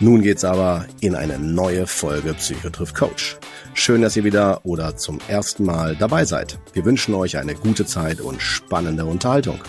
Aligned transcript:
nun 0.00 0.22
geht's 0.22 0.44
aber 0.44 0.86
in 1.00 1.14
eine 1.14 1.38
neue 1.38 1.86
Folge 1.86 2.34
Psychotriff 2.34 2.94
Coach. 2.94 3.36
Schön, 3.74 4.02
dass 4.02 4.16
ihr 4.16 4.24
wieder 4.24 4.64
oder 4.64 4.96
zum 4.96 5.18
ersten 5.28 5.64
Mal 5.64 5.96
dabei 5.96 6.24
seid. 6.24 6.58
Wir 6.72 6.84
wünschen 6.84 7.14
euch 7.14 7.36
eine 7.38 7.54
gute 7.54 7.86
Zeit 7.86 8.20
und 8.20 8.42
spannende 8.42 9.04
Unterhaltung. 9.04 9.60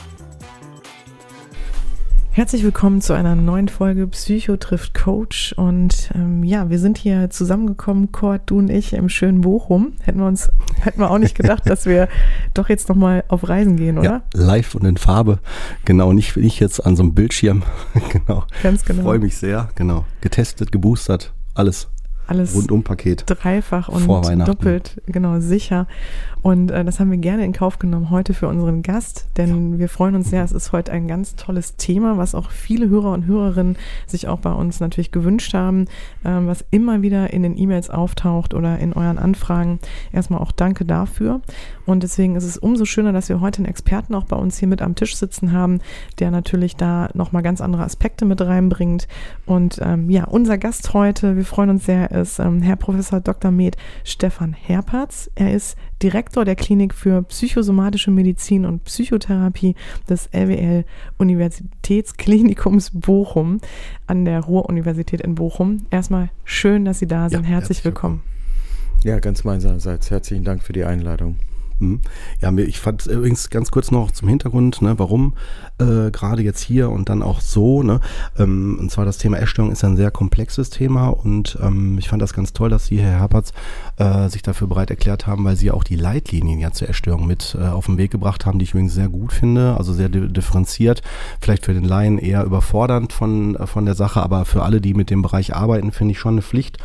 Herzlich 2.36 2.64
willkommen 2.64 3.00
zu 3.00 3.14
einer 3.14 3.36
neuen 3.36 3.68
Folge 3.68 4.08
Psycho 4.08 4.58
trifft 4.58 4.96
Coach. 4.96 5.54
Und 5.54 6.10
ähm, 6.16 6.44
ja, 6.44 6.68
wir 6.72 6.80
sind 6.80 6.98
hier 6.98 7.30
zusammengekommen, 7.30 8.12
Kurt, 8.12 8.42
du 8.48 8.58
und 8.58 8.72
ich, 8.72 8.94
im 8.94 9.08
schönen 9.08 9.42
Bochum. 9.42 9.94
Hätten 10.02 10.18
wir 10.18 10.26
uns, 10.26 10.52
hätten 10.80 11.00
wir 11.00 11.12
auch 11.12 11.20
nicht 11.20 11.36
gedacht, 11.36 11.70
dass 11.70 11.86
wir 11.86 12.10
doch 12.56 12.70
jetzt 12.70 12.90
nochmal 12.90 13.24
auf 13.28 13.48
Reisen 13.48 13.78
gehen, 13.78 14.00
oder? 14.00 14.10
Ja, 14.10 14.24
live 14.34 14.74
und 14.74 14.84
in 14.84 14.98
Farbe. 14.98 15.38
Genau, 15.86 16.12
nicht, 16.12 16.36
nicht 16.36 16.60
jetzt 16.60 16.84
an 16.84 16.96
so 16.96 17.04
einem 17.04 17.14
Bildschirm. 17.14 17.62
genau. 18.10 18.46
Ganz 18.64 18.84
genau. 18.84 19.04
Freue 19.04 19.20
mich 19.20 19.38
sehr. 19.38 19.70
Genau. 19.76 20.04
Getestet, 20.22 20.72
geboostert, 20.72 21.34
alles 21.54 21.90
alles 22.28 22.56
Rundumpaket. 22.56 23.24
Dreifach 23.28 23.90
und 23.90 24.08
doppelt, 24.48 25.02
genau, 25.06 25.40
sicher. 25.40 25.88
Und 26.44 26.72
äh, 26.72 26.84
das 26.84 27.00
haben 27.00 27.10
wir 27.10 27.18
gerne 27.18 27.46
in 27.46 27.54
Kauf 27.54 27.80
genommen 27.80 28.10
heute 28.10 28.34
für 28.34 28.50
unseren 28.50 28.84
Gast, 28.84 29.30
denn 29.38 29.74
ja. 29.74 29.80
wir 29.80 29.90
freuen 29.90 30.14
uns 30.14 30.30
sehr. 30.30 30.44
Es 30.44 30.52
ist 30.52 30.74
heute 30.74 30.92
ein 30.92 31.08
ganz 31.08 31.36
tolles 31.36 31.78
Thema, 31.78 32.18
was 32.18 32.36
auch 32.36 32.52
viele 32.52 32.90
Hörer 32.90 33.14
und 33.14 33.26
Hörerinnen 33.26 33.78
sich 34.08 34.28
auch 34.28 34.40
bei 34.40 34.52
uns 34.52 34.82
natürlich 34.82 35.12
gewünscht 35.12 35.54
haben, 35.54 35.86
ähm, 36.26 36.48
was 36.48 36.66
immer 36.70 37.02
wieder 37.02 37.32
in 37.32 37.44
den 37.44 37.58
E-Mails 37.58 37.90
auftaucht 37.90 38.54
oder 38.54 38.78
in 38.80 38.92
euren 38.92 39.20
Anfragen. 39.20 39.80
Erstmal 40.12 40.42
auch 40.42 40.52
danke 40.52 40.84
dafür. 40.84 41.42
Und 41.86 42.04
deswegen 42.04 42.36
ist 42.36 42.44
es 42.44 42.58
umso 42.58 42.84
schöner, 42.84 43.14
dass 43.14 43.30
wir 43.30 43.40
heute 43.40 43.60
einen 43.60 43.68
Experten 43.68 44.14
auch 44.14 44.26
bei 44.26 44.36
uns 44.36 44.58
hier 44.58 44.68
mit 44.68 44.82
am 44.82 44.96
Tisch 44.96 45.16
sitzen 45.16 45.54
haben, 45.54 45.80
der 46.20 46.30
natürlich 46.30 46.76
da 46.76 47.10
nochmal 47.14 47.42
ganz 47.42 47.62
andere 47.62 47.84
Aspekte 47.84 48.26
mit 48.26 48.42
reinbringt. 48.42 49.08
Und 49.46 49.80
ähm, 49.82 50.10
ja, 50.10 50.26
unser 50.26 50.58
Gast 50.58 50.94
heute, 50.94 51.38
wir 51.38 51.46
freuen 51.46 51.70
uns 51.70 51.86
sehr, 51.86 52.12
ist 52.22 52.40
ähm, 52.40 52.62
Herr 52.62 52.76
Professor 52.76 53.20
Dr. 53.20 53.52
Med 53.52 53.78
Stefan 54.04 54.54
Herpertz. 54.54 55.30
Er 55.36 55.54
ist 55.54 55.78
Direktor 56.02 56.46
der 56.46 56.56
Klinik 56.56 56.94
für 56.94 57.24
psychosomatische 57.24 58.12
Medizin 58.12 58.66
und 58.66 58.84
Psychotherapie 58.84 59.76
des 60.10 60.30
LWL 60.34 60.86
Universitätsklinikums 61.18 62.92
Bochum 62.94 63.60
an 64.08 64.26
der 64.26 64.42
Ruhr-Universität 64.42 65.22
in 65.22 65.36
Bochum. 65.36 65.86
Erstmal 65.90 66.30
schön, 66.44 66.86
dass 66.86 67.00
Sie 67.00 67.08
da 67.08 67.30
sind. 67.30 67.44
Ja, 67.44 67.50
herzlich, 67.50 67.78
herzlich 67.80 67.86
willkommen. 67.86 68.22
willkommen. 68.22 68.34
Ja, 69.04 69.20
ganz 69.20 69.44
meinerseits. 69.44 70.12
Herzlichen 70.12 70.44
Dank 70.44 70.64
für 70.64 70.74
die 70.74 70.86
Einladung. 70.86 71.38
Mhm. 71.80 72.02
Ja, 72.42 72.52
ich 72.58 72.80
fand 72.80 73.06
übrigens 73.06 73.50
ganz 73.50 73.72
kurz 73.72 73.92
noch 73.92 74.12
zum 74.12 74.28
Hintergrund, 74.28 74.82
ne, 74.82 74.98
warum 74.98 75.34
äh, 75.80 76.12
gerade 76.12 76.44
jetzt 76.44 76.62
hier 76.62 76.90
und 76.90 77.10
dann 77.10 77.22
auch 77.22 77.42
so. 77.42 77.84
Ne, 77.84 78.00
ähm, 78.38 78.78
und 78.80 78.92
zwar 78.92 79.06
das 79.06 79.18
Thema 79.18 79.38
Essstörung 79.38 79.72
ist 79.72 79.84
ein 79.84 79.98
sehr 79.98 80.12
komplexes 80.12 80.70
Thema 80.70 81.08
und 81.08 81.58
ähm, 81.62 81.98
ich 81.98 82.10
fand 82.10 82.22
das 82.22 82.34
ganz 82.34 82.54
toll, 82.54 82.70
dass 82.70 82.86
Sie, 82.86 83.00
Herr 83.00 83.20
Herpertz, 83.20 83.54
äh, 83.98 84.30
sich 84.30 84.42
dafür 84.42 84.68
bereit 84.68 84.90
erklärt 84.90 85.28
haben, 85.28 85.46
weil 85.46 85.56
Sie 85.56 85.72
auch 85.72 85.84
die 85.84 85.96
Leitlinien 85.96 86.60
ja 86.60 86.72
zur 86.72 86.90
Essstörung 86.90 87.28
mit 87.28 87.58
äh, 87.60 87.66
auf 87.66 87.86
den 87.88 87.98
Weg 87.98 88.12
gebracht 88.12 88.46
haben, 88.46 88.60
die 88.60 88.64
ich 88.64 88.72
übrigens 88.72 88.94
sehr 88.94 89.10
gut 89.10 89.34
finde, 89.34 89.76
also 89.78 89.94
sehr 89.94 90.10
differenziert, 90.10 91.02
vielleicht 91.40 91.66
für 91.66 91.74
den 91.74 91.86
Laien 91.86 92.18
eher 92.18 92.44
überfordernd 92.44 93.14
von, 93.14 93.56
äh, 93.56 93.68
von 93.68 93.86
der 93.86 93.96
Sache, 93.96 94.22
aber 94.22 94.46
für 94.46 94.64
alle, 94.64 94.82
die 94.82 94.94
mit 94.94 95.10
dem 95.10 95.22
Bereich 95.22 95.56
arbeiten, 95.56 95.92
finde 95.92 96.12
ich 96.12 96.20
schon 96.20 96.36
eine 96.36 96.42
Pflicht 96.42 96.78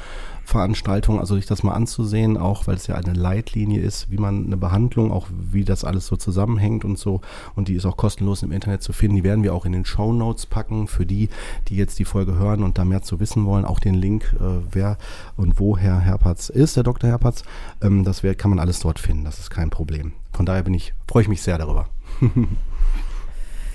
Veranstaltung, 0.48 1.20
also 1.20 1.34
sich 1.34 1.44
das 1.44 1.62
mal 1.62 1.74
anzusehen, 1.74 2.38
auch 2.38 2.66
weil 2.66 2.76
es 2.76 2.86
ja 2.86 2.94
eine 2.94 3.12
Leitlinie 3.12 3.82
ist, 3.82 4.10
wie 4.10 4.16
man 4.16 4.46
eine 4.46 4.56
Behandlung, 4.56 5.12
auch 5.12 5.26
wie 5.30 5.62
das 5.62 5.84
alles 5.84 6.06
so 6.06 6.16
zusammenhängt 6.16 6.86
und 6.86 6.98
so. 6.98 7.20
Und 7.54 7.68
die 7.68 7.74
ist 7.74 7.84
auch 7.84 7.98
kostenlos 7.98 8.42
im 8.42 8.50
Internet 8.50 8.82
zu 8.82 8.94
finden. 8.94 9.16
Die 9.16 9.24
werden 9.24 9.44
wir 9.44 9.52
auch 9.52 9.66
in 9.66 9.72
den 9.72 9.84
Show 9.84 10.10
Notes 10.14 10.46
packen 10.46 10.88
für 10.88 11.04
die, 11.04 11.28
die 11.68 11.76
jetzt 11.76 11.98
die 11.98 12.06
Folge 12.06 12.36
hören 12.36 12.62
und 12.62 12.78
da 12.78 12.86
mehr 12.86 13.02
zu 13.02 13.20
wissen 13.20 13.44
wollen. 13.44 13.66
Auch 13.66 13.78
den 13.78 13.94
Link, 13.94 14.34
äh, 14.40 14.62
wer 14.70 14.96
und 15.36 15.60
wo 15.60 15.76
Herr 15.76 16.00
Herpatz 16.00 16.48
ist, 16.48 16.76
der 16.76 16.82
Dr. 16.82 17.10
Herpatz. 17.10 17.42
Ähm, 17.82 18.04
das 18.04 18.22
wär, 18.22 18.34
kann 18.34 18.48
man 18.50 18.58
alles 18.58 18.80
dort 18.80 18.98
finden. 18.98 19.24
Das 19.24 19.38
ist 19.38 19.50
kein 19.50 19.68
Problem. 19.68 20.12
Von 20.32 20.46
daher 20.46 20.62
bin 20.62 20.72
ich, 20.72 20.94
freue 21.06 21.24
ich 21.24 21.28
mich 21.28 21.42
sehr 21.42 21.58
darüber. 21.58 21.88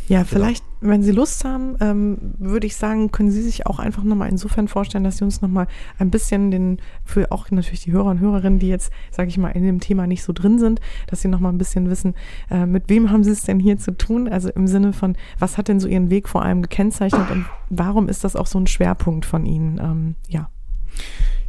Ja, 0.08 0.20
genau. 0.20 0.30
vielleicht, 0.30 0.64
genau. 0.80 0.92
wenn 0.92 1.04
Sie 1.04 1.12
Lust 1.12 1.46
haben, 1.46 1.78
ähm, 1.80 2.18
würde 2.38 2.68
ich 2.68 2.76
sagen, 2.76 3.12
können 3.12 3.32
Sie 3.32 3.42
sich 3.42 3.66
auch 3.68 3.80
einfach 3.80 4.04
nochmal 4.04 4.30
insofern 4.30 4.68
vorstellen, 4.68 5.04
dass 5.04 5.18
Sie 5.18 5.24
uns 5.24 5.42
nochmal 5.42 5.68
ein 5.98 6.12
bisschen 6.12 6.52
den, 6.52 6.80
für 7.06 7.32
auch 7.32 7.50
natürlich 7.52 7.84
die 7.84 7.92
Hörer 7.92 8.12
und 8.12 8.20
Hörerinnen, 8.20 8.60
die 8.60 8.68
jetzt, 8.68 8.92
sage 9.12 9.30
ich 9.30 9.38
mal, 9.38 9.50
in 9.50 9.64
dem 9.64 9.80
Thema 9.80 10.08
nicht 10.08 10.24
so 10.24 10.34
drin 10.34 10.60
sind, 10.60 10.82
dass 11.08 11.22
Sie 11.22 11.28
nochmal 11.28 11.54
ein 11.54 11.58
bisschen 11.58 11.90
wissen, 11.90 12.16
äh, 12.52 12.66
mit 12.66 12.90
wem 12.90 13.12
haben 13.12 13.24
Sie 13.24 13.32
es 13.32 13.44
denn 13.44 13.60
hier 13.60 13.78
zu 13.78 13.96
tun? 13.96 14.28
Also 14.28 14.50
im 14.50 14.68
Sinne 14.68 14.94
von, 14.94 15.16
was 15.40 15.58
hat 15.58 15.68
denn 15.68 15.80
so 15.80 15.88
Ihren 15.88 16.10
Weg 16.10 16.28
vor 16.28 16.44
allem 16.44 16.62
gekennzeichnet 16.62 17.32
und 17.32 17.46
warum 17.70 18.10
ist 18.10 18.24
das 18.24 18.36
auch 18.36 18.48
so 18.48 18.60
ein 18.60 18.68
Schwerpunkt 18.68 19.26
von 19.26 19.46
Ihnen? 19.46 19.80
Ähm, 19.80 20.16
ja. 20.28 20.50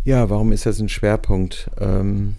Ja, 0.04 0.31
warum 0.31 0.53
ist 0.53 0.66
das 0.66 0.81
ein 0.81 0.88
Schwerpunkt? 0.88 1.70
Ähm 1.78 2.34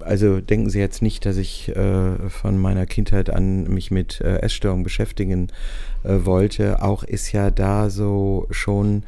also 0.00 0.40
denken 0.40 0.70
Sie 0.70 0.78
jetzt 0.78 1.02
nicht, 1.02 1.26
dass 1.26 1.36
ich 1.36 1.74
äh, 1.74 2.28
von 2.28 2.58
meiner 2.58 2.86
Kindheit 2.86 3.30
an 3.30 3.64
mich 3.64 3.90
mit 3.90 4.20
äh, 4.20 4.38
Essstörungen 4.38 4.84
beschäftigen 4.84 5.48
äh, 6.02 6.24
wollte. 6.24 6.82
Auch 6.82 7.02
ist 7.02 7.32
ja 7.32 7.50
da 7.50 7.90
so 7.90 8.46
schon 8.50 9.04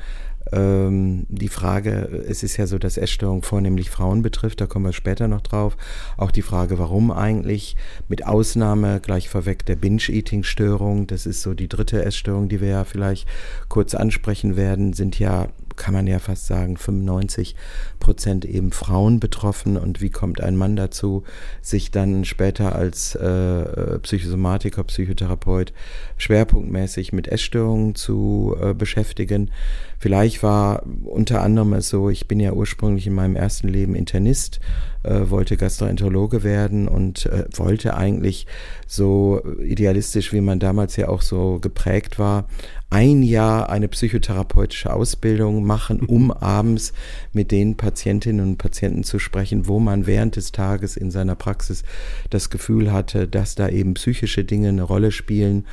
ähm, 0.52 1.26
die 1.28 1.48
Frage, 1.48 2.24
es 2.28 2.42
ist 2.42 2.56
ja 2.56 2.66
so, 2.66 2.78
dass 2.78 2.96
Essstörung 2.96 3.42
vornehmlich 3.42 3.90
Frauen 3.90 4.22
betrifft, 4.22 4.60
da 4.60 4.66
kommen 4.66 4.84
wir 4.84 4.92
später 4.92 5.28
noch 5.28 5.40
drauf. 5.40 5.76
Auch 6.16 6.30
die 6.30 6.42
Frage, 6.42 6.78
warum 6.78 7.10
eigentlich, 7.10 7.76
mit 8.08 8.26
Ausnahme 8.26 9.00
gleich 9.00 9.28
vorweg 9.28 9.66
der 9.66 9.76
Binge-Eating-Störung, 9.76 11.06
das 11.06 11.26
ist 11.26 11.42
so 11.42 11.54
die 11.54 11.68
dritte 11.68 12.04
Essstörung, 12.04 12.48
die 12.48 12.60
wir 12.60 12.68
ja 12.68 12.84
vielleicht 12.84 13.26
kurz 13.68 13.94
ansprechen 13.94 14.56
werden, 14.56 14.92
sind 14.92 15.18
ja 15.18 15.48
kann 15.76 15.94
man 15.94 16.06
ja 16.06 16.18
fast 16.18 16.46
sagen, 16.46 16.76
95 16.76 17.54
Prozent 18.00 18.44
eben 18.44 18.72
Frauen 18.72 19.20
betroffen. 19.20 19.76
Und 19.76 20.00
wie 20.00 20.10
kommt 20.10 20.40
ein 20.40 20.56
Mann 20.56 20.76
dazu, 20.76 21.24
sich 21.62 21.90
dann 21.90 22.24
später 22.24 22.74
als 22.74 23.14
äh, 23.14 23.98
Psychosomatiker, 24.00 24.84
Psychotherapeut 24.84 25.72
schwerpunktmäßig 26.16 27.12
mit 27.12 27.28
Essstörungen 27.28 27.94
zu 27.94 28.56
äh, 28.60 28.74
beschäftigen? 28.74 29.50
Vielleicht 29.98 30.42
war 30.42 30.82
unter 31.04 31.42
anderem 31.42 31.72
es 31.72 31.88
so, 31.88 32.10
ich 32.10 32.28
bin 32.28 32.40
ja 32.40 32.52
ursprünglich 32.52 33.06
in 33.06 33.14
meinem 33.14 33.36
ersten 33.36 33.68
Leben 33.68 33.94
Internist, 33.94 34.60
äh, 35.02 35.30
wollte 35.30 35.56
Gastroenterologe 35.56 36.42
werden 36.42 36.88
und 36.88 37.26
äh, 37.26 37.44
wollte 37.52 37.96
eigentlich 37.96 38.46
so 38.86 39.42
idealistisch, 39.62 40.32
wie 40.32 40.40
man 40.40 40.58
damals 40.58 40.96
ja 40.96 41.08
auch 41.08 41.22
so 41.22 41.58
geprägt 41.60 42.18
war, 42.18 42.48
ein 42.90 43.22
Jahr 43.22 43.68
eine 43.70 43.88
psychotherapeutische 43.88 44.92
Ausbildung 44.92 45.64
machen, 45.64 46.00
um 46.00 46.30
abends 46.30 46.92
mit 47.32 47.50
den 47.50 47.76
Patientinnen 47.76 48.46
und 48.46 48.58
Patienten 48.58 49.02
zu 49.02 49.18
sprechen, 49.18 49.66
wo 49.66 49.80
man 49.80 50.06
während 50.06 50.36
des 50.36 50.52
Tages 50.52 50.96
in 50.96 51.10
seiner 51.10 51.34
Praxis 51.34 51.82
das 52.30 52.50
Gefühl 52.50 52.92
hatte, 52.92 53.26
dass 53.26 53.54
da 53.54 53.68
eben 53.68 53.94
psychische 53.94 54.44
Dinge 54.44 54.68
eine 54.68 54.82
Rolle 54.82 55.10
spielen 55.10 55.66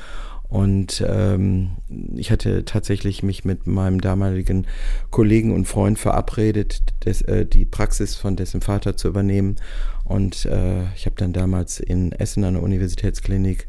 Und 0.48 1.04
ähm, 1.06 1.70
ich 2.14 2.30
hatte 2.30 2.64
tatsächlich 2.64 3.22
mich 3.22 3.44
mit 3.44 3.66
meinem 3.66 4.00
damaligen 4.00 4.66
Kollegen 5.10 5.52
und 5.52 5.66
Freund 5.66 5.98
verabredet, 5.98 6.82
des, 7.04 7.22
äh, 7.22 7.44
die 7.44 7.64
Praxis 7.64 8.14
von 8.14 8.36
dessen 8.36 8.60
Vater 8.60 8.96
zu 8.96 9.08
übernehmen. 9.08 9.56
Und 10.04 10.44
äh, 10.44 10.84
ich 10.94 11.06
habe 11.06 11.16
dann 11.16 11.32
damals 11.32 11.80
in 11.80 12.12
Essen 12.12 12.44
an 12.44 12.54
der 12.54 12.62
Universitätsklinik 12.62 13.66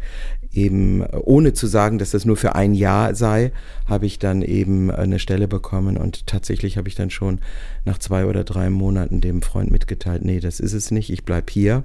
eben, 0.55 1.05
ohne 1.05 1.53
zu 1.53 1.67
sagen, 1.67 1.97
dass 1.97 2.11
das 2.11 2.25
nur 2.25 2.37
für 2.37 2.55
ein 2.55 2.73
Jahr 2.73 3.13
sei, 3.13 3.51
habe 3.87 4.05
ich 4.05 4.19
dann 4.19 4.41
eben 4.41 4.89
eine 4.89 5.19
Stelle 5.19 5.47
bekommen 5.47 5.97
und 5.97 6.27
tatsächlich 6.27 6.77
habe 6.77 6.87
ich 6.87 6.95
dann 6.95 7.09
schon 7.09 7.39
nach 7.83 7.99
zwei 7.99 8.25
oder 8.25 8.43
drei 8.43 8.69
Monaten 8.69 9.21
dem 9.21 9.41
Freund 9.41 9.71
mitgeteilt, 9.71 10.23
nee, 10.23 10.39
das 10.39 10.59
ist 10.59 10.73
es 10.73 10.91
nicht, 10.91 11.11
ich 11.11 11.25
bleib 11.25 11.49
hier. 11.49 11.83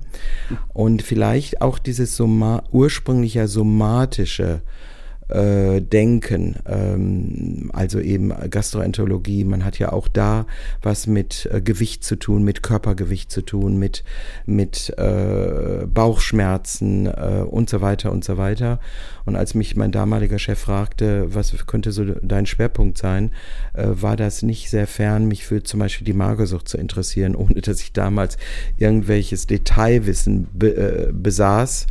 Und 0.72 1.02
vielleicht 1.02 1.60
auch 1.60 1.78
dieses 1.78 2.16
Soma 2.16 2.62
ursprüngliche 2.70 3.48
somatische 3.48 4.62
äh, 5.30 5.80
denken. 5.80 6.56
Ähm, 6.66 7.70
also 7.72 8.00
eben 8.00 8.32
Gastroenterologie, 8.50 9.44
man 9.44 9.64
hat 9.64 9.78
ja 9.78 9.92
auch 9.92 10.08
da 10.08 10.46
was 10.82 11.06
mit 11.06 11.48
äh, 11.52 11.60
Gewicht 11.60 12.04
zu 12.04 12.16
tun, 12.16 12.42
mit 12.42 12.62
Körpergewicht 12.62 13.30
zu 13.30 13.42
tun, 13.42 13.78
mit, 13.78 14.04
mit 14.46 14.92
äh, 14.98 15.86
Bauchschmerzen 15.86 17.06
äh, 17.06 17.44
und 17.48 17.70
so 17.70 17.80
weiter 17.80 18.12
und 18.12 18.24
so 18.24 18.36
weiter. 18.36 18.80
Und 19.24 19.36
als 19.36 19.54
mich 19.54 19.76
mein 19.76 19.92
damaliger 19.92 20.38
Chef 20.38 20.58
fragte, 20.58 21.34
was 21.34 21.54
könnte 21.66 21.92
so 21.92 22.04
dein 22.04 22.46
Schwerpunkt 22.46 22.98
sein, 22.98 23.30
äh, 23.74 23.86
war 23.88 24.16
das 24.16 24.42
nicht 24.42 24.70
sehr 24.70 24.86
fern, 24.86 25.26
mich 25.26 25.46
für 25.46 25.62
zum 25.62 25.80
Beispiel 25.80 26.04
die 26.04 26.12
Magersucht 26.12 26.68
zu 26.68 26.78
interessieren, 26.78 27.34
ohne 27.40 27.60
dass 27.60 27.80
ich 27.80 27.92
damals 27.92 28.36
irgendwelches 28.78 29.46
Detailwissen 29.46 30.48
be 30.52 30.76
äh, 30.76 31.12
besaß. 31.12 31.86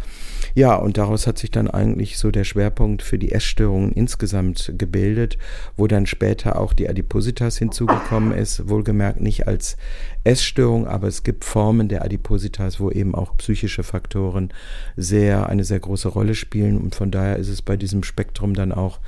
Ja, 0.56 0.75
und 0.75 0.98
daraus 0.98 1.28
hat 1.28 1.38
sich 1.38 1.51
dann 1.51 1.69
eigentlich 1.69 2.18
so 2.18 2.31
der 2.31 2.44
Schwerpunkt 2.44 3.01
für 3.01 3.18
die 3.18 3.31
Essstörungen 3.31 3.92
insgesamt 3.92 4.74
gebildet, 4.78 5.38
wo 5.78 5.88
dann 5.88 6.06
später 6.06 6.60
auch 6.60 6.74
die 6.74 6.90
Adipositas 6.90 7.57
hinzugekommen 7.57 8.31
ist, 8.34 8.68
wohlgemerkt 8.69 9.22
nicht 9.22 9.48
als 9.48 9.78
Essstörung, 10.24 10.88
aber 10.88 11.07
es 11.07 11.24
gibt 11.24 11.46
Formen 11.46 11.88
der 11.88 12.04
Adipositas, 12.04 12.80
wo 12.80 12.92
eben 12.92 13.16
auch 13.16 13.38
psychische 13.38 13.84
Faktoren 13.84 14.51
sehr 14.98 15.48
eine 15.48 15.63
sehr 15.63 15.80
große 15.80 16.10
Rolle 16.10 16.36
spielen 16.36 16.78
und 16.78 16.96
von 16.96 17.12
daher 17.12 17.38
ist 17.38 17.50
es 17.50 17.62
bei 17.62 17.78
diesem 17.78 18.04
Spektrum 18.04 18.54
dann 18.54 18.72
auch 18.72 19.00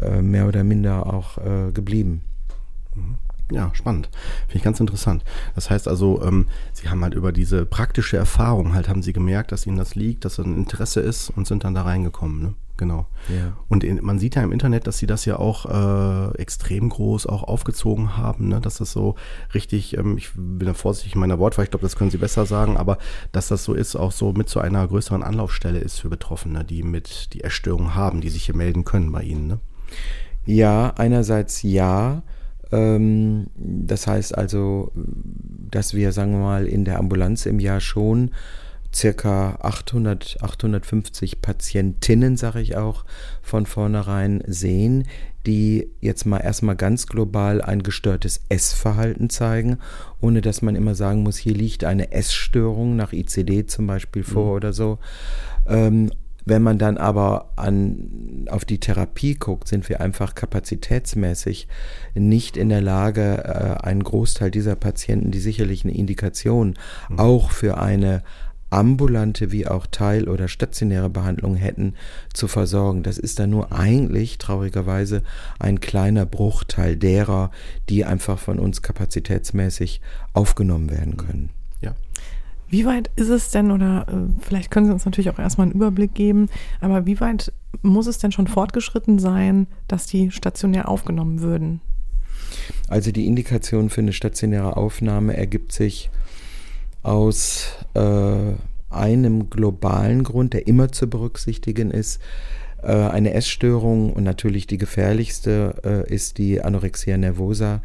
äh, 0.00 0.22
mehr 0.22 0.46
oder 0.46 0.64
minder 0.64 1.12
auch 1.12 1.38
äh, 1.38 1.72
geblieben. 1.72 2.22
Mhm. 2.94 3.16
Ja, 3.52 3.70
spannend. 3.74 4.08
Finde 4.46 4.56
ich 4.56 4.62
ganz 4.62 4.80
interessant. 4.80 5.22
Das 5.54 5.68
heißt 5.68 5.86
also, 5.86 6.22
ähm, 6.22 6.46
Sie 6.72 6.88
haben 6.88 7.02
halt 7.02 7.14
über 7.14 7.30
diese 7.30 7.66
praktische 7.66 8.16
Erfahrung 8.16 8.74
halt, 8.74 8.88
haben 8.88 9.02
Sie 9.02 9.12
gemerkt, 9.12 9.52
dass 9.52 9.66
Ihnen 9.66 9.76
das 9.76 9.94
liegt, 9.94 10.24
dass 10.24 10.38
ein 10.38 10.56
Interesse 10.56 11.00
ist 11.00 11.30
und 11.30 11.46
sind 11.46 11.64
dann 11.64 11.74
da 11.74 11.82
reingekommen, 11.82 12.42
ne? 12.42 12.54
Genau. 12.76 13.06
Ja. 13.28 13.56
Und 13.68 13.84
in, 13.84 14.04
man 14.04 14.18
sieht 14.18 14.34
ja 14.34 14.42
im 14.42 14.50
Internet, 14.50 14.88
dass 14.88 14.98
sie 14.98 15.06
das 15.06 15.24
ja 15.26 15.38
auch 15.38 15.66
äh, 15.66 16.36
extrem 16.38 16.88
groß 16.88 17.26
auch 17.26 17.44
aufgezogen 17.44 18.16
haben, 18.16 18.48
ne? 18.48 18.60
dass 18.60 18.78
das 18.78 18.90
so 18.90 19.14
richtig, 19.54 19.96
ähm, 19.96 20.18
ich 20.18 20.32
bin 20.34 20.66
da 20.66 20.74
vorsichtig 20.74 21.14
in 21.14 21.20
meiner 21.20 21.38
Wortwahl, 21.38 21.64
ich 21.64 21.70
glaube, 21.70 21.84
das 21.84 21.94
können 21.94 22.10
Sie 22.10 22.18
besser 22.18 22.46
sagen, 22.46 22.76
aber 22.76 22.98
dass 23.30 23.46
das 23.46 23.62
so 23.62 23.74
ist, 23.74 23.94
auch 23.94 24.10
so 24.10 24.32
mit 24.32 24.48
zu 24.48 24.58
einer 24.58 24.88
größeren 24.88 25.22
Anlaufstelle 25.22 25.78
ist 25.78 26.00
für 26.00 26.08
Betroffene, 26.08 26.64
die 26.64 26.82
mit 26.82 27.32
die 27.32 27.42
Erstörung 27.42 27.94
haben, 27.94 28.20
die 28.20 28.30
sich 28.30 28.46
hier 28.46 28.56
melden 28.56 28.84
können 28.84 29.12
bei 29.12 29.22
Ihnen. 29.22 29.46
Ne? 29.46 29.60
Ja, 30.44 30.94
einerseits 30.96 31.62
ja. 31.62 32.22
Ähm, 32.72 33.46
das 33.56 34.06
heißt 34.06 34.36
also, 34.36 34.92
dass 34.94 35.94
wir, 35.94 36.12
sagen 36.12 36.32
wir 36.32 36.40
mal, 36.40 36.66
in 36.66 36.84
der 36.84 36.98
Ambulanz 36.98 37.46
im 37.46 37.60
Jahr 37.60 37.80
schon 37.80 38.30
circa 38.94 39.58
800, 39.60 40.38
850 40.40 41.42
Patientinnen, 41.42 42.36
sage 42.36 42.60
ich 42.60 42.76
auch, 42.76 43.04
von 43.42 43.66
vornherein 43.66 44.42
sehen, 44.46 45.04
die 45.46 45.90
jetzt 46.00 46.24
mal 46.24 46.38
erstmal 46.38 46.76
ganz 46.76 47.06
global 47.06 47.60
ein 47.60 47.82
gestörtes 47.82 48.42
Essverhalten 48.48 49.28
zeigen, 49.28 49.78
ohne 50.20 50.40
dass 50.40 50.62
man 50.62 50.76
immer 50.76 50.94
sagen 50.94 51.22
muss, 51.22 51.36
hier 51.36 51.54
liegt 51.54 51.84
eine 51.84 52.12
Essstörung 52.12 52.96
nach 52.96 53.12
ICD 53.12 53.66
zum 53.66 53.86
Beispiel 53.86 54.22
vor 54.22 54.46
mhm. 54.46 54.56
oder 54.56 54.72
so. 54.72 54.98
Ähm, 55.66 56.10
wenn 56.44 56.62
man 56.62 56.78
dann 56.78 56.98
aber 56.98 57.50
an, 57.56 58.46
auf 58.50 58.64
die 58.64 58.78
Therapie 58.78 59.34
guckt, 59.34 59.68
sind 59.68 59.88
wir 59.88 60.00
einfach 60.00 60.34
kapazitätsmäßig 60.34 61.68
nicht 62.14 62.56
in 62.56 62.68
der 62.68 62.82
Lage, 62.82 63.44
äh, 63.44 63.84
einen 63.84 64.04
Großteil 64.04 64.50
dieser 64.50 64.76
Patienten, 64.76 65.30
die 65.30 65.40
sicherlich 65.40 65.84
eine 65.84 65.94
Indikation 65.94 66.74
mhm. 67.08 67.18
auch 67.18 67.50
für 67.50 67.78
eine 67.78 68.22
ambulante 68.70 69.52
wie 69.52 69.68
auch 69.68 69.86
teil- 69.86 70.28
oder 70.28 70.48
stationäre 70.48 71.08
Behandlung 71.08 71.54
hätten, 71.54 71.94
zu 72.32 72.48
versorgen. 72.48 73.04
Das 73.04 73.18
ist 73.18 73.38
dann 73.38 73.50
nur 73.50 73.72
eigentlich 73.72 74.38
traurigerweise 74.38 75.22
ein 75.60 75.80
kleiner 75.80 76.26
Bruchteil 76.26 76.96
derer, 76.96 77.50
die 77.88 78.04
einfach 78.04 78.38
von 78.38 78.58
uns 78.58 78.82
kapazitätsmäßig 78.82 80.00
aufgenommen 80.32 80.90
werden 80.90 81.16
können. 81.16 81.50
Wie 82.68 82.86
weit 82.86 83.10
ist 83.16 83.28
es 83.28 83.50
denn, 83.50 83.70
oder 83.70 84.06
äh, 84.08 84.42
vielleicht 84.42 84.70
können 84.70 84.86
Sie 84.86 84.92
uns 84.92 85.04
natürlich 85.04 85.30
auch 85.30 85.38
erstmal 85.38 85.66
einen 85.66 85.74
Überblick 85.74 86.14
geben, 86.14 86.48
aber 86.80 87.06
wie 87.06 87.20
weit 87.20 87.52
muss 87.82 88.06
es 88.06 88.18
denn 88.18 88.32
schon 88.32 88.46
fortgeschritten 88.46 89.18
sein, 89.18 89.66
dass 89.88 90.06
die 90.06 90.30
stationär 90.30 90.88
aufgenommen 90.88 91.40
würden? 91.40 91.80
Also 92.88 93.12
die 93.12 93.26
Indikation 93.26 93.90
für 93.90 94.00
eine 94.00 94.12
stationäre 94.12 94.76
Aufnahme 94.76 95.36
ergibt 95.36 95.72
sich 95.72 96.10
aus 97.02 97.68
äh, 97.94 98.52
einem 98.90 99.50
globalen 99.50 100.24
Grund, 100.24 100.54
der 100.54 100.66
immer 100.66 100.90
zu 100.90 101.08
berücksichtigen 101.08 101.90
ist. 101.90 102.20
Äh, 102.82 102.92
eine 102.92 103.34
Essstörung 103.34 104.12
und 104.12 104.24
natürlich 104.24 104.66
die 104.66 104.78
gefährlichste 104.78 105.74
äh, 105.84 106.12
ist 106.12 106.38
die 106.38 106.62
Anorexia 106.62 107.16
nervosa. 107.16 107.82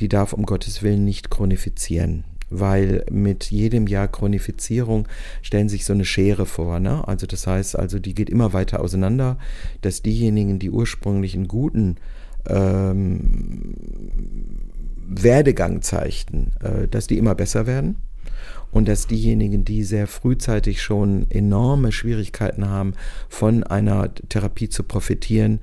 Die 0.00 0.08
darf 0.08 0.32
um 0.32 0.46
Gottes 0.46 0.82
Willen 0.82 1.04
nicht 1.04 1.30
chronifizieren 1.30 2.24
weil 2.52 3.04
mit 3.10 3.50
jedem 3.50 3.86
Jahr 3.86 4.08
Chronifizierung 4.08 5.08
stellen 5.40 5.68
sich 5.68 5.84
so 5.84 5.92
eine 5.92 6.04
Schere 6.04 6.46
vor. 6.46 6.80
Ne? 6.80 7.06
Also 7.06 7.26
das 7.26 7.46
heißt, 7.46 7.78
also 7.78 7.98
die 7.98 8.14
geht 8.14 8.30
immer 8.30 8.52
weiter 8.52 8.80
auseinander, 8.80 9.38
dass 9.80 10.02
diejenigen, 10.02 10.58
die 10.58 10.70
ursprünglich 10.70 11.34
einen 11.34 11.48
guten 11.48 11.96
ähm, 12.48 13.74
Werdegang 15.08 15.82
zeigten, 15.82 16.52
äh, 16.60 16.88
dass 16.88 17.06
die 17.06 17.18
immer 17.18 17.34
besser 17.34 17.66
werden 17.66 17.96
und 18.72 18.88
dass 18.88 19.06
diejenigen, 19.06 19.64
die 19.64 19.84
sehr 19.84 20.06
frühzeitig 20.06 20.82
schon 20.82 21.26
enorme 21.30 21.92
Schwierigkeiten 21.92 22.68
haben, 22.68 22.94
von 23.28 23.62
einer 23.62 24.12
Therapie 24.14 24.68
zu 24.68 24.82
profitieren, 24.82 25.60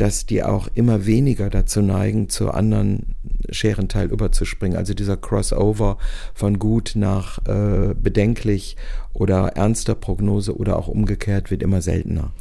dass 0.00 0.24
die 0.24 0.42
auch 0.42 0.66
immer 0.74 1.04
weniger 1.04 1.50
dazu 1.50 1.82
neigen, 1.82 2.30
zu 2.30 2.52
anderen 2.52 3.16
Scherenteil 3.50 4.08
überzuspringen. 4.08 4.78
Also 4.78 4.94
dieser 4.94 5.18
Crossover 5.18 5.98
von 6.32 6.58
gut 6.58 6.92
nach 6.94 7.38
äh, 7.46 7.94
bedenklich 7.94 8.76
oder 9.12 9.48
ernster 9.56 9.94
Prognose 9.94 10.56
oder 10.56 10.78
auch 10.78 10.88
umgekehrt 10.88 11.50
wird 11.50 11.62
immer 11.62 11.82
seltener. 11.82 12.32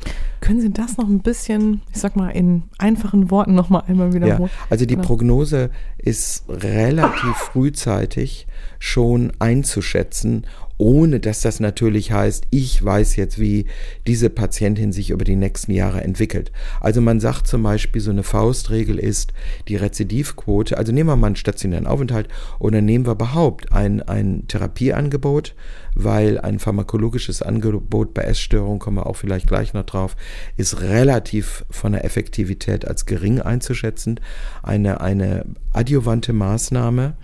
Können 0.42 0.62
Sie 0.62 0.72
das 0.72 0.98
noch 0.98 1.10
ein 1.10 1.20
bisschen, 1.20 1.82
ich 1.92 2.00
sag 2.00 2.16
mal, 2.16 2.30
in 2.30 2.64
einfachen 2.78 3.32
Worten 3.32 3.56
noch 3.56 3.70
mal 3.70 3.84
einmal 3.88 4.14
wiederholen? 4.14 4.50
Ja, 4.54 4.68
also 4.70 4.86
die 4.86 4.96
genau. 4.96 5.08
Prognose 5.08 5.70
ist 5.98 6.46
relativ 6.48 7.36
frühzeitig 7.36 8.48
schon 8.80 9.34
einzuschätzen 9.40 10.46
ohne 10.80 11.20
dass 11.20 11.42
das 11.42 11.60
natürlich 11.60 12.14
heißt, 12.14 12.46
ich 12.52 12.84
weiß 12.84 13.18
jetzt, 13.18 13.38
wie 13.38 13.66
diese 14.08 14.30
Patientin 14.30 14.94
sich 14.94 15.10
über 15.10 15.26
die 15.26 15.36
nächsten 15.36 15.74
Jahre 15.74 16.02
entwickelt. 16.02 16.54
Also 16.80 17.02
man 17.02 17.20
sagt 17.20 17.48
zum 17.48 17.64
Beispiel, 17.64 18.02
so 18.02 18.12
eine 18.12 18.24
Faustregel 18.24 18.98
ist 18.98 19.34
die 19.68 19.76
Rezidivquote, 19.76 20.78
also 20.78 20.94
nehmen 20.94 21.10
wir 21.10 21.18
mal 21.18 21.28
einen 21.28 21.36
stationären 21.36 21.86
Aufenthalt 21.86 22.30
oder 22.60 22.82
nehmen 22.82 23.06
wir 23.06 23.12
überhaupt 23.12 23.74
ein, 23.74 24.02
ein 24.02 24.46
Therapieangebot, 24.48 25.54
weil 25.96 26.40
ein 26.40 26.60
pharmakologisches 26.60 27.42
Angebot 27.42 28.14
bei 28.14 28.24
Essstörungen, 28.24 28.80
kommen 28.80 28.98
wir 28.98 29.06
auch 29.06 29.16
vielleicht 29.16 29.48
gleich 29.48 29.74
noch 29.74 29.86
drauf, 29.86 30.16
ist 30.58 30.82
relativ 30.82 31.66
von 31.70 31.94
der 31.94 32.06
Effektivität 32.06 32.88
als 32.88 33.06
gering 33.06 33.42
einzuschätzen. 33.42 34.20
Eine, 34.64 35.02
eine 35.02 35.46
adjuvante 35.74 36.34
Maßnahme, 36.34 37.16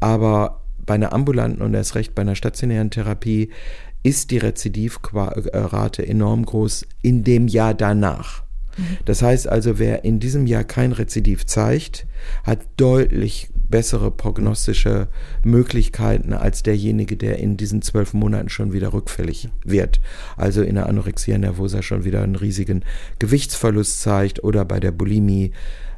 aber 0.00 0.62
bei 0.84 0.94
einer 0.94 1.12
ambulanten 1.12 1.62
und 1.62 1.74
erst 1.74 1.94
recht 1.94 2.14
bei 2.14 2.22
einer 2.22 2.34
stationären 2.34 2.90
Therapie 2.90 3.50
ist 4.02 4.30
die 4.30 4.38
Rezidivrate 4.38 6.06
enorm 6.06 6.44
groß 6.44 6.86
in 7.02 7.22
dem 7.24 7.46
Jahr 7.46 7.74
danach. 7.74 8.42
Mhm. 8.76 8.98
Das 9.04 9.22
heißt 9.22 9.48
also, 9.48 9.78
wer 9.78 10.04
in 10.04 10.18
diesem 10.18 10.46
Jahr 10.46 10.64
kein 10.64 10.92
Rezidiv 10.92 11.46
zeigt, 11.46 12.06
hat 12.44 12.60
deutlich 12.76 13.50
bessere 13.68 14.10
prognostische 14.10 15.08
Möglichkeiten 15.44 16.32
als 16.32 16.62
derjenige, 16.62 17.16
der 17.16 17.38
in 17.38 17.56
diesen 17.56 17.82
zwölf 17.82 18.14
Monaten 18.14 18.48
schon 18.48 18.72
wieder 18.72 18.92
rückfällig 18.92 19.48
wird. 19.64 20.00
Also 20.36 20.62
in 20.62 20.74
der 20.74 20.88
Anorexia 20.88 21.38
nervosa 21.38 21.82
schon 21.82 22.04
wieder 22.04 22.22
einen 22.22 22.36
riesigen 22.36 22.84
Gewichtsverlust 23.18 24.00
zeigt 24.00 24.44
oder 24.44 24.64
bei 24.64 24.80
der 24.80 24.92
Bulimie 24.92 25.52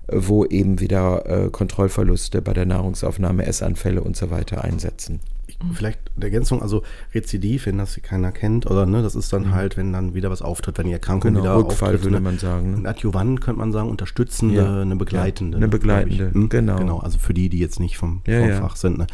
wo 0.07 0.45
eben 0.45 0.81
wieder 0.81 1.25
äh, 1.27 1.51
Kontrollverluste 1.51 2.43
bei 2.43 2.53
der 2.53 2.67
Nahrungsaufnahme, 2.67 3.47
Essanfälle 3.47 4.03
und 4.03 4.17
so 4.17 4.31
weiter 4.31 4.63
einsetzen. 4.63 5.21
Mhm. 5.63 5.73
vielleicht 5.73 6.01
eine 6.17 6.25
Ergänzung, 6.25 6.63
also 6.63 6.83
Rezidiv, 7.15 7.67
wenn 7.67 7.79
das 7.79 8.01
keiner 8.03 8.33
kennt, 8.33 8.67
oder 8.67 8.87
ne, 8.87 9.03
das 9.03 9.15
ist 9.15 9.33
dann 9.33 9.49
mhm. 9.49 9.55
halt, 9.55 9.77
wenn 9.77 9.93
dann 9.93 10.15
wieder 10.15 10.31
was 10.31 10.43
auftritt, 10.43 10.79
wenn 10.79 10.87
die 10.87 10.93
Erkrankung 10.93 11.33
genau, 11.33 11.45
wieder 11.45 11.57
Rückfall, 11.57 11.95
auftritt. 11.95 12.05
würde 12.05 12.17
ne? 12.17 12.21
man 12.21 12.39
sagen. 12.39 12.75
Ein 12.75 12.87
Adjuvant 12.87 13.41
könnte 13.41 13.59
man 13.59 13.73
sagen, 13.73 13.89
unterstützende, 13.89 14.57
ja. 14.57 14.81
eine 14.81 14.97
begleitende. 14.97 15.57
Ja, 15.57 15.63
eine 15.63 15.69
begleitende, 15.69 16.33
hm? 16.33 16.49
genau. 16.49 16.77
Genau, 16.79 16.99
also 16.99 17.19
für 17.19 17.35
die, 17.35 17.49
die 17.49 17.59
jetzt 17.59 17.81
nicht 17.81 17.97
vom, 17.97 18.23
ja, 18.27 18.41
vom 18.41 18.53
Fach 18.69 18.77
sind. 18.77 18.99
Ne? 18.99 19.07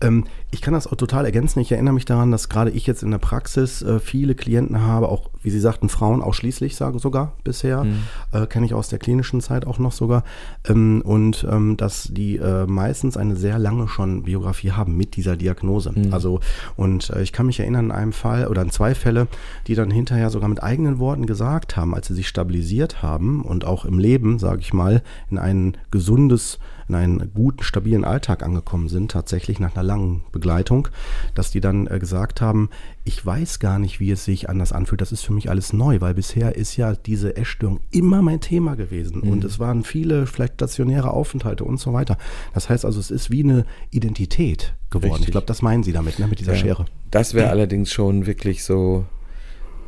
Ähm, 0.00 0.24
ich 0.50 0.62
kann 0.62 0.74
das 0.74 0.86
auch 0.86 0.96
total 0.96 1.24
ergänzen. 1.24 1.60
Ich 1.60 1.72
erinnere 1.72 1.94
mich 1.94 2.04
daran, 2.04 2.30
dass 2.30 2.48
gerade 2.48 2.70
ich 2.70 2.86
jetzt 2.86 3.02
in 3.02 3.10
der 3.10 3.18
Praxis 3.18 3.82
äh, 3.82 4.00
viele 4.00 4.34
Klienten 4.34 4.80
habe, 4.80 5.08
auch 5.08 5.30
wie 5.42 5.50
Sie 5.50 5.60
sagten, 5.60 5.88
Frauen 5.88 6.22
ausschließlich 6.22 6.76
sage 6.76 6.98
sogar 6.98 7.32
bisher, 7.44 7.84
mhm. 7.84 8.04
äh, 8.32 8.46
kenne 8.46 8.66
ich 8.66 8.74
aus 8.74 8.88
der 8.88 8.98
klinischen 8.98 9.40
Zeit 9.40 9.66
auch 9.66 9.78
noch 9.78 9.92
sogar. 9.92 10.24
Ähm, 10.66 11.02
und 11.04 11.46
ähm, 11.50 11.76
dass 11.76 12.08
die 12.10 12.36
äh, 12.36 12.66
meistens 12.66 13.16
eine 13.16 13.36
sehr 13.36 13.58
lange 13.58 13.88
schon 13.88 14.22
Biografie 14.22 14.72
haben 14.72 14.96
mit 14.96 15.16
dieser 15.16 15.36
Diagnose. 15.36 15.92
Mhm. 15.94 16.14
Also 16.14 16.40
und 16.76 17.10
ich 17.20 17.32
kann 17.32 17.46
mich 17.46 17.60
erinnern 17.60 17.90
an 17.90 17.96
einem 17.96 18.12
Fall 18.12 18.46
oder 18.46 18.62
an 18.62 18.70
zwei 18.70 18.94
Fälle, 18.94 19.28
die 19.66 19.74
dann 19.74 19.90
hinterher 19.90 20.30
sogar 20.30 20.48
mit 20.48 20.62
eigenen 20.62 20.98
Worten 20.98 21.26
gesagt 21.26 21.76
haben, 21.76 21.94
als 21.94 22.08
sie 22.08 22.14
sich 22.14 22.28
stabilisiert 22.28 23.02
haben 23.02 23.42
und 23.42 23.64
auch 23.64 23.84
im 23.84 23.98
Leben, 23.98 24.38
sage 24.38 24.60
ich 24.60 24.72
mal, 24.72 25.02
in 25.30 25.38
ein 25.38 25.76
gesundes 25.90 26.58
in 26.88 26.94
einen 26.94 27.32
guten, 27.34 27.62
stabilen 27.62 28.04
Alltag 28.04 28.42
angekommen 28.42 28.88
sind, 28.88 29.10
tatsächlich 29.10 29.60
nach 29.60 29.74
einer 29.74 29.82
langen 29.82 30.22
Begleitung, 30.32 30.88
dass 31.34 31.50
die 31.50 31.60
dann 31.60 31.86
äh, 31.86 31.98
gesagt 31.98 32.40
haben, 32.40 32.70
ich 33.04 33.24
weiß 33.24 33.58
gar 33.58 33.78
nicht, 33.78 34.00
wie 34.00 34.10
es 34.10 34.24
sich 34.24 34.48
anders 34.48 34.72
anfühlt. 34.72 35.00
Das 35.00 35.12
ist 35.12 35.24
für 35.24 35.32
mich 35.32 35.50
alles 35.50 35.72
neu, 35.72 36.00
weil 36.00 36.14
bisher 36.14 36.56
ist 36.56 36.76
ja 36.76 36.94
diese 36.94 37.36
Essstörung 37.36 37.80
immer 37.90 38.22
mein 38.22 38.40
Thema 38.40 38.74
gewesen. 38.74 39.22
Mhm. 39.22 39.30
Und 39.30 39.44
es 39.44 39.58
waren 39.58 39.84
viele, 39.84 40.26
vielleicht 40.26 40.54
stationäre 40.54 41.10
Aufenthalte 41.10 41.64
und 41.64 41.78
so 41.78 41.92
weiter. 41.92 42.18
Das 42.54 42.68
heißt 42.68 42.84
also, 42.84 43.00
es 43.00 43.10
ist 43.10 43.30
wie 43.30 43.42
eine 43.42 43.64
Identität 43.90 44.74
geworden. 44.90 45.12
Richtig. 45.12 45.28
Ich 45.28 45.32
glaube, 45.32 45.46
das 45.46 45.62
meinen 45.62 45.82
Sie 45.82 45.92
damit, 45.92 46.18
ne, 46.18 46.26
mit 46.26 46.40
dieser 46.40 46.52
ja. 46.52 46.58
Schere. 46.58 46.84
Das 47.10 47.34
wäre 47.34 47.50
allerdings 47.50 47.92
schon 47.92 48.26
wirklich 48.26 48.64
so 48.64 49.06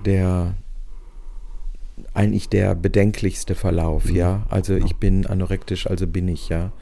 der 0.05 0.55
eigentlich 2.15 2.49
der 2.49 2.75
bedenklichste 2.75 3.55
Verlauf, 3.55 4.07
mhm. 4.07 4.17
ja. 4.17 4.47
Also 4.49 4.75
ich 4.77 4.97
bin 4.97 5.27
anorektisch, 5.27 5.87
also 5.87 6.07
bin 6.07 6.29
ich, 6.29 6.49
ja. 6.49 6.73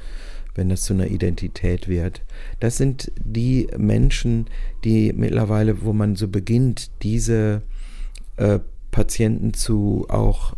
Wenn 0.55 0.71
das 0.71 0.83
zu 0.83 0.93
einer 0.93 1.07
Identität 1.07 1.87
wird. 1.87 2.23
Das 2.59 2.77
sind 2.77 3.13
die 3.17 3.69
Menschen, 3.77 4.47
die 4.83 5.13
mittlerweile, 5.13 5.83
wo 5.83 5.93
man 5.93 6.17
so 6.17 6.27
beginnt, 6.27 6.91
diese 7.03 7.63
äh, 8.39 8.59
Patienten 8.91 9.55
zu 9.55 10.07
auch 10.09 10.55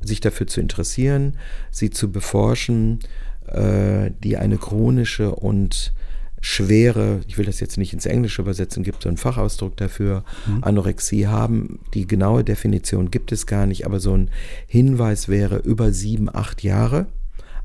sich 0.00 0.20
dafür 0.20 0.46
zu 0.46 0.60
interessieren, 0.60 1.38
sie 1.70 1.88
zu 1.88 2.12
beforschen, 2.12 3.00
äh, 3.46 4.10
die 4.22 4.36
eine 4.36 4.58
chronische 4.58 5.34
und 5.34 5.92
schwere, 6.40 7.20
ich 7.26 7.38
will 7.38 7.46
das 7.46 7.60
jetzt 7.60 7.78
nicht 7.78 7.92
ins 7.92 8.06
Englische 8.06 8.42
übersetzen, 8.42 8.82
gibt 8.82 9.02
so 9.02 9.08
einen 9.08 9.18
Fachausdruck 9.18 9.76
dafür, 9.76 10.24
mhm. 10.46 10.62
Anorexie 10.62 11.26
haben. 11.26 11.80
Die 11.94 12.06
genaue 12.06 12.44
Definition 12.44 13.10
gibt 13.10 13.32
es 13.32 13.46
gar 13.46 13.66
nicht, 13.66 13.86
aber 13.86 14.00
so 14.00 14.16
ein 14.16 14.30
Hinweis 14.66 15.28
wäre 15.28 15.58
über 15.58 15.92
sieben, 15.92 16.28
acht 16.32 16.62
Jahre, 16.62 17.06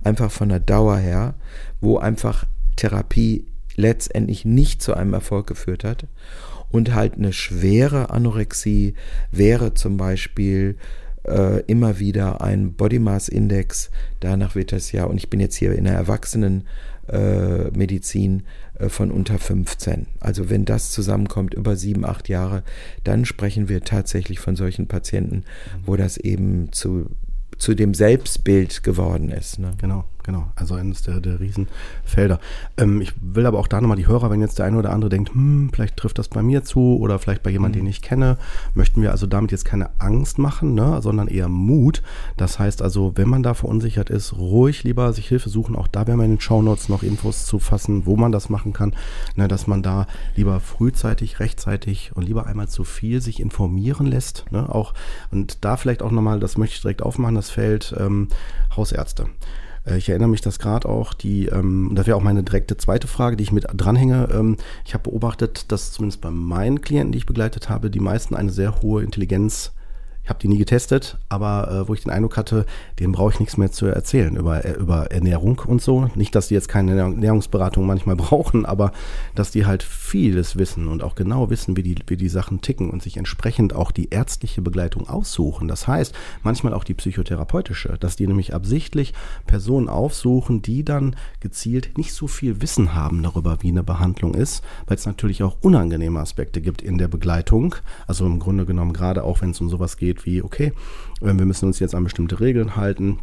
einfach 0.04 0.32
von 0.32 0.50
der 0.50 0.60
Dauer 0.60 0.98
her, 0.98 1.36
wo 1.82 1.98
einfach 1.98 2.46
Therapie 2.76 3.46
letztendlich 3.76 4.46
nicht 4.46 4.82
zu 4.82 4.94
einem 4.94 5.14
Erfolg 5.14 5.48
geführt 5.48 5.84
hat. 5.84 6.08
Und 6.72 6.96
halt 6.96 7.16
eine 7.16 7.34
schwere 7.34 8.10
Anorexie 8.10 8.96
wäre 9.32 9.76
zum 9.76 9.98
Beispiel 9.98 10.78
äh, 11.24 11.62
immer 11.68 12.00
wieder 12.00 12.42
ein 12.42 12.74
Body 12.74 12.98
Mass 13.00 13.30
Index, 13.30 13.90
danach 14.20 14.56
wird 14.56 14.72
das 14.72 14.92
ja, 14.92 15.06
und 15.06 15.18
ich 15.18 15.30
bin 15.30 15.40
jetzt 15.40 15.56
hier 15.56 15.74
in 15.74 15.84
der 15.86 15.94
Erwachsenenmedizin, 15.94 18.40
äh, 18.40 18.44
von 18.88 19.12
unter 19.12 19.40
15. 19.40 20.08
Also 20.20 20.50
wenn 20.50 20.66
das 20.66 20.92
zusammenkommt 20.92 21.54
über 21.54 21.76
sieben, 21.76 22.06
acht 22.06 22.30
Jahre, 22.30 22.64
dann 23.04 23.26
sprechen 23.26 23.70
wir 23.70 23.84
tatsächlich 23.84 24.40
von 24.40 24.56
solchen 24.56 24.88
Patienten, 24.88 25.44
wo 25.86 25.96
das 25.96 26.18
eben 26.18 26.72
zu, 26.72 27.10
zu 27.58 27.76
dem 27.76 27.94
Selbstbild 27.94 28.84
geworden 28.84 29.30
ist. 29.30 29.60
Ne? 29.60 29.74
Genau 29.80 30.06
genau. 30.24 30.52
Also 30.56 30.76
eines 30.76 31.02
der, 31.04 31.20
der 31.20 31.40
Riesenfelder. 31.40 32.40
Ähm, 32.78 33.02
ich 33.02 33.14
will 33.22 33.46
aber 33.46 33.60
auch 33.60 33.68
da 33.68 33.82
nochmal 33.82 33.98
die 33.98 34.08
Hörer, 34.08 34.30
wenn 34.30 34.42
jetzt 34.42 34.60
der 34.60 34.66
eine 34.66 34.78
oder 34.78 34.92
andere 34.92 35.10
denkt, 35.10 35.34
hm, 35.34 35.70
vielleicht 35.74 35.98
trifft 35.98 36.18
das 36.18 36.28
bei 36.28 36.42
mir 36.42 36.64
zu 36.64 36.98
oder 36.98 37.20
vielleicht 37.20 37.44
bei 37.44 37.50
jemandem, 37.50 37.82
mhm. 37.82 37.86
den 37.86 37.92
ich 37.92 38.02
kenne, 38.02 38.38
möchten 38.74 39.02
wir 39.02 39.12
also 39.12 39.28
damit 39.28 39.52
jetzt 39.52 39.66
keine 39.66 39.90
Angst 40.00 40.40
machen, 40.40 40.74
ne, 40.74 41.02
sondern 41.02 41.28
eher 41.28 41.50
Mut. 41.50 42.02
Das 42.38 42.60
heißt 42.60 42.82
also, 42.82 43.14
wenn 43.16 43.30
man 43.30 43.44
da 43.44 43.54
verunsichert 43.54 44.10
ist, 44.10 44.34
ruhig 44.34 44.84
lieber 44.84 45.14
sich 45.14 45.28
Hilfe 45.28 45.50
suchen. 45.50 45.76
Auch 45.76 45.88
da 45.88 46.08
werden 46.08 46.20
wir 46.20 46.26
in 46.26 46.32
den 46.32 46.42
Shownotes 46.42 46.90
noch 46.90 47.04
Infos 47.04 47.46
zu 47.46 47.60
fassen, 47.60 48.06
wo 48.06 48.16
man 48.16 48.32
das 48.32 48.50
machen 48.50 48.74
kann, 48.74 48.96
ne, 49.36 49.48
dass 49.48 49.68
man 49.68 49.84
da 49.84 50.08
lieber 50.36 50.60
frühzeitig, 50.60 51.40
rechtzeitig 51.40 52.12
und 52.16 52.24
lieber 52.24 52.46
einmal 52.48 52.68
zu 52.68 52.84
viel 52.84 53.22
sich 53.22 53.40
informieren 53.40 54.08
lässt. 54.08 54.46
Ne, 54.52 54.68
auch, 54.74 54.94
und 55.32 55.64
da 55.66 55.78
vielleicht 55.78 56.02
auch 56.02 56.12
nochmal, 56.12 56.40
das 56.40 56.58
möchte 56.58 56.76
ich 56.76 56.82
direkt 56.82 57.02
aufmachen, 57.02 57.36
das 57.36 57.50
Feld 57.50 57.96
ähm, 58.00 58.30
Hausärzte. 58.76 59.28
Äh, 59.86 59.98
ich 59.98 60.10
erinnere 60.10 60.30
mich, 60.30 60.42
dass 60.42 60.60
gerade 60.60 60.88
auch 60.88 61.14
die, 61.14 61.48
ähm, 61.48 61.92
das 61.94 62.08
wäre 62.08 62.18
auch 62.18 62.24
meine 62.24 62.44
direkte 62.44 62.78
zweite 62.78 63.08
Frage, 63.08 63.38
die 63.38 63.44
ich 63.44 63.52
mit 63.52 63.66
dranhänge. 63.74 64.30
Ähm, 64.32 64.58
ich 64.86 64.94
habe 64.94 65.10
beobachtet, 65.10 65.72
dass 65.72 65.92
zumindest 65.92 66.22
bei 66.22 66.32
meinen 66.32 66.82
Klienten, 66.82 67.12
die 67.12 67.20
ich 67.20 67.26
begleitet 67.26 67.70
habe, 67.70 67.90
die 67.90 68.00
meisten 68.00 68.36
eine 68.36 68.52
sehr 68.52 68.82
hohe 68.82 69.04
Intelligenz 69.04 69.74
ich 70.24 70.30
habe 70.30 70.40
die 70.40 70.48
nie 70.48 70.58
getestet, 70.58 71.18
aber 71.28 71.70
äh, 71.70 71.88
wo 71.90 71.94
ich 71.94 72.04
den 72.04 72.12
Eindruck 72.12 72.38
hatte, 72.38 72.66
dem 73.00 73.12
brauche 73.12 73.34
ich 73.34 73.40
nichts 73.42 73.58
mehr 73.58 73.74
zu 73.74 73.88
erzählen 73.88 74.38
über, 74.38 74.64
äh, 74.64 74.72
über 74.72 75.12
Ernährung 75.12 75.62
und 75.66 75.82
so. 75.82 76.10
Nicht, 76.16 76.34
dass 76.34 76.48
die 76.48 76.54
jetzt 76.54 76.70
keine 76.70 76.98
Ernährungsberatung 76.98 77.86
manchmal 77.86 78.16
brauchen, 78.18 78.66
aber 78.66 78.94
dass 79.36 79.52
die 79.52 79.66
halt 79.66 79.84
vieles 79.84 80.58
wissen 80.58 80.88
und 80.88 81.04
auch 81.04 81.16
genau 81.16 81.50
wissen, 81.50 81.76
wie 81.76 81.84
die, 81.84 81.96
wie 82.08 82.16
die 82.16 82.30
Sachen 82.30 82.62
ticken 82.62 82.90
und 82.90 83.04
sich 83.04 83.18
entsprechend 83.18 83.76
auch 83.76 83.92
die 83.92 84.12
ärztliche 84.12 84.62
Begleitung 84.62 85.10
aussuchen. 85.10 85.68
Das 85.68 85.88
heißt, 85.88 86.16
manchmal 86.42 86.74
auch 86.74 86.86
die 86.86 86.94
psychotherapeutische, 86.94 87.98
dass 88.00 88.16
die 88.16 88.26
nämlich 88.26 88.54
absichtlich 88.54 89.14
Personen 89.46 89.90
aufsuchen, 89.90 90.62
die 90.62 90.86
dann 90.86 91.18
gezielt 91.42 91.98
nicht 91.98 92.14
so 92.14 92.28
viel 92.28 92.62
Wissen 92.62 92.96
haben 92.96 93.24
darüber, 93.24 93.58
wie 93.60 93.70
eine 93.70 93.84
Behandlung 93.84 94.36
ist, 94.36 94.64
weil 94.88 94.96
es 94.96 95.06
natürlich 95.06 95.44
auch 95.44 95.58
unangenehme 95.60 96.22
Aspekte 96.22 96.62
gibt 96.62 96.82
in 96.82 96.98
der 96.98 97.10
Begleitung. 97.10 97.76
Also 98.08 98.26
im 98.26 98.40
Grunde 98.40 98.66
genommen, 98.66 98.94
gerade 98.94 99.26
auch 99.26 99.42
wenn 99.42 99.50
es 99.50 99.60
um 99.60 99.70
sowas 99.70 99.98
geht, 99.98 100.13
geht 100.14 100.26
wie, 100.26 100.42
okay, 100.42 100.74
wir 101.22 101.34
müssen 101.34 101.66
uns 101.66 101.80
jetzt 101.80 101.96
an 101.96 102.04
bestimmte 102.04 102.40
Regeln 102.40 102.76
halten 102.76 103.20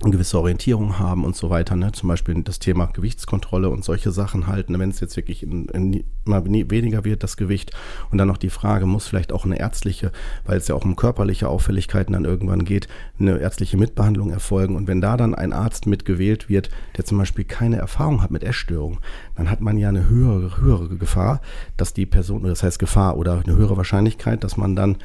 eine 0.00 0.12
gewisse 0.12 0.38
Orientierung 0.38 1.00
haben 1.00 1.24
und 1.24 1.34
so 1.34 1.50
weiter. 1.50 1.74
Ne? 1.74 1.90
Zum 1.90 2.08
Beispiel 2.08 2.40
das 2.44 2.60
Thema 2.60 2.86
Gewichtskontrolle 2.86 3.68
und 3.68 3.84
solche 3.84 4.12
Sachen 4.12 4.46
halten, 4.46 4.78
wenn 4.78 4.90
es 4.90 5.00
jetzt 5.00 5.16
wirklich 5.16 5.42
in, 5.42 6.04
immer 6.24 6.44
weniger 6.44 7.04
wird, 7.04 7.24
das 7.24 7.36
Gewicht. 7.36 7.72
Und 8.12 8.18
dann 8.18 8.28
noch 8.28 8.36
die 8.36 8.50
Frage, 8.50 8.86
muss 8.86 9.08
vielleicht 9.08 9.32
auch 9.32 9.44
eine 9.44 9.58
ärztliche, 9.58 10.12
weil 10.44 10.58
es 10.58 10.68
ja 10.68 10.76
auch 10.76 10.84
um 10.84 10.94
körperliche 10.94 11.48
Auffälligkeiten 11.48 12.12
dann 12.12 12.24
irgendwann 12.24 12.64
geht, 12.64 12.86
eine 13.18 13.38
ärztliche 13.38 13.76
Mitbehandlung 13.76 14.30
erfolgen. 14.30 14.76
Und 14.76 14.86
wenn 14.86 15.00
da 15.00 15.16
dann 15.16 15.34
ein 15.34 15.52
Arzt 15.52 15.86
mitgewählt 15.86 16.48
wird, 16.48 16.70
der 16.96 17.04
zum 17.04 17.18
Beispiel 17.18 17.44
keine 17.44 17.78
Erfahrung 17.78 18.22
hat 18.22 18.30
mit 18.30 18.44
Essstörungen, 18.44 19.00
dann 19.34 19.50
hat 19.50 19.60
man 19.60 19.78
ja 19.78 19.88
eine 19.88 20.08
höhere, 20.08 20.58
höhere 20.58 20.96
Gefahr, 20.96 21.40
dass 21.76 21.92
die 21.92 22.06
Person, 22.06 22.44
das 22.44 22.62
heißt 22.62 22.78
Gefahr 22.78 23.16
oder 23.16 23.42
eine 23.44 23.56
höhere 23.56 23.76
Wahrscheinlichkeit, 23.76 24.44
dass 24.44 24.56
man 24.56 24.76
dann 24.76 24.98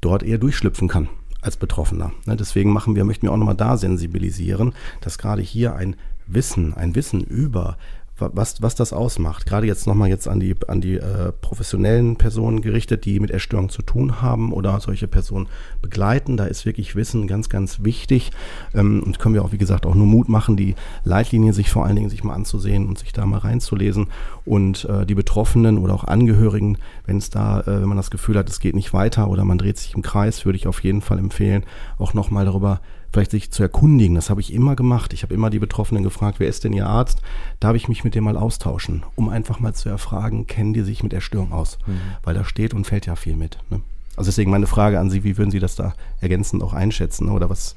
dort 0.00 0.22
eher 0.22 0.38
durchschlüpfen 0.38 0.88
kann 0.88 1.08
als 1.40 1.56
Betroffener. 1.56 2.12
Ne, 2.26 2.36
deswegen 2.36 2.72
machen 2.72 2.96
wir, 2.96 3.04
möchten 3.04 3.26
wir 3.26 3.32
auch 3.32 3.36
nochmal 3.36 3.54
da 3.54 3.76
sensibilisieren, 3.76 4.74
dass 5.00 5.18
gerade 5.18 5.42
hier 5.42 5.74
ein 5.76 5.96
Wissen, 6.26 6.74
ein 6.74 6.94
Wissen 6.94 7.22
über 7.22 7.78
was, 8.18 8.62
was 8.62 8.74
das 8.74 8.92
ausmacht. 8.92 9.46
Gerade 9.46 9.66
jetzt 9.66 9.86
nochmal 9.86 10.08
jetzt 10.08 10.28
an 10.28 10.40
die, 10.40 10.54
an 10.66 10.80
die 10.80 10.96
äh, 10.96 11.32
professionellen 11.40 12.16
Personen 12.16 12.60
gerichtet, 12.60 13.04
die 13.04 13.20
mit 13.20 13.30
Erstörung 13.30 13.68
zu 13.68 13.82
tun 13.82 14.20
haben 14.20 14.52
oder 14.52 14.80
solche 14.80 15.08
Personen 15.08 15.48
begleiten. 15.82 16.36
Da 16.36 16.46
ist 16.46 16.66
wirklich 16.66 16.96
Wissen 16.96 17.26
ganz, 17.26 17.48
ganz 17.48 17.82
wichtig. 17.84 18.30
Ähm, 18.74 19.02
und 19.04 19.18
können 19.18 19.34
wir 19.34 19.44
auch, 19.44 19.52
wie 19.52 19.58
gesagt, 19.58 19.86
auch 19.86 19.94
nur 19.94 20.06
Mut 20.06 20.28
machen, 20.28 20.56
die 20.56 20.74
Leitlinie 21.04 21.52
sich 21.52 21.70
vor 21.70 21.84
allen 21.84 21.96
Dingen 21.96 22.10
sich 22.10 22.24
mal 22.24 22.34
anzusehen 22.34 22.88
und 22.88 22.98
sich 22.98 23.12
da 23.12 23.26
mal 23.26 23.38
reinzulesen. 23.38 24.08
Und 24.44 24.84
äh, 24.86 25.06
die 25.06 25.14
Betroffenen 25.14 25.78
oder 25.78 25.94
auch 25.94 26.04
Angehörigen, 26.04 26.78
wenn 27.06 27.18
es 27.18 27.30
da, 27.30 27.60
äh, 27.60 27.66
wenn 27.80 27.88
man 27.88 27.96
das 27.96 28.10
Gefühl 28.10 28.36
hat, 28.36 28.48
es 28.48 28.60
geht 28.60 28.74
nicht 28.74 28.92
weiter 28.92 29.28
oder 29.28 29.44
man 29.44 29.58
dreht 29.58 29.78
sich 29.78 29.94
im 29.94 30.02
Kreis, 30.02 30.44
würde 30.44 30.56
ich 30.56 30.66
auf 30.66 30.82
jeden 30.82 31.00
Fall 31.00 31.18
empfehlen, 31.18 31.64
auch 31.98 32.14
nochmal 32.14 32.44
darüber 32.44 32.80
vielleicht 33.12 33.30
sich 33.30 33.50
zu 33.50 33.62
erkundigen. 33.62 34.14
Das 34.14 34.30
habe 34.30 34.40
ich 34.40 34.52
immer 34.52 34.76
gemacht. 34.76 35.12
Ich 35.12 35.22
habe 35.22 35.34
immer 35.34 35.50
die 35.50 35.58
Betroffenen 35.58 36.02
gefragt, 36.02 36.40
wer 36.40 36.48
ist 36.48 36.64
denn 36.64 36.72
Ihr 36.72 36.86
Arzt? 36.86 37.20
Darf 37.60 37.74
ich 37.74 37.88
mich 37.88 38.04
mit 38.04 38.14
dem 38.14 38.24
mal 38.24 38.36
austauschen, 38.36 39.04
um 39.16 39.28
einfach 39.28 39.60
mal 39.60 39.74
zu 39.74 39.88
erfragen, 39.88 40.46
kennen 40.46 40.72
die 40.72 40.82
sich 40.82 41.02
mit 41.02 41.12
der 41.12 41.20
Störung 41.20 41.52
aus? 41.52 41.78
Mhm. 41.86 42.00
Weil 42.22 42.34
da 42.34 42.44
steht 42.44 42.74
und 42.74 42.86
fällt 42.86 43.06
ja 43.06 43.16
viel 43.16 43.36
mit. 43.36 43.58
Ne? 43.70 43.80
Also 44.16 44.28
deswegen 44.28 44.50
meine 44.50 44.66
Frage 44.66 44.98
an 44.98 45.10
Sie, 45.10 45.24
wie 45.24 45.38
würden 45.38 45.50
Sie 45.50 45.60
das 45.60 45.76
da 45.76 45.94
ergänzend 46.20 46.62
auch 46.62 46.72
einschätzen 46.72 47.28
oder 47.28 47.48
was? 47.50 47.76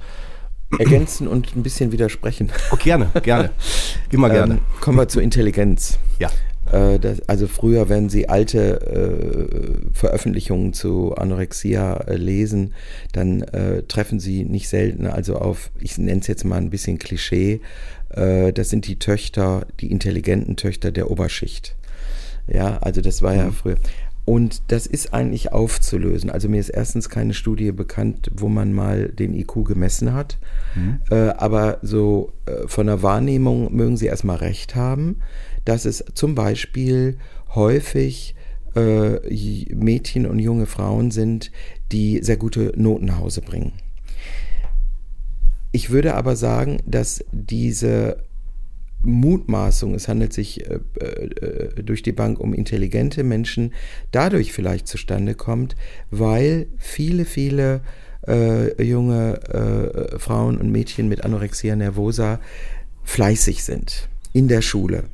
Ergänzen 0.79 1.27
und 1.27 1.55
ein 1.55 1.63
bisschen 1.63 1.91
widersprechen. 1.91 2.51
Oh, 2.71 2.77
gerne, 2.77 3.11
gerne. 3.23 3.51
Immer 4.09 4.29
gerne. 4.31 4.55
Ähm, 4.55 4.61
kommen 4.79 4.97
wir 4.97 5.07
zur 5.07 5.21
Intelligenz. 5.21 5.99
Ja. 6.17 6.29
Äh, 6.71 6.99
das, 6.99 7.27
also 7.27 7.47
früher, 7.47 7.89
wenn 7.89 8.09
Sie 8.09 8.29
alte 8.29 8.81
äh, 8.81 9.93
Veröffentlichungen 9.93 10.73
zu 10.73 11.15
Anorexia 11.15 11.95
äh, 12.07 12.15
lesen, 12.15 12.73
dann 13.11 13.41
äh, 13.41 13.83
treffen 13.83 14.19
Sie 14.19 14.45
nicht 14.45 14.69
selten 14.69 15.07
also 15.07 15.35
auf, 15.35 15.71
ich 15.79 15.97
nenne 15.97 16.21
es 16.21 16.27
jetzt 16.27 16.45
mal 16.45 16.57
ein 16.57 16.69
bisschen 16.69 16.97
Klischee, 16.97 17.61
äh, 18.09 18.53
das 18.53 18.69
sind 18.69 18.87
die 18.87 18.99
Töchter, 18.99 19.65
die 19.79 19.91
intelligenten 19.91 20.55
Töchter 20.55 20.91
der 20.91 21.11
Oberschicht. 21.11 21.75
Ja, 22.47 22.77
also 22.77 23.01
das 23.01 23.21
war 23.21 23.33
mhm. 23.33 23.39
ja 23.39 23.51
früher. 23.51 23.77
Und 24.23 24.61
das 24.67 24.85
ist 24.85 25.15
eigentlich 25.15 25.51
aufzulösen. 25.51 26.29
Also 26.29 26.47
mir 26.47 26.59
ist 26.59 26.69
erstens 26.69 27.09
keine 27.09 27.33
Studie 27.33 27.71
bekannt, 27.71 28.29
wo 28.35 28.49
man 28.49 28.71
mal 28.71 29.09
den 29.09 29.33
IQ 29.33 29.65
gemessen 29.65 30.13
hat. 30.13 30.37
Mhm. 30.75 30.99
Äh, 31.09 31.29
aber 31.29 31.79
so 31.81 32.31
von 32.67 32.85
der 32.85 33.01
Wahrnehmung 33.01 33.75
mögen 33.75 33.97
Sie 33.97 34.05
erstmal 34.05 34.37
recht 34.37 34.75
haben, 34.75 35.17
dass 35.65 35.85
es 35.85 36.03
zum 36.13 36.35
Beispiel 36.35 37.17
häufig 37.53 38.35
äh, 38.75 39.73
Mädchen 39.73 40.25
und 40.25 40.39
junge 40.39 40.65
Frauen 40.65 41.11
sind, 41.11 41.51
die 41.91 42.19
sehr 42.23 42.37
gute 42.37 42.73
Noten 42.75 43.05
nach 43.05 43.19
Hause 43.19 43.41
bringen. 43.41 43.73
Ich 45.71 45.89
würde 45.89 46.15
aber 46.15 46.35
sagen, 46.35 46.79
dass 46.85 47.23
diese 47.31 48.23
Mutmaßung, 49.03 49.95
es 49.95 50.07
handelt 50.07 50.33
sich 50.33 50.69
äh, 50.69 50.79
äh, 50.99 51.83
durch 51.83 52.03
die 52.03 52.11
Bank 52.11 52.39
um 52.39 52.53
intelligente 52.53 53.23
Menschen, 53.23 53.73
dadurch 54.11 54.53
vielleicht 54.53 54.87
zustande 54.87 55.33
kommt, 55.33 55.75
weil 56.11 56.67
viele, 56.77 57.25
viele 57.25 57.81
äh, 58.27 58.83
junge 58.83 59.41
äh, 60.13 60.19
Frauen 60.19 60.57
und 60.57 60.71
Mädchen 60.71 61.09
mit 61.09 61.23
Anorexia 61.23 61.75
nervosa 61.75 62.39
fleißig 63.03 63.63
sind 63.63 64.07
in 64.33 64.47
der 64.47 64.61
Schule. 64.61 65.05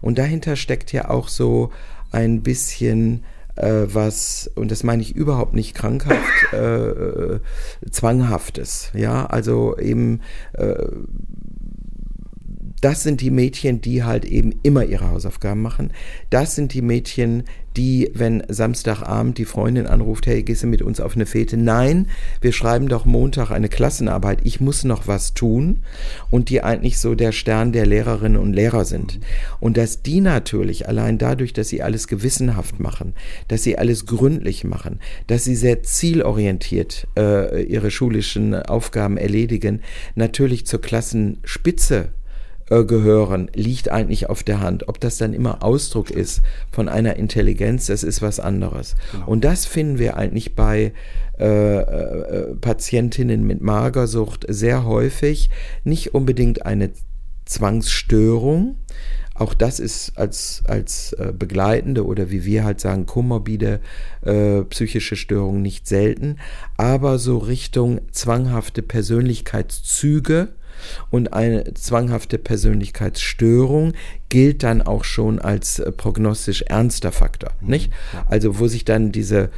Und 0.00 0.18
dahinter 0.18 0.56
steckt 0.56 0.92
ja 0.92 1.10
auch 1.10 1.28
so 1.28 1.70
ein 2.10 2.42
bisschen 2.42 3.24
äh, 3.56 3.86
was, 3.86 4.50
und 4.54 4.70
das 4.70 4.82
meine 4.82 5.02
ich 5.02 5.14
überhaupt 5.14 5.54
nicht 5.54 5.74
krankhaft, 5.74 6.52
äh, 6.52 7.40
zwanghaftes. 7.90 8.90
Ja, 8.94 9.26
also 9.26 9.78
eben 9.78 10.20
äh, 10.54 10.86
das 12.80 13.02
sind 13.02 13.22
die 13.22 13.30
Mädchen, 13.30 13.80
die 13.80 14.04
halt 14.04 14.26
eben 14.26 14.52
immer 14.62 14.84
ihre 14.84 15.10
Hausaufgaben 15.10 15.62
machen. 15.62 15.90
Das 16.28 16.54
sind 16.54 16.74
die 16.74 16.82
Mädchen, 16.82 17.44
die, 17.76 18.10
wenn 18.14 18.42
Samstagabend 18.48 19.38
die 19.38 19.44
Freundin 19.44 19.86
anruft, 19.86 20.26
hey, 20.26 20.42
gehst 20.42 20.62
du 20.62 20.66
mit 20.66 20.82
uns 20.82 21.00
auf 21.00 21.14
eine 21.14 21.26
Fete? 21.26 21.56
Nein, 21.56 22.08
wir 22.40 22.52
schreiben 22.52 22.88
doch 22.88 23.04
Montag 23.04 23.50
eine 23.50 23.68
Klassenarbeit, 23.68 24.40
ich 24.44 24.60
muss 24.60 24.84
noch 24.84 25.06
was 25.06 25.34
tun. 25.34 25.80
Und 26.30 26.50
die 26.50 26.62
eigentlich 26.62 26.98
so 26.98 27.14
der 27.14 27.32
Stern 27.32 27.72
der 27.72 27.86
Lehrerinnen 27.86 28.40
und 28.40 28.52
Lehrer 28.52 28.84
sind. 28.84 29.20
Und 29.60 29.76
dass 29.76 30.02
die 30.02 30.20
natürlich 30.20 30.88
allein 30.88 31.18
dadurch, 31.18 31.52
dass 31.52 31.68
sie 31.68 31.82
alles 31.82 32.06
gewissenhaft 32.08 32.80
machen, 32.80 33.14
dass 33.48 33.62
sie 33.62 33.78
alles 33.78 34.06
gründlich 34.06 34.64
machen, 34.64 35.00
dass 35.26 35.44
sie 35.44 35.56
sehr 35.56 35.82
zielorientiert 35.82 37.06
äh, 37.16 37.62
ihre 37.62 37.90
schulischen 37.90 38.54
Aufgaben 38.54 39.16
erledigen, 39.16 39.80
natürlich 40.14 40.66
zur 40.66 40.80
Klassenspitze 40.80 42.10
äh, 42.70 42.84
gehören, 42.84 43.50
liegt 43.54 43.90
eigentlich 43.90 44.28
auf 44.28 44.42
der 44.42 44.60
Hand. 44.60 44.88
Ob 44.88 45.00
das 45.00 45.18
dann 45.18 45.34
immer 45.34 45.62
Ausdruck 45.62 46.10
ist 46.10 46.42
von 46.70 46.88
einer 46.88 47.16
Intelligenz, 47.16 47.86
das 47.86 48.02
ist 48.02 48.22
was 48.22 48.40
anderes. 48.40 48.96
Genau. 49.12 49.26
Und 49.26 49.44
das 49.44 49.66
finden 49.66 49.98
wir 49.98 50.16
eigentlich 50.16 50.54
bei 50.54 50.92
äh, 51.38 51.78
äh, 51.78 52.54
Patientinnen 52.56 53.46
mit 53.46 53.60
Magersucht 53.60 54.46
sehr 54.48 54.84
häufig. 54.84 55.50
Nicht 55.84 56.14
unbedingt 56.14 56.64
eine 56.64 56.90
Zwangsstörung, 57.44 58.76
auch 59.34 59.52
das 59.52 59.80
ist 59.80 60.16
als, 60.16 60.62
als 60.64 61.12
äh, 61.14 61.32
begleitende 61.36 62.06
oder 62.06 62.30
wie 62.30 62.44
wir 62.44 62.64
halt 62.64 62.80
sagen, 62.80 63.04
komorbide 63.04 63.80
äh, 64.22 64.62
psychische 64.62 65.16
Störung 65.16 65.60
nicht 65.60 65.88
selten, 65.88 66.36
aber 66.76 67.18
so 67.18 67.38
Richtung 67.38 68.00
zwanghafte 68.12 68.82
Persönlichkeitszüge, 68.82 70.50
und 71.10 71.32
eine 71.32 71.74
zwanghafte 71.74 72.38
Persönlichkeitsstörung 72.38 73.92
gilt 74.28 74.62
dann 74.62 74.82
auch 74.82 75.04
schon 75.04 75.38
als 75.38 75.78
äh, 75.78 75.92
prognostisch 75.92 76.62
ernster 76.62 77.12
Faktor, 77.12 77.52
mhm. 77.60 77.70
nicht? 77.70 77.92
Also 78.28 78.58
wo 78.58 78.68
sich 78.68 78.84
dann 78.84 79.12
diese 79.12 79.50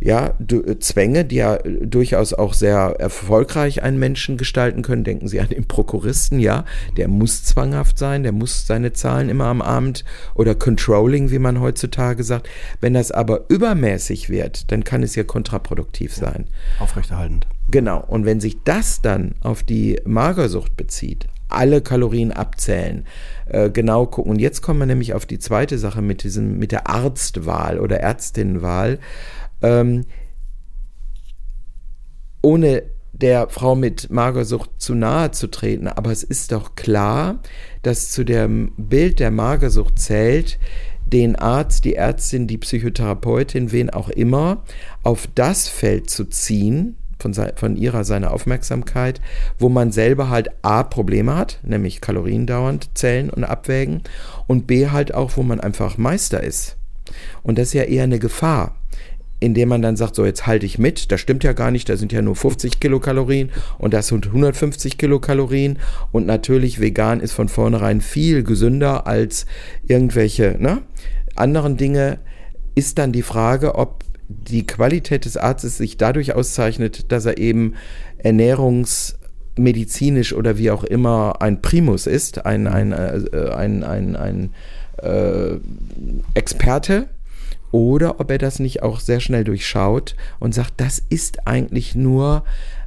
ja, 0.00 0.34
äh, 0.50 0.78
Zwänge, 0.78 1.24
die 1.24 1.36
ja 1.36 1.56
äh, 1.56 1.86
durchaus 1.86 2.32
auch 2.32 2.54
sehr 2.54 2.96
erfolgreich 2.98 3.82
einen 3.82 3.98
Menschen 3.98 4.36
gestalten 4.36 4.82
können. 4.82 5.04
Denken 5.04 5.28
Sie 5.28 5.40
an 5.40 5.48
den 5.48 5.66
Prokuristen, 5.66 6.38
ja, 6.38 6.64
der 6.96 7.08
muss 7.08 7.44
zwanghaft 7.44 7.98
sein, 7.98 8.22
der 8.22 8.32
muss 8.32 8.66
seine 8.66 8.92
Zahlen 8.92 9.28
immer 9.28 9.46
am 9.46 9.62
Abend 9.62 10.04
oder 10.34 10.54
Controlling, 10.54 11.30
wie 11.30 11.38
man 11.38 11.60
heutzutage 11.60 12.22
sagt. 12.22 12.48
Wenn 12.80 12.94
das 12.94 13.10
aber 13.10 13.44
übermäßig 13.48 14.30
wird, 14.30 14.70
dann 14.70 14.84
kann 14.84 15.02
es 15.02 15.14
ja 15.14 15.24
kontraproduktiv 15.24 16.14
sein. 16.14 16.46
Aufrechterhaltend. 16.78 17.46
Genau. 17.70 18.02
Und 18.06 18.24
wenn 18.24 18.40
sich 18.40 18.62
das 18.64 19.02
dann 19.02 19.34
auf 19.42 19.62
die 19.62 20.00
Magersucht 20.04 20.76
bezieht, 20.76 21.26
alle 21.48 21.80
Kalorien 21.80 22.32
abzählen, 22.32 23.06
äh, 23.46 23.70
genau 23.70 24.06
gucken. 24.06 24.32
Und 24.32 24.38
jetzt 24.38 24.62
kommen 24.62 24.80
wir 24.80 24.86
nämlich 24.86 25.14
auf 25.14 25.26
die 25.26 25.38
zweite 25.38 25.78
Sache 25.78 26.02
mit 26.02 26.22
diesem, 26.22 26.58
mit 26.58 26.72
der 26.72 26.88
Arztwahl 26.88 27.80
oder 27.80 28.00
Ärztinnenwahl 28.00 28.98
ähm, 29.62 30.04
ohne 32.42 32.82
der 33.12 33.48
Frau 33.48 33.74
mit 33.74 34.10
Magersucht 34.10 34.70
zu 34.78 34.94
nahe 34.94 35.32
zu 35.32 35.48
treten, 35.48 35.88
aber 35.88 36.12
es 36.12 36.22
ist 36.22 36.52
doch 36.52 36.76
klar, 36.76 37.40
dass 37.82 38.10
zu 38.10 38.24
dem 38.24 38.72
Bild 38.76 39.18
der 39.18 39.30
Magersucht 39.30 39.98
zählt, 39.98 40.58
den 41.06 41.36
Arzt, 41.36 41.84
die 41.84 41.94
Ärztin, 41.94 42.46
die 42.46 42.58
Psychotherapeutin, 42.58 43.72
wen 43.72 43.90
auch 43.90 44.08
immer, 44.08 44.62
auf 45.02 45.28
das 45.34 45.68
Feld 45.68 46.10
zu 46.10 46.26
ziehen, 46.26 46.96
von, 47.18 47.34
von 47.56 47.76
ihrer 47.76 48.04
seiner 48.04 48.32
Aufmerksamkeit, 48.32 49.20
wo 49.58 49.68
man 49.68 49.90
selber 49.90 50.28
halt 50.28 50.50
A 50.62 50.84
Probleme 50.84 51.34
hat, 51.34 51.58
nämlich 51.64 52.00
Kalorien 52.00 52.46
dauernd 52.46 52.90
zählen 52.94 53.30
und 53.30 53.42
abwägen, 53.42 54.02
und 54.46 54.66
B 54.68 54.88
halt 54.88 55.12
auch, 55.14 55.36
wo 55.36 55.42
man 55.42 55.58
einfach 55.58 55.98
Meister 55.98 56.42
ist. 56.42 56.76
Und 57.42 57.58
das 57.58 57.68
ist 57.68 57.74
ja 57.74 57.84
eher 57.84 58.04
eine 58.04 58.18
Gefahr 58.18 58.76
indem 59.40 59.68
man 59.68 59.82
dann 59.82 59.96
sagt, 59.96 60.14
so 60.16 60.24
jetzt 60.24 60.46
halte 60.46 60.64
ich 60.66 60.78
mit, 60.78 61.12
das 61.12 61.20
stimmt 61.20 61.44
ja 61.44 61.52
gar 61.52 61.70
nicht, 61.70 61.88
da 61.88 61.96
sind 61.96 62.12
ja 62.12 62.20
nur 62.22 62.34
50 62.36 62.80
Kilokalorien 62.80 63.50
und 63.78 63.94
das 63.94 64.08
sind 64.08 64.26
150 64.26 64.98
Kilokalorien 64.98 65.78
und 66.10 66.26
natürlich 66.26 66.80
vegan 66.80 67.20
ist 67.20 67.32
von 67.32 67.48
vornherein 67.48 68.00
viel 68.00 68.42
gesünder 68.42 69.06
als 69.06 69.46
irgendwelche 69.86 70.56
ne, 70.58 70.82
anderen 71.36 71.76
Dinge, 71.76 72.18
ist 72.74 72.98
dann 72.98 73.12
die 73.12 73.22
Frage, 73.22 73.76
ob 73.76 74.02
die 74.28 74.66
Qualität 74.66 75.24
des 75.24 75.36
Arztes 75.36 75.78
sich 75.78 75.96
dadurch 75.96 76.34
auszeichnet, 76.34 77.12
dass 77.12 77.24
er 77.24 77.38
eben 77.38 77.74
ernährungsmedizinisch 78.18 80.34
oder 80.34 80.58
wie 80.58 80.70
auch 80.70 80.84
immer 80.84 81.40
ein 81.40 81.62
Primus 81.62 82.06
ist, 82.06 82.44
ein, 82.44 82.66
ein, 82.66 82.92
äh, 82.92 83.22
ein, 83.54 83.82
ein, 83.84 84.16
ein, 84.16 84.16
ein 84.16 84.50
äh, 85.02 85.56
Experte 86.34 87.08
oder 87.72 88.20
ob 88.20 88.30
er 88.30 88.38
das 88.38 88.58
nicht 88.58 88.82
auch 88.82 89.00
sehr 89.00 89.20
schnell 89.20 89.44
durchschaut 89.44 90.16
und 90.38 90.54
sagt, 90.54 90.74
das 90.78 91.02
ist 91.08 91.46
eigentlich 91.46 91.94
nur 91.94 92.44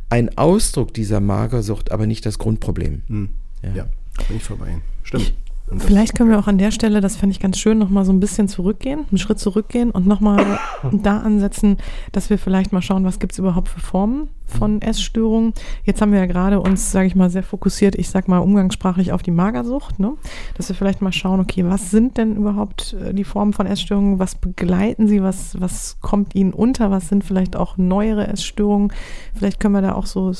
ein 0.10 0.38
Ausdruck 0.38 0.94
dieser 0.94 1.20
Magersucht, 1.20 1.91
aber 1.91 2.06
nicht 2.06 2.26
das 2.26 2.38
Grundproblem. 2.38 3.04
Hm. 3.08 3.30
Ja. 3.63 3.74
ja, 3.74 3.86
bin 4.28 4.38
ich 4.38 4.44
vorbei. 4.44 4.78
Stimmt. 5.04 5.34
Vielleicht 5.78 6.16
können 6.16 6.30
wir 6.30 6.38
auch 6.38 6.48
an 6.48 6.58
der 6.58 6.72
Stelle, 6.72 7.00
das 7.00 7.16
fände 7.16 7.32
ich 7.32 7.40
ganz 7.40 7.58
schön, 7.58 7.78
nochmal 7.78 8.04
so 8.04 8.12
ein 8.12 8.20
bisschen 8.20 8.48
zurückgehen, 8.48 9.06
einen 9.10 9.18
Schritt 9.18 9.40
zurückgehen 9.40 9.92
und 9.92 10.06
nochmal 10.06 10.60
da 10.92 11.20
ansetzen, 11.20 11.78
dass 12.12 12.30
wir 12.30 12.38
vielleicht 12.38 12.74
mal 12.74 12.82
schauen, 12.82 13.06
was 13.06 13.20
gibt 13.20 13.34
es 13.34 13.40
überhaupt 13.40 13.70
für 13.70 13.80
Formen 13.80 14.30
von 14.46 14.82
Essstörungen. 14.82 15.54
Jetzt 15.86 16.02
haben 16.02 16.12
wir 16.12 16.20
ja 16.20 16.26
gerade 16.26 16.60
uns, 16.60 16.92
sage 16.92 17.08
ich 17.08 17.16
mal, 17.16 17.30
sehr 17.30 17.44
fokussiert, 17.44 17.96
ich 17.96 18.10
sag 18.10 18.28
mal 18.28 18.40
umgangssprachlich 18.40 19.14
auf 19.14 19.24
die 19.24 19.32
Magersucht, 19.32 19.98
ne? 19.98 20.14
dass 20.56 20.68
wir 20.68 20.76
vielleicht 20.76 21.02
mal 21.02 21.14
schauen, 21.14 21.40
okay, 21.40 21.64
was 21.66 21.90
sind 21.90 22.18
denn 22.18 22.36
überhaupt 22.36 22.94
äh, 22.94 23.14
die 23.14 23.24
Formen 23.24 23.54
von 23.54 23.66
Essstörungen, 23.66 24.20
was 24.20 24.36
begleiten 24.36 25.08
sie, 25.08 25.24
was, 25.24 25.60
was 25.60 26.00
kommt 26.02 26.36
ihnen 26.36 26.54
unter, 26.54 26.92
was 26.92 27.08
sind 27.08 27.24
vielleicht 27.24 27.56
auch 27.56 27.78
neuere 27.78 28.28
Essstörungen. 28.28 28.92
Vielleicht 29.36 29.60
können 29.60 29.74
wir 29.74 29.82
da 29.82 29.94
auch 29.94 30.06
so 30.06 30.34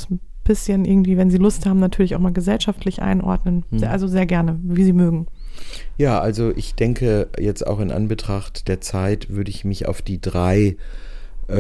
bisschen 0.52 0.84
irgendwie, 0.84 1.16
wenn 1.16 1.32
Sie 1.32 1.38
Lust 1.38 1.66
haben, 1.66 1.80
natürlich 1.80 2.14
auch 2.14 2.20
mal 2.20 2.34
gesellschaftlich 2.34 3.02
einordnen. 3.02 3.64
Hm. 3.72 3.86
Also 3.86 4.08
sehr 4.08 4.26
gerne, 4.26 4.60
wie 4.64 4.84
Sie 4.84 4.92
mögen. 4.92 5.28
Ja, 5.98 6.20
also 6.20 6.52
ich 6.54 6.76
denke 6.76 7.30
jetzt 7.40 7.66
auch 7.66 7.80
in 7.80 7.90
Anbetracht 7.90 8.68
der 8.68 8.82
Zeit 8.82 9.30
würde 9.30 9.50
ich 9.50 9.64
mich 9.64 9.88
auf 9.88 10.02
die 10.02 10.20
drei 10.20 10.60
äh, 10.60 10.76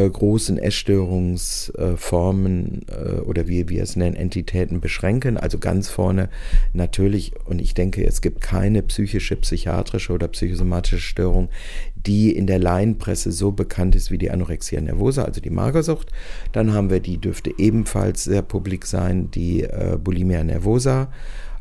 großen 0.09 0.57
Essstörungsformen 0.57 2.81
äh, 2.87 3.19
oder 3.21 3.47
wie 3.47 3.69
wir 3.69 3.83
es 3.83 3.95
nennen, 3.95 4.15
Entitäten 4.15 4.81
beschränken. 4.81 5.37
Also 5.37 5.59
ganz 5.59 5.89
vorne 5.89 6.29
natürlich, 6.73 7.33
und 7.45 7.61
ich 7.61 7.73
denke, 7.73 8.05
es 8.05 8.21
gibt 8.21 8.41
keine 8.41 8.81
psychische, 8.83 9.35
psychiatrische 9.35 10.13
oder 10.13 10.27
psychosomatische 10.27 10.99
Störung, 10.99 11.49
die 11.95 12.35
in 12.35 12.47
der 12.47 12.59
Laienpresse 12.59 13.31
so 13.31 13.51
bekannt 13.51 13.95
ist 13.95 14.11
wie 14.11 14.17
die 14.17 14.31
Anorexia 14.31 14.81
nervosa, 14.81 15.23
also 15.23 15.41
die 15.41 15.49
Magersucht. 15.49 16.11
Dann 16.51 16.73
haben 16.73 16.89
wir, 16.89 16.99
die 16.99 17.17
dürfte 17.17 17.51
ebenfalls 17.57 18.23
sehr 18.23 18.41
publik 18.41 18.85
sein, 18.85 19.29
die 19.31 19.63
äh, 19.63 19.97
Bulimia 20.01 20.43
nervosa. 20.43 21.09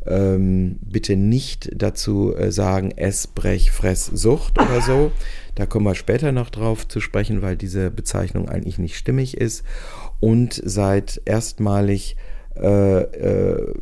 Ähm, 0.07 0.79
bitte 0.81 1.17
nicht 1.17 1.71
dazu 1.75 2.35
äh, 2.35 2.51
sagen, 2.51 2.91
Ess, 2.93 3.27
Brech, 3.27 3.71
Fress, 3.71 4.07
Sucht 4.07 4.59
oder 4.59 4.81
so. 4.81 5.13
Da 5.55 5.67
kommen 5.67 5.85
wir 5.85 5.95
später 5.95 6.33
noch 6.33 6.51
drauf 6.51 6.89
zu 6.89 7.01
sprechen, 7.01 7.43
weil 7.43 7.57
diese 7.57 7.91
Bezeichnung 7.91 8.49
eigentlich 8.49 8.79
nicht 8.79 8.97
stimmig 8.97 9.37
ist. 9.37 9.63
Und 10.21 10.61
seit 10.65 11.21
erstmalig 11.25 12.17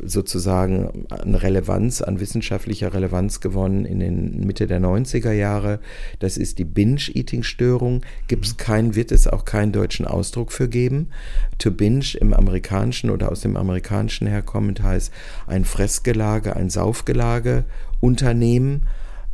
sozusagen 0.03 1.07
an 1.09 1.35
Relevanz, 1.35 2.01
an 2.01 2.19
wissenschaftlicher 2.19 2.93
Relevanz 2.93 3.41
gewonnen 3.41 3.83
in 3.83 3.99
den 3.99 4.45
Mitte 4.45 4.67
der 4.67 4.79
90er 4.79 5.31
Jahre. 5.31 5.79
Das 6.19 6.37
ist 6.37 6.59
die 6.59 6.65
Binge-Eating-Störung. 6.65 8.01
Gibt 8.27 8.45
es 8.45 8.57
keinen, 8.57 8.95
wird 8.95 9.11
es 9.11 9.27
auch 9.27 9.43
keinen 9.43 9.71
deutschen 9.71 10.05
Ausdruck 10.05 10.51
für 10.51 10.69
geben. 10.69 11.09
To 11.57 11.71
binge 11.71 12.15
im 12.19 12.33
amerikanischen 12.33 13.09
oder 13.09 13.31
aus 13.31 13.41
dem 13.41 13.57
amerikanischen 13.57 14.27
herkommend 14.27 14.83
heißt 14.83 15.11
ein 15.47 15.65
Fressgelage, 15.65 16.55
ein 16.55 16.69
Saufgelage 16.69 17.65
Unternehmen. 17.99 18.83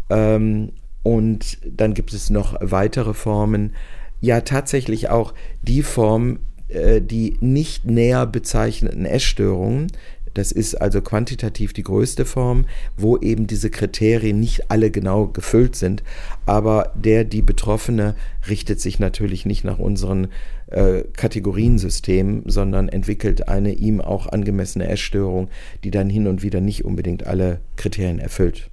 Ähm, 0.09 0.71
und 1.03 1.59
dann 1.65 1.93
gibt 1.93 2.13
es 2.13 2.29
noch 2.29 2.55
weitere 2.61 3.13
Formen. 3.13 3.73
Ja, 4.21 4.41
tatsächlich 4.41 5.09
auch 5.09 5.33
die 5.61 5.83
Form, 5.83 6.39
äh, 6.54 6.54
die 6.69 7.38
nicht 7.41 7.86
näher 7.86 8.25
bezeichneten 8.25 9.06
Essstörungen. 9.06 9.88
Das 10.36 10.51
ist 10.51 10.75
also 10.75 11.01
quantitativ 11.01 11.71
die 11.73 11.84
größte 11.84 12.25
Form, 12.25 12.65
wo 12.97 13.17
eben 13.17 13.47
diese 13.47 13.69
Kriterien 13.69 14.39
nicht 14.39 14.69
alle 14.69 14.91
genau 14.91 15.28
gefüllt 15.28 15.75
sind. 15.75 16.04
Aber 16.45 16.91
der, 16.93 17.23
die 17.23 17.41
Betroffene, 17.41 18.15
richtet 18.47 18.82
sich 18.82 18.99
natürlich 18.99 19.45
nicht 19.45 19.63
nach 19.63 19.80
unseren 19.80 20.28
äh, 20.67 21.04
Kategoriensystemen, 21.13 22.43
sondern 22.45 22.89
entwickelt 22.89 23.47
eine 23.47 23.71
ihm 23.71 24.01
auch 24.01 24.28
angemessene 24.28 24.88
Essstörung, 24.88 25.49
die 25.84 25.91
dann 25.91 26.10
hin 26.10 26.28
und 26.28 26.43
wieder 26.43 26.60
nicht 26.60 26.84
unbedingt 26.84 27.25
alle 27.25 27.62
Kriterien 27.78 28.19
erfüllt. 28.19 28.69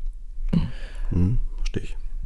Mhm. 1.13 1.39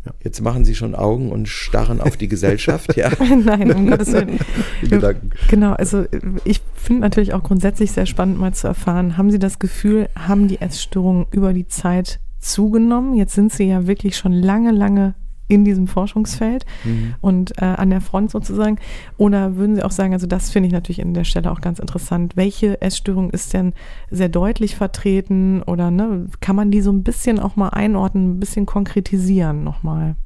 Ja. 0.07 0.13
Jetzt 0.23 0.41
machen 0.41 0.65
Sie 0.65 0.77
schon 0.77 0.95
Augen 0.95 1.33
und 1.33 1.49
starren 1.49 2.01
auf 2.01 2.17
die 2.17 2.29
Gesellschaft, 2.29 2.97
ja? 2.97 3.11
Nein, 3.45 3.73
um 3.73 3.89
Gottes 3.89 4.13
Willen. 4.13 4.39
Genau, 5.49 5.73
also 5.73 6.05
ich 6.45 6.61
finde 6.75 7.01
natürlich 7.01 7.35
auch 7.35 7.43
grundsätzlich 7.43 7.91
sehr 7.91 8.07
spannend 8.07 8.39
mal 8.39 8.55
zu 8.55 8.69
erfahren, 8.69 9.17
haben 9.17 9.31
Sie 9.31 9.39
das 9.39 9.59
Gefühl, 9.59 10.09
haben 10.17 10.47
die 10.47 10.61
Essstörungen 10.61 11.27
über 11.33 11.53
die 11.53 11.67
Zeit 11.67 12.21
zugenommen? 12.39 13.15
Jetzt 13.15 13.35
sind 13.35 13.53
Sie 13.53 13.65
ja 13.65 13.87
wirklich 13.87 14.17
schon 14.17 14.33
lange, 14.33 14.71
lange 14.71 15.15
in 15.49 15.65
diesem 15.65 15.87
Forschungsfeld 15.87 16.65
mhm. 16.85 17.15
und 17.21 17.61
äh, 17.61 17.65
an 17.65 17.91
der 17.91 18.01
Front 18.01 18.31
sozusagen? 18.31 18.79
Oder 19.17 19.57
würden 19.57 19.77
Sie 19.77 19.83
auch 19.83 19.91
sagen, 19.91 20.13
also 20.13 20.27
das 20.27 20.51
finde 20.51 20.69
ich 20.69 20.73
natürlich 20.73 21.03
an 21.03 21.15
der 21.15 21.25
Stelle 21.25 21.51
auch 21.51 21.61
ganz 21.61 21.79
interessant, 21.79 22.37
welche 22.37 22.81
Essstörung 22.81 23.31
ist 23.31 23.53
denn 23.53 23.73
sehr 24.11 24.29
deutlich 24.29 24.77
vertreten 24.77 25.63
oder 25.63 25.91
ne, 25.91 26.27
kann 26.41 26.57
man 26.57 26.71
die 26.71 26.81
so 26.81 26.91
ein 26.91 27.03
bisschen 27.03 27.39
auch 27.39 27.57
mal 27.57 27.69
einordnen, 27.69 28.33
ein 28.33 28.41
bisschen 28.41 28.67
konkretisieren 28.67 29.65
nochmal? 29.65 30.17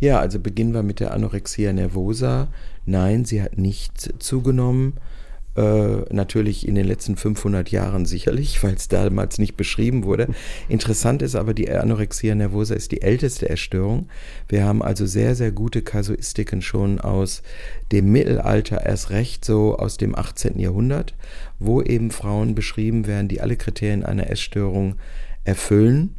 Ja, 0.00 0.18
also 0.18 0.40
beginnen 0.40 0.74
wir 0.74 0.82
mit 0.82 1.00
der 1.00 1.14
Anorexia 1.14 1.72
nervosa. 1.72 2.48
Nein, 2.84 3.24
sie 3.24 3.42
hat 3.42 3.58
nicht 3.58 4.22
zugenommen. 4.22 4.94
Äh, 5.54 6.14
natürlich 6.14 6.66
in 6.66 6.74
den 6.74 6.86
letzten 6.86 7.16
500 7.16 7.70
Jahren 7.70 8.06
sicherlich, 8.06 8.62
weil 8.62 8.74
es 8.74 8.88
damals 8.88 9.38
nicht 9.38 9.54
beschrieben 9.54 10.04
wurde. 10.04 10.28
Interessant 10.70 11.20
ist 11.20 11.34
aber, 11.34 11.52
die 11.52 11.70
Anorexia 11.70 12.34
nervosa 12.34 12.74
ist 12.74 12.90
die 12.90 13.02
älteste 13.02 13.50
Erstörung. 13.50 14.08
Wir 14.48 14.64
haben 14.64 14.82
also 14.82 15.04
sehr, 15.04 15.34
sehr 15.34 15.52
gute 15.52 15.82
Kasuistiken 15.82 16.62
schon 16.62 17.00
aus 17.00 17.42
dem 17.92 18.10
Mittelalter, 18.12 18.86
erst 18.86 19.10
recht 19.10 19.44
so 19.44 19.76
aus 19.76 19.98
dem 19.98 20.14
18. 20.14 20.58
Jahrhundert, 20.58 21.14
wo 21.58 21.82
eben 21.82 22.10
Frauen 22.10 22.54
beschrieben 22.54 23.06
werden, 23.06 23.28
die 23.28 23.42
alle 23.42 23.56
Kriterien 23.56 24.04
einer 24.04 24.30
Essstörung 24.30 24.94
erfüllen. 25.44 26.16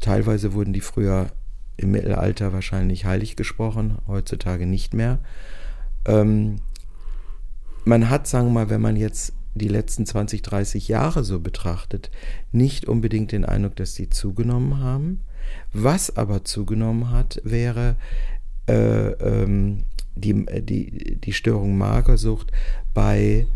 Teilweise 0.00 0.52
wurden 0.52 0.72
die 0.72 0.80
früher 0.80 1.28
im 1.76 1.92
Mittelalter 1.92 2.52
wahrscheinlich 2.52 3.04
heilig 3.04 3.36
gesprochen, 3.36 3.98
heutzutage 4.08 4.66
nicht 4.66 4.94
mehr. 4.94 5.20
Ähm, 6.06 6.56
man 7.86 8.10
hat, 8.10 8.26
sagen 8.26 8.48
wir 8.48 8.52
mal, 8.52 8.70
wenn 8.70 8.80
man 8.80 8.96
jetzt 8.96 9.32
die 9.54 9.68
letzten 9.68 10.04
20, 10.04 10.42
30 10.42 10.88
Jahre 10.88 11.24
so 11.24 11.40
betrachtet, 11.40 12.10
nicht 12.52 12.86
unbedingt 12.86 13.32
den 13.32 13.44
Eindruck, 13.44 13.76
dass 13.76 13.94
sie 13.94 14.10
zugenommen 14.10 14.80
haben. 14.80 15.20
Was 15.72 16.16
aber 16.16 16.44
zugenommen 16.44 17.10
hat, 17.10 17.40
wäre 17.44 17.96
äh, 18.68 19.10
ähm, 19.12 19.84
die, 20.16 20.44
die, 20.62 21.16
die 21.16 21.32
Störung 21.32 21.78
Magersucht 21.78 22.50
bei 22.92 23.46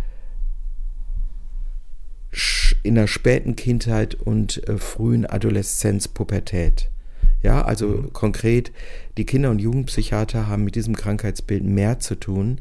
in 2.84 2.94
der 2.94 3.08
späten 3.08 3.56
Kindheit 3.56 4.14
und 4.14 4.66
äh, 4.68 4.78
frühen 4.78 5.26
Adoleszenz, 5.26 6.06
Pubertät. 6.06 6.89
Ja, 7.42 7.62
also 7.62 7.86
mhm. 7.88 8.12
konkret, 8.12 8.72
die 9.16 9.24
Kinder- 9.26 9.50
und 9.50 9.60
Jugendpsychiater 9.60 10.46
haben 10.46 10.64
mit 10.64 10.74
diesem 10.74 10.94
Krankheitsbild 10.96 11.64
mehr 11.64 11.98
zu 11.98 12.14
tun 12.14 12.60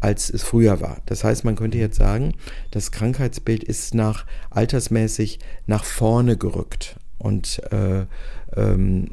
als 0.00 0.30
es 0.30 0.42
früher 0.42 0.80
war. 0.80 1.02
Das 1.06 1.24
heißt, 1.24 1.44
man 1.44 1.56
könnte 1.56 1.78
jetzt 1.78 1.96
sagen, 1.96 2.34
das 2.70 2.92
Krankheitsbild 2.92 3.64
ist 3.64 3.94
nach 3.94 4.26
altersmäßig 4.50 5.40
nach 5.66 5.82
vorne 5.84 6.36
gerückt 6.36 6.96
und 7.18 7.60
äh, 7.72 8.06
ähm, 8.56 9.08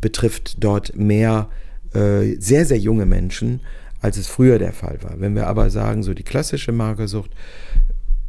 betrifft 0.00 0.62
dort 0.62 0.94
mehr 0.96 1.48
äh, 1.94 2.36
sehr, 2.38 2.66
sehr 2.66 2.78
junge 2.78 3.06
Menschen, 3.06 3.60
als 4.00 4.16
es 4.16 4.26
früher 4.26 4.58
der 4.58 4.72
Fall 4.72 4.98
war. 5.02 5.20
Wenn 5.20 5.34
wir 5.34 5.46
aber 5.46 5.70
sagen, 5.70 6.02
so 6.02 6.14
die 6.14 6.22
klassische 6.22 6.72
Magersucht, 6.72 7.30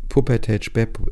Pubertät, 0.10 0.66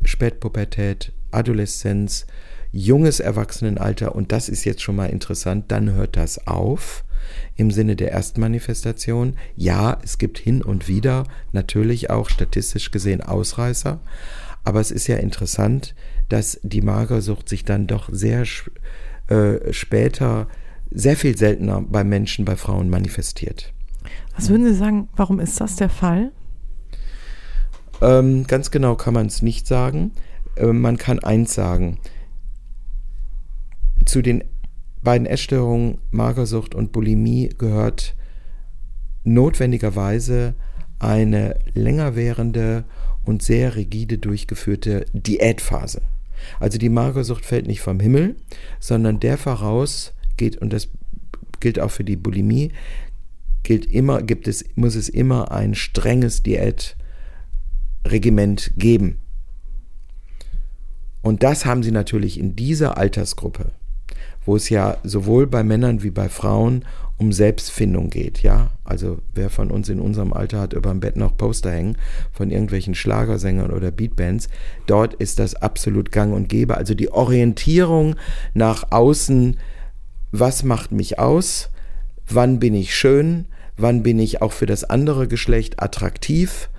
Spätpubertät, 0.04 1.12
Adoleszenz, 1.30 2.26
junges 2.72 3.20
Erwachsenenalter, 3.20 4.14
und 4.14 4.32
das 4.32 4.48
ist 4.48 4.64
jetzt 4.64 4.82
schon 4.82 4.96
mal 4.96 5.06
interessant, 5.10 5.66
dann 5.68 5.92
hört 5.92 6.16
das 6.16 6.46
auf 6.46 7.04
im 7.56 7.70
Sinne 7.70 7.96
der 7.96 8.12
Erstmanifestation. 8.12 9.36
Ja, 9.56 9.98
es 10.02 10.18
gibt 10.18 10.38
hin 10.38 10.62
und 10.62 10.88
wieder 10.88 11.24
natürlich 11.52 12.10
auch 12.10 12.28
statistisch 12.28 12.90
gesehen 12.90 13.20
Ausreißer, 13.20 14.00
aber 14.64 14.80
es 14.80 14.90
ist 14.90 15.06
ja 15.06 15.16
interessant, 15.16 15.94
dass 16.28 16.60
die 16.62 16.82
Magersucht 16.82 17.48
sich 17.48 17.64
dann 17.64 17.86
doch 17.86 18.08
sehr 18.12 18.44
äh, 19.28 19.72
später, 19.72 20.48
sehr 20.90 21.16
viel 21.16 21.36
seltener 21.36 21.82
bei 21.82 22.04
Menschen, 22.04 22.44
bei 22.44 22.56
Frauen 22.56 22.88
manifestiert. 22.88 23.72
Was 24.36 24.48
würden 24.48 24.66
Sie 24.66 24.74
sagen, 24.74 25.08
warum 25.16 25.40
ist 25.40 25.60
das 25.60 25.76
der 25.76 25.90
Fall? 25.90 26.32
Ähm, 28.00 28.46
ganz 28.46 28.70
genau 28.70 28.94
kann 28.96 29.14
man 29.14 29.26
es 29.26 29.42
nicht 29.42 29.66
sagen. 29.66 30.12
Äh, 30.56 30.66
man 30.66 30.96
kann 30.96 31.18
eins 31.18 31.54
sagen. 31.54 31.98
Zu 34.04 34.22
den 34.22 34.44
beiden 35.02 35.26
Essstörungen, 35.26 35.98
Magersucht 36.10 36.74
und 36.74 36.92
Bulimie, 36.92 37.50
gehört 37.56 38.14
notwendigerweise 39.24 40.54
eine 40.98 41.58
länger 41.74 42.16
währende 42.16 42.84
und 43.24 43.42
sehr 43.42 43.76
rigide 43.76 44.18
durchgeführte 44.18 45.06
Diätphase. 45.12 46.02
Also 46.58 46.78
die 46.78 46.88
Magersucht 46.88 47.44
fällt 47.44 47.66
nicht 47.66 47.80
vom 47.80 48.00
Himmel, 48.00 48.36
sondern 48.78 49.20
der 49.20 49.36
voraus 49.36 50.14
geht, 50.36 50.56
und 50.56 50.72
das 50.72 50.88
gilt 51.60 51.78
auch 51.78 51.90
für 51.90 52.04
die 52.04 52.16
Bulimie, 52.16 52.72
gilt 53.62 53.84
immer, 53.86 54.22
gibt 54.22 54.48
es, 54.48 54.64
muss 54.74 54.94
es 54.94 55.10
immer 55.10 55.52
ein 55.52 55.74
strenges 55.74 56.42
Diätregiment 56.42 58.72
geben. 58.76 59.18
Und 61.22 61.42
das 61.42 61.66
haben 61.66 61.82
sie 61.82 61.92
natürlich 61.92 62.40
in 62.40 62.56
dieser 62.56 62.96
Altersgruppe 62.96 63.72
wo 64.44 64.56
es 64.56 64.68
ja 64.68 64.96
sowohl 65.04 65.46
bei 65.46 65.62
Männern 65.62 66.02
wie 66.02 66.10
bei 66.10 66.28
Frauen 66.28 66.84
um 67.20 67.32
Selbstfindung 67.32 68.08
geht, 68.08 68.42
ja. 68.42 68.70
Also 68.82 69.18
wer 69.34 69.50
von 69.50 69.70
uns 69.70 69.90
in 69.90 70.00
unserem 70.00 70.32
Alter 70.32 70.60
hat 70.60 70.72
über 70.72 70.88
dem 70.88 71.00
Bett 71.00 71.16
noch 71.16 71.36
Poster 71.36 71.70
hängen 71.70 71.98
von 72.32 72.50
irgendwelchen 72.50 72.94
Schlagersängern 72.94 73.70
oder 73.70 73.90
Beatbands, 73.90 74.48
dort 74.86 75.14
ist 75.14 75.38
das 75.38 75.54
absolut 75.54 76.12
gang 76.12 76.32
und 76.32 76.48
gäbe. 76.48 76.78
Also 76.78 76.94
die 76.94 77.12
Orientierung 77.12 78.16
nach 78.54 78.90
außen, 78.90 79.58
was 80.32 80.62
macht 80.62 80.92
mich 80.92 81.18
aus, 81.18 81.68
wann 82.26 82.58
bin 82.58 82.74
ich 82.74 82.94
schön, 82.94 83.44
wann 83.76 84.02
bin 84.02 84.18
ich 84.18 84.40
auch 84.40 84.52
für 84.52 84.66
das 84.66 84.84
andere 84.84 85.28
Geschlecht 85.28 85.82
attraktiv, 85.82 86.70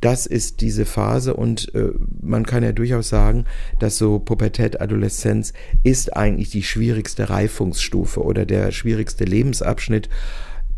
das 0.00 0.26
ist 0.26 0.60
diese 0.60 0.84
Phase 0.84 1.34
und 1.34 1.74
äh, 1.74 1.90
man 2.20 2.44
kann 2.44 2.62
ja 2.62 2.72
durchaus 2.72 3.08
sagen, 3.08 3.44
dass 3.78 3.96
so 3.96 4.18
Pubertät, 4.18 4.80
Adoleszenz 4.80 5.52
ist 5.82 6.16
eigentlich 6.16 6.50
die 6.50 6.62
schwierigste 6.62 7.30
Reifungsstufe 7.30 8.22
oder 8.22 8.44
der 8.44 8.72
schwierigste 8.72 9.24
Lebensabschnitt. 9.24 10.08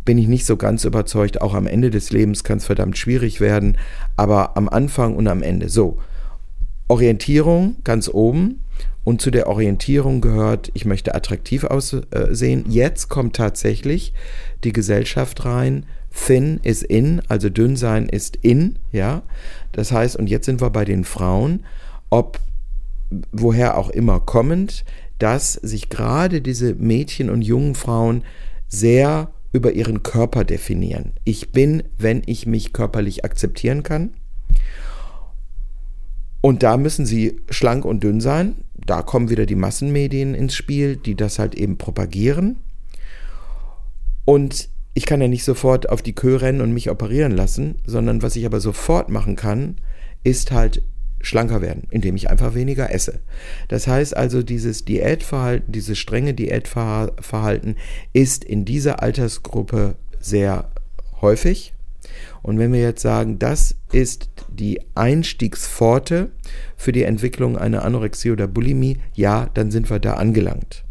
Bin 0.05 0.19
ich 0.19 0.29
nicht 0.29 0.47
so 0.47 0.57
ganz 0.57 0.85
überzeugt. 0.85 1.41
Auch 1.41 1.55
am 1.55 1.67
Ende 1.67 1.91
des 1.91 2.11
Lebens 2.11 2.45
kann 2.45 2.59
es 2.59 2.67
verdammt 2.67 2.97
schwierig 2.97 3.41
werden, 3.41 3.77
aber 4.17 4.57
am 4.57 4.69
Anfang 4.69 5.17
und 5.17 5.27
am 5.27 5.43
Ende. 5.43 5.69
So, 5.69 5.99
Orientierung 6.89 7.77
ganz 7.85 8.09
oben. 8.09 8.65
Und 9.05 9.23
zu 9.23 9.31
der 9.31 9.47
Orientierung 9.47 10.21
gehört, 10.21 10.71
ich 10.75 10.85
möchte 10.85 11.15
attraktiv 11.15 11.65
aussehen. 11.65 12.65
Jetzt 12.69 13.09
kommt 13.09 13.37
tatsächlich 13.37 14.13
die 14.65 14.73
Gesellschaft 14.73 15.47
rein, 15.47 15.87
Thin 16.27 16.61
is 16.63 16.83
in, 16.83 17.23
also 17.29 17.49
dünn 17.49 17.77
sein 17.77 18.09
ist 18.09 18.37
in, 18.37 18.79
ja. 18.93 19.23
Das 19.73 19.93
heißt, 19.93 20.17
und 20.17 20.29
jetzt 20.29 20.47
sind 20.47 20.61
wir 20.61 20.71
bei 20.71 20.85
den 20.85 21.05
Frauen, 21.05 21.65
ob 22.11 22.41
woher 23.33 23.79
auch 23.79 23.91
immer 23.91 24.21
kommend, 24.21 24.85
dass 25.19 25.55
sich 25.55 25.89
gerade 25.89 26.41
diese 26.41 26.75
Mädchen 26.75 27.31
und 27.31 27.43
jungen 27.43 27.75
Frauen 27.75 28.23
sehr 28.69 29.31
über 29.53 29.73
ihren 29.73 30.03
Körper 30.03 30.45
definieren. 30.45 31.13
Ich 31.25 31.53
bin, 31.53 31.83
wenn 31.97 32.23
ich 32.27 32.47
mich 32.47 32.73
körperlich 32.73 33.25
akzeptieren 33.25 33.83
kann. 33.83 34.11
Und 36.41 36.63
da 36.63 36.77
müssen 36.77 37.07
sie 37.07 37.41
schlank 37.51 37.85
und 37.85 38.05
dünn 38.05 38.21
sein. 38.21 38.57
Da 38.75 39.03
kommen 39.03 39.31
wieder 39.31 39.47
die 39.47 39.57
Massenmedien 39.57 40.35
ins 40.35 40.55
Spiel, 40.55 40.97
die 40.97 41.15
das 41.15 41.39
halt 41.39 41.55
eben 41.55 41.79
propagieren. 41.79 42.57
Und 44.25 44.69
ich 44.99 45.07
kann 45.07 45.21
ja 45.21 45.29
nicht 45.29 45.45
sofort 45.45 45.89
auf 45.89 46.03
die 46.03 46.13
Kö 46.13 46.35
rennen 46.35 46.61
und 46.61 46.73
mich 46.73 46.91
operieren 46.91 47.31
lassen, 47.31 47.77
sondern 47.87 48.21
was 48.21 48.35
ich 48.35 48.45
aber 48.45 48.59
sofort 48.59 49.11
machen 49.11 49.37
kann, 49.37 49.77
ist 50.25 50.51
halt 50.51 50.83
schlanker 51.21 51.63
werden, 51.63 51.85
indem 51.93 52.17
ich 52.17 52.31
einfach 52.31 52.57
weniger 52.57 52.93
esse. 52.93 53.21
Das 53.69 53.87
heißt 53.87 54.17
also, 54.17 54.43
dieses 54.43 54.85
Diätverhalten, 54.85 55.71
dieses 55.71 55.99
strenge 55.99 56.35
Diätverhalten 56.35 57.77
ist 58.13 58.43
in 58.43 58.65
dieser 58.65 59.01
Altersgruppe 59.01 59.95
sehr 60.19 60.69
häufig. 61.21 61.75
Und 62.43 62.59
wenn 62.59 62.73
wir 62.73 62.81
jetzt 62.81 63.03
sagen, 63.03 63.39
das 63.39 63.77
ist 63.93 64.31
die 64.51 64.81
Einstiegspforte 64.97 66.33
für 66.77 66.91
die 66.91 67.05
Entwicklung 67.05 67.57
einer 67.57 67.85
Anorexie 67.85 68.33
oder 68.33 68.49
Bulimie, 68.49 68.99
ja, 69.15 69.49
dann 69.55 69.71
sind 69.71 69.91
wir 69.91 70.01
da 70.01 70.15
angelangt. 70.15 70.83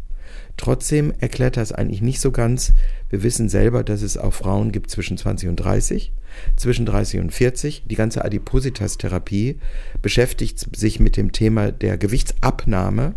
Trotzdem 0.58 1.14
erklärt 1.20 1.56
das 1.56 1.72
eigentlich 1.72 2.02
nicht 2.02 2.20
so 2.20 2.32
ganz. 2.32 2.74
Wir 3.08 3.22
wissen 3.22 3.48
selber, 3.48 3.84
dass 3.84 4.02
es 4.02 4.18
auch 4.18 4.34
Frauen 4.34 4.72
gibt 4.72 4.90
zwischen 4.90 5.16
20 5.16 5.48
und 5.48 5.56
30, 5.56 6.12
zwischen 6.56 6.84
30 6.84 7.20
und 7.20 7.32
40. 7.32 7.84
Die 7.86 7.94
ganze 7.94 8.24
Adipositas-Therapie 8.24 9.60
beschäftigt 10.02 10.76
sich 10.76 10.98
mit 11.00 11.16
dem 11.16 11.32
Thema 11.32 11.70
der 11.70 11.96
Gewichtsabnahme 11.96 13.14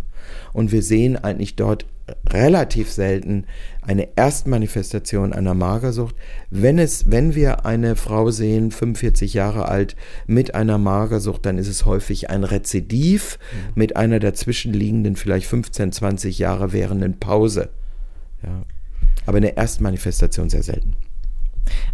und 0.54 0.72
wir 0.72 0.84
sehen 0.84 1.18
eigentlich 1.18 1.56
dort 1.56 1.86
relativ 2.30 2.92
selten 2.92 3.46
eine 3.82 4.10
Erstmanifestation 4.16 5.34
einer 5.34 5.54
Magersucht. 5.54 6.16
Wenn 6.50 6.78
es, 6.78 7.10
wenn 7.10 7.36
wir 7.36 7.66
eine 7.66 7.96
Frau 7.96 8.32
sehen, 8.32 8.72
45 8.72 9.34
Jahre 9.34 9.68
alt, 9.68 9.96
mit 10.28 10.56
einer 10.56 10.78
Magersucht, 10.78 11.46
dann 11.46 11.58
ist 11.58 11.68
es 11.68 11.86
häufig 11.86 12.30
ein 12.30 12.44
Rezidiv 12.44 13.40
mhm. 13.52 13.72
mit 13.76 13.96
einer 13.96 14.20
dazwischenliegenden, 14.20 15.16
vielleicht 15.16 15.48
15, 15.48 15.92
20 15.92 16.40
Jahre 16.40 16.74
währenden 16.74 17.20
Pause. 17.20 17.70
Ja. 18.44 18.64
Aber 19.26 19.38
eine 19.38 19.56
Erstmanifestation 19.56 20.50
sehr 20.50 20.64
selten. 20.64 20.96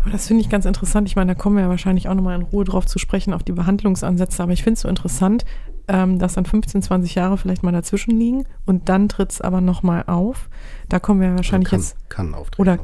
Aber 0.02 0.12
das 0.12 0.28
finde 0.28 0.42
ich 0.42 0.50
ganz 0.50 0.66
interessant. 0.66 1.08
Ich 1.08 1.16
meine, 1.16 1.36
da 1.36 1.40
kommen 1.40 1.58
wir 1.58 1.64
ja 1.64 1.70
wahrscheinlich 1.70 2.08
auch 2.08 2.16
nochmal 2.16 2.36
in 2.36 2.46
Ruhe 2.46 2.64
drauf 2.64 2.86
zu 2.86 3.00
sprechen, 3.00 3.34
auf 3.34 3.44
die 3.44 3.52
Behandlungsansätze. 3.52 4.42
Aber 4.42 4.54
ich 4.54 4.64
finde 4.64 4.76
es 4.76 4.82
so 4.82 4.88
interessant, 4.88 5.46
ähm, 5.88 6.20
dass 6.20 6.34
dann 6.34 6.46
15, 6.46 6.82
20 6.82 7.16
Jahre 7.16 7.38
vielleicht 7.38 7.64
mal 7.64 7.72
dazwischen 7.72 8.12
liegen 8.12 8.46
und 8.66 8.90
dann 8.90 9.08
tritt 9.08 9.32
es 9.32 9.42
aber 9.42 9.62
nochmal 9.62 10.04
auf. 10.08 10.50
Da 10.90 11.00
kommen 11.00 11.22
wir 11.22 11.36
wahrscheinlich 11.36 11.70
kann, 11.70 11.80
jetzt. 11.80 12.10
Kann 12.10 12.34
auftreten. 12.34 12.62
Oder 12.62 12.78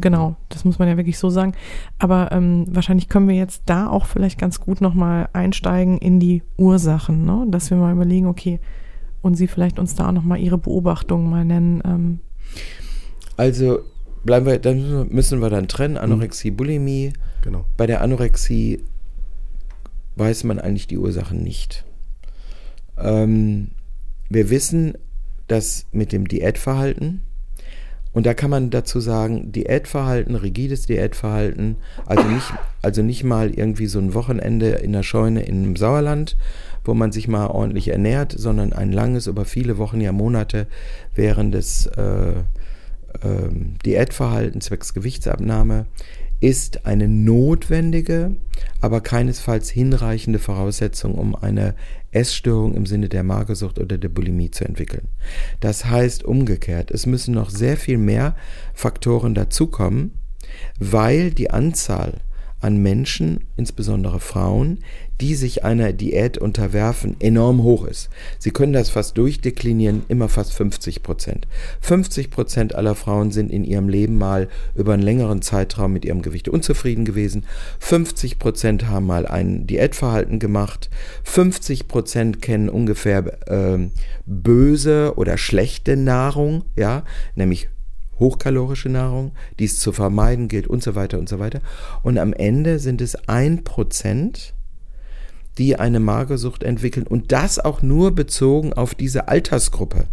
genau, 0.00 0.36
das 0.48 0.64
muss 0.64 0.78
man 0.78 0.88
ja 0.88 0.96
wirklich 0.96 1.18
so 1.18 1.30
sagen. 1.30 1.52
Aber 1.98 2.32
ähm, 2.32 2.64
wahrscheinlich 2.68 3.08
können 3.08 3.28
wir 3.28 3.36
jetzt 3.36 3.62
da 3.66 3.88
auch 3.88 4.06
vielleicht 4.06 4.38
ganz 4.38 4.60
gut 4.60 4.80
nochmal 4.80 5.28
einsteigen 5.32 5.98
in 5.98 6.20
die 6.20 6.42
Ursachen, 6.56 7.24
ne? 7.24 7.46
dass 7.48 7.70
wir 7.70 7.76
mal 7.76 7.92
überlegen, 7.92 8.26
okay, 8.26 8.60
und 9.22 9.34
Sie 9.34 9.48
vielleicht 9.48 9.78
uns 9.78 9.94
da 9.94 10.08
auch 10.08 10.12
nochmal 10.12 10.38
Ihre 10.38 10.58
Beobachtungen 10.58 11.28
mal 11.28 11.44
nennen. 11.44 11.82
Ähm. 11.84 12.20
Also 13.36 13.80
bleiben 14.24 14.46
wir, 14.46 14.58
dann 14.58 15.08
müssen 15.08 15.40
wir 15.40 15.50
dann 15.50 15.68
trennen, 15.68 15.96
Anorexie, 15.96 16.50
Bulimie. 16.50 17.12
Genau. 17.42 17.64
Bei 17.76 17.86
der 17.86 18.02
Anorexie 18.02 18.84
weiß 20.16 20.44
man 20.44 20.58
eigentlich 20.58 20.86
die 20.86 20.98
Ursachen 20.98 21.42
nicht. 21.42 21.85
Ähm, 22.98 23.68
wir 24.28 24.50
wissen, 24.50 24.94
dass 25.46 25.86
mit 25.92 26.12
dem 26.12 26.26
Diätverhalten, 26.28 27.22
und 28.12 28.24
da 28.24 28.32
kann 28.32 28.48
man 28.48 28.70
dazu 28.70 28.98
sagen, 28.98 29.52
Diätverhalten, 29.52 30.36
rigides 30.36 30.86
Diätverhalten, 30.86 31.76
also 32.06 32.22
nicht, 32.26 32.50
also 32.80 33.02
nicht 33.02 33.24
mal 33.24 33.50
irgendwie 33.50 33.86
so 33.86 33.98
ein 33.98 34.14
Wochenende 34.14 34.70
in 34.70 34.92
der 34.92 35.02
Scheune 35.02 35.42
im 35.42 35.76
Sauerland, 35.76 36.36
wo 36.82 36.94
man 36.94 37.12
sich 37.12 37.28
mal 37.28 37.48
ordentlich 37.48 37.88
ernährt, 37.88 38.32
sondern 38.32 38.72
ein 38.72 38.90
langes, 38.90 39.26
über 39.26 39.44
viele 39.44 39.76
Wochen, 39.76 40.00
ja 40.00 40.12
Monate 40.12 40.66
währendes 41.14 41.86
äh, 41.88 42.30
äh, 42.30 43.48
Diätverhalten 43.84 44.60
zwecks 44.62 44.94
Gewichtsabnahme 44.94 45.84
ist 46.40 46.86
eine 46.86 47.08
notwendige, 47.08 48.32
aber 48.80 49.00
keinesfalls 49.00 49.70
hinreichende 49.70 50.38
Voraussetzung, 50.38 51.14
um 51.14 51.34
eine 51.34 51.74
Essstörung 52.10 52.74
im 52.74 52.86
Sinne 52.86 53.08
der 53.08 53.22
Magersucht 53.22 53.78
oder 53.78 53.98
der 53.98 54.08
Bulimie 54.08 54.50
zu 54.50 54.64
entwickeln. 54.64 55.08
Das 55.60 55.86
heißt 55.86 56.24
umgekehrt, 56.24 56.90
es 56.90 57.06
müssen 57.06 57.34
noch 57.34 57.50
sehr 57.50 57.76
viel 57.76 57.98
mehr 57.98 58.36
Faktoren 58.74 59.34
dazukommen, 59.34 60.12
weil 60.78 61.30
die 61.30 61.50
Anzahl 61.50 62.20
an 62.60 62.78
Menschen, 62.78 63.44
insbesondere 63.56 64.20
Frauen, 64.20 64.78
die 65.20 65.34
sich 65.34 65.64
einer 65.64 65.92
Diät 65.92 66.36
unterwerfen, 66.38 67.16
enorm 67.20 67.62
hoch 67.62 67.86
ist. 67.86 68.10
Sie 68.38 68.50
können 68.50 68.72
das 68.72 68.90
fast 68.90 69.16
durchdeklinieren, 69.16 70.02
immer 70.08 70.28
fast 70.28 70.52
50 70.52 71.02
Prozent. 71.02 71.46
50 71.80 72.30
Prozent 72.30 72.74
aller 72.74 72.94
Frauen 72.94 73.30
sind 73.30 73.50
in 73.50 73.64
ihrem 73.64 73.88
Leben 73.88 74.18
mal 74.18 74.48
über 74.74 74.94
einen 74.94 75.02
längeren 75.02 75.42
Zeitraum 75.42 75.92
mit 75.92 76.04
ihrem 76.04 76.22
Gewicht 76.22 76.48
unzufrieden 76.48 77.04
gewesen. 77.04 77.44
50 77.80 78.38
Prozent 78.38 78.88
haben 78.88 79.06
mal 79.06 79.26
ein 79.26 79.66
Diätverhalten 79.66 80.38
gemacht. 80.38 80.90
50 81.24 81.88
Prozent 81.88 82.42
kennen 82.42 82.68
ungefähr 82.68 83.48
äh, 83.50 83.88
böse 84.26 85.14
oder 85.16 85.38
schlechte 85.38 85.96
Nahrung, 85.96 86.64
ja, 86.76 87.04
nämlich 87.34 87.68
hochkalorische 88.18 88.88
Nahrung, 88.88 89.32
die 89.58 89.64
es 89.64 89.78
zu 89.78 89.92
vermeiden 89.92 90.48
gilt 90.48 90.66
und 90.66 90.82
so 90.82 90.94
weiter 90.94 91.18
und 91.18 91.28
so 91.28 91.38
weiter. 91.38 91.60
Und 92.02 92.18
am 92.18 92.32
Ende 92.32 92.78
sind 92.78 93.00
es 93.00 93.28
ein 93.28 93.64
Prozent, 93.64 94.54
die 95.58 95.76
eine 95.76 96.00
Magersucht 96.00 96.62
entwickeln 96.62 97.06
und 97.06 97.32
das 97.32 97.58
auch 97.58 97.82
nur 97.82 98.14
bezogen 98.14 98.72
auf 98.72 98.94
diese 98.94 99.28
Altersgruppe. 99.28 100.04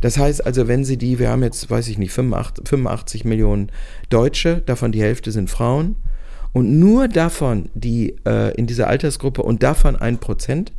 Das 0.00 0.18
heißt 0.18 0.46
also, 0.46 0.68
wenn 0.68 0.84
Sie 0.84 0.96
die, 0.96 1.18
wir 1.18 1.30
haben 1.30 1.42
jetzt, 1.42 1.68
weiß 1.68 1.88
ich 1.88 1.98
nicht, 1.98 2.12
85, 2.12 2.68
85 2.68 3.24
Millionen 3.24 3.70
Deutsche, 4.08 4.62
davon 4.66 4.92
die 4.92 5.02
Hälfte 5.02 5.32
sind 5.32 5.50
Frauen, 5.50 5.96
und 6.52 6.78
nur 6.78 7.08
davon, 7.08 7.68
die 7.74 8.16
äh, 8.24 8.54
in 8.54 8.68
dieser 8.68 8.86
Altersgruppe 8.86 9.42
und 9.42 9.64
davon 9.64 9.96
ein 9.96 10.18
Prozent, 10.18 10.72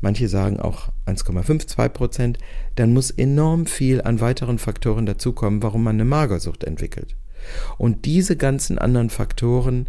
manche 0.00 0.28
sagen 0.28 0.60
auch 0.60 0.88
1,52 1.06 1.88
Prozent, 1.90 2.38
dann 2.76 2.92
muss 2.92 3.10
enorm 3.10 3.66
viel 3.66 4.02
an 4.02 4.20
weiteren 4.20 4.58
Faktoren 4.58 5.06
dazukommen, 5.06 5.62
warum 5.62 5.84
man 5.84 5.96
eine 5.96 6.04
Magersucht 6.04 6.64
entwickelt. 6.64 7.16
Und 7.78 8.04
diese 8.04 8.36
ganzen 8.36 8.78
anderen 8.78 9.10
Faktoren 9.10 9.86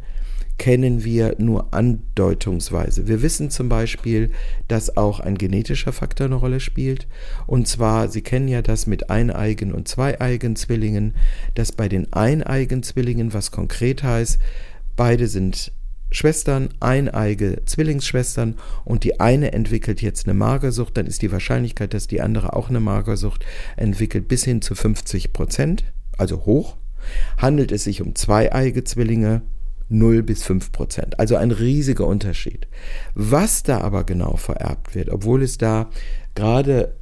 kennen 0.61 1.03
wir 1.03 1.35
nur 1.39 1.73
andeutungsweise. 1.73 3.07
Wir 3.07 3.23
wissen 3.23 3.49
zum 3.49 3.67
Beispiel, 3.67 4.29
dass 4.67 4.95
auch 4.95 5.19
ein 5.19 5.35
genetischer 5.35 5.91
Faktor 5.91 6.27
eine 6.27 6.35
Rolle 6.35 6.59
spielt. 6.59 7.07
Und 7.47 7.67
zwar, 7.67 8.09
Sie 8.09 8.21
kennen 8.21 8.47
ja 8.47 8.61
das 8.61 8.85
mit 8.85 9.09
Eineigen- 9.09 9.73
und 9.73 9.87
Zweieigen-Zwillingen, 9.87 11.15
dass 11.55 11.71
bei 11.71 11.89
den 11.89 12.13
Eineigen-Zwillingen, 12.13 13.33
was 13.33 13.49
konkret 13.49 14.03
heißt, 14.03 14.39
beide 14.95 15.27
sind 15.27 15.71
Schwestern, 16.11 16.69
eineige 16.81 17.63
Zwillingsschwestern 17.65 18.55
und 18.83 19.05
die 19.05 19.19
eine 19.19 19.53
entwickelt 19.53 20.01
jetzt 20.01 20.27
eine 20.27 20.33
Magersucht, 20.33 20.97
dann 20.97 21.07
ist 21.07 21.21
die 21.21 21.31
Wahrscheinlichkeit, 21.31 21.93
dass 21.93 22.07
die 22.07 22.21
andere 22.21 22.53
auch 22.53 22.69
eine 22.69 22.81
Magersucht 22.81 23.45
entwickelt, 23.77 24.27
bis 24.27 24.43
hin 24.43 24.61
zu 24.61 24.75
50 24.75 25.31
Prozent, 25.31 25.85
also 26.17 26.45
hoch. 26.45 26.75
Handelt 27.37 27.71
es 27.71 27.85
sich 27.85 28.01
um 28.01 28.13
zweieige 28.13 28.83
Zwillinge, 28.83 29.41
0 29.89 30.23
bis 30.23 30.43
5 30.43 30.71
Prozent. 30.71 31.19
Also 31.19 31.35
ein 31.35 31.51
riesiger 31.51 32.05
Unterschied. 32.05 32.67
Was 33.13 33.63
da 33.63 33.81
aber 33.81 34.03
genau 34.03 34.35
vererbt 34.35 34.95
wird, 34.95 35.09
obwohl 35.09 35.41
es 35.41 35.57
da 35.57 35.89
gerade 36.35 36.93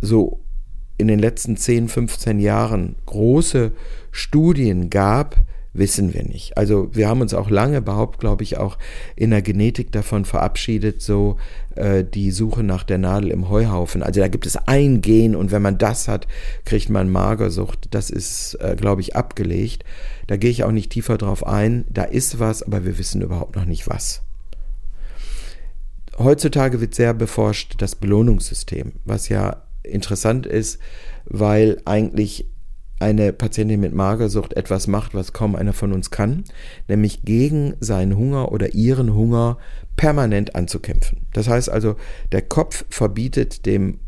so 0.00 0.40
in 0.96 1.08
den 1.08 1.18
letzten 1.18 1.56
10, 1.56 1.88
15 1.88 2.38
Jahren 2.38 2.96
große 3.06 3.72
Studien 4.10 4.90
gab, 4.90 5.36
wissen 5.74 6.14
wir 6.14 6.22
nicht. 6.22 6.56
Also 6.56 6.88
wir 6.92 7.08
haben 7.08 7.20
uns 7.20 7.34
auch 7.34 7.50
lange 7.50 7.78
überhaupt, 7.78 8.20
glaube 8.20 8.44
ich, 8.44 8.56
auch 8.56 8.78
in 9.16 9.30
der 9.30 9.42
Genetik 9.42 9.92
davon 9.92 10.24
verabschiedet, 10.24 11.02
so 11.02 11.36
äh, 11.74 12.04
die 12.04 12.30
Suche 12.30 12.62
nach 12.62 12.84
der 12.84 12.98
Nadel 12.98 13.30
im 13.30 13.50
Heuhaufen. 13.50 14.02
Also 14.02 14.20
da 14.20 14.28
gibt 14.28 14.46
es 14.46 14.56
ein 14.56 15.02
Gen 15.02 15.34
und 15.34 15.50
wenn 15.50 15.62
man 15.62 15.76
das 15.76 16.08
hat, 16.08 16.26
kriegt 16.64 16.88
man 16.88 17.10
Magersucht. 17.10 17.88
Das 17.90 18.08
ist, 18.08 18.54
äh, 18.60 18.76
glaube 18.76 19.00
ich, 19.00 19.16
abgelegt. 19.16 19.84
Da 20.28 20.36
gehe 20.36 20.50
ich 20.50 20.64
auch 20.64 20.72
nicht 20.72 20.90
tiefer 20.90 21.18
drauf 21.18 21.46
ein. 21.46 21.84
Da 21.90 22.04
ist 22.04 22.38
was, 22.38 22.62
aber 22.62 22.84
wir 22.84 22.96
wissen 22.96 23.20
überhaupt 23.20 23.56
noch 23.56 23.66
nicht 23.66 23.88
was. 23.88 24.22
Heutzutage 26.16 26.80
wird 26.80 26.94
sehr 26.94 27.12
beforscht 27.12 27.74
das 27.78 27.96
Belohnungssystem, 27.96 28.92
was 29.04 29.28
ja 29.28 29.64
interessant 29.82 30.46
ist, 30.46 30.78
weil 31.24 31.80
eigentlich 31.84 32.46
eine 33.00 33.32
Patientin 33.32 33.80
mit 33.80 33.92
Magersucht 33.92 34.54
etwas 34.54 34.86
macht, 34.86 35.14
was 35.14 35.32
kaum 35.32 35.56
einer 35.56 35.72
von 35.72 35.92
uns 35.92 36.10
kann, 36.10 36.44
nämlich 36.88 37.22
gegen 37.22 37.74
seinen 37.80 38.16
Hunger 38.16 38.52
oder 38.52 38.74
ihren 38.74 39.14
Hunger 39.14 39.58
permanent 39.96 40.54
anzukämpfen. 40.54 41.22
Das 41.32 41.48
heißt 41.48 41.68
also, 41.68 41.96
der 42.32 42.42
Kopf 42.42 42.84
verbietet 42.88 43.66
dem 43.66 43.98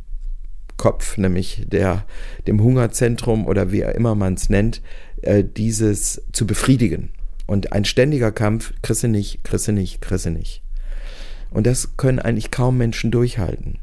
Kopf, 0.76 1.16
nämlich 1.16 1.64
der, 1.66 2.04
dem 2.46 2.62
Hungerzentrum 2.62 3.46
oder 3.46 3.72
wie 3.72 3.80
immer 3.80 4.14
man 4.14 4.34
es 4.34 4.50
nennt, 4.50 4.82
äh, 5.22 5.42
dieses 5.44 6.22
zu 6.32 6.46
befriedigen. 6.46 7.10
Und 7.46 7.72
ein 7.72 7.84
ständiger 7.84 8.32
Kampf, 8.32 8.72
du 8.82 9.08
nicht, 9.08 9.40
du 9.44 9.72
nicht, 9.72 10.00
du 10.10 10.30
nicht. 10.30 10.62
Und 11.50 11.66
das 11.66 11.96
können 11.96 12.18
eigentlich 12.18 12.50
kaum 12.50 12.76
Menschen 12.76 13.10
durchhalten. 13.10 13.78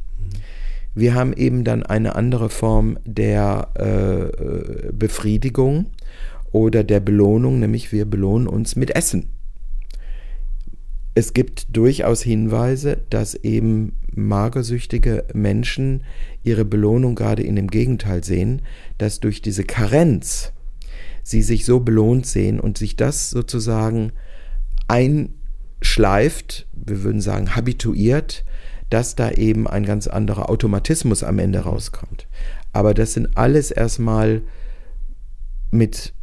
Wir 0.96 1.16
haben 1.16 1.34
eben 1.34 1.64
dann 1.64 1.84
eine 1.84 2.16
andere 2.16 2.50
Form 2.50 2.98
der 3.04 3.70
äh, 3.76 4.92
Befriedigung 4.92 5.88
oder 6.52 6.84
der 6.84 7.00
Belohnung, 7.00 7.60
nämlich 7.60 7.92
wir 7.92 8.06
belohnen 8.06 8.48
uns 8.48 8.76
mit 8.76 8.96
Essen. 8.96 9.30
Es 11.16 11.34
gibt 11.34 11.76
durchaus 11.76 12.24
Hinweise, 12.24 13.02
dass 13.10 13.36
eben 13.36 13.98
magersüchtige 14.16 15.26
Menschen 15.34 16.04
ihre 16.44 16.66
Belohnung 16.66 17.16
gerade 17.16 17.44
in 17.44 17.56
dem 17.56 17.68
Gegenteil 17.68 18.24
sehen, 18.24 18.62
dass 18.98 19.20
durch 19.20 19.42
diese 19.42 19.64
Karenz 19.64 20.54
sie 21.24 21.42
sich 21.42 21.66
so 21.66 21.80
belohnt 21.80 22.26
sehen 22.26 22.60
und 22.60 22.78
sich 22.78 22.96
das 22.96 23.30
sozusagen 23.30 24.12
einschleift, 24.88 26.68
wir 26.74 27.04
würden 27.04 27.22
sagen 27.22 27.56
habituiert, 27.56 28.44
dass 28.94 29.16
da 29.16 29.32
eben 29.32 29.68
ein 29.68 29.86
ganz 29.86 30.06
anderer 30.06 30.52
Automatismus 30.52 31.24
am 31.24 31.40
Ende 31.40 31.62
rauskommt. 31.62 32.28
Aber 32.74 32.94
das 32.94 33.14
sind 33.14 33.36
alles 33.36 33.72
erstmal 33.72 34.44
mit 35.72 36.14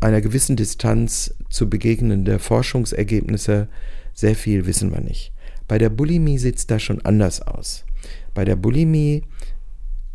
einer 0.00 0.20
gewissen 0.20 0.56
Distanz 0.56 1.36
zu 1.50 1.70
begegnende 1.70 2.40
Forschungsergebnisse. 2.40 3.68
Sehr 4.12 4.34
viel 4.34 4.66
wissen 4.66 4.92
wir 4.92 5.00
nicht. 5.00 5.32
Bei 5.68 5.78
der 5.78 5.88
Bulimie 5.88 6.38
sieht 6.38 6.56
es 6.56 6.66
da 6.66 6.80
schon 6.80 7.00
anders 7.02 7.42
aus. 7.42 7.84
Bei 8.34 8.44
der 8.44 8.56
Bulimie, 8.56 9.22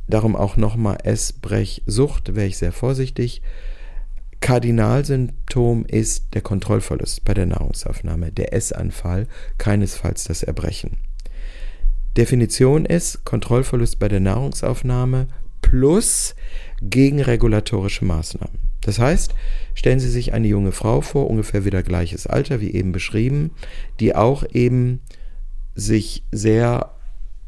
darum 0.09 0.35
auch 0.35 0.57
nochmal 0.57 0.97
Essbrechsucht, 1.01 2.35
wäre 2.35 2.47
ich 2.47 2.57
sehr 2.57 2.73
vorsichtig. 2.73 3.41
Kardinalsymptom 4.41 5.85
ist 5.85 6.33
der 6.33 6.41
Kontrollverlust 6.41 7.23
bei 7.23 7.33
der 7.33 7.45
Nahrungsaufnahme, 7.45 8.33
der 8.33 8.53
Essanfall, 8.53 9.27
keinesfalls 9.57 10.25
das 10.25 10.43
Erbrechen. 10.43 10.97
Definition 12.17 12.85
ist 12.85 13.25
Kontrollverlust 13.25 13.99
bei 13.99 14.07
der 14.07 14.21
Nahrungsaufnahme 14.21 15.27
plus 15.61 16.35
gegenregulatorische 16.81 18.05
Maßnahmen. 18.05 18.57
Das 18.81 18.99
heißt, 18.99 19.33
stellen 19.73 19.99
Sie 19.99 20.09
sich 20.09 20.33
eine 20.33 20.47
junge 20.47 20.71
Frau 20.71 21.01
vor, 21.01 21.29
ungefähr 21.29 21.65
wieder 21.65 21.83
gleiches 21.83 22.27
Alter 22.27 22.61
wie 22.61 22.71
eben 22.71 22.91
beschrieben, 22.91 23.51
die 23.99 24.15
auch 24.15 24.43
eben 24.53 25.01
sich 25.73 26.23
sehr 26.31 26.91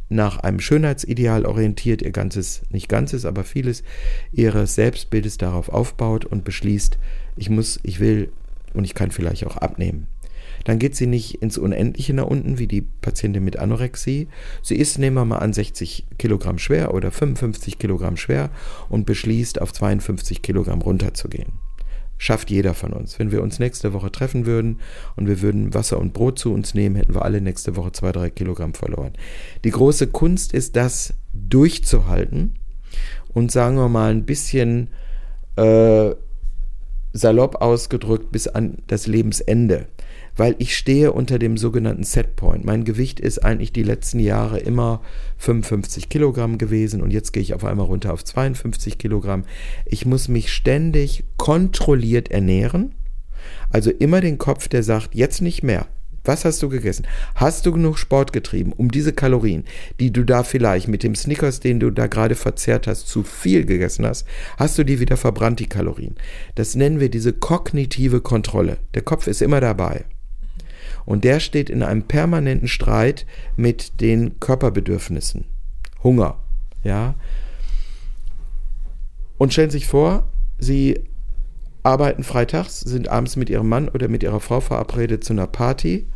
nach 0.10 0.39
einem 0.39 0.60
Schönheitsideal 0.60 1.45
orientiert, 1.45 2.01
ihr 2.01 2.12
ganzes, 2.12 2.63
nicht 2.69 2.89
ganzes, 2.89 3.25
aber 3.25 3.43
vieles 3.43 3.84
ihres 4.32 4.75
Selbstbildes 4.75 5.38
darauf 5.38 5.69
aufbaut 5.69 6.25
und 6.25 6.43
beschließt, 6.43 6.97
ich 7.36 7.49
muss, 7.49 7.80
ich 7.84 7.99
will 7.99 8.32
und 8.73 8.84
ich 8.84 8.95
kann 8.95 9.12
vielleicht 9.12 9.45
auch 9.45 9.58
abnehmen. 9.58 10.08
Dann 10.67 10.80
geht 10.80 10.97
sie 10.97 11.08
nicht 11.08 11.41
ins 11.41 11.58
Unendliche 11.58 12.13
nach 12.13 12.25
unten, 12.25 12.60
wie 12.60 12.67
die 12.67 12.82
Patientin 12.82 13.41
mit 13.45 13.58
Anorexie. 13.58 14.27
Sie 14.62 14.75
ist, 14.75 14.97
nehmen 14.99 15.15
wir 15.15 15.23
mal 15.23 15.38
an, 15.38 15.53
60 15.53 16.06
Kilogramm 16.17 16.58
schwer 16.58 16.93
oder 16.93 17.10
55 17.10 17.80
Kilogramm 17.80 18.17
schwer 18.17 18.49
und 18.89 19.06
beschließt, 19.06 19.62
auf 19.62 19.71
52 19.71 20.41
Kilogramm 20.41 20.82
runterzugehen. 20.82 21.53
Schafft 22.17 22.51
jeder 22.51 22.73
von 22.73 22.91
uns. 22.91 23.17
Wenn 23.17 23.32
wir 23.32 23.43
uns 23.43 23.60
nächste 23.60 23.93
Woche 23.93 24.12
treffen 24.12 24.45
würden 24.45 24.82
und 25.15 25.30
wir 25.30 25.41
würden 25.41 25.73
Wasser 25.73 25.99
und 25.99 26.12
Brot 26.12 26.38
zu 26.38 26.53
uns 26.53 26.73
nehmen, 26.73 26.97
hätten 26.97 27.15
wir 27.15 27.23
alle 27.23 27.39
nächste 27.39 27.77
Woche 27.77 27.93
zwei, 27.93 28.12
drei 28.12 28.30
Kilogramm 28.30 28.73
verloren. 28.73 29.13
Die 29.63 29.71
große 29.71 30.08
Kunst 30.08 30.53
ist, 30.53 30.75
das 30.75 31.13
durchzuhalten 31.32 32.56
und 33.34 33.53
sagen 33.53 33.77
wir 33.77 33.88
mal 33.88 34.12
ein 34.12 34.25
bisschen 34.25 34.89
äh, 35.56 36.12
salopp 37.13 37.62
ausgedrückt 37.62 38.34
bis 38.34 38.49
an 38.49 38.80
das 38.88 39.08
Lebensende 39.08 39.88
weil 40.38 40.56
ich 40.60 40.78
stehe 40.78 41.12
unter 41.12 41.39
dem 41.39 41.58
sogenannten 41.58 42.04
Setpoint. 42.04 42.63
Mein 42.63 42.86
Gewicht 42.86 43.19
ist 43.19 43.39
eigentlich 43.43 43.73
die 43.73 43.84
letzten 43.84 44.19
Jahre 44.19 44.60
immer 44.60 45.02
55 45.38 46.10
Kilogramm 46.10 46.58
gewesen 46.58 47.02
und 47.02 47.12
jetzt 47.12 47.34
gehe 47.34 47.43
ich 47.43 47.54
auf 47.54 47.65
einmal 47.65 47.88
runter 47.88 48.13
auf 48.13 48.23
52 48.23 48.97
Kilogramm. 48.97 49.43
Ich 49.86 50.06
muss 50.06 50.28
mich 50.28 50.54
ständig 50.54 51.26
kontrolliert 51.38 52.32
ernähren. 52.32 52.93
Also 53.69 53.91
immer 53.91 54.21
den 54.21 54.38
Kopf, 54.38 54.67
der 54.67 54.84
sagt, 54.84 55.15
jetzt 55.15 55.41
nicht 55.41 55.63
mehr. 55.63 55.88
Was 56.23 56.43
hast 56.43 56.62
du 56.62 56.67
gegessen? 56.67 57.08
Hast 57.36 57.65
du 57.65 57.71
genug 57.71 57.97
Sport 57.97 58.34
getrieben, 58.34 58.73
um 58.73 58.91
diese 58.91 59.13
Kalorien, 59.13 59.63
die 60.02 60.12
du 60.12 60.26
da 60.26 60.43
vielleicht 60.43 60.89
mit 60.89 61.02
dem 61.02 61.15
Snickers, 61.15 61.62
den 61.62 61.80
du 61.80 61.89
da 61.89 62.08
gerade 62.08 62.36
verzehrt 62.36 62.86
hast, 62.86 63.08
zu 63.08 63.23
viel 63.23 63.65
gegessen 63.65 64.06
hast, 64.06 64.28
hast 64.58 64.78
du 64.78 64.84
die 64.84 65.00
wieder 65.00 65.15
verbrannt, 65.15 65.62
die 65.62 65.69
Kalorien? 65.69 66.15
Das 66.56 66.76
nennen 66.76 67.00
wir 67.00 67.10
diese 67.10 67.32
kognitive 67.32 68.19
Kontrolle. 68.19 68.78
Der 68.93 69.04
Kopf 69.04 69.28
ist 69.28 69.41
immer 69.41 69.62
dabei. 69.62 70.04
Und 71.08 71.24
der 71.24 71.39
steht 71.39 71.70
in 71.70 71.84
einem 71.84 72.04
permanenten 72.04 72.67
Streit 72.67 73.26
mit 73.56 74.02
den 74.02 74.41
Körperbedürfnissen. 74.41 75.46
Hunger, 76.04 76.38
ja. 76.84 77.15
Und 79.38 79.54
stellen 79.54 79.70
sich 79.70 79.88
vor, 79.88 80.28
Sie 80.60 81.00
arbeiten 81.82 82.24
freitags, 82.24 82.82
sind 82.82 83.08
abends 83.08 83.38
mit 83.38 83.50
Ihrem 83.50 83.70
Mann 83.70 83.88
oder 83.88 84.10
mit 84.10 84.22
Ihrer 84.22 84.41
Frau 84.41 84.60
verabredet 84.60 85.24
zu 85.24 85.32
einer 85.32 85.48
Party 85.48 86.08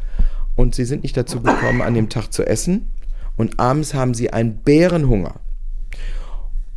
und 0.57 0.75
Sie 0.75 0.83
sind 0.83 1.03
nicht 1.03 1.15
dazu 1.15 1.39
gekommen, 1.39 1.81
an 1.81 1.93
dem 1.93 2.09
Tag 2.09 2.33
zu 2.33 2.45
essen 2.45 2.89
und 3.37 3.61
abends 3.61 3.93
haben 3.93 4.13
Sie 4.13 4.33
einen 4.33 4.57
Bärenhunger. 4.57 5.39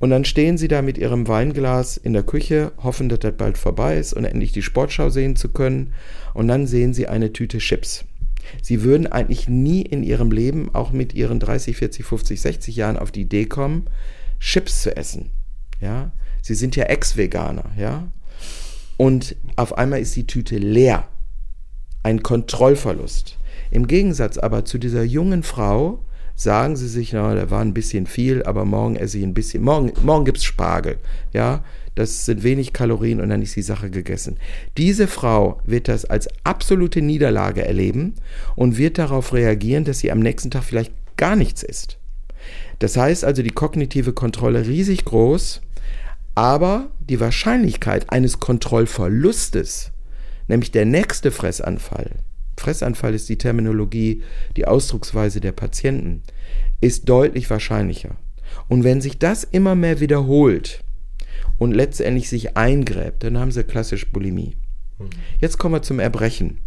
Und 0.05 0.11
dann 0.11 0.27
stehen 0.27 0.59
sie 0.59 0.69
da 0.69 0.83
mit 0.83 0.99
ihrem 0.99 1.29
Weinglas 1.29 1.97
in 1.97 2.13
der 2.13 2.25
Küche, 2.25 2.73
hoffen, 2.83 3.09
dass 3.09 3.21
das 3.21 3.33
bald 3.39 3.57
vorbei 3.57 3.97
ist 3.97 4.13
und 4.13 4.27
endlich 4.27 4.53
die 4.53 4.61
Sportschau 4.61 5.09
sehen 5.09 5.35
zu 5.35 5.49
können. 5.49 5.95
Und 6.35 6.47
dann 6.47 6.67
sehen 6.67 6.93
sie 6.93 7.09
eine 7.09 7.33
Tüte 7.33 7.57
Chips. 7.57 8.05
Sie 8.61 8.83
würden 8.83 9.07
eigentlich 9.07 9.49
nie 9.49 9.81
in 9.81 10.03
ihrem 10.03 10.31
Leben, 10.31 10.69
auch 10.75 10.93
mit 10.93 11.15
ihren 11.15 11.41
30, 11.41 11.79
40, 11.79 12.05
50, 12.05 12.39
60 12.39 12.77
Jahren, 12.77 12.99
auf 12.99 13.13
die 13.13 13.23
Idee 13.23 13.47
kommen, 13.47 13.87
Chips 14.41 14.83
zu 14.83 14.95
essen. 14.95 15.31
Ja, 15.81 16.13
sie 16.43 16.55
sind 16.55 16.77
ja 16.77 16.85
Ex-Veganer, 16.85 17.71
ja. 17.79 18.07
Und 18.99 19.37
auf 19.57 19.79
einmal 19.79 20.01
ist 20.01 20.15
die 20.17 20.27
Tüte 20.27 20.59
leer. 20.59 21.09
Ein 22.03 22.23
Kontrollverlust. 22.23 23.39
Im 23.71 23.87
Gegensatz 23.87 24.37
aber 24.37 24.67
zu 24.67 24.77
dieser 24.77 25.03
jungen 25.03 25.43
Frau, 25.43 26.04
sagen 26.35 26.77
sie 26.77 26.89
sich, 26.89 27.13
na, 27.13 27.35
da 27.35 27.51
war 27.51 27.61
ein 27.61 27.75
bisschen 27.75 28.07
viel, 28.07 28.43
aber 28.43 28.65
morgen 28.65 28.97
esse 28.97 29.19
ich 29.19 29.25
ein 29.25 29.35
bisschen, 29.35 29.63
morgen, 29.63 29.93
morgen 30.03 30.25
gibt 30.25 30.39
es 30.39 30.45
Spargel, 30.45 30.99
ja, 31.33 31.63
das 31.95 32.25
sind 32.27 32.43
wenig 32.43 32.73
Kalorien 32.73 33.21
und 33.21 33.29
dann 33.29 33.43
ist 33.43 33.55
die 33.55 33.63
Sache 33.63 33.89
gegessen. 33.89 34.37
Diese 34.77 35.07
Frau 35.07 35.61
wird 35.65 35.87
das 35.87 36.05
als 36.05 36.29
absolute 36.43 37.01
Niederlage 37.01 37.65
erleben 37.65 38.15
und 38.57 38.79
wird 38.79 38.99
darauf 38.99 39.33
reagieren, 39.33 39.85
dass 39.85 40.01
sie 40.01 40.11
am 40.11 40.19
nächsten 40.19 40.51
Tag 40.51 40.65
vielleicht 40.65 40.93
gar 41.17 41.37
nichts 41.37 41.63
isst. 41.63 41.99
Das 42.81 42.97
heißt 42.97 43.25
also, 43.25 43.43
die 43.43 43.51
kognitive 43.51 44.13
Kontrolle 44.13 44.67
riesig 44.67 45.05
groß, 45.05 45.63
aber 46.35 46.91
die 46.99 47.21
Wahrscheinlichkeit 47.21 48.11
eines 48.11 48.41
Kontrollverlustes, 48.41 49.93
nämlich 50.49 50.73
der 50.73 50.85
nächste 50.85 51.31
Fressanfall, 51.31 52.11
Fressanfall 52.57 53.15
ist 53.15 53.29
die 53.29 53.39
Terminologie, 53.39 54.23
die 54.57 54.67
Ausdrucksweise 54.67 55.41
der 55.41 55.53
Patienten, 55.53 56.23
ist 56.81 57.09
deutlich 57.09 57.51
wahrscheinlicher. 57.51 58.17
Und 58.69 58.85
wenn 58.85 59.01
sich 59.01 59.19
das 59.19 59.45
immer 59.45 59.75
mehr 59.75 60.01
wiederholt 60.01 60.85
und 61.59 61.73
letztendlich 61.73 62.29
sich 62.29 62.57
eingräbt, 62.57 63.25
dann 63.25 63.39
haben 63.39 63.53
sie 63.53 63.65
klassisch 63.65 64.11
Bulimie. 64.11 64.57
Mhm. 64.99 65.11
Jetzt 65.41 65.59
kommen 65.59 65.75
wir 65.75 65.83
zum 65.83 65.99
Erbrechen. 65.99 66.59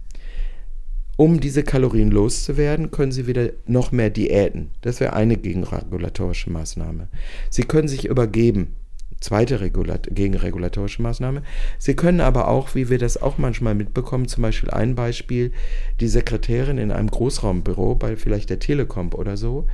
Um 1.16 1.40
diese 1.40 1.64
Kalorien 1.64 2.12
loszuwerden, 2.12 2.92
können 2.92 3.12
Sie 3.12 3.26
wieder 3.26 3.50
noch 3.66 3.92
mehr 3.92 4.12
Diäten. 4.12 4.70
Das 4.82 5.00
wäre 5.00 5.14
eine 5.14 5.36
gegenregulatorische 5.36 6.52
Maßnahme. 6.52 7.08
Sie 7.50 7.64
können 7.64 7.88
sich 7.88 8.06
übergeben 8.06 8.76
zweite 9.20 9.60
Regulat 9.62 10.08
gegenregulatorische 10.12 11.02
Maßnahme. 11.02 11.42
Sie 11.78 11.96
können 11.96 12.22
aber 12.22 12.48
auch, 12.48 12.76
wie 12.76 12.90
wir 12.90 13.00
das 13.00 13.22
auch 13.22 13.38
manchmal 13.38 13.76
mitbekommen, 13.76 14.28
zum 14.28 14.44
Beispiel 14.44 14.70
ein 14.70 14.96
Beispiel, 14.96 15.52
die 16.00 16.08
Sekretärin 16.08 16.78
in 16.78 16.92
einem 16.92 17.10
Großraumbüro 17.10 17.96
bei 17.96 18.16
vielleicht 18.16 18.50
der 18.50 18.60
Telekom 18.60 19.14
oder 19.14 19.38
so, 19.38 19.66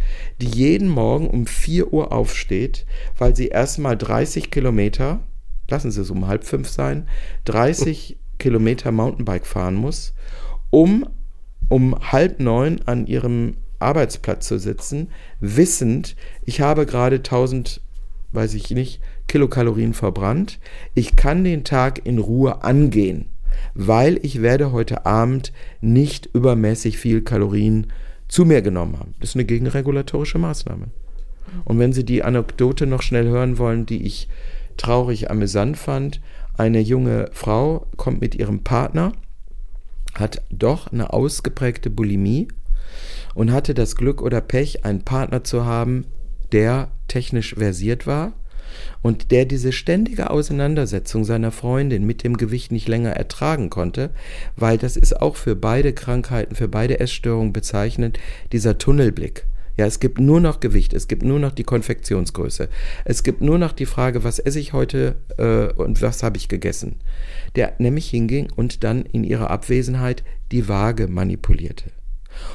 die 0.42 0.48
jeden 0.48 0.88
Morgen 0.88 1.30
um 1.30 1.46
4 1.46 1.92
Uhr 1.92 2.12
aufsteht, 2.12 2.86
weil 3.18 3.36
sie 3.36 3.50
erstmal 3.50 3.98
30 3.98 4.50
Kilometer, 4.50 5.20
lassen 5.70 5.92
Sie 5.92 6.02
es 6.02 6.10
um 6.10 6.28
halb 6.28 6.46
fünf 6.46 6.70
sein, 6.70 7.08
30 7.46 8.18
Kilometer 8.39 8.91
Mountainbike 8.91 9.46
fahren 9.46 9.76
muss, 9.76 10.14
um 10.70 11.08
um 11.70 11.96
halb 12.12 12.39
neun 12.39 12.82
an 12.86 13.08
ihrem 13.08 13.56
Arbeitsplatz 13.80 14.48
zu 14.48 14.60
sitzen, 14.60 15.10
wissend, 15.39 16.16
ich 16.44 16.62
habe 16.62 16.86
gerade 16.86 17.16
1000 17.16 17.82
weiß 18.34 18.56
ich 18.56 18.72
nicht, 18.72 19.00
Kilokalorien 19.28 19.93
verbrannt. 19.93 20.59
Ich 20.93 21.15
kann 21.15 21.43
den 21.43 21.63
Tag 21.63 22.05
in 22.05 22.19
Ruhe 22.19 22.63
angehen, 22.63 23.26
weil 23.74 24.19
ich 24.24 24.41
werde 24.41 24.71
heute 24.71 25.05
Abend 25.05 25.51
nicht 25.82 26.30
übermäßig 26.34 26.97
viel 26.97 27.21
Kalorien 27.21 27.88
zu 28.28 28.45
mir 28.45 28.61
genommen 28.61 28.99
haben. 28.99 29.13
Das 29.19 29.30
ist 29.30 29.36
eine 29.36 29.45
gegenregulatorische 29.45 30.38
Maßnahme. 30.38 30.88
Und 31.65 31.80
wenn 31.80 31.93
Sie 31.93 32.03
die 32.03 32.24
Anekdote 32.24 32.88
noch 32.88 33.01
schnell 33.01 33.28
hören 33.28 33.57
wollen, 33.57 33.86
die 33.86 34.05
ich 34.05 34.28
traurig 34.78 35.30
amüsant 35.30 35.78
fand, 35.78 36.19
eine 36.57 36.80
junge 36.80 37.30
Frau 37.32 37.88
kommt 37.97 38.21
mit 38.21 38.36
ihrem 38.36 38.63
Partner, 38.63 39.13
hat 40.15 40.41
doch 40.51 40.91
eine 40.91 41.13
ausgeprägte 41.13 41.89
Bulimie 41.89 42.47
und 43.34 43.51
hatte 43.51 43.74
das 43.74 43.95
Glück 43.95 44.21
oder 44.21 44.41
Pech, 44.41 44.86
einen 44.86 45.03
Partner 45.03 45.43
zu 45.43 45.65
haben, 45.65 46.05
der 46.51 46.91
technisch 47.07 47.55
versiert 47.55 48.05
war 48.05 48.34
und 49.01 49.32
der 49.32 49.45
diese 49.45 49.71
ständige 49.71 50.30
Auseinandersetzung 50.30 51.24
seiner 51.24 51.51
Freundin 51.51 52.05
mit 52.05 52.24
dem 52.24 52.38
Gewicht 52.38 52.71
nicht 52.71 52.88
länger 52.88 53.11
ertragen 53.11 53.69
konnte, 53.69 54.09
weil 54.55 54.78
das 54.78 54.97
ist 54.97 55.21
auch 55.21 55.36
für 55.36 55.55
beide 55.55 55.93
Krankheiten, 55.93 56.55
für 56.55 56.67
beide 56.67 56.99
Essstörungen 56.99 57.53
bezeichnend, 57.53 58.19
dieser 58.51 58.78
Tunnelblick. 58.78 59.45
Ja, 59.76 59.88
es 59.88 59.99
gibt 59.99 60.19
nur 60.19 60.39
noch 60.39 60.59
Gewicht, 60.59 60.93
es 60.93 61.07
gibt 61.07 61.24
nur 61.24 61.39
noch 61.39 61.51
die 61.51 61.63
Konfektionsgröße, 61.63 62.69
es 63.05 63.24
gibt 63.24 63.41
nur 63.41 63.57
noch 63.57 63.71
die 63.71 63.88
Frage, 63.88 64.24
was 64.24 64.38
esse 64.38 64.59
ich 64.59 64.71
heute 64.71 65.15
äh, 65.38 65.74
und 65.74 66.01
was 66.03 66.21
habe 66.21 66.38
ich 66.38 66.47
gegessen. 66.47 66.97
Der 67.55 67.74
nämlich 67.80 68.07
hinging 68.09 68.51
und 68.55 68.84
dann 68.84 69.03
in 69.03 69.24
ihrer 69.24 69.49
Abwesenheit 69.49 70.24
die 70.51 70.67
Waage 70.67 71.07
manipulierte. 71.07 71.86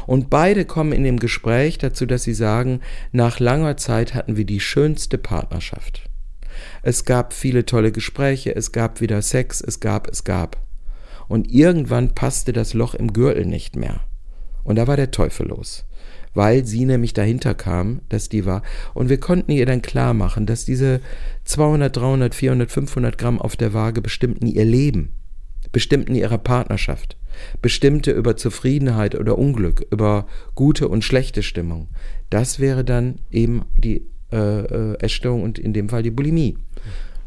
Und 0.07 0.31
beide 0.31 0.65
kommen 0.65 0.93
in 0.93 1.05
dem 1.05 1.19
Gespräch 1.19 1.79
dazu, 1.79 2.07
dass 2.07 2.23
sie 2.23 2.35
sagen, 2.35 2.81
nach 3.13 3.41
langer 3.41 3.77
Zeit 3.77 4.15
hatten 4.15 4.37
wir 4.37 4.45
die 4.45 4.61
schönste 4.61 5.19
Partnerschaft. 5.19 6.09
Es 6.83 7.05
gab 7.05 7.33
viele 7.33 7.67
tolle 7.67 7.93
Gespräche, 7.93 8.55
es 8.55 8.73
gab 8.73 9.01
wieder 9.01 9.23
Sex, 9.23 9.61
es 9.61 9.81
gab, 9.81 10.09
es 10.09 10.25
gab. 10.25 10.57
Und 11.29 11.51
irgendwann 11.51 12.15
passte 12.15 12.53
das 12.53 12.75
Loch 12.75 12.95
im 12.95 13.13
Gürtel 13.13 13.45
nicht 13.45 13.77
mehr. 13.77 14.01
Und 14.65 14.77
da 14.77 14.87
war 14.87 14.97
der 14.97 15.11
Teufel 15.11 15.49
los. 15.49 15.85
Weil 16.35 16.65
sie 16.65 16.85
nämlich 16.85 17.15
dahinter 17.15 17.55
kam, 17.55 18.01
dass 18.09 18.29
die 18.29 18.47
war. 18.47 18.63
Und 18.95 19.09
wir 19.09 19.21
konnten 19.21 19.51
ihr 19.51 19.67
dann 19.67 19.83
klar 19.83 20.15
machen, 20.15 20.47
dass 20.47 20.65
diese 20.65 21.01
200, 21.45 21.95
300, 21.97 22.35
400, 22.35 22.71
500 22.71 23.19
Gramm 23.19 23.41
auf 23.41 23.57
der 23.57 23.75
Waage 23.75 24.01
bestimmten 24.01 24.47
ihr 24.47 24.65
Leben, 24.65 25.13
bestimmten 25.73 26.15
ihrer 26.15 26.39
Partnerschaft, 26.39 27.17
bestimmte 27.63 28.11
über 28.13 28.37
Zufriedenheit 28.37 29.15
oder 29.15 29.39
Unglück, 29.39 29.87
über 29.91 30.27
gute 30.55 30.89
und 30.89 31.05
schlechte 31.05 31.43
Stimmung. 31.43 31.89
Das 32.31 32.59
wäre 32.59 32.85
dann 32.85 33.21
eben 33.31 33.65
die 33.77 34.07
äh, 34.33 34.61
äh, 34.61 34.99
Essstörung 35.01 35.43
und 35.43 35.59
in 35.59 35.73
dem 35.73 35.89
Fall 35.89 36.03
die 36.03 36.11
Bulimie. 36.11 36.59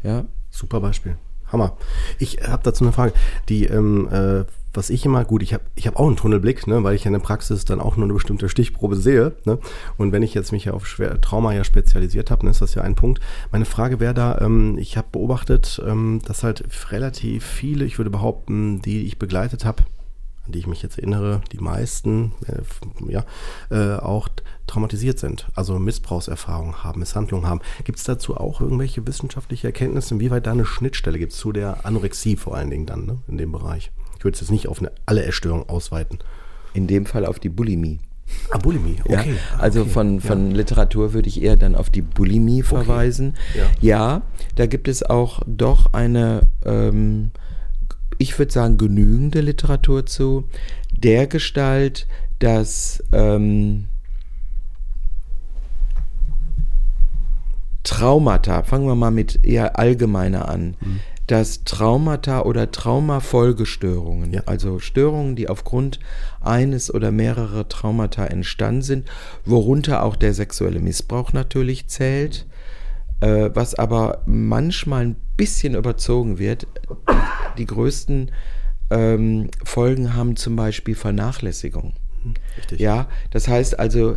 Ja. 0.02 0.24
Super 0.50 0.80
Beispiel. 0.80 1.16
Hammer. 1.52 1.76
Ich 2.18 2.38
habe 2.46 2.62
dazu 2.62 2.84
eine 2.84 2.92
Frage. 2.92 3.12
Die, 3.48 3.66
ähm, 3.66 4.08
äh, 4.10 4.44
was 4.74 4.88
ich 4.88 5.04
immer, 5.04 5.24
gut, 5.24 5.42
ich 5.42 5.52
habe 5.52 5.64
ich 5.74 5.86
hab 5.86 5.96
auch 5.96 6.06
einen 6.06 6.16
Tunnelblick, 6.16 6.66
ne, 6.66 6.82
weil 6.82 6.94
ich 6.94 7.04
ja 7.04 7.08
in 7.08 7.12
der 7.12 7.20
Praxis 7.20 7.64
dann 7.64 7.80
auch 7.80 7.96
nur 7.96 8.04
eine 8.04 8.14
bestimmte 8.14 8.48
Stichprobe 8.48 8.96
sehe. 8.96 9.34
Ne? 9.44 9.58
Und 9.98 10.12
wenn 10.12 10.22
ich 10.22 10.32
jetzt 10.32 10.52
mich 10.52 10.64
ja 10.64 10.72
auf 10.72 10.86
Schwer 10.86 11.20
Trauma 11.20 11.52
ja 11.52 11.64
spezialisiert 11.64 12.30
habe, 12.30 12.46
ne, 12.46 12.50
ist 12.50 12.62
das 12.62 12.74
ja 12.74 12.82
ein 12.82 12.94
Punkt. 12.94 13.20
Meine 13.50 13.66
Frage 13.66 14.00
wäre 14.00 14.14
da, 14.14 14.38
ähm, 14.40 14.78
ich 14.78 14.96
habe 14.96 15.08
beobachtet, 15.12 15.82
ähm, 15.86 16.20
dass 16.24 16.42
halt 16.42 16.64
relativ 16.90 17.44
viele, 17.44 17.84
ich 17.84 17.98
würde 17.98 18.10
behaupten, 18.10 18.80
die 18.80 19.04
ich 19.04 19.18
begleitet 19.18 19.64
habe, 19.64 19.82
an 20.44 20.52
die 20.52 20.58
ich 20.58 20.66
mich 20.66 20.82
jetzt 20.82 20.98
erinnere, 20.98 21.40
die 21.52 21.58
meisten 21.58 22.32
äh, 22.46 23.12
ja, 23.12 23.24
äh, 23.70 23.96
auch 23.96 24.28
traumatisiert 24.66 25.18
sind, 25.18 25.46
also 25.54 25.78
Missbrauchserfahrungen 25.78 26.82
haben, 26.82 27.00
Misshandlungen 27.00 27.48
haben. 27.48 27.60
Gibt 27.84 27.98
es 27.98 28.04
dazu 28.04 28.36
auch 28.36 28.60
irgendwelche 28.60 29.06
wissenschaftliche 29.06 29.68
Erkenntnisse, 29.68 30.14
inwieweit 30.14 30.46
da 30.46 30.52
eine 30.52 30.64
Schnittstelle 30.64 31.18
gibt 31.18 31.32
zu 31.32 31.52
der 31.52 31.86
Anorexie 31.86 32.36
vor 32.36 32.56
allen 32.56 32.70
Dingen 32.70 32.86
dann 32.86 33.06
ne, 33.06 33.18
in 33.28 33.38
dem 33.38 33.52
Bereich? 33.52 33.92
Ich 34.18 34.24
würde 34.24 34.34
es 34.34 34.40
jetzt 34.40 34.50
nicht 34.50 34.68
auf 34.68 34.80
eine, 34.80 34.92
alle 35.06 35.24
Essstörungen 35.24 35.68
ausweiten. 35.68 36.18
In 36.74 36.86
dem 36.86 37.06
Fall 37.06 37.26
auf 37.26 37.38
die 37.38 37.48
Bulimie. 37.48 38.00
Ah, 38.50 38.58
Bulimie, 38.58 38.96
okay. 39.04 39.34
Ja, 39.34 39.58
also 39.58 39.82
okay. 39.82 39.90
von, 39.90 40.20
von 40.20 40.50
ja. 40.50 40.56
Literatur 40.56 41.12
würde 41.12 41.28
ich 41.28 41.42
eher 41.42 41.56
dann 41.56 41.74
auf 41.74 41.90
die 41.90 42.02
Bulimie 42.02 42.62
verweisen. 42.62 43.34
Okay. 43.50 43.66
Ja. 43.80 43.98
ja. 44.16 44.22
da 44.56 44.66
gibt 44.66 44.88
es 44.88 45.02
auch 45.02 45.42
doch 45.46 45.92
eine 45.92 46.48
ähm, 46.64 47.32
ich 48.22 48.38
würde 48.38 48.52
sagen, 48.52 48.78
genügende 48.78 49.40
Literatur 49.40 50.06
zu, 50.06 50.44
der 50.92 51.26
Gestalt, 51.26 52.06
dass 52.38 53.02
ähm, 53.12 53.88
Traumata, 57.82 58.62
fangen 58.62 58.86
wir 58.86 58.94
mal 58.94 59.10
mit 59.10 59.44
eher 59.44 59.76
allgemeiner 59.76 60.48
an, 60.48 60.76
mhm. 60.80 61.00
dass 61.26 61.64
Traumata 61.64 62.42
oder 62.42 62.70
Traumafolgestörungen, 62.70 64.32
ja. 64.32 64.42
also 64.46 64.78
Störungen, 64.78 65.34
die 65.34 65.48
aufgrund 65.48 65.98
eines 66.40 66.94
oder 66.94 67.10
mehrerer 67.10 67.68
Traumata 67.68 68.24
entstanden 68.26 68.82
sind, 68.82 69.08
worunter 69.44 70.04
auch 70.04 70.14
der 70.14 70.32
sexuelle 70.32 70.78
Missbrauch 70.78 71.32
natürlich 71.32 71.88
zählt, 71.88 72.46
äh, 73.22 73.50
was 73.54 73.74
aber 73.74 74.22
manchmal 74.26 75.06
ein 75.06 75.16
bisschen 75.36 75.74
überzogen 75.74 76.38
wird. 76.38 76.66
Die 77.56 77.66
größten 77.66 78.32
ähm, 78.90 79.48
Folgen 79.64 80.14
haben 80.14 80.36
zum 80.36 80.56
Beispiel 80.56 80.96
Vernachlässigung. 80.96 81.94
Richtig. 82.58 82.80
Ja, 82.80 83.08
das 83.30 83.48
heißt 83.48 83.78
also, 83.78 84.16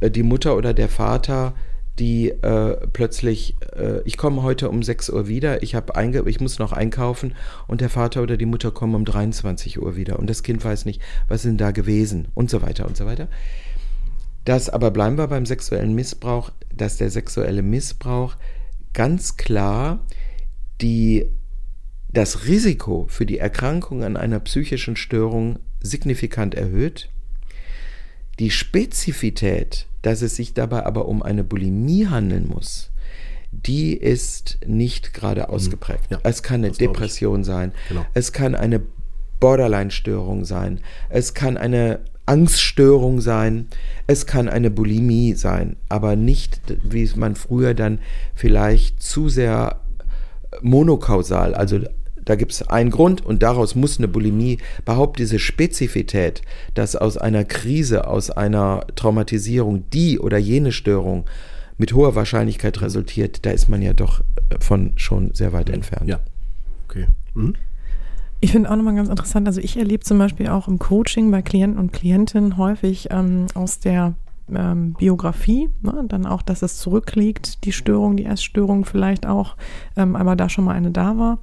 äh, 0.00 0.10
die 0.10 0.22
Mutter 0.22 0.56
oder 0.56 0.72
der 0.72 0.88
Vater, 0.88 1.54
die 1.98 2.28
äh, 2.28 2.86
plötzlich, 2.92 3.56
äh, 3.76 4.00
ich 4.04 4.16
komme 4.16 4.42
heute 4.42 4.68
um 4.68 4.82
6 4.82 5.10
Uhr 5.10 5.26
wieder, 5.26 5.62
ich, 5.62 5.74
ich 5.74 6.40
muss 6.40 6.58
noch 6.58 6.72
einkaufen 6.72 7.34
und 7.66 7.80
der 7.80 7.90
Vater 7.90 8.22
oder 8.22 8.36
die 8.36 8.46
Mutter 8.46 8.70
kommen 8.70 8.94
um 8.94 9.04
23 9.04 9.82
Uhr 9.82 9.96
wieder 9.96 10.18
und 10.18 10.30
das 10.30 10.44
Kind 10.44 10.64
weiß 10.64 10.84
nicht, 10.84 11.02
was 11.26 11.42
sind 11.42 11.60
da 11.60 11.72
gewesen 11.72 12.28
und 12.34 12.50
so 12.50 12.62
weiter 12.62 12.86
und 12.86 12.96
so 12.96 13.04
weiter. 13.06 13.28
Das 14.44 14.68
aber 14.68 14.90
bleiben 14.90 15.16
wir 15.16 15.26
beim 15.28 15.46
sexuellen 15.46 15.94
Missbrauch, 15.94 16.50
dass 16.74 16.96
der 16.96 17.10
sexuelle 17.10 17.62
Missbrauch 17.62 18.36
ganz 18.92 19.36
klar 19.36 20.04
die, 20.80 21.26
das 22.12 22.46
Risiko 22.46 23.06
für 23.08 23.26
die 23.26 23.38
Erkrankung 23.38 24.04
an 24.04 24.16
einer 24.16 24.40
psychischen 24.40 24.96
Störung 24.96 25.58
signifikant 25.80 26.54
erhöht. 26.54 27.10
Die 28.38 28.50
Spezifität, 28.50 29.86
dass 30.02 30.20
es 30.20 30.36
sich 30.36 30.54
dabei 30.54 30.84
aber 30.84 31.06
um 31.06 31.22
eine 31.22 31.44
Bulimie 31.44 32.08
handeln 32.08 32.46
muss, 32.46 32.90
die 33.50 33.94
ist 33.94 34.58
nicht 34.66 35.14
gerade 35.14 35.42
mhm. 35.42 35.46
ausgeprägt. 35.46 36.10
Ja, 36.10 36.18
es 36.24 36.42
kann 36.42 36.64
eine 36.64 36.72
Depression 36.72 37.44
sein, 37.44 37.72
genau. 37.88 38.04
es 38.12 38.32
kann 38.32 38.54
eine 38.54 38.82
Borderline-Störung 39.44 40.46
sein, 40.46 40.80
es 41.10 41.34
kann 41.34 41.58
eine 41.58 42.00
Angststörung 42.24 43.20
sein, 43.20 43.66
es 44.06 44.24
kann 44.24 44.48
eine 44.48 44.70
Bulimie 44.70 45.34
sein, 45.34 45.76
aber 45.90 46.16
nicht, 46.16 46.62
wie 46.82 47.06
man 47.14 47.34
früher 47.34 47.74
dann 47.74 47.98
vielleicht 48.34 49.02
zu 49.02 49.28
sehr 49.28 49.80
monokausal, 50.62 51.54
also 51.54 51.80
da 52.24 52.36
gibt 52.36 52.52
es 52.52 52.62
einen 52.62 52.88
Grund 52.88 53.22
und 53.22 53.42
daraus 53.42 53.74
muss 53.74 53.98
eine 53.98 54.08
Bulimie, 54.08 54.60
behauptet 54.86 55.26
diese 55.26 55.38
Spezifität, 55.38 56.40
dass 56.72 56.96
aus 56.96 57.18
einer 57.18 57.44
Krise, 57.44 58.06
aus 58.06 58.30
einer 58.30 58.86
Traumatisierung 58.96 59.84
die 59.90 60.18
oder 60.18 60.38
jene 60.38 60.72
Störung 60.72 61.26
mit 61.76 61.92
hoher 61.92 62.14
Wahrscheinlichkeit 62.14 62.80
resultiert, 62.80 63.44
da 63.44 63.50
ist 63.50 63.68
man 63.68 63.82
ja 63.82 63.92
doch 63.92 64.24
von 64.58 64.94
schon 64.96 65.34
sehr 65.34 65.52
weit 65.52 65.68
entfernt. 65.68 66.08
Ja, 66.08 66.20
okay. 66.88 67.08
Mhm. 67.34 67.56
Ich 68.40 68.52
finde 68.52 68.70
auch 68.70 68.76
nochmal 68.76 68.94
ganz 68.94 69.08
interessant, 69.08 69.46
also 69.46 69.60
ich 69.60 69.76
erlebe 69.76 70.04
zum 70.04 70.18
Beispiel 70.18 70.48
auch 70.48 70.68
im 70.68 70.78
Coaching 70.78 71.30
bei 71.30 71.40
Klienten 71.40 71.78
und 71.78 71.92
Klientinnen 71.92 72.58
häufig 72.58 73.08
ähm, 73.10 73.46
aus 73.54 73.78
der 73.78 74.14
ähm, 74.52 74.94
Biografie, 74.94 75.70
ne? 75.82 76.04
dann 76.08 76.26
auch, 76.26 76.42
dass 76.42 76.62
es 76.62 76.78
zurückliegt, 76.78 77.64
die 77.64 77.72
Störung, 77.72 78.16
die 78.16 78.26
Essstörung 78.26 78.84
vielleicht 78.84 79.26
auch, 79.26 79.56
ähm, 79.96 80.16
aber 80.16 80.36
da 80.36 80.48
schon 80.48 80.64
mal 80.64 80.74
eine 80.74 80.90
da 80.90 81.16
war, 81.16 81.38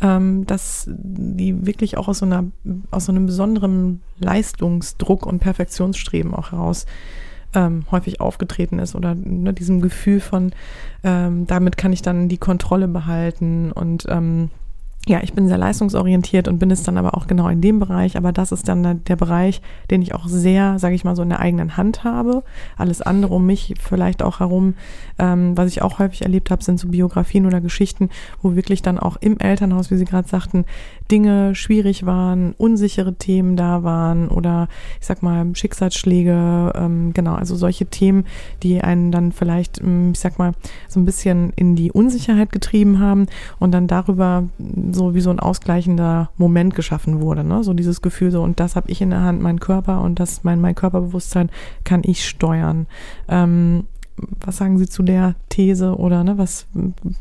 ähm, 0.00 0.46
dass 0.46 0.88
die 0.88 1.66
wirklich 1.66 1.96
auch 1.96 2.08
aus 2.08 2.18
so, 2.18 2.26
einer, 2.26 2.44
aus 2.90 3.06
so 3.06 3.12
einem 3.12 3.26
besonderen 3.26 4.02
Leistungsdruck 4.18 5.24
und 5.26 5.38
Perfektionsstreben 5.38 6.34
auch 6.34 6.52
heraus 6.52 6.86
ähm, 7.54 7.84
häufig 7.90 8.20
aufgetreten 8.20 8.78
ist 8.78 8.94
oder 8.94 9.14
ne, 9.14 9.52
diesem 9.52 9.80
Gefühl 9.80 10.20
von, 10.20 10.52
ähm, 11.04 11.46
damit 11.46 11.76
kann 11.76 11.92
ich 11.92 12.02
dann 12.02 12.28
die 12.28 12.38
Kontrolle 12.38 12.88
behalten 12.88 13.72
und 13.72 14.06
ähm, 14.08 14.50
ja, 15.08 15.20
ich 15.20 15.32
bin 15.32 15.48
sehr 15.48 15.58
leistungsorientiert 15.58 16.46
und 16.46 16.60
bin 16.60 16.70
es 16.70 16.84
dann 16.84 16.96
aber 16.96 17.16
auch 17.16 17.26
genau 17.26 17.48
in 17.48 17.60
dem 17.60 17.80
Bereich. 17.80 18.16
Aber 18.16 18.30
das 18.30 18.52
ist 18.52 18.68
dann 18.68 19.02
der 19.02 19.16
Bereich, 19.16 19.60
den 19.90 20.00
ich 20.00 20.14
auch 20.14 20.28
sehr, 20.28 20.78
sage 20.78 20.94
ich 20.94 21.02
mal, 21.02 21.16
so 21.16 21.22
in 21.22 21.28
der 21.28 21.40
eigenen 21.40 21.76
Hand 21.76 22.04
habe. 22.04 22.44
Alles 22.76 23.02
andere 23.02 23.34
um 23.34 23.44
mich 23.44 23.74
vielleicht 23.80 24.22
auch 24.22 24.38
herum, 24.38 24.74
ähm, 25.18 25.56
was 25.56 25.70
ich 25.70 25.82
auch 25.82 25.98
häufig 25.98 26.22
erlebt 26.22 26.52
habe, 26.52 26.62
sind 26.62 26.78
so 26.78 26.86
Biografien 26.86 27.46
oder 27.46 27.60
Geschichten, 27.60 28.10
wo 28.42 28.54
wirklich 28.54 28.80
dann 28.80 28.96
auch 28.96 29.16
im 29.16 29.38
Elternhaus, 29.38 29.90
wie 29.90 29.96
Sie 29.96 30.04
gerade 30.04 30.28
sagten, 30.28 30.66
Dinge 31.12 31.54
schwierig 31.54 32.06
waren, 32.06 32.54
unsichere 32.56 33.14
Themen 33.14 33.54
da 33.54 33.82
waren 33.84 34.28
oder 34.28 34.68
ich 34.98 35.06
sag 35.06 35.22
mal 35.22 35.54
Schicksalsschläge, 35.54 36.72
ähm, 36.74 37.12
genau, 37.12 37.34
also 37.34 37.54
solche 37.54 37.84
Themen, 37.84 38.24
die 38.62 38.80
einen 38.80 39.12
dann 39.12 39.30
vielleicht, 39.30 39.78
ähm, 39.82 40.12
ich 40.14 40.20
sag 40.20 40.38
mal, 40.38 40.52
so 40.88 40.98
ein 40.98 41.04
bisschen 41.04 41.52
in 41.54 41.76
die 41.76 41.92
Unsicherheit 41.92 42.50
getrieben 42.50 42.98
haben 42.98 43.26
und 43.58 43.72
dann 43.72 43.88
darüber 43.88 44.48
so 44.90 45.14
wie 45.14 45.20
so 45.20 45.28
ein 45.28 45.38
ausgleichender 45.38 46.30
Moment 46.38 46.74
geschaffen 46.74 47.20
wurde. 47.20 47.44
Ne? 47.44 47.62
So 47.62 47.74
dieses 47.74 48.00
Gefühl, 48.00 48.30
so 48.30 48.42
und 48.42 48.58
das 48.58 48.74
habe 48.74 48.90
ich 48.90 49.02
in 49.02 49.10
der 49.10 49.20
Hand, 49.20 49.42
mein 49.42 49.60
Körper 49.60 50.00
und 50.00 50.18
das 50.18 50.44
mein, 50.44 50.62
mein 50.62 50.74
Körperbewusstsein 50.74 51.50
kann 51.84 52.00
ich 52.04 52.26
steuern. 52.26 52.86
Ähm, 53.28 53.84
was 54.16 54.56
sagen 54.56 54.78
Sie 54.78 54.88
zu 54.88 55.02
der 55.02 55.34
These 55.48 55.96
oder 55.96 56.24
ne, 56.24 56.38
was, 56.38 56.66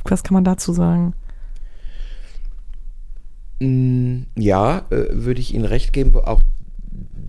was 0.03 0.23
kann 0.23 0.33
man 0.33 0.43
dazu 0.43 0.73
sagen? 0.73 1.13
Mm, 3.61 4.23
ja, 4.35 4.87
äh, 4.89 5.05
würde 5.11 5.39
ich 5.39 5.53
Ihnen 5.53 5.65
recht 5.65 5.93
geben. 5.93 6.15
Auch 6.15 6.41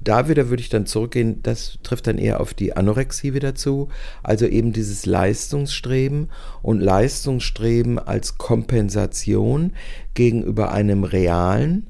da 0.02 0.28
wieder 0.28 0.48
würde 0.48 0.62
ich 0.62 0.70
dann 0.70 0.86
zurückgehen, 0.86 1.42
das 1.42 1.78
trifft 1.82 2.06
dann 2.06 2.16
eher 2.16 2.40
auf 2.40 2.54
die 2.54 2.74
Anorexie 2.74 3.34
wieder 3.34 3.54
zu, 3.54 3.88
also 4.22 4.46
eben 4.46 4.72
dieses 4.72 5.04
Leistungsstreben 5.04 6.30
und 6.62 6.80
Leistungsstreben 6.80 7.98
als 7.98 8.38
Kompensation 8.38 9.74
gegenüber 10.14 10.72
einem 10.72 11.04
realen 11.04 11.88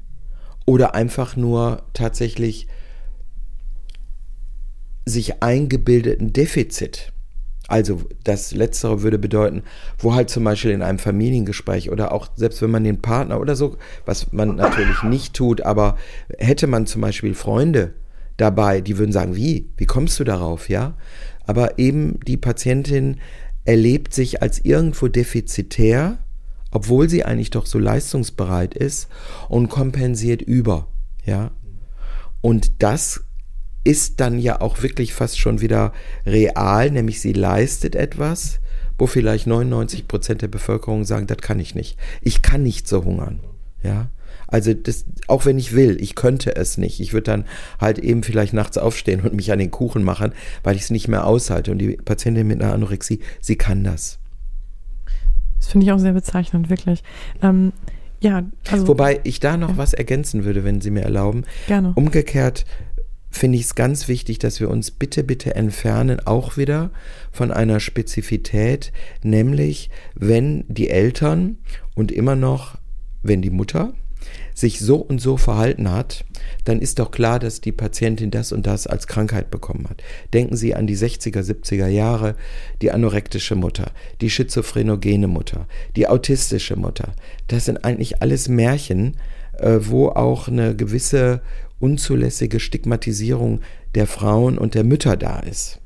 oder 0.65 0.93
einfach 0.93 1.37
nur 1.37 1.83
tatsächlich 1.93 2.67
sich 5.05 5.41
eingebildeten 5.41 6.33
Defizit. 6.33 7.12
Also 7.67 8.01
das 8.23 8.53
Letztere 8.53 9.03
würde 9.03 9.17
bedeuten, 9.17 9.63
wo 9.97 10.13
halt 10.13 10.29
zum 10.29 10.43
Beispiel 10.43 10.71
in 10.71 10.81
einem 10.81 10.99
Familiengespräch 10.99 11.89
oder 11.89 12.11
auch 12.11 12.27
selbst 12.35 12.61
wenn 12.61 12.71
man 12.71 12.83
den 12.83 13.01
Partner 13.01 13.39
oder 13.39 13.55
so, 13.55 13.77
was 14.05 14.33
man 14.33 14.55
natürlich 14.57 15.01
nicht 15.03 15.33
tut, 15.33 15.61
aber 15.61 15.97
hätte 16.37 16.67
man 16.67 16.85
zum 16.85 17.01
Beispiel 17.01 17.33
Freunde 17.33 17.93
dabei, 18.37 18.81
die 18.81 18.97
würden 18.97 19.13
sagen, 19.13 19.35
wie, 19.35 19.69
wie 19.77 19.85
kommst 19.85 20.19
du 20.19 20.23
darauf, 20.23 20.67
ja? 20.67 20.95
Aber 21.45 21.79
eben 21.79 22.19
die 22.27 22.37
Patientin 22.37 23.17
erlebt 23.65 24.13
sich 24.13 24.41
als 24.41 24.63
irgendwo 24.65 25.07
defizitär, 25.07 26.17
obwohl 26.71 27.09
sie 27.09 27.23
eigentlich 27.23 27.51
doch 27.51 27.65
so 27.65 27.79
leistungsbereit 27.79 28.73
ist 28.73 29.07
und 29.47 29.69
kompensiert 29.69 30.41
über, 30.41 30.87
ja? 31.25 31.51
Und 32.41 32.83
das 32.83 33.23
ist 33.83 34.19
dann 34.19 34.39
ja 34.39 34.61
auch 34.61 34.81
wirklich 34.81 35.13
fast 35.13 35.39
schon 35.39 35.61
wieder 35.61 35.93
real, 36.25 36.91
nämlich 36.91 37.21
sie 37.21 37.33
leistet 37.33 37.95
etwas, 37.95 38.59
wo 38.97 39.07
vielleicht 39.07 39.47
99 39.47 40.07
Prozent 40.07 40.41
der 40.41 40.47
Bevölkerung 40.47 41.03
sagen, 41.03 41.27
das 41.27 41.37
kann 41.37 41.59
ich 41.59 41.75
nicht. 41.75 41.97
Ich 42.21 42.41
kann 42.41 42.63
nicht 42.63 42.87
so 42.87 43.03
hungern. 43.03 43.39
Ja. 43.81 44.09
Also 44.47 44.73
das, 44.73 45.05
auch 45.27 45.45
wenn 45.45 45.57
ich 45.57 45.73
will, 45.73 45.97
ich 45.99 46.15
könnte 46.15 46.55
es 46.55 46.77
nicht. 46.77 46.99
Ich 46.99 47.11
würde 47.11 47.23
dann 47.23 47.45
halt 47.79 47.97
eben 47.97 48.23
vielleicht 48.23 48.53
nachts 48.53 48.77
aufstehen 48.77 49.21
und 49.21 49.33
mich 49.33 49.51
an 49.51 49.59
den 49.59 49.71
Kuchen 49.71 50.03
machen, 50.03 50.31
weil 50.63 50.75
ich 50.75 50.83
es 50.83 50.89
nicht 50.91 51.07
mehr 51.07 51.25
aushalte. 51.25 51.71
Und 51.71 51.79
die 51.79 51.97
Patientin 51.97 52.47
mit 52.47 52.61
einer 52.61 52.73
Anorexie, 52.73 53.19
sie 53.41 53.55
kann 53.55 53.83
das. 53.83 54.19
Das 55.57 55.69
finde 55.69 55.85
ich 55.85 55.91
auch 55.91 55.97
sehr 55.99 56.13
bezeichnend, 56.13 56.69
wirklich. 56.69 57.03
Ähm, 57.41 57.73
ja, 58.19 58.43
also, 58.69 58.87
Wobei 58.87 59.19
ich 59.23 59.39
da 59.39 59.57
noch 59.57 59.71
ja. 59.71 59.77
was 59.77 59.93
ergänzen 59.93 60.45
würde, 60.45 60.63
wenn 60.63 60.81
Sie 60.81 60.91
mir 60.91 61.01
erlauben. 61.01 61.43
Gerne. 61.67 61.91
Umgekehrt 61.95 62.65
finde 63.33 63.57
ich 63.57 63.65
es 63.65 63.75
ganz 63.75 64.07
wichtig, 64.07 64.39
dass 64.39 64.59
wir 64.59 64.69
uns 64.69 64.91
bitte, 64.91 65.23
bitte 65.23 65.55
entfernen, 65.55 66.19
auch 66.25 66.55
wieder 66.55 66.91
von 67.31 67.51
einer 67.51 67.79
Spezifität, 67.79 68.93
nämlich 69.23 69.89
wenn 70.13 70.65
die 70.67 70.89
Eltern 70.89 71.57
und 71.95 72.11
immer 72.11 72.35
noch, 72.35 72.77
wenn 73.23 73.41
die 73.41 73.49
Mutter 73.49 73.93
sich 74.53 74.79
so 74.79 74.97
und 74.97 75.19
so 75.19 75.35
verhalten 75.35 75.91
hat, 75.91 76.25
dann 76.63 76.79
ist 76.79 76.99
doch 76.99 77.09
klar, 77.09 77.39
dass 77.39 77.59
die 77.59 77.71
Patientin 77.71 78.29
das 78.29 78.51
und 78.51 78.67
das 78.67 78.85
als 78.85 79.07
Krankheit 79.07 79.49
bekommen 79.49 79.89
hat. 79.89 80.03
Denken 80.31 80.55
Sie 80.55 80.75
an 80.75 80.85
die 80.85 80.95
60er, 80.95 81.41
70er 81.41 81.87
Jahre, 81.87 82.35
die 82.81 82.91
anorektische 82.91 83.55
Mutter, 83.55 83.91
die 84.21 84.29
schizophrenogene 84.29 85.27
Mutter, 85.27 85.67
die 85.95 86.07
autistische 86.07 86.75
Mutter. 86.75 87.13
Das 87.47 87.65
sind 87.65 87.83
eigentlich 87.83 88.21
alles 88.21 88.47
Märchen, 88.47 89.17
äh, 89.57 89.79
wo 89.81 90.09
auch 90.09 90.47
eine 90.47 90.75
gewisse 90.75 91.41
unzulässige 91.83 92.61
Stigmatisierung 92.61 93.59
der 93.93 94.07
Frauen 94.07 94.57
und 94.57 94.73
der 94.73 94.85
Mütter 94.85 95.17
da 95.17 95.39
ist. 95.39 95.81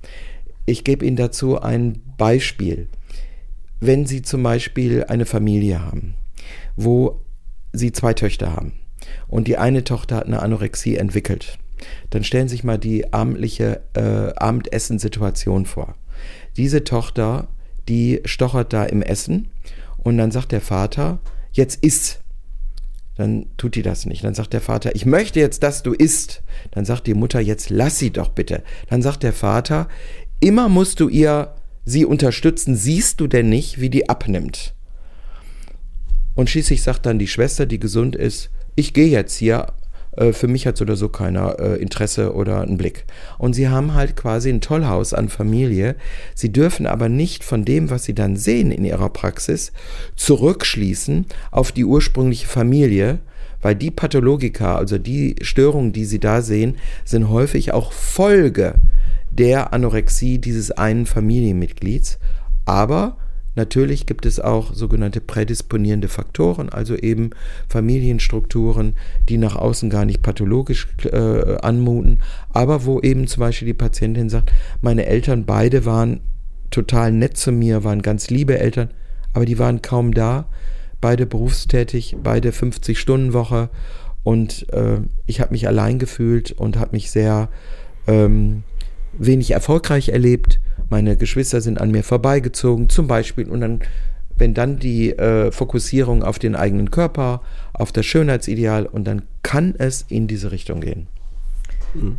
Ich 0.68 0.84
gebe 0.84 1.04
Ihnen 1.04 1.16
dazu 1.16 1.60
ein 1.60 2.04
Beispiel. 2.18 2.88
Wenn 3.80 4.06
Sie 4.06 4.22
zum 4.22 4.44
Beispiel 4.44 5.06
eine 5.06 5.26
Familie 5.26 5.84
haben, 5.84 6.14
wo 6.76 7.22
Sie 7.74 7.92
zwei 7.92 8.14
Töchter 8.14 8.56
haben 8.56 8.74
und 9.28 9.48
die 9.48 9.58
eine 9.58 9.84
Tochter 9.84 10.18
hat 10.18 10.28
eine 10.28 10.44
Anorexie 10.44 10.98
entwickelt, 10.98 11.58
dann 12.12 12.24
stellen 12.24 12.48
Sie 12.48 12.58
sich 12.58 12.64
mal 12.64 12.78
die 12.78 13.12
abendliche 13.12 13.82
äh, 13.96 14.34
Abendessensituation 14.36 15.66
vor. 15.66 15.96
Diese 16.58 16.84
Tochter, 16.84 17.48
die 17.90 18.22
stochert 18.24 18.72
da 18.72 18.84
im 18.84 19.02
Essen 19.02 19.48
und 19.98 20.20
dann 20.20 20.30
sagt 20.30 20.52
der 20.52 20.62
Vater, 20.62 21.18
jetzt 21.54 21.84
isst 21.84 22.22
dann 23.18 23.48
tut 23.58 23.76
die 23.76 23.82
das 23.82 24.06
nicht. 24.06 24.24
Dann 24.24 24.36
sagt 24.36 24.54
der 24.54 24.62
Vater, 24.62 24.96
ich 24.96 25.06
möchte 25.06 25.40
jetzt, 25.40 25.64
dass 25.64 25.84
du 25.84 25.94
isst. 25.94 26.44
Dann 26.72 26.86
sagt 26.86 27.08
die 27.08 27.16
Mutter, 27.16 27.40
jetzt 27.40 27.70
lass 27.70 27.98
sie 27.98 28.12
doch 28.12 28.30
bitte. 28.30 28.64
Dann 28.90 29.02
sagt 29.02 29.24
der 29.24 29.34
Vater, 29.34 29.88
immer 30.40 30.70
musst 30.70 31.00
du 31.00 31.10
ihr 31.10 31.56
sie 31.84 32.06
unterstützen. 32.06 32.76
Siehst 32.76 33.20
du 33.20 33.28
denn 33.28 33.50
nicht, 33.50 33.82
wie 33.82 33.90
die 33.90 34.08
abnimmt? 34.08 34.76
Und 36.36 36.52
schließlich 36.52 36.84
sagt 36.84 37.08
dann 37.08 37.18
die 37.18 37.28
Schwester, 37.28 37.66
die 37.66 37.80
gesund 37.80 38.16
ist, 38.16 38.52
ich 38.76 38.94
gehe 38.94 39.08
jetzt 39.08 39.38
hier 39.38 39.74
äh, 40.18 40.34
für 40.34 40.48
mich 40.48 40.68
hat 40.68 40.78
so 40.78 40.84
oder 40.84 40.96
so 40.96 41.10
keiner 41.10 41.60
äh, 41.60 41.82
Interesse 41.82 42.34
oder 42.34 42.62
einen 42.62 42.78
Blick. 42.78 43.06
Und 43.38 43.54
sie 43.54 43.70
haben 43.70 43.94
halt 43.94 44.16
quasi 44.16 44.50
ein 44.50 44.62
Tollhaus 44.62 45.14
an 45.14 45.30
Familie. 45.30 45.96
Sie 46.36 46.52
dürfen 46.52 46.86
aber 46.86 47.10
nicht 47.10 47.44
von 47.44 47.64
dem, 47.64 47.90
was 47.90 48.04
sie 48.04 48.16
dann 48.16 48.36
sehen 48.36 48.72
in 48.72 48.84
ihrer 48.84 49.10
Praxis, 49.10 49.72
zurückschließen 50.16 51.26
auf 51.52 51.72
die 51.72 51.86
ursprüngliche 51.86 52.48
Familie, 52.48 53.20
weil 53.62 53.76
die 53.76 53.92
Pathologika, 53.92 54.76
also 54.76 54.98
die 54.98 55.36
Störungen, 55.42 55.92
die 55.92 56.06
sie 56.06 56.20
da 56.20 56.42
sehen, 56.42 56.78
sind 57.06 57.30
häufig 57.30 57.74
auch 57.74 57.92
Folge 57.92 58.76
der 59.32 59.74
Anorexie 59.74 60.40
dieses 60.40 60.72
einen 60.72 61.06
Familienmitglieds. 61.06 62.20
Aber 62.66 63.18
Natürlich 63.58 64.06
gibt 64.06 64.28
es 64.28 64.40
auch 64.40 64.76
sogenannte 64.76 65.20
prädisponierende 65.20 66.10
Faktoren, 66.10 66.70
also 66.70 66.96
eben 66.96 67.32
Familienstrukturen, 67.68 68.94
die 69.30 69.40
nach 69.40 69.56
außen 69.56 69.90
gar 69.90 70.06
nicht 70.06 70.22
pathologisch 70.22 70.88
äh, 71.06 71.58
anmuten, 71.64 72.20
aber 72.54 72.86
wo 72.86 73.00
eben 73.00 73.26
zum 73.26 73.40
Beispiel 73.42 73.66
die 73.66 73.74
Patientin 73.74 74.30
sagt, 74.30 74.54
meine 74.82 75.08
Eltern 75.08 75.46
beide 75.46 75.86
waren 75.86 76.20
total 76.70 77.12
nett 77.12 77.36
zu 77.36 77.52
mir, 77.52 77.84
waren 77.84 78.04
ganz 78.04 78.30
liebe 78.30 78.60
Eltern, 78.60 78.92
aber 79.34 79.46
die 79.46 79.58
waren 79.58 79.82
kaum 79.82 80.14
da, 80.14 80.46
beide 81.02 81.26
berufstätig, 81.26 82.16
beide 82.22 82.52
50-Stunden-Woche 82.52 83.72
und 84.22 84.72
äh, 84.72 85.00
ich 85.26 85.42
habe 85.42 85.54
mich 85.54 85.68
allein 85.68 85.98
gefühlt 85.98 86.52
und 86.52 86.78
habe 86.78 86.92
mich 86.92 87.10
sehr 87.10 87.50
ähm, 88.06 88.62
wenig 89.20 89.52
erfolgreich 89.52 90.10
erlebt 90.10 90.60
meine 90.90 91.18
Geschwister 91.18 91.62
sind 91.62 91.82
an 91.82 91.92
mir 91.92 92.04
vorbeigezogen, 92.04 92.90
zum 92.90 93.08
Beispiel. 93.08 93.50
Und 93.50 93.62
dann, 93.62 93.80
wenn 94.38 94.54
dann 94.54 94.80
die 94.80 95.12
äh, 95.12 95.52
Fokussierung 95.52 96.24
auf 96.24 96.40
den 96.40 96.56
eigenen 96.56 96.92
Körper, 96.92 97.42
auf 97.74 97.92
das 97.92 98.06
Schönheitsideal, 98.06 98.86
und 98.86 99.06
dann 99.06 99.24
kann 99.44 99.76
es 99.78 100.06
in 100.08 100.28
diese 100.28 100.52
Richtung 100.52 100.82
gehen. 100.82 101.08
Mhm. 101.94 102.18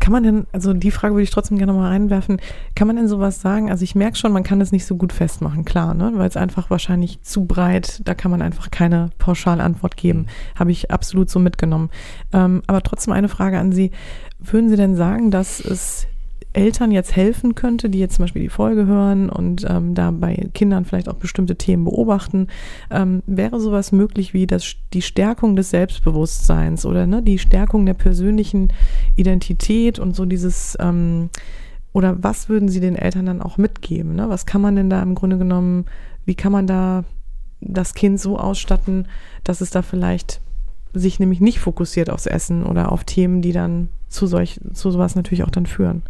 Kann 0.00 0.12
man 0.12 0.22
denn, 0.22 0.46
also 0.52 0.74
die 0.74 0.92
Frage 0.92 1.14
würde 1.14 1.24
ich 1.24 1.30
trotzdem 1.30 1.58
gerne 1.58 1.72
mal 1.72 1.88
reinwerfen, 1.88 2.40
kann 2.76 2.86
man 2.86 2.94
denn 2.94 3.08
sowas 3.08 3.40
sagen? 3.40 3.68
Also 3.68 3.82
ich 3.82 3.96
merke 3.96 4.16
schon, 4.16 4.32
man 4.32 4.44
kann 4.44 4.60
es 4.60 4.70
nicht 4.70 4.86
so 4.86 4.94
gut 4.94 5.12
festmachen, 5.12 5.64
klar, 5.64 5.92
ne? 5.92 6.12
weil 6.14 6.28
es 6.28 6.36
einfach 6.36 6.70
wahrscheinlich 6.70 7.20
zu 7.22 7.46
breit, 7.46 8.00
da 8.04 8.14
kann 8.14 8.30
man 8.30 8.40
einfach 8.40 8.70
keine 8.70 9.10
pauschale 9.18 9.62
Antwort 9.62 9.96
geben. 9.96 10.20
Mhm. 10.20 10.26
Habe 10.58 10.70
ich 10.70 10.92
absolut 10.92 11.28
so 11.28 11.40
mitgenommen. 11.40 11.90
Ähm, 12.32 12.62
aber 12.68 12.82
trotzdem 12.82 13.12
eine 13.12 13.28
Frage 13.28 13.58
an 13.58 13.72
Sie. 13.72 13.90
Würden 14.38 14.70
Sie 14.70 14.76
denn 14.76 14.94
sagen, 14.94 15.32
dass 15.32 15.58
es 15.58 16.06
Eltern 16.52 16.90
jetzt 16.90 17.14
helfen 17.14 17.54
könnte, 17.54 17.90
die 17.90 17.98
jetzt 17.98 18.16
zum 18.16 18.24
Beispiel 18.24 18.42
die 18.42 18.48
Folge 18.48 18.86
hören 18.86 19.28
und 19.28 19.66
ähm, 19.68 19.94
da 19.94 20.10
bei 20.10 20.48
Kindern 20.54 20.84
vielleicht 20.84 21.08
auch 21.08 21.14
bestimmte 21.14 21.56
Themen 21.56 21.84
beobachten, 21.84 22.48
ähm, 22.90 23.22
wäre 23.26 23.60
sowas 23.60 23.92
möglich 23.92 24.34
wie 24.34 24.46
das, 24.46 24.74
die 24.92 25.02
Stärkung 25.02 25.56
des 25.56 25.70
Selbstbewusstseins 25.70 26.86
oder 26.86 27.06
ne, 27.06 27.22
die 27.22 27.38
Stärkung 27.38 27.84
der 27.84 27.94
persönlichen 27.94 28.72
Identität 29.16 29.98
und 29.98 30.16
so 30.16 30.24
dieses 30.24 30.76
ähm, 30.80 31.28
oder 31.92 32.22
was 32.22 32.48
würden 32.48 32.68
Sie 32.68 32.80
den 32.80 32.96
Eltern 32.96 33.26
dann 33.26 33.42
auch 33.42 33.58
mitgeben? 33.58 34.14
Ne? 34.14 34.28
Was 34.28 34.46
kann 34.46 34.60
man 34.60 34.76
denn 34.76 34.90
da 34.90 35.02
im 35.02 35.14
Grunde 35.14 35.38
genommen, 35.38 35.86
wie 36.24 36.34
kann 36.34 36.52
man 36.52 36.66
da 36.66 37.04
das 37.60 37.94
Kind 37.94 38.20
so 38.20 38.38
ausstatten, 38.38 39.08
dass 39.44 39.60
es 39.60 39.70
da 39.70 39.82
vielleicht 39.82 40.40
sich 40.94 41.18
nämlich 41.18 41.40
nicht 41.40 41.58
fokussiert 41.58 42.10
aufs 42.10 42.26
Essen 42.26 42.64
oder 42.64 42.92
auf 42.92 43.04
Themen, 43.04 43.42
die 43.42 43.52
dann 43.52 43.88
zu 44.08 44.26
solch, 44.26 44.60
zu 44.72 44.90
sowas 44.90 45.14
natürlich 45.14 45.44
auch 45.44 45.50
dann 45.50 45.66
führen? 45.66 46.02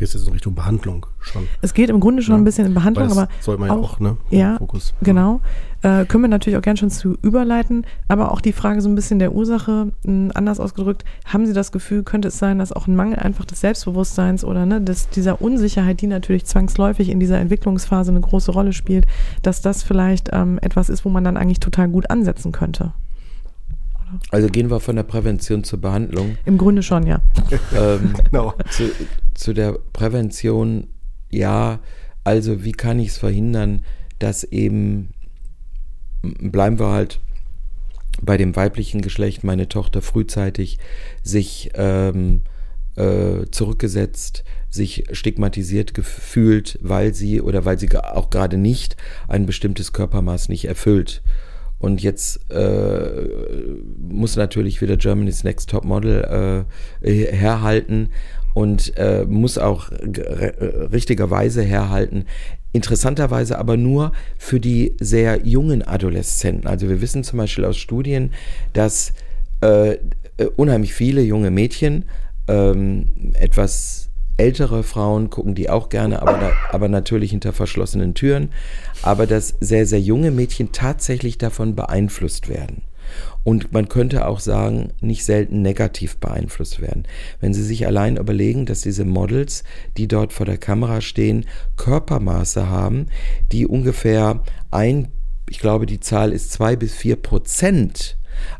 Gehst 0.00 0.14
jetzt 0.14 0.26
in 0.26 0.32
Richtung 0.32 0.54
Behandlung 0.54 1.06
schon. 1.20 1.46
Es 1.60 1.74
geht 1.74 1.90
im 1.90 2.00
Grunde 2.00 2.22
schon 2.22 2.34
ja. 2.34 2.40
ein 2.40 2.44
bisschen 2.44 2.66
in 2.66 2.74
Behandlung, 2.74 3.12
aber 3.12 3.28
soll 3.40 3.58
man 3.58 3.68
ja 3.68 3.76
auch, 3.76 4.00
ne? 4.00 4.16
Ja, 4.30 4.56
Fokus. 4.56 4.94
genau. 5.02 5.40
Äh, 5.82 6.06
können 6.06 6.24
wir 6.24 6.28
natürlich 6.28 6.58
auch 6.58 6.62
gern 6.62 6.76
schon 6.76 6.90
zu 6.90 7.16
überleiten, 7.22 7.86
aber 8.08 8.32
auch 8.32 8.40
die 8.40 8.52
Frage 8.52 8.80
so 8.80 8.88
ein 8.88 8.94
bisschen 8.94 9.18
der 9.18 9.32
Ursache, 9.32 9.92
mh, 10.02 10.12
hm, 10.12 10.32
anders 10.34 10.58
ausgedrückt, 10.58 11.04
haben 11.24 11.46
Sie 11.46 11.52
das 11.52 11.70
Gefühl, 11.70 12.02
könnte 12.02 12.28
es 12.28 12.38
sein, 12.38 12.58
dass 12.58 12.72
auch 12.72 12.86
ein 12.86 12.96
Mangel 12.96 13.18
einfach 13.18 13.44
des 13.44 13.60
Selbstbewusstseins 13.60 14.44
oder 14.44 14.66
ne, 14.66 14.80
des, 14.80 15.08
dieser 15.10 15.40
Unsicherheit, 15.40 16.00
die 16.00 16.06
natürlich 16.06 16.46
zwangsläufig 16.46 17.10
in 17.10 17.20
dieser 17.20 17.38
Entwicklungsphase 17.38 18.10
eine 18.10 18.20
große 18.20 18.50
Rolle 18.50 18.72
spielt, 18.72 19.06
dass 19.42 19.62
das 19.62 19.82
vielleicht 19.82 20.30
ähm, 20.32 20.58
etwas 20.60 20.88
ist, 20.88 21.04
wo 21.04 21.10
man 21.10 21.24
dann 21.24 21.36
eigentlich 21.36 21.60
total 21.60 21.88
gut 21.88 22.10
ansetzen 22.10 22.52
könnte? 22.52 22.92
Also 24.30 24.48
gehen 24.48 24.70
wir 24.70 24.80
von 24.80 24.96
der 24.96 25.02
Prävention 25.02 25.64
zur 25.64 25.80
Behandlung. 25.80 26.36
Im 26.44 26.58
Grunde 26.58 26.82
schon, 26.82 27.06
ja. 27.06 27.20
ähm, 27.76 28.14
genau. 28.30 28.54
Zu, 28.70 28.90
zu 29.34 29.52
der 29.52 29.72
Prävention, 29.92 30.88
ja, 31.30 31.80
also 32.24 32.64
wie 32.64 32.72
kann 32.72 32.98
ich 32.98 33.08
es 33.08 33.18
verhindern, 33.18 33.82
dass 34.18 34.44
eben, 34.44 35.10
bleiben 36.22 36.78
wir 36.78 36.88
halt 36.88 37.20
bei 38.22 38.36
dem 38.36 38.54
weiblichen 38.56 39.00
Geschlecht 39.00 39.44
meine 39.44 39.68
Tochter 39.68 40.02
frühzeitig 40.02 40.78
sich 41.22 41.70
ähm, 41.74 42.42
äh, 42.96 43.46
zurückgesetzt, 43.50 44.44
sich 44.68 45.04
stigmatisiert 45.12 45.94
gefühlt, 45.94 46.78
weil 46.82 47.14
sie 47.14 47.40
oder 47.40 47.64
weil 47.64 47.78
sie 47.78 47.88
auch 47.96 48.30
gerade 48.30 48.56
nicht 48.56 48.96
ein 49.28 49.46
bestimmtes 49.46 49.92
Körpermaß 49.92 50.48
nicht 50.48 50.66
erfüllt. 50.66 51.22
Und 51.80 52.02
jetzt 52.02 52.40
äh, 52.50 53.10
muss 53.98 54.36
natürlich 54.36 54.80
wieder 54.82 54.96
Germany's 54.96 55.44
Next 55.44 55.70
Top 55.70 55.84
Model 55.84 56.66
äh, 57.02 57.32
herhalten 57.32 58.10
und 58.54 58.96
äh, 58.96 59.24
muss 59.26 59.58
auch 59.58 59.90
richtigerweise 59.90 61.62
herhalten. 61.62 62.26
Interessanterweise 62.72 63.58
aber 63.58 63.76
nur 63.76 64.12
für 64.38 64.60
die 64.60 64.94
sehr 65.00 65.44
jungen 65.44 65.82
Adoleszenten. 65.82 66.68
Also 66.68 66.88
wir 66.88 67.00
wissen 67.00 67.24
zum 67.24 67.38
Beispiel 67.38 67.64
aus 67.64 67.78
Studien, 67.78 68.32
dass 68.74 69.12
äh, 69.60 69.96
unheimlich 70.56 70.94
viele 70.94 71.22
junge 71.22 71.50
Mädchen 71.50 72.04
ähm, 72.48 73.32
etwas 73.34 73.99
ältere 74.40 74.82
Frauen 74.82 75.28
gucken 75.28 75.54
die 75.54 75.68
auch 75.68 75.90
gerne, 75.90 76.22
aber, 76.22 76.52
aber 76.70 76.88
natürlich 76.88 77.30
hinter 77.30 77.52
verschlossenen 77.52 78.14
Türen. 78.14 78.50
Aber 79.02 79.26
dass 79.26 79.54
sehr, 79.60 79.86
sehr 79.86 80.00
junge 80.00 80.30
Mädchen 80.30 80.72
tatsächlich 80.72 81.36
davon 81.38 81.76
beeinflusst 81.76 82.48
werden. 82.48 82.82
Und 83.44 83.72
man 83.72 83.88
könnte 83.88 84.26
auch 84.26 84.40
sagen, 84.40 84.92
nicht 85.00 85.24
selten 85.24 85.62
negativ 85.62 86.16
beeinflusst 86.18 86.80
werden. 86.80 87.04
Wenn 87.40 87.52
Sie 87.52 87.62
sich 87.62 87.86
allein 87.86 88.16
überlegen, 88.16 88.66
dass 88.66 88.80
diese 88.82 89.04
Models, 89.04 89.64
die 89.96 90.08
dort 90.08 90.32
vor 90.32 90.46
der 90.46 90.58
Kamera 90.58 91.00
stehen, 91.00 91.46
Körpermaße 91.76 92.68
haben, 92.68 93.06
die 93.52 93.66
ungefähr 93.66 94.42
ein, 94.70 95.08
ich 95.48 95.58
glaube, 95.58 95.86
die 95.86 96.00
Zahl 96.00 96.32
ist 96.32 96.52
zwei 96.52 96.76
bis 96.76 96.94
vier 96.94 97.16
Prozent 97.16 98.16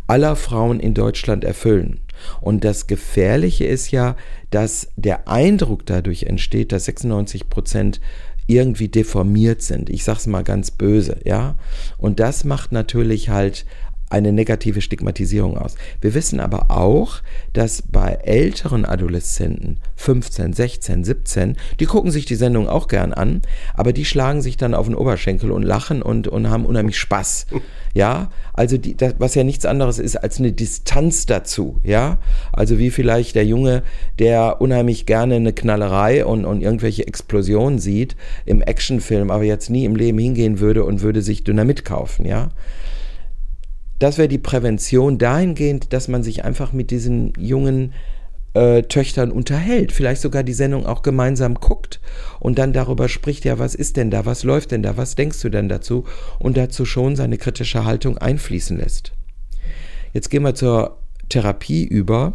aller 0.06 0.36
Frauen 0.36 0.80
in 0.80 0.94
Deutschland 0.94 1.44
erfüllen. 1.44 2.00
Und 2.40 2.64
das 2.64 2.86
Gefährliche 2.86 3.64
ist 3.64 3.90
ja, 3.90 4.16
dass 4.50 4.88
der 4.96 5.28
Eindruck 5.28 5.86
dadurch 5.86 6.24
entsteht, 6.24 6.72
dass 6.72 6.84
96 6.86 7.48
Prozent 7.48 8.00
irgendwie 8.46 8.88
deformiert 8.88 9.62
sind. 9.62 9.88
Ich 9.90 10.02
sage 10.02 10.18
es 10.18 10.26
mal 10.26 10.42
ganz 10.42 10.72
böse, 10.72 11.18
ja. 11.24 11.54
Und 11.98 12.18
das 12.18 12.44
macht 12.44 12.72
natürlich 12.72 13.28
halt 13.28 13.64
eine 14.10 14.32
negative 14.32 14.80
Stigmatisierung 14.80 15.56
aus. 15.56 15.76
Wir 16.00 16.14
wissen 16.14 16.40
aber 16.40 16.70
auch, 16.70 17.22
dass 17.52 17.82
bei 17.82 18.18
älteren 18.24 18.84
Adoleszenten, 18.84 19.78
15, 19.96 20.52
16, 20.52 21.04
17, 21.04 21.56
die 21.78 21.86
gucken 21.86 22.10
sich 22.10 22.26
die 22.26 22.34
Sendung 22.34 22.68
auch 22.68 22.88
gern 22.88 23.12
an, 23.12 23.42
aber 23.74 23.92
die 23.92 24.04
schlagen 24.04 24.42
sich 24.42 24.56
dann 24.56 24.74
auf 24.74 24.86
den 24.86 24.96
Oberschenkel 24.96 25.52
und 25.52 25.62
lachen 25.62 26.02
und, 26.02 26.26
und 26.28 26.50
haben 26.50 26.66
unheimlich 26.66 26.98
Spaß. 26.98 27.46
Ja, 27.92 28.30
also 28.52 28.78
die, 28.78 28.96
das, 28.96 29.16
was 29.18 29.34
ja 29.34 29.42
nichts 29.42 29.66
anderes 29.66 29.98
ist 29.98 30.14
als 30.14 30.38
eine 30.38 30.52
Distanz 30.52 31.26
dazu. 31.26 31.80
Ja, 31.82 32.18
also 32.52 32.78
wie 32.78 32.90
vielleicht 32.90 33.34
der 33.34 33.44
Junge, 33.44 33.82
der 34.20 34.60
unheimlich 34.60 35.06
gerne 35.06 35.34
eine 35.34 35.52
Knallerei 35.52 36.24
und, 36.24 36.44
und 36.44 36.62
irgendwelche 36.62 37.04
Explosionen 37.04 37.80
sieht 37.80 38.14
im 38.46 38.62
Actionfilm, 38.62 39.32
aber 39.32 39.42
jetzt 39.42 39.70
nie 39.70 39.84
im 39.84 39.96
Leben 39.96 40.18
hingehen 40.18 40.60
würde 40.60 40.84
und 40.84 41.00
würde 41.02 41.20
sich 41.20 41.42
Dynamit 41.42 41.84
kaufen. 41.84 42.26
Ja, 42.26 42.50
das 44.00 44.16
wäre 44.16 44.28
die 44.28 44.38
Prävention 44.38 45.18
dahingehend, 45.18 45.92
dass 45.92 46.08
man 46.08 46.22
sich 46.22 46.44
einfach 46.44 46.72
mit 46.72 46.90
diesen 46.90 47.34
jungen 47.38 47.92
äh, 48.54 48.82
Töchtern 48.82 49.30
unterhält, 49.30 49.92
vielleicht 49.92 50.22
sogar 50.22 50.42
die 50.42 50.54
Sendung 50.54 50.86
auch 50.86 51.02
gemeinsam 51.02 51.54
guckt 51.54 52.00
und 52.40 52.58
dann 52.58 52.72
darüber 52.72 53.08
spricht, 53.08 53.44
ja, 53.44 53.58
was 53.58 53.74
ist 53.74 53.98
denn 53.98 54.10
da, 54.10 54.24
was 54.24 54.42
läuft 54.42 54.70
denn 54.70 54.82
da, 54.82 54.96
was 54.96 55.16
denkst 55.16 55.40
du 55.42 55.50
denn 55.50 55.68
dazu 55.68 56.04
und 56.38 56.56
dazu 56.56 56.86
schon 56.86 57.14
seine 57.14 57.36
kritische 57.36 57.84
Haltung 57.84 58.16
einfließen 58.16 58.78
lässt. 58.78 59.12
Jetzt 60.14 60.30
gehen 60.30 60.42
wir 60.42 60.54
zur 60.54 60.98
Therapie 61.28 61.84
über. 61.84 62.32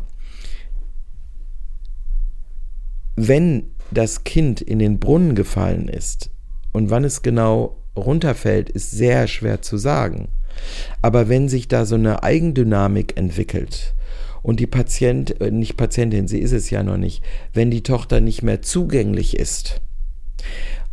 Wenn 3.15 3.71
das 3.89 4.23
Kind 4.23 4.61
in 4.61 4.77
den 4.77 4.99
Brunnen 4.99 5.33
gefallen 5.33 5.87
ist 5.87 6.29
und 6.73 6.91
wann 6.91 7.03
es 7.03 7.23
genau 7.23 7.77
runterfällt, 7.97 8.69
ist 8.69 8.91
sehr 8.91 9.27
schwer 9.27 9.63
zu 9.63 9.77
sagen. 9.77 10.29
Aber 11.01 11.29
wenn 11.29 11.49
sich 11.49 11.67
da 11.67 11.85
so 11.85 11.95
eine 11.95 12.23
Eigendynamik 12.23 13.17
entwickelt 13.17 13.93
und 14.41 14.59
die 14.59 14.67
Patient, 14.67 15.39
äh, 15.41 15.51
nicht 15.51 15.77
Patientin, 15.77 16.27
sie 16.27 16.39
ist 16.39 16.51
es 16.51 16.69
ja 16.69 16.83
noch 16.83 16.97
nicht, 16.97 17.23
wenn 17.53 17.71
die 17.71 17.83
Tochter 17.83 18.19
nicht 18.19 18.43
mehr 18.43 18.61
zugänglich 18.61 19.37
ist, 19.37 19.81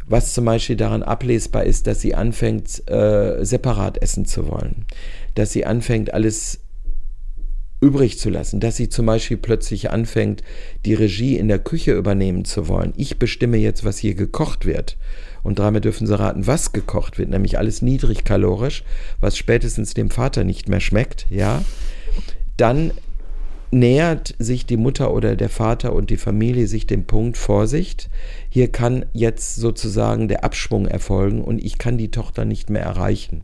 was 0.06 0.34
zum 0.34 0.44
Beispiel 0.44 0.76
daran 0.76 1.02
ablesbar 1.02 1.64
ist, 1.64 1.86
dass 1.86 2.00
sie 2.00 2.14
anfängt, 2.14 2.88
äh, 2.90 3.44
separat 3.44 4.02
essen 4.02 4.24
zu 4.24 4.48
wollen, 4.48 4.86
dass 5.34 5.52
sie 5.52 5.64
anfängt, 5.64 6.12
alles 6.12 6.60
übrig 7.82 8.18
zu 8.18 8.30
lassen, 8.30 8.60
dass 8.60 8.76
sie 8.76 8.88
zum 8.88 9.06
Beispiel 9.06 9.36
plötzlich 9.36 9.90
anfängt, 9.90 10.42
die 10.86 10.94
Regie 10.94 11.36
in 11.36 11.48
der 11.48 11.58
Küche 11.58 11.92
übernehmen 11.92 12.44
zu 12.44 12.68
wollen. 12.68 12.92
Ich 12.96 13.18
bestimme 13.18 13.56
jetzt, 13.56 13.84
was 13.84 13.98
hier 13.98 14.14
gekocht 14.14 14.64
wird. 14.64 14.96
Und 15.42 15.58
dreimal 15.58 15.80
dürfen 15.80 16.06
Sie 16.06 16.18
raten, 16.18 16.46
was 16.46 16.72
gekocht 16.72 17.18
wird, 17.18 17.30
nämlich 17.30 17.58
alles 17.58 17.82
niedrigkalorisch, 17.82 18.84
was 19.20 19.36
spätestens 19.36 19.94
dem 19.94 20.10
Vater 20.10 20.44
nicht 20.44 20.68
mehr 20.68 20.80
schmeckt, 20.80 21.26
ja. 21.30 21.62
Dann 22.56 22.92
nähert 23.72 24.34
sich 24.38 24.66
die 24.66 24.76
Mutter 24.76 25.12
oder 25.12 25.34
der 25.34 25.48
Vater 25.48 25.94
und 25.94 26.10
die 26.10 26.18
Familie 26.18 26.66
sich 26.66 26.86
dem 26.86 27.04
Punkt 27.04 27.38
Vorsicht. 27.38 28.10
Hier 28.50 28.70
kann 28.70 29.06
jetzt 29.14 29.56
sozusagen 29.56 30.28
der 30.28 30.44
Abschwung 30.44 30.86
erfolgen 30.86 31.42
und 31.42 31.64
ich 31.64 31.78
kann 31.78 31.96
die 31.96 32.10
Tochter 32.10 32.44
nicht 32.44 32.68
mehr 32.68 32.82
erreichen. 32.82 33.40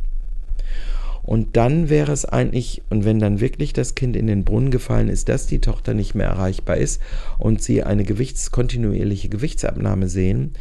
Und 1.28 1.58
dann 1.58 1.90
wäre 1.90 2.10
es 2.10 2.24
eigentlich, 2.24 2.80
und 2.88 3.04
wenn 3.04 3.18
dann 3.18 3.38
wirklich 3.38 3.74
das 3.74 3.94
Kind 3.94 4.16
in 4.16 4.26
den 4.26 4.46
Brunnen 4.46 4.70
gefallen 4.70 5.08
ist, 5.08 5.28
dass 5.28 5.46
die 5.46 5.60
Tochter 5.60 5.92
nicht 5.92 6.14
mehr 6.14 6.26
erreichbar 6.26 6.78
ist 6.78 7.02
und 7.36 7.60
sie 7.60 7.82
eine 7.82 8.04
Gewichts, 8.04 8.50
kontinuierliche 8.50 9.28
Gewichtsabnahme 9.28 10.08
sehen, 10.08 10.54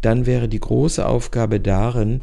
dann 0.00 0.24
wäre 0.24 0.48
die 0.48 0.60
große 0.60 1.04
Aufgabe 1.04 1.60
darin, 1.60 2.22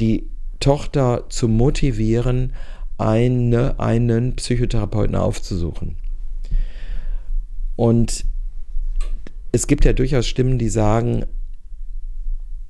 die 0.00 0.26
Tochter 0.58 1.26
zu 1.28 1.46
motivieren, 1.46 2.52
eine, 2.98 3.78
einen 3.78 4.34
Psychotherapeuten 4.34 5.14
aufzusuchen. 5.14 5.94
Und 7.76 8.24
es 9.52 9.68
gibt 9.68 9.84
ja 9.84 9.92
durchaus 9.92 10.26
Stimmen, 10.26 10.58
die 10.58 10.68
sagen, 10.68 11.26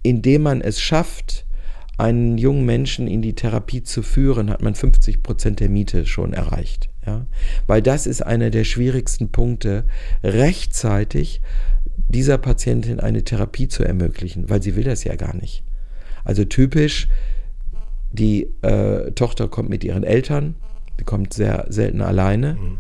indem 0.03 0.43
man 0.43 0.61
es 0.61 0.83
schafft, 0.83 1.47
einen 2.01 2.39
jungen 2.39 2.65
Menschen 2.65 3.07
in 3.07 3.23
die 3.23 3.35
Therapie 3.35 3.83
zu 3.83 4.03
führen, 4.03 4.51
hat 4.51 4.63
man 4.63 4.75
50 4.75 5.23
Prozent 5.23 5.61
der 5.61 5.69
Miete 5.69 6.07
schon 6.07 6.33
erreicht. 6.33 6.89
Ja? 7.07 7.27
Weil 7.67 7.83
das 7.83 8.07
ist 8.07 8.23
einer 8.23 8.51
der 8.51 8.65
schwierigsten 8.65 9.31
Punkte, 9.31 9.85
rechtzeitig 10.25 11.41
dieser 12.09 12.39
Patientin 12.39 13.01
eine 13.01 13.23
Therapie 13.23 13.69
zu 13.69 13.85
ermöglichen, 13.85 14.49
weil 14.49 14.63
sie 14.63 14.77
will 14.77 14.85
das 14.85 15.05
ja 15.05 15.15
gar 15.15 15.37
nicht. 15.37 15.63
Also 16.25 16.45
typisch, 16.45 17.09
die 18.13 18.49
äh, 18.63 19.13
Tochter 19.13 19.49
kommt 19.49 19.69
mit 19.69 19.85
ihren 19.85 20.03
Eltern, 20.03 20.55
die 20.99 21.05
kommt 21.05 21.33
sehr 21.33 21.67
selten 21.69 22.01
alleine. 22.01 22.55
Mhm. 22.55 22.79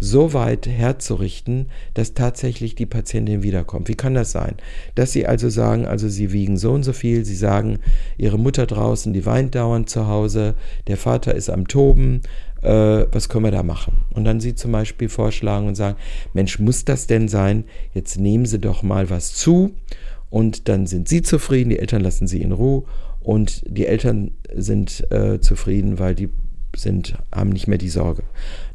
so 0.00 0.32
weit 0.32 0.66
herzurichten, 0.66 1.66
dass 1.94 2.14
tatsächlich 2.14 2.74
die 2.74 2.86
Patientin 2.86 3.42
wiederkommt. 3.42 3.88
Wie 3.88 3.94
kann 3.94 4.14
das 4.14 4.32
sein? 4.32 4.56
Dass 4.94 5.12
Sie 5.12 5.26
also 5.26 5.48
sagen, 5.48 5.86
also 5.86 6.08
Sie 6.08 6.32
wiegen 6.32 6.56
so 6.56 6.72
und 6.72 6.82
so 6.82 6.92
viel, 6.92 7.24
Sie 7.24 7.36
sagen, 7.36 7.78
Ihre 8.18 8.38
Mutter 8.38 8.66
draußen, 8.66 9.12
die 9.12 9.26
weint 9.26 9.54
dauernd 9.54 9.88
zu 9.88 10.06
Hause, 10.06 10.54
der 10.86 10.96
Vater 10.96 11.34
ist 11.34 11.50
am 11.50 11.68
Toben, 11.68 12.22
äh, 12.62 13.06
was 13.12 13.28
können 13.28 13.44
wir 13.44 13.50
da 13.50 13.62
machen? 13.62 13.98
Und 14.10 14.24
dann 14.24 14.40
Sie 14.40 14.54
zum 14.54 14.72
Beispiel 14.72 15.08
vorschlagen 15.08 15.68
und 15.68 15.74
sagen, 15.74 15.96
Mensch, 16.32 16.58
muss 16.58 16.84
das 16.84 17.06
denn 17.06 17.28
sein? 17.28 17.64
Jetzt 17.92 18.18
nehmen 18.18 18.46
Sie 18.46 18.58
doch 18.58 18.82
mal 18.82 19.10
was 19.10 19.34
zu 19.34 19.74
und 20.30 20.68
dann 20.68 20.86
sind 20.86 21.08
Sie 21.08 21.22
zufrieden, 21.22 21.70
die 21.70 21.78
Eltern 21.78 22.02
lassen 22.02 22.26
Sie 22.26 22.42
in 22.42 22.52
Ruhe 22.52 22.84
und 23.20 23.62
die 23.66 23.86
Eltern 23.86 24.32
sind 24.54 25.10
äh, 25.10 25.40
zufrieden, 25.40 25.98
weil 25.98 26.14
die 26.14 26.28
sind, 26.76 27.14
haben 27.34 27.50
nicht 27.50 27.66
mehr 27.66 27.78
die 27.78 27.88
Sorge. 27.88 28.22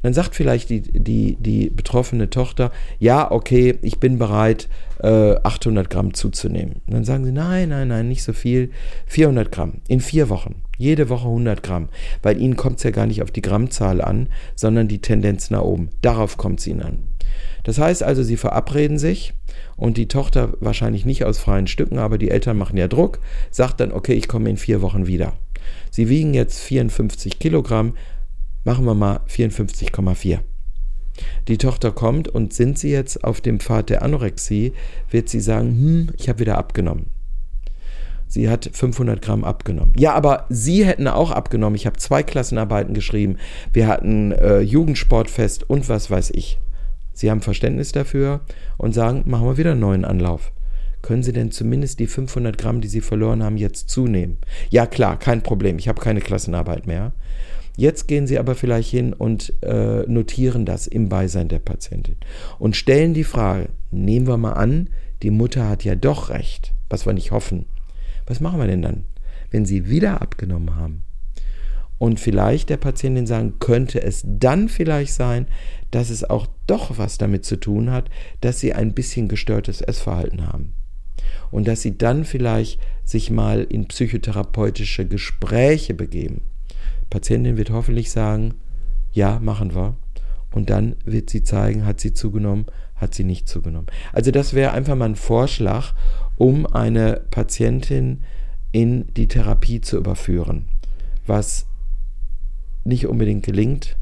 Dann 0.01 0.13
sagt 0.13 0.35
vielleicht 0.35 0.69
die, 0.69 0.81
die, 0.81 1.35
die 1.39 1.69
betroffene 1.69 2.29
Tochter, 2.29 2.71
ja, 2.99 3.31
okay, 3.31 3.77
ich 3.81 3.99
bin 3.99 4.17
bereit, 4.17 4.69
äh, 5.01 5.35
800 5.43 5.89
Gramm 5.89 6.13
zuzunehmen. 6.13 6.81
Und 6.87 6.93
dann 6.93 7.03
sagen 7.03 7.25
sie, 7.25 7.31
nein, 7.31 7.69
nein, 7.69 7.87
nein, 7.87 8.07
nicht 8.07 8.23
so 8.23 8.33
viel, 8.33 8.71
400 9.07 9.51
Gramm 9.51 9.81
in 9.87 9.99
vier 9.99 10.29
Wochen. 10.29 10.61
Jede 10.77 11.09
Woche 11.09 11.27
100 11.27 11.61
Gramm. 11.61 11.89
Weil 12.21 12.41
Ihnen 12.41 12.55
kommt 12.55 12.77
es 12.77 12.83
ja 12.83 12.91
gar 12.91 13.05
nicht 13.05 13.21
auf 13.21 13.31
die 13.31 13.41
Grammzahl 13.41 14.01
an, 14.01 14.29
sondern 14.55 14.87
die 14.87 15.01
Tendenz 15.01 15.49
nach 15.49 15.61
oben. 15.61 15.89
Darauf 16.01 16.37
kommt 16.37 16.59
es 16.59 16.67
Ihnen 16.67 16.81
an. 16.81 16.99
Das 17.63 17.77
heißt 17.77 18.03
also, 18.03 18.23
Sie 18.23 18.37
verabreden 18.37 18.97
sich 18.97 19.33
und 19.75 19.97
die 19.97 20.07
Tochter 20.07 20.53
wahrscheinlich 20.59 21.05
nicht 21.05 21.25
aus 21.25 21.39
freien 21.39 21.67
Stücken, 21.67 21.97
aber 21.97 22.17
die 22.17 22.31
Eltern 22.31 22.57
machen 22.57 22.77
ja 22.77 22.87
Druck, 22.87 23.19
sagt 23.51 23.79
dann, 23.79 23.91
okay, 23.91 24.13
ich 24.13 24.27
komme 24.27 24.49
in 24.49 24.57
vier 24.57 24.81
Wochen 24.81 25.07
wieder. 25.07 25.33
Sie 25.99 26.07
wiegen 26.07 26.33
jetzt 26.33 26.59
54 26.61 27.39
Kilogramm, 27.39 27.97
machen 28.63 28.85
wir 28.85 28.93
mal 28.93 29.19
54,4. 29.27 30.39
Die 31.49 31.57
Tochter 31.57 31.91
kommt 31.91 32.29
und 32.29 32.53
sind 32.53 32.79
sie 32.79 32.89
jetzt 32.89 33.21
auf 33.25 33.41
dem 33.41 33.59
Pfad 33.59 33.89
der 33.89 34.01
Anorexie, 34.01 34.71
wird 35.09 35.27
sie 35.27 35.41
sagen, 35.41 35.67
hm, 35.67 36.13
ich 36.17 36.29
habe 36.29 36.39
wieder 36.39 36.57
abgenommen. 36.57 37.07
Sie 38.27 38.49
hat 38.49 38.69
500 38.71 39.21
Gramm 39.21 39.43
abgenommen. 39.43 39.91
Ja, 39.97 40.13
aber 40.13 40.45
Sie 40.47 40.85
hätten 40.85 41.09
auch 41.09 41.31
abgenommen. 41.31 41.75
Ich 41.75 41.85
habe 41.85 41.97
zwei 41.97 42.23
Klassenarbeiten 42.23 42.93
geschrieben. 42.93 43.35
Wir 43.73 43.87
hatten 43.87 44.31
äh, 44.31 44.61
Jugendsportfest 44.61 45.69
und 45.69 45.89
was 45.89 46.09
weiß 46.09 46.31
ich. 46.33 46.59
Sie 47.11 47.29
haben 47.29 47.41
Verständnis 47.41 47.91
dafür 47.91 48.39
und 48.77 48.93
sagen, 48.93 49.23
machen 49.25 49.47
wir 49.47 49.57
wieder 49.57 49.71
einen 49.71 49.81
neuen 49.81 50.05
Anlauf. 50.05 50.53
Können 51.01 51.23
Sie 51.23 51.33
denn 51.33 51.51
zumindest 51.51 51.99
die 51.99 52.07
500 52.07 52.57
Gramm, 52.57 52.81
die 52.81 52.87
Sie 52.87 53.01
verloren 53.01 53.43
haben, 53.43 53.57
jetzt 53.57 53.89
zunehmen? 53.89 54.37
Ja, 54.69 54.85
klar, 54.85 55.17
kein 55.17 55.41
Problem. 55.41 55.79
Ich 55.79 55.87
habe 55.87 56.01
keine 56.01 56.19
Klassenarbeit 56.19 56.87
mehr. 56.87 57.13
Jetzt 57.77 58.09
gehen 58.09 58.27
Sie 58.27 58.37
aber 58.37 58.55
vielleicht 58.55 58.89
hin 58.89 59.13
und 59.13 59.53
äh, 59.61 60.03
notieren 60.05 60.65
das 60.65 60.85
im 60.85 61.07
Beisein 61.07 61.47
der 61.47 61.59
Patientin 61.59 62.17
und 62.57 62.75
stellen 62.75 63.13
die 63.13 63.23
Frage, 63.23 63.69
nehmen 63.89 64.27
wir 64.27 64.35
mal 64.35 64.51
an, 64.51 64.89
die 65.23 65.31
Mutter 65.31 65.69
hat 65.69 65.85
ja 65.85 65.95
doch 65.95 66.29
recht, 66.29 66.73
was 66.89 67.05
wir 67.05 67.13
nicht 67.13 67.31
hoffen. 67.31 67.67
Was 68.25 68.41
machen 68.41 68.59
wir 68.59 68.67
denn 68.67 68.81
dann, 68.81 69.05
wenn 69.51 69.65
sie 69.65 69.89
wieder 69.89 70.21
abgenommen 70.21 70.75
haben? 70.75 71.03
Und 71.97 72.19
vielleicht 72.19 72.69
der 72.69 72.77
Patientin 72.77 73.27
sagen, 73.27 73.59
könnte 73.59 74.01
es 74.01 74.23
dann 74.25 74.69
vielleicht 74.69 75.13
sein, 75.13 75.47
dass 75.91 76.09
es 76.09 76.23
auch 76.23 76.47
doch 76.67 76.97
was 76.97 77.17
damit 77.17 77.45
zu 77.45 77.57
tun 77.57 77.91
hat, 77.91 78.09
dass 78.41 78.59
sie 78.59 78.73
ein 78.73 78.93
bisschen 78.93 79.27
gestörtes 79.29 79.81
Essverhalten 79.81 80.47
haben. 80.47 80.73
Und 81.51 81.67
dass 81.67 81.81
sie 81.81 81.97
dann 81.97 82.25
vielleicht 82.25 82.79
sich 83.03 83.31
mal 83.31 83.63
in 83.63 83.87
psychotherapeutische 83.87 85.05
Gespräche 85.05 85.93
begeben. 85.93 86.41
Die 87.01 87.07
Patientin 87.09 87.57
wird 87.57 87.71
hoffentlich 87.71 88.11
sagen, 88.11 88.53
ja, 89.11 89.39
machen 89.39 89.73
wir. 89.73 89.95
Und 90.51 90.69
dann 90.69 90.95
wird 91.05 91.29
sie 91.29 91.43
zeigen, 91.43 91.85
hat 91.85 91.99
sie 91.99 92.13
zugenommen, 92.13 92.65
hat 92.95 93.13
sie 93.13 93.23
nicht 93.23 93.47
zugenommen. 93.47 93.87
Also 94.13 94.31
das 94.31 94.53
wäre 94.53 94.71
einfach 94.73 94.95
mal 94.95 95.05
ein 95.05 95.15
Vorschlag, 95.15 95.93
um 96.37 96.65
eine 96.65 97.21
Patientin 97.31 98.21
in 98.71 99.07
die 99.15 99.27
Therapie 99.27 99.81
zu 99.81 99.97
überführen, 99.97 100.65
was 101.25 101.65
nicht 102.83 103.07
unbedingt 103.07 103.45
gelingt, 103.45 103.97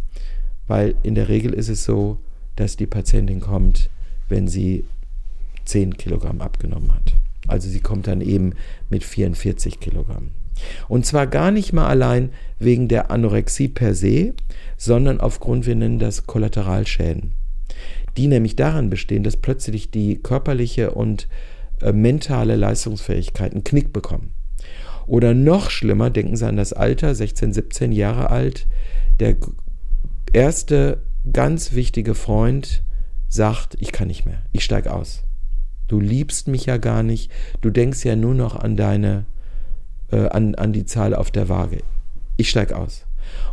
weil 0.68 0.96
in 1.04 1.16
der 1.16 1.30
Regel 1.30 1.54
ist 1.54 1.70
es 1.70 1.84
so, 1.84 2.20
dass 2.56 2.76
die 2.76 2.88
Patientin 2.88 3.40
kommt, 3.40 3.90
wenn 4.30 4.48
sie 4.48 4.86
10 5.68 5.98
Kilogramm 5.98 6.42
abgenommen 6.42 6.94
hat. 6.94 7.14
Also 7.48 7.70
sie 7.70 7.80
kommt 7.80 8.08
dann 8.08 8.22
eben 8.22 8.54
mit 8.90 9.04
44 9.04 9.80
Kilogramm. 9.80 10.32
Und 10.88 11.06
zwar 11.06 11.28
gar 11.28 11.52
nicht 11.52 11.74
mal 11.74 11.88
allein 11.88 12.32
wegen 12.60 12.88
der 12.88 13.12
Anorexie 13.12 13.68
per 13.68 13.94
se, 13.94 14.34
sondern 14.76 15.20
aufgrund, 15.20 15.66
wir 15.66 15.76
nennen 15.76 16.00
das 16.00 16.26
Kollateralschäden. 16.26 17.34
Die 18.18 18.28
nämlich 18.28 18.56
daran 18.56 18.90
bestehen, 18.90 19.24
dass 19.24 19.38
plötzlich 19.38 19.92
die 19.92 20.18
körperliche 20.18 20.92
und 20.92 21.28
äh, 21.82 21.92
mentale 21.92 22.56
Leistungsfähigkeit 22.56 23.54
einen 23.54 23.64
Knick 23.64 23.94
bekommen. 23.94 24.34
Oder 25.06 25.34
noch 25.34 25.70
schlimmer, 25.70 26.10
denken 26.10 26.36
Sie 26.36 26.48
an 26.48 26.58
das 26.58 26.74
Alter, 26.74 27.14
16, 27.16 27.54
17 27.54 27.92
Jahre 27.92 28.30
alt, 28.30 28.68
der 29.20 29.38
erste 30.34 31.02
ganz 31.32 31.74
wichtige 31.74 32.16
Freund 32.16 32.84
sagt, 33.30 33.78
ich 33.80 33.92
kann 33.92 34.08
nicht 34.08 34.26
mehr, 34.26 34.42
ich 34.52 34.64
steige 34.64 34.94
aus. 34.94 35.27
Du 35.88 36.00
liebst 36.00 36.48
mich 36.48 36.66
ja 36.66 36.78
gar 36.78 37.04
nicht, 37.04 37.32
du 37.62 37.70
denkst 37.70 38.04
ja 38.04 38.16
nur 38.16 38.34
noch 38.34 38.56
an 38.56 38.76
deine, 38.76 39.26
äh, 40.12 40.28
an, 40.28 40.56
an 40.56 40.74
die 40.74 40.86
Zahl 40.86 41.14
auf 41.16 41.32
der 41.32 41.50
Waage. 41.50 41.80
Ich 42.38 42.50
steige 42.50 42.76
aus. 42.76 43.06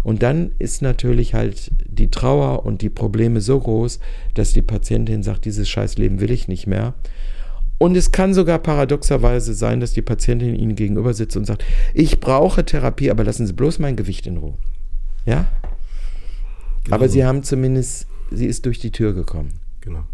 Und 0.03 0.23
dann 0.23 0.53
ist 0.59 0.83
natürlich 0.83 1.35
halt 1.35 1.71
die 1.87 2.11
Trauer 2.11 2.65
und 2.65 2.83
die 2.83 2.91
Probleme 2.91 3.41
so 3.41 3.59
groß, 3.59 3.99
dass 4.35 4.53
die 4.53 4.63
Patientin 4.63 5.23
sagt, 5.23 5.45
dieses 5.45 5.69
Scheißleben 5.69 6.21
will 6.21 6.31
ich 6.31 6.49
nicht 6.49 6.67
mehr. 6.67 6.95
Und 7.79 7.97
es 7.97 8.13
kann 8.13 8.35
sogar 8.35 8.59
paradoxerweise 8.59 9.53
sein, 9.55 9.81
dass 9.81 9.93
die 9.93 10.03
Patientin 10.03 10.55
Ihnen 10.55 10.77
gegenüber 10.77 11.13
sitzt 11.13 11.37
und 11.37 11.45
sagt, 11.45 11.65
ich 11.93 12.21
brauche 12.21 12.65
Therapie, 12.65 13.11
aber 13.11 13.25
lassen 13.25 13.47
Sie 13.47 13.53
bloß 13.53 13.79
mein 13.79 13.97
Gewicht 13.97 14.27
in 14.27 14.37
Ruhe. 14.37 14.55
Ja? 15.27 15.49
Genau. 16.85 16.97
Aber 16.97 17.09
Sie 17.09 17.25
haben 17.25 17.43
zumindest, 17.43 18.07
sie 18.31 18.47
ist 18.47 18.67
durch 18.67 18.79
die 18.79 18.93
Tür 18.93 19.13
gekommen. 19.13 19.55
Genau. 19.81 20.05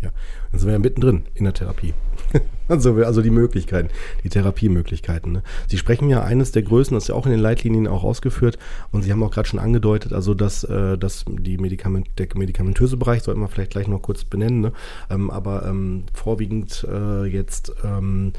Ja, 0.00 0.10
dann 0.52 0.60
sind 0.60 0.68
wir 0.68 0.74
ja 0.74 0.78
mittendrin 0.78 1.24
in 1.34 1.44
der 1.44 1.54
Therapie. 1.54 1.94
also, 2.68 2.94
also 2.96 3.22
die 3.22 3.30
Möglichkeiten, 3.30 3.88
die 4.22 4.28
Therapiemöglichkeiten. 4.28 5.32
Ne? 5.32 5.42
Sie 5.66 5.78
sprechen 5.78 6.08
ja 6.08 6.22
eines 6.22 6.52
der 6.52 6.62
Größen, 6.62 6.94
das 6.94 7.04
ist 7.04 7.08
ja 7.08 7.14
auch 7.14 7.26
in 7.26 7.32
den 7.32 7.40
Leitlinien 7.40 7.88
auch 7.88 8.04
ausgeführt 8.04 8.58
und 8.90 9.02
Sie 9.02 9.10
haben 9.10 9.22
auch 9.22 9.30
gerade 9.30 9.48
schon 9.48 9.58
angedeutet, 9.58 10.12
also 10.12 10.34
dass, 10.34 10.64
äh, 10.64 10.96
dass 10.98 11.24
die 11.26 11.58
Medikament, 11.58 12.08
der 12.18 12.28
medikamentöse 12.34 12.96
Bereich, 12.96 13.22
sollten 13.22 13.40
wir 13.40 13.48
vielleicht 13.48 13.72
gleich 13.72 13.88
noch 13.88 14.02
kurz 14.02 14.24
benennen, 14.24 14.60
ne? 14.60 14.72
ähm, 15.10 15.30
aber 15.30 15.66
ähm, 15.66 16.04
vorwiegend 16.12 16.86
äh, 16.90 17.24
jetzt 17.24 17.72
ähm, 17.82 18.32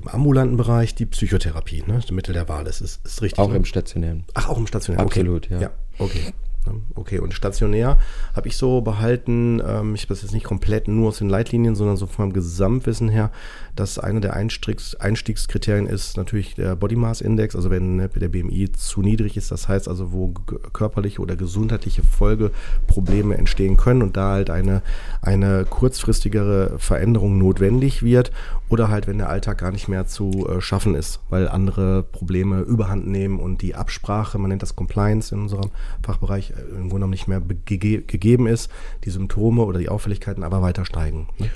im 0.00 0.08
ambulanten 0.08 0.56
Bereich 0.56 0.94
die 0.94 1.06
Psychotherapie, 1.06 1.82
ne? 1.86 1.94
Das 1.94 2.10
Mittel 2.10 2.34
der 2.34 2.48
Wahl 2.48 2.66
ist, 2.66 2.80
ist, 2.80 3.04
ist 3.06 3.22
richtig. 3.22 3.38
Auch 3.38 3.50
ne? 3.50 3.56
im 3.56 3.64
stationären. 3.64 4.24
Ach, 4.34 4.48
auch 4.50 4.58
im 4.58 4.66
stationären. 4.66 5.06
Absolut, 5.06 5.46
okay. 5.46 5.54
ja. 5.54 5.60
Ja, 5.60 5.70
okay. 5.98 6.32
Ne? 6.66 6.80
Okay, 6.94 7.18
und 7.18 7.34
stationär 7.34 7.98
habe 8.34 8.48
ich 8.48 8.56
so 8.56 8.80
behalten, 8.80 9.62
ähm, 9.66 9.94
ich 9.94 10.08
weiß 10.08 10.22
jetzt 10.22 10.32
nicht 10.32 10.44
komplett 10.44 10.88
nur 10.88 11.08
aus 11.08 11.18
den 11.18 11.28
Leitlinien, 11.28 11.74
sondern 11.74 11.96
so 11.96 12.06
vom 12.06 12.32
Gesamtwissen 12.32 13.08
her, 13.08 13.30
dass 13.74 13.98
eine 13.98 14.20
der 14.20 14.34
Einstiegs 14.34 14.94
Einstiegskriterien 14.94 15.86
ist 15.86 16.16
natürlich 16.16 16.54
der 16.54 16.76
Body 16.76 16.96
Mass 16.96 17.20
Index, 17.20 17.54
also 17.54 17.70
wenn 17.70 17.96
ne, 17.96 18.08
der 18.08 18.28
BMI 18.28 18.72
zu 18.72 19.02
niedrig 19.02 19.36
ist, 19.36 19.50
das 19.50 19.68
heißt 19.68 19.88
also, 19.88 20.12
wo 20.12 20.32
körperliche 20.72 21.20
oder 21.20 21.36
gesundheitliche 21.36 22.02
Folgeprobleme 22.02 23.36
entstehen 23.36 23.76
können 23.76 24.02
und 24.02 24.16
da 24.16 24.32
halt 24.32 24.50
eine, 24.50 24.82
eine 25.22 25.64
kurzfristigere 25.64 26.78
Veränderung 26.78 27.38
notwendig 27.38 28.02
wird 28.02 28.32
oder 28.68 28.88
halt, 28.88 29.06
wenn 29.06 29.18
der 29.18 29.28
Alltag 29.28 29.58
gar 29.58 29.70
nicht 29.70 29.88
mehr 29.88 30.06
zu 30.06 30.46
äh, 30.48 30.60
schaffen 30.60 30.94
ist, 30.94 31.20
weil 31.30 31.48
andere 31.48 32.02
Probleme 32.02 32.60
überhand 32.60 33.06
nehmen 33.06 33.38
und 33.38 33.62
die 33.62 33.74
Absprache, 33.74 34.38
man 34.38 34.48
nennt 34.48 34.62
das 34.62 34.74
Compliance 34.74 35.34
in 35.34 35.42
unserem 35.42 35.70
Fachbereich, 36.02 36.50
äh, 36.50 36.60
im 36.70 36.88
Grunde 36.88 36.94
genommen 36.94 37.10
nicht 37.12 37.28
mehr 37.28 37.40
ge 37.40 38.02
gegeben 38.06 38.46
ist, 38.46 38.70
die 39.04 39.10
Symptome 39.10 39.62
oder 39.62 39.78
die 39.78 39.88
Auffälligkeiten 39.88 40.42
aber 40.42 40.62
weiter 40.62 40.84
steigen. 40.84 41.28
Ne? 41.38 41.50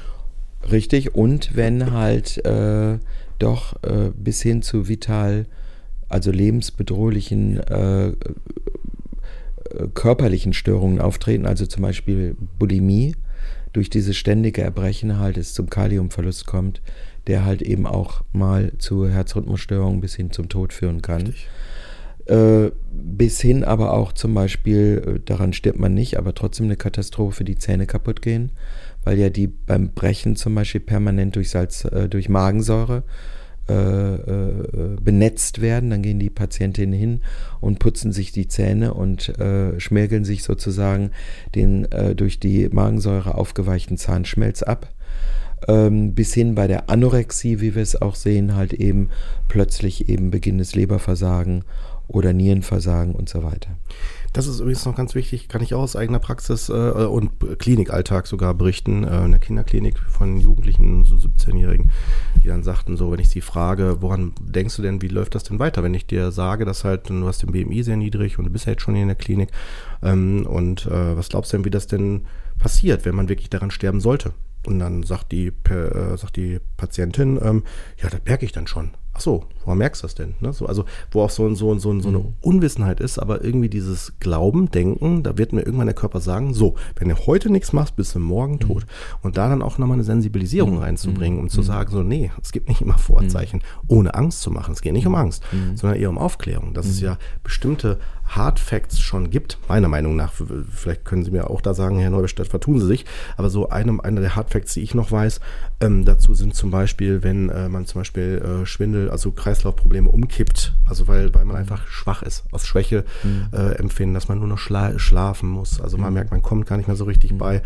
Richtig, 0.71 1.15
und 1.15 1.57
wenn 1.57 1.93
halt 1.93 2.45
äh, 2.45 2.99
doch 3.39 3.83
äh, 3.83 4.11
bis 4.15 4.43
hin 4.43 4.63
zu 4.63 4.89
vital, 4.89 5.47
also 6.09 6.31
lebensbedrohlichen 6.31 7.59
äh, 7.61 8.13
körperlichen 9.95 10.53
Störungen 10.53 11.01
auftreten, 11.01 11.47
also 11.47 11.67
zum 11.67 11.83
Beispiel 11.83 12.37
Bulimie, 12.59 13.15
durch 13.73 13.91
dieses 13.91 14.17
ständige 14.17 14.63
Erbrechen 14.63 15.19
halt 15.19 15.37
es 15.37 15.55
zum 15.55 15.71
Kaliumverlust 15.71 16.47
kommt, 16.47 16.81
der 17.27 17.45
halt 17.45 17.63
eben 17.63 17.87
auch 17.87 18.23
mal 18.33 18.73
zu 18.79 19.09
Herzrhythmusstörungen 19.09 20.01
bis 20.01 20.15
hin 20.15 20.31
zum 20.31 20.49
Tod 20.49 20.73
führen 20.73 21.03
kann. 21.03 21.35
Äh, 22.27 22.71
bis 22.93 23.41
hin 23.41 23.65
aber 23.65 23.93
auch 23.93 24.13
zum 24.13 24.35
Beispiel, 24.35 25.03
äh, 25.07 25.21
daran 25.25 25.53
stirbt 25.53 25.79
man 25.79 25.95
nicht, 25.95 26.19
aber 26.19 26.35
trotzdem 26.35 26.67
eine 26.67 26.77
Katastrophe, 26.77 27.45
die 27.45 27.57
Zähne 27.57 27.87
kaputt 27.87 28.23
gehen 28.23 28.51
weil 29.05 29.19
ja 29.19 29.31
die 29.31 29.47
beim 29.47 29.93
Brechen 29.93 30.37
zum 30.37 30.55
Beispiel 30.55 30.81
permanent 30.81 31.37
durch 31.37 31.51
Salz, 31.51 31.85
äh, 31.85 32.09
durch 32.09 32.29
Magensäure 32.29 33.03
benetzt 35.03 35.61
werden. 35.61 35.91
Dann 35.91 36.03
gehen 36.03 36.19
die 36.19 36.31
Patientinnen 36.31 36.99
hin 36.99 37.21
und 37.61 37.79
putzen 37.79 38.13
sich 38.13 38.33
die 38.33 38.49
Zähne 38.49 38.95
und 38.95 39.29
äh, 39.39 39.79
schmirgeln 39.79 40.25
sich 40.25 40.43
sozusagen 40.43 41.11
den 41.55 41.91
äh, 41.93 42.15
durch 42.15 42.41
die 42.41 42.69
Magensäure 42.71 43.35
aufgeweichten 43.35 43.97
Zahnschmelz 43.97 44.63
ab. 44.63 44.89
Ähm, 45.69 46.15
bis 46.15 46.33
hin 46.33 46.55
bei 46.55 46.67
der 46.67 46.89
Anorexie, 46.89 47.61
wie 47.61 47.75
wir 47.75 47.83
es 47.83 48.01
auch 48.01 48.15
sehen, 48.15 48.55
halt 48.57 48.73
eben 48.73 49.11
plötzlich 49.49 50.09
eben 50.09 50.31
Beginn 50.31 50.59
des 50.59 50.75
Leberversagen 50.75 51.65
oder 52.11 52.33
Nierenversagen 52.33 53.15
und 53.15 53.29
so 53.29 53.43
weiter. 53.43 53.71
Das 54.33 54.47
ist 54.47 54.61
übrigens 54.61 54.85
noch 54.85 54.95
ganz 54.95 55.17
wichtig, 55.17 55.49
kann 55.49 55.61
ich 55.61 55.75
auch 55.75 55.83
aus 55.83 55.97
eigener 55.97 56.21
Praxis 56.21 56.69
äh, 56.69 56.73
und 56.73 57.33
Klinikalltag 57.59 58.29
sogar 58.29 58.55
berichten, 58.55 59.03
äh, 59.03 59.25
in 59.25 59.33
der 59.33 59.41
Kinderklinik 59.41 59.99
von 59.99 60.39
Jugendlichen, 60.39 61.05
so 61.05 61.17
17-Jährigen, 61.17 61.91
die 62.43 62.49
dann 62.49 62.63
sagten, 62.63 62.97
so, 62.97 63.11
wenn 63.11 63.19
ich 63.19 63.29
sie 63.29 63.41
frage, 63.41 64.03
woran 64.03 64.33
denkst 64.41 64.77
du 64.77 64.83
denn, 64.83 65.03
wie 65.03 65.09
läuft 65.09 65.35
das 65.35 65.43
denn 65.43 65.59
weiter, 65.59 65.83
wenn 65.83 65.95
ich 65.95 66.07
dir 66.07 66.31
sage, 66.31 66.65
dass 66.65 66.85
halt, 66.85 67.11
du 67.11 67.27
hast 67.27 67.43
den 67.43 67.51
BMI 67.51 67.83
sehr 67.83 67.97
niedrig 67.97 68.39
und 68.39 68.45
du 68.45 68.51
bist 68.51 68.67
ja 68.67 68.73
jetzt 68.73 68.83
schon 68.83 68.95
in 68.95 69.09
der 69.09 69.17
Klinik 69.17 69.51
ähm, 70.03 70.47
und 70.47 70.87
äh, 70.87 71.17
was 71.17 71.29
glaubst 71.29 71.53
du 71.53 71.57
denn, 71.57 71.65
wie 71.65 71.71
das 71.71 71.89
denn 71.89 72.27
passiert, 72.59 73.05
wenn 73.05 73.17
man 73.17 73.29
wirklich 73.29 73.51
daran 73.51 73.73
sterben 73.73 74.01
sollte? 74.01 74.33
Und 74.67 74.79
dann 74.79 75.03
sagt 75.03 75.33
die, 75.33 75.49
äh, 75.71 76.17
sagt 76.17 76.37
die 76.37 76.61
Patientin, 76.77 77.41
ähm, 77.43 77.65
ja, 78.01 78.11
das 78.11 78.21
merke 78.27 78.45
ich 78.45 78.53
dann 78.53 78.67
schon. 78.67 78.91
Ach 79.21 79.23
so, 79.23 79.45
woran 79.65 79.79
merkst 79.79 80.03
du 80.03 80.07
das 80.07 80.15
denn? 80.15 80.35
Ne? 80.41 80.55
So, 80.55 80.65
also 80.65 80.87
wo 81.11 81.23
auch 81.23 81.31
so, 81.31 81.55
so, 81.55 81.79
so, 81.79 82.01
so 82.01 82.09
eine 82.09 82.19
mhm. 82.19 82.35
Unwissenheit 82.41 83.01
ist, 83.01 83.19
aber 83.19 83.45
irgendwie 83.45 83.69
dieses 83.69 84.15
Glauben, 84.19 84.71
Denken, 84.71 85.23
da 85.23 85.37
wird 85.37 85.53
mir 85.53 85.61
irgendwann 85.61 85.89
der 85.89 85.95
Körper 85.95 86.21
sagen, 86.21 86.55
so, 86.55 86.77
wenn 86.97 87.11
du 87.11 87.15
heute 87.27 87.51
nichts 87.53 87.75
machst, 87.75 87.97
bist 87.97 88.15
du 88.15 88.19
morgen 88.19 88.55
mhm. 88.55 88.61
tot. 88.61 88.87
Und 89.23 89.37
da 89.37 89.49
dann 89.49 89.61
auch 89.61 89.77
nochmal 89.77 89.97
eine 89.97 90.05
Sensibilisierung 90.05 90.77
mhm. 90.77 90.83
reinzubringen, 90.83 91.39
um 91.39 91.51
zu 91.51 91.61
sagen, 91.61 91.93
so, 91.93 92.03
nee, 92.03 92.31
es 92.43 92.53
gibt 92.53 92.69
nicht 92.69 92.81
immer 92.81 92.97
Vorzeichen, 92.97 93.61
ohne 93.89 94.15
Angst 94.15 94.41
zu 94.41 94.51
machen. 94.51 94.73
Es 94.73 94.81
geht 94.81 94.95
nicht 94.95 95.07
um 95.07 95.15
Angst, 95.15 95.43
sondern 95.75 96.01
eher 96.01 96.09
um 96.09 96.19
Aufklärung. 96.19 96.73
Dass 96.73 96.87
es 96.87 97.01
ja 97.01 97.19
bestimmte 97.43 97.99
Hard 98.31 98.61
Facts 98.61 99.01
schon 99.01 99.31
gibt, 99.31 99.59
meiner 99.69 99.89
Meinung 99.89 100.15
nach. 100.15 100.33
Vielleicht 100.71 101.05
können 101.05 101.25
Sie 101.25 101.33
mir 101.33 101.51
auch 101.51 101.61
da 101.61 101.75
sagen, 101.75 101.99
Herr 101.99 102.11
Neubestadt, 102.11 102.47
vertun 102.47 102.79
Sie 102.79 102.87
sich. 102.87 103.05
Aber 103.37 103.51
so 103.51 103.69
eine, 103.71 104.03
eine 104.05 104.21
der 104.21 104.37
Hard 104.37 104.51
Facts, 104.51 104.75
die 104.75 104.83
ich 104.83 104.95
noch 104.95 105.11
weiß, 105.11 105.41
ähm, 105.81 106.05
dazu 106.05 106.35
sind 106.35 106.55
zum 106.55 106.71
Beispiel, 106.71 107.23
wenn 107.23 107.49
äh, 107.49 107.69
man 107.69 107.87
zum 107.87 108.03
Beispiel 108.03 108.63
äh, 108.63 108.67
Schwindel, 108.67 109.11
also 109.11 109.33
Kreislaufprobleme 109.33 110.09
umkippt, 110.11 110.75
also 110.87 111.09
weil, 111.09 111.35
weil 111.35 111.45
man 111.45 111.57
einfach 111.57 111.87
schwach 111.89 112.23
ist, 112.23 112.45
aus 112.53 112.67
Schwäche 112.67 113.05
mhm. 113.25 113.49
äh, 113.53 113.73
empfinden, 113.77 114.15
dass 114.15 114.29
man 114.29 114.39
nur 114.39 114.47
noch 114.47 114.59
schla 114.59 114.99
schlafen 114.99 115.49
muss. 115.49 115.81
Also 115.81 115.97
man 115.97 116.11
mhm. 116.11 116.15
merkt, 116.15 116.31
man 116.31 116.43
kommt 116.43 116.67
gar 116.67 116.77
nicht 116.77 116.87
mehr 116.87 116.97
so 116.97 117.05
richtig 117.05 117.33
mhm. 117.33 117.39
bei 117.39 117.63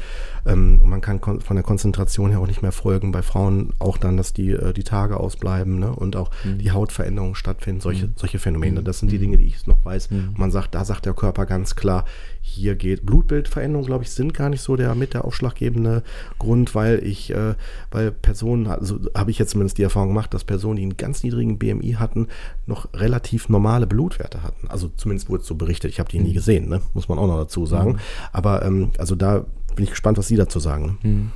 ähm, 0.46 0.80
und 0.82 0.88
man 0.88 1.00
kann 1.00 1.20
von 1.20 1.56
der 1.56 1.64
Konzentration 1.64 2.30
her 2.30 2.40
auch 2.40 2.46
nicht 2.46 2.62
mehr 2.62 2.72
folgen. 2.72 3.12
Bei 3.12 3.22
Frauen 3.22 3.74
auch 3.80 3.98
dann, 3.98 4.16
dass 4.16 4.32
die, 4.32 4.52
äh, 4.52 4.72
die 4.72 4.84
Tage 4.84 5.18
ausbleiben 5.18 5.78
ne? 5.78 5.90
und 5.90 6.16
auch 6.16 6.30
mhm. 6.44 6.58
die 6.58 6.70
Hautveränderungen 6.70 7.34
stattfinden, 7.34 7.80
solche, 7.80 8.06
mhm. 8.06 8.12
solche 8.16 8.38
Phänomene. 8.38 8.82
Das 8.82 9.00
sind 9.00 9.10
die 9.10 9.18
Dinge, 9.18 9.36
die 9.36 9.46
ich 9.46 9.66
noch 9.66 9.84
weiß. 9.84 10.08
man 10.36 10.50
sagt, 10.54 10.74
da 10.74 10.84
sagt 10.84 11.04
der 11.04 11.12
Körper 11.12 11.44
ganz 11.44 11.76
klar, 11.76 12.06
hier 12.40 12.76
geht 12.76 13.04
Blutbildveränderungen, 13.04 13.86
glaube 13.86 14.04
ich, 14.04 14.10
sind 14.10 14.32
gar 14.32 14.48
nicht 14.48 14.62
so 14.62 14.76
der 14.76 14.94
mit 14.94 15.12
der 15.12 15.24
ausschlaggebende 15.24 16.02
Grund, 16.38 16.74
weil 16.74 17.04
ich, 17.04 17.30
äh, 17.34 17.54
weil 17.90 18.12
Personen, 18.12 18.66
also 18.66 19.00
habe 19.14 19.30
ich 19.30 19.38
jetzt 19.38 19.50
zumindest 19.50 19.76
die 19.78 19.82
Erfahrung 19.82 20.08
gemacht, 20.08 20.32
dass 20.32 20.44
Personen, 20.44 20.76
die 20.76 20.82
einen 20.82 20.96
ganz 20.96 21.22
niedrigen 21.22 21.58
BMI 21.58 21.96
hatten, 21.98 22.28
noch 22.66 22.88
relativ 22.94 23.48
normale 23.48 23.86
Blutwerte 23.86 24.42
hatten. 24.42 24.68
Also 24.68 24.90
zumindest 24.96 25.28
wurde 25.28 25.42
es 25.42 25.46
so 25.48 25.56
berichtet. 25.56 25.90
Ich 25.90 26.00
habe 26.00 26.08
die 26.08 26.20
nie 26.20 26.30
mhm. 26.30 26.34
gesehen, 26.34 26.68
ne? 26.68 26.80
muss 26.94 27.08
man 27.08 27.18
auch 27.18 27.26
noch 27.26 27.38
dazu 27.38 27.66
sagen. 27.66 27.92
Mhm. 27.92 27.98
Aber 28.32 28.64
ähm, 28.64 28.90
also 28.98 29.14
da 29.14 29.44
bin 29.74 29.84
ich 29.84 29.90
gespannt, 29.90 30.16
was 30.16 30.28
Sie 30.28 30.36
dazu 30.36 30.60
sagen. 30.60 30.98
Ne? 31.02 31.10
Mhm. 31.10 31.30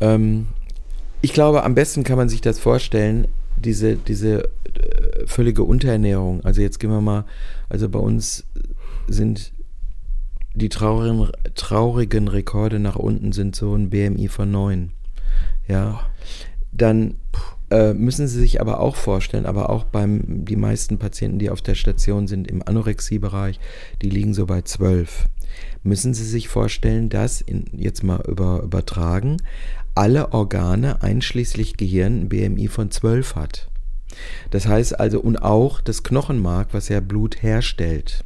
Ähm, 0.00 0.46
ich 1.22 1.32
glaube, 1.32 1.64
am 1.64 1.74
besten 1.74 2.04
kann 2.04 2.16
man 2.16 2.28
sich 2.28 2.40
das 2.40 2.58
vorstellen, 2.58 3.28
diese, 3.56 3.96
diese 3.96 4.44
äh, 4.44 5.26
völlige 5.26 5.62
Unterernährung. 5.62 6.44
Also 6.44 6.62
jetzt 6.62 6.80
gehen 6.80 6.90
wir 6.90 7.00
mal, 7.00 7.24
also 7.70 7.88
bei 7.88 7.98
uns 7.98 8.44
sind 9.08 9.52
die 10.54 10.68
traurigen, 10.68 11.30
traurigen 11.54 12.28
Rekorde 12.28 12.78
nach 12.78 12.96
unten 12.96 13.32
sind 13.32 13.56
so 13.56 13.74
ein 13.74 13.88
BMI 13.88 14.28
von 14.28 14.50
9. 14.50 14.92
Ja. 15.68 16.00
Dann 16.72 17.14
äh, 17.70 17.94
müssen 17.94 18.26
Sie 18.26 18.40
sich 18.40 18.60
aber 18.60 18.80
auch 18.80 18.96
vorstellen, 18.96 19.46
aber 19.46 19.70
auch 19.70 19.84
beim 19.84 20.44
die 20.44 20.56
meisten 20.56 20.98
Patienten, 20.98 21.38
die 21.38 21.50
auf 21.50 21.62
der 21.62 21.76
Station 21.76 22.26
sind 22.26 22.48
im 22.48 22.66
Anorexiebereich, 22.66 23.60
die 24.02 24.10
liegen 24.10 24.34
so 24.34 24.46
bei 24.46 24.62
12. 24.62 25.26
Müssen 25.82 26.12
Sie 26.12 26.24
sich 26.24 26.48
vorstellen, 26.48 27.08
dass 27.08 27.40
in, 27.40 27.66
jetzt 27.72 28.02
mal 28.02 28.20
über, 28.26 28.62
übertragen 28.62 29.36
alle 29.94 30.32
Organe 30.32 31.02
einschließlich 31.02 31.76
Gehirn 31.76 32.22
ein 32.22 32.28
BMI 32.28 32.68
von 32.68 32.90
12 32.90 33.36
hat. 33.36 33.69
Das 34.50 34.66
heißt 34.66 34.98
also, 34.98 35.20
und 35.20 35.38
auch 35.38 35.80
das 35.80 36.02
Knochenmark, 36.02 36.68
was 36.72 36.88
ja 36.88 37.00
Blut 37.00 37.42
herstellt. 37.42 38.24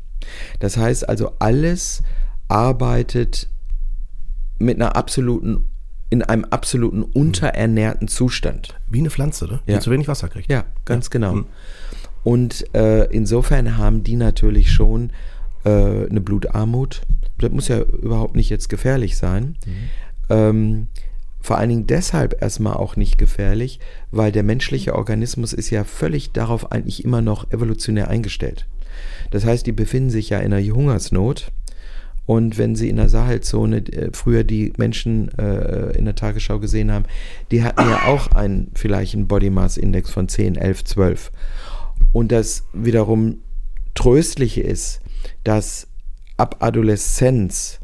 Das 0.60 0.76
heißt 0.76 1.08
also, 1.08 1.32
alles 1.38 2.02
arbeitet 2.48 3.48
mit 4.58 4.76
einer 4.76 4.96
absoluten, 4.96 5.68
in 6.10 6.22
einem 6.22 6.44
absoluten 6.46 7.02
unterernährten 7.02 8.08
Zustand. 8.08 8.74
Wie 8.88 9.00
eine 9.00 9.10
Pflanze, 9.10 9.46
ne? 9.46 9.60
Die 9.66 9.72
ja. 9.72 9.80
zu 9.80 9.90
wenig 9.90 10.08
Wasser 10.08 10.28
kriegt. 10.28 10.50
Ja, 10.50 10.64
ganz 10.84 11.06
ja. 11.06 11.10
genau. 11.10 11.34
Mhm. 11.34 11.46
Und 12.22 12.74
äh, 12.74 13.04
insofern 13.12 13.76
haben 13.76 14.02
die 14.02 14.16
natürlich 14.16 14.72
schon 14.72 15.10
äh, 15.64 15.70
eine 16.08 16.20
Blutarmut. 16.20 17.02
Das 17.38 17.50
muss 17.50 17.68
ja 17.68 17.80
überhaupt 17.80 18.36
nicht 18.36 18.48
jetzt 18.48 18.68
gefährlich 18.68 19.16
sein. 19.16 19.56
Mhm. 19.66 19.72
Ähm, 20.30 20.86
vor 21.44 21.58
allen 21.58 21.68
Dingen 21.68 21.86
deshalb 21.86 22.40
erstmal 22.40 22.72
auch 22.72 22.96
nicht 22.96 23.18
gefährlich, 23.18 23.78
weil 24.10 24.32
der 24.32 24.42
menschliche 24.42 24.94
Organismus 24.94 25.52
ist 25.52 25.68
ja 25.68 25.84
völlig 25.84 26.32
darauf 26.32 26.72
eigentlich 26.72 27.04
immer 27.04 27.20
noch 27.20 27.50
evolutionär 27.52 28.08
eingestellt. 28.08 28.66
Das 29.30 29.44
heißt, 29.44 29.66
die 29.66 29.72
befinden 29.72 30.08
sich 30.08 30.30
ja 30.30 30.38
in 30.38 30.54
einer 30.54 30.66
Hungersnot. 30.66 31.52
Und 32.24 32.56
wenn 32.56 32.76
sie 32.76 32.88
in 32.88 32.96
der 32.96 33.10
Sahelzone 33.10 33.86
äh, 33.92 34.08
früher 34.14 34.42
die 34.42 34.72
Menschen 34.78 35.36
äh, 35.36 35.90
in 35.98 36.06
der 36.06 36.14
Tagesschau 36.14 36.60
gesehen 36.60 36.90
haben, 36.90 37.04
die 37.50 37.62
hatten 37.62 37.90
ja 37.90 38.06
auch 38.06 38.28
einen 38.28 38.70
vielleicht 38.74 39.12
einen 39.12 39.28
Body 39.28 39.50
Mass 39.50 39.76
Index 39.76 40.08
von 40.08 40.28
10, 40.28 40.56
11, 40.56 40.84
12. 40.84 41.30
Und 42.14 42.32
das 42.32 42.64
wiederum 42.72 43.40
tröstliche 43.94 44.62
ist, 44.62 45.02
dass 45.44 45.88
ab 46.38 46.56
Adoleszenz 46.60 47.80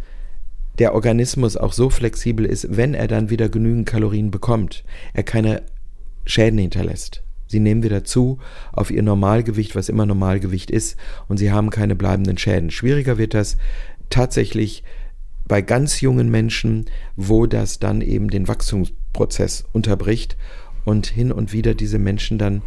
der 0.80 0.94
Organismus 0.94 1.56
auch 1.56 1.74
so 1.74 1.90
flexibel 1.90 2.44
ist, 2.46 2.74
wenn 2.76 2.94
er 2.94 3.06
dann 3.06 3.30
wieder 3.30 3.48
genügend 3.48 3.86
Kalorien 3.86 4.30
bekommt, 4.30 4.82
er 5.12 5.22
keine 5.22 5.62
Schäden 6.24 6.58
hinterlässt. 6.58 7.22
Sie 7.46 7.60
nehmen 7.60 7.82
wieder 7.82 8.02
zu 8.02 8.38
auf 8.72 8.90
ihr 8.90 9.02
Normalgewicht, 9.02 9.76
was 9.76 9.88
immer 9.88 10.06
Normalgewicht 10.06 10.70
ist, 10.70 10.96
und 11.28 11.36
sie 11.36 11.52
haben 11.52 11.70
keine 11.70 11.96
bleibenden 11.96 12.38
Schäden. 12.38 12.70
Schwieriger 12.70 13.18
wird 13.18 13.34
das 13.34 13.58
tatsächlich 14.08 14.82
bei 15.46 15.60
ganz 15.60 16.00
jungen 16.00 16.30
Menschen, 16.30 16.86
wo 17.16 17.46
das 17.46 17.78
dann 17.78 18.00
eben 18.00 18.30
den 18.30 18.48
Wachstumsprozess 18.48 19.64
unterbricht 19.72 20.36
und 20.84 21.06
hin 21.06 21.30
und 21.30 21.52
wieder 21.52 21.74
diese 21.74 21.98
Menschen 21.98 22.38
dann 22.38 22.62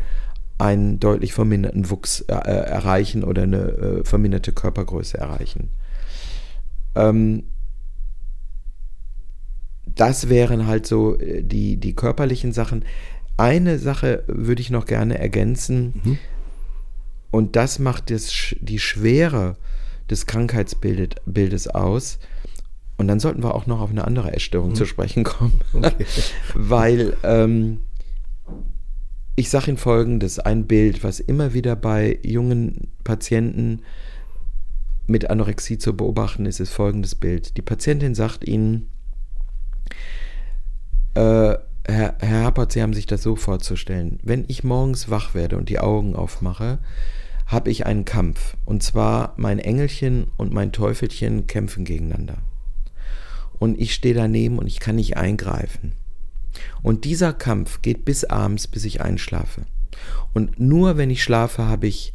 einen 0.59 0.99
deutlich 0.99 1.33
verminderten 1.33 1.89
Wuchs 1.89 2.21
äh, 2.21 2.33
erreichen 2.33 3.23
oder 3.23 3.43
eine 3.43 3.57
äh, 3.57 4.03
verminderte 4.03 4.51
Körpergröße 4.51 5.17
erreichen. 5.17 5.69
Ähm, 6.95 7.43
das 9.95 10.29
wären 10.29 10.67
halt 10.67 10.85
so 10.85 11.19
äh, 11.19 11.43
die, 11.43 11.77
die 11.77 11.93
körperlichen 11.93 12.51
Sachen. 12.51 12.85
Eine 13.37 13.79
Sache 13.79 14.23
würde 14.27 14.61
ich 14.61 14.69
noch 14.69 14.85
gerne 14.85 15.17
ergänzen. 15.17 16.01
Mhm. 16.03 16.17
Und 17.31 17.55
das 17.55 17.79
macht 17.79 18.11
das, 18.11 18.55
die 18.59 18.79
Schwere 18.79 19.57
des 20.09 20.25
Krankheitsbildes 20.27 21.67
aus. 21.67 22.19
Und 22.97 23.07
dann 23.07 23.19
sollten 23.19 23.43
wir 23.43 23.55
auch 23.55 23.65
noch 23.65 23.81
auf 23.81 23.89
eine 23.89 24.05
andere 24.05 24.33
Essstörung 24.33 24.71
mhm. 24.71 24.75
zu 24.75 24.85
sprechen 24.85 25.23
kommen. 25.23 25.59
Okay. 25.73 26.05
Weil 26.53 27.17
ähm, 27.23 27.79
ich 29.35 29.49
sage 29.49 29.69
Ihnen 29.69 29.77
folgendes: 29.77 30.39
Ein 30.39 30.67
Bild, 30.67 31.03
was 31.03 31.19
immer 31.19 31.53
wieder 31.53 31.75
bei 31.75 32.19
jungen 32.23 32.91
Patienten 33.03 33.81
mit 35.07 35.29
Anorexie 35.29 35.77
zu 35.77 35.97
beobachten 35.97 36.45
ist, 36.45 36.59
ist 36.59 36.71
folgendes 36.71 37.15
Bild. 37.15 37.57
Die 37.57 37.61
Patientin 37.61 38.15
sagt 38.15 38.47
Ihnen, 38.47 38.89
äh, 41.15 41.55
Herr, 41.85 42.15
Herr 42.19 42.43
Happert, 42.43 42.71
Sie 42.71 42.81
haben 42.81 42.93
sich 42.93 43.05
das 43.05 43.21
so 43.21 43.35
vorzustellen. 43.35 44.19
Wenn 44.23 44.45
ich 44.47 44.63
morgens 44.63 45.09
wach 45.09 45.33
werde 45.33 45.57
und 45.57 45.69
die 45.69 45.79
Augen 45.79 46.15
aufmache, 46.15 46.79
habe 47.45 47.69
ich 47.69 47.85
einen 47.85 48.05
Kampf. 48.05 48.55
Und 48.65 48.83
zwar 48.83 49.33
mein 49.37 49.59
Engelchen 49.59 50.27
und 50.37 50.53
mein 50.53 50.71
Teufelchen 50.71 51.45
kämpfen 51.47 51.83
gegeneinander. 51.83 52.37
Und 53.59 53.79
ich 53.79 53.93
stehe 53.93 54.15
daneben 54.15 54.59
und 54.59 54.67
ich 54.67 54.79
kann 54.79 54.95
nicht 54.95 55.17
eingreifen. 55.17 55.93
Und 56.81 57.05
dieser 57.05 57.33
Kampf 57.33 57.81
geht 57.81 58.05
bis 58.05 58.23
abends, 58.23 58.67
bis 58.67 58.85
ich 58.85 59.01
einschlafe. 59.01 59.63
Und 60.33 60.59
nur 60.59 60.97
wenn 60.97 61.09
ich 61.09 61.23
schlafe, 61.23 61.65
habe 61.65 61.87
ich 61.87 62.13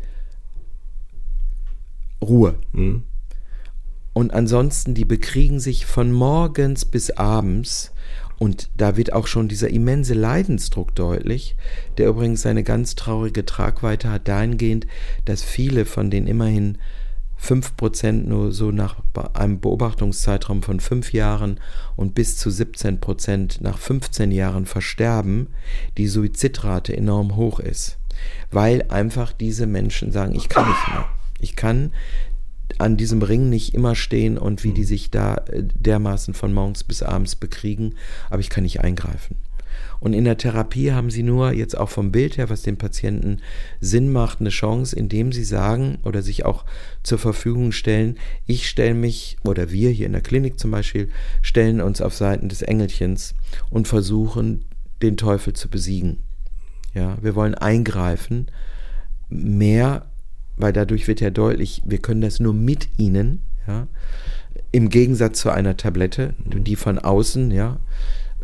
Ruhe. 2.22 2.59
Mhm. 2.72 3.05
Und 4.19 4.35
ansonsten, 4.35 4.95
die 4.95 5.05
bekriegen 5.05 5.61
sich 5.61 5.87
von 5.87 6.11
morgens 6.11 6.85
bis 6.85 7.12
abends 7.12 7.93
und 8.37 8.69
da 8.77 8.97
wird 8.97 9.12
auch 9.12 9.29
schon 9.29 9.47
dieser 9.47 9.71
immense 9.71 10.12
Leidensdruck 10.12 10.93
deutlich, 10.97 11.55
der 11.99 12.09
übrigens 12.09 12.43
seine 12.43 12.64
ganz 12.64 12.97
traurige 12.97 13.47
Tragweite 13.47 14.11
hat 14.11 14.27
dahingehend, 14.27 14.89
dass 15.25 15.45
viele 15.45 15.85
von 15.85 16.11
den 16.11 16.27
immerhin 16.27 16.79
5% 17.41 18.27
nur 18.27 18.51
so 18.51 18.73
nach 18.73 18.97
einem 19.35 19.61
Beobachtungszeitraum 19.61 20.64
von 20.64 20.81
5 20.81 21.12
Jahren 21.12 21.61
und 21.95 22.16
bis 22.16 22.37
zu 22.39 22.51
17% 22.51 23.62
nach 23.62 23.79
15 23.79 24.33
Jahren 24.33 24.66
versterben, 24.66 25.47
die 25.97 26.09
Suizidrate 26.09 26.97
enorm 26.97 27.37
hoch 27.37 27.61
ist. 27.61 27.99
Weil 28.51 28.85
einfach 28.89 29.33
diese 29.33 29.69
Menschen 29.69 30.11
sagen, 30.11 30.35
ich 30.35 30.49
kann 30.49 30.66
nicht 30.66 30.89
mehr. 30.89 31.05
Ich 31.41 31.55
kann 31.55 31.93
an 32.77 32.97
diesem 32.97 33.23
Ring 33.23 33.49
nicht 33.49 33.75
immer 33.75 33.95
stehen 33.95 34.37
und 34.37 34.62
wie 34.64 34.73
die 34.73 34.83
mhm. 34.83 34.87
sich 34.87 35.11
da 35.11 35.35
äh, 35.47 35.62
dermaßen 35.62 36.35
von 36.35 36.53
morgens 36.53 36.85
bis 36.85 37.03
abends 37.03 37.37
bekriegen, 37.37 37.95
aber 38.31 38.41
ich 38.41 38.51
kann 38.51 38.64
nicht 38.64 38.81
eingreifen. 38.81 39.37
Und 40.01 40.12
in 40.12 40.25
der 40.25 40.37
Therapie 40.37 40.93
haben 40.93 41.11
sie 41.11 41.23
nur 41.23 41.53
jetzt 41.53 41.77
auch 41.77 41.89
vom 41.89 42.12
Bild 42.12 42.37
her, 42.37 42.51
was 42.51 42.62
dem 42.62 42.77
Patienten 42.77 43.41
Sinn 43.81 44.12
macht, 44.12 44.41
eine 44.41 44.51
Chance, 44.51 44.95
indem 44.95 45.33
sie 45.33 45.45
sagen 45.45 45.99
oder 46.05 46.23
sich 46.23 46.45
auch 46.45 46.64
zur 47.03 47.19
Verfügung 47.19 47.73
stellen, 47.73 48.16
ich 48.47 48.69
stelle 48.69 48.95
mich 48.95 49.39
oder 49.45 49.73
wir 49.73 49.91
hier 49.91 50.07
in 50.07 50.12
der 50.12 50.21
Klinik 50.21 50.59
zum 50.59 50.71
Beispiel 50.71 51.09
stellen 51.43 51.81
uns 51.81 52.01
auf 52.01 52.14
Seiten 52.14 52.49
des 52.49 52.62
Engelchens 52.62 53.35
und 53.71 53.89
versuchen, 53.89 54.64
den 55.03 55.16
Teufel 55.16 55.53
zu 55.53 55.69
besiegen. 55.69 56.19
Ja, 56.95 57.19
wir 57.21 57.35
wollen 57.35 57.55
eingreifen, 57.55 58.51
mehr, 59.29 60.08
weil 60.59 60.73
dadurch 60.73 61.09
wird 61.09 61.21
ja 61.21 61.31
deutlich, 61.31 61.83
wir 61.85 61.99
können 61.99 62.21
das 62.21 62.41
nur 62.41 62.55
mit 62.55 62.89
ihnen, 62.99 63.43
ja, 63.67 63.87
im 64.71 64.89
Gegensatz 64.91 65.41
zu 65.41 65.51
einer 65.51 65.77
Tablette, 65.77 66.35
die 66.45 66.77
von 66.77 66.99
außen, 66.99 67.51
ja, 67.51 67.79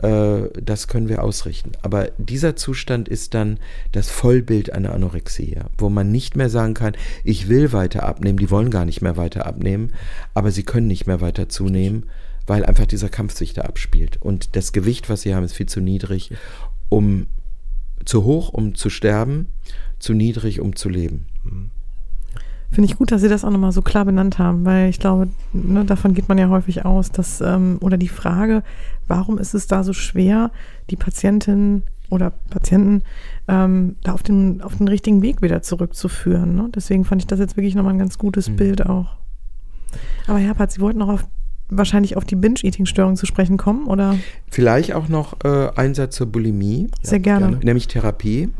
äh, 0.02 0.48
das 0.60 0.88
können 0.88 1.08
wir 1.08 1.22
ausrichten. 1.22 1.72
Aber 1.82 2.10
dieser 2.18 2.56
Zustand 2.56 3.08
ist 3.08 3.34
dann 3.34 3.58
das 3.92 4.10
Vollbild 4.10 4.72
einer 4.72 4.92
Anorexie, 4.92 5.58
wo 5.78 5.88
man 5.88 6.10
nicht 6.10 6.36
mehr 6.36 6.48
sagen 6.48 6.74
kann, 6.74 6.94
ich 7.24 7.48
will 7.48 7.72
weiter 7.72 8.04
abnehmen, 8.04 8.38
die 8.38 8.50
wollen 8.50 8.70
gar 8.70 8.84
nicht 8.84 9.02
mehr 9.02 9.16
weiter 9.16 9.46
abnehmen, 9.46 9.92
aber 10.32 10.50
sie 10.50 10.62
können 10.62 10.86
nicht 10.86 11.06
mehr 11.06 11.20
weiter 11.20 11.48
zunehmen, 11.48 12.06
weil 12.46 12.64
einfach 12.64 12.86
dieser 12.86 13.08
Kampf 13.08 13.34
sich 13.34 13.54
da 13.54 13.62
abspielt. 13.62 14.20
Und 14.20 14.56
das 14.56 14.72
Gewicht, 14.72 15.08
was 15.08 15.22
sie 15.22 15.34
haben, 15.34 15.44
ist 15.44 15.54
viel 15.54 15.66
zu 15.66 15.80
niedrig, 15.80 16.30
um 16.88 17.26
zu 18.04 18.24
hoch, 18.24 18.50
um 18.50 18.74
zu 18.74 18.90
sterben, 18.90 19.48
zu 19.98 20.12
niedrig, 20.12 20.60
um 20.60 20.76
zu 20.76 20.88
leben. 20.88 21.26
Mhm. 21.44 21.70
Finde 22.74 22.90
ich 22.90 22.96
gut, 22.96 23.12
dass 23.12 23.20
Sie 23.20 23.28
das 23.28 23.44
auch 23.44 23.50
nochmal 23.50 23.70
so 23.70 23.82
klar 23.82 24.04
benannt 24.04 24.40
haben, 24.40 24.64
weil 24.64 24.88
ich 24.88 24.98
glaube, 24.98 25.28
ne, 25.52 25.84
davon 25.84 26.12
geht 26.12 26.28
man 26.28 26.38
ja 26.38 26.48
häufig 26.48 26.84
aus, 26.84 27.12
dass, 27.12 27.40
ähm, 27.40 27.78
oder 27.80 27.96
die 27.96 28.08
Frage, 28.08 28.64
warum 29.06 29.38
ist 29.38 29.54
es 29.54 29.68
da 29.68 29.84
so 29.84 29.92
schwer, 29.92 30.50
die 30.90 30.96
Patientin 30.96 31.84
oder 32.10 32.32
Patienten 32.50 33.02
ähm, 33.46 33.94
da 34.02 34.12
auf 34.12 34.24
den, 34.24 34.60
auf 34.60 34.76
den 34.76 34.88
richtigen 34.88 35.22
Weg 35.22 35.40
wieder 35.40 35.62
zurückzuführen. 35.62 36.56
Ne? 36.56 36.68
Deswegen 36.74 37.04
fand 37.04 37.22
ich 37.22 37.28
das 37.28 37.38
jetzt 37.38 37.56
wirklich 37.56 37.76
nochmal 37.76 37.94
ein 37.94 37.98
ganz 38.00 38.18
gutes 38.18 38.50
mhm. 38.50 38.56
Bild 38.56 38.86
auch. 38.86 39.18
Aber 40.26 40.38
Herr 40.38 40.54
Pat, 40.54 40.72
Sie 40.72 40.80
wollten 40.80 40.98
noch 40.98 41.10
auf, 41.10 41.24
wahrscheinlich 41.68 42.16
auf 42.16 42.24
die 42.24 42.34
Binge-Eating-Störung 42.34 43.14
zu 43.14 43.26
sprechen 43.26 43.56
kommen, 43.56 43.86
oder? 43.86 44.16
Vielleicht 44.50 44.94
auch 44.94 45.06
noch 45.08 45.44
äh, 45.44 45.70
ein 45.76 45.94
Satz 45.94 46.16
zur 46.16 46.26
Bulimie. 46.26 46.88
Sehr 47.02 47.18
ja, 47.18 47.22
gerne. 47.22 47.46
gerne. 47.50 47.64
Nämlich 47.64 47.86
Therapie. 47.86 48.50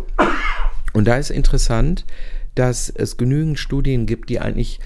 Und 0.93 1.09
da 1.09 1.17
ist 1.17 1.31
interessant, 1.31 2.07
dass 2.55 2.89
es 2.89 3.17
genügend 3.17 3.59
Studien 3.59 4.07
gibt, 4.07 4.31
die 4.31 4.41
eigentlich 4.41 4.81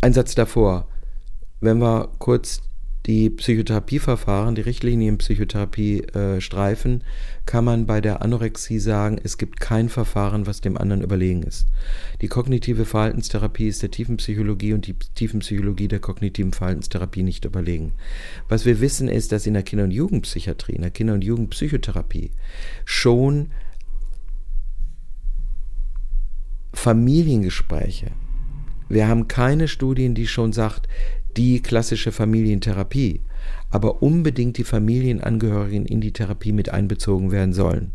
ein 0.00 0.12
Satz 0.12 0.34
davor, 0.34 0.88
wenn 1.60 1.78
wir 1.78 2.08
kurz 2.18 2.62
die 3.06 3.30
Psychotherapieverfahren, 3.30 4.54
die 4.54 4.60
Richtlinienpsychotherapie 4.60 6.00
äh, 6.00 6.40
streifen, 6.40 7.02
kann 7.46 7.64
man 7.64 7.86
bei 7.86 8.00
der 8.00 8.22
Anorexie 8.22 8.78
sagen, 8.78 9.18
es 9.22 9.38
gibt 9.38 9.58
kein 9.58 9.88
Verfahren, 9.88 10.46
was 10.46 10.60
dem 10.60 10.76
anderen 10.76 11.02
überlegen 11.02 11.42
ist. 11.42 11.66
Die 12.20 12.28
kognitive 12.28 12.84
Verhaltenstherapie 12.84 13.68
ist 13.68 13.82
der 13.82 13.90
Tiefenpsychologie 13.90 14.74
und 14.74 14.86
die 14.86 14.94
Tiefenpsychologie 14.94 15.88
der 15.88 16.00
kognitiven 16.00 16.52
Verhaltenstherapie 16.52 17.22
nicht 17.22 17.46
überlegen. 17.46 17.94
Was 18.48 18.66
wir 18.66 18.80
wissen 18.80 19.08
ist, 19.08 19.32
dass 19.32 19.46
in 19.46 19.54
der 19.54 19.62
Kinder- 19.62 19.84
und 19.84 19.92
Jugendpsychiatrie, 19.92 20.74
in 20.74 20.82
der 20.82 20.90
Kinder- 20.90 21.14
und 21.14 21.24
Jugendpsychotherapie 21.24 22.32
schon 22.84 23.50
Familiengespräche. 26.72 28.12
Wir 28.88 29.08
haben 29.08 29.28
keine 29.28 29.68
Studien, 29.68 30.14
die 30.14 30.26
schon 30.26 30.52
sagt, 30.52 30.88
die 31.36 31.60
klassische 31.60 32.12
Familientherapie, 32.12 33.22
aber 33.70 34.02
unbedingt 34.02 34.58
die 34.58 34.64
Familienangehörigen 34.64 35.86
in 35.86 36.00
die 36.00 36.12
Therapie 36.12 36.52
mit 36.52 36.70
einbezogen 36.70 37.30
werden 37.30 37.52
sollen. 37.52 37.92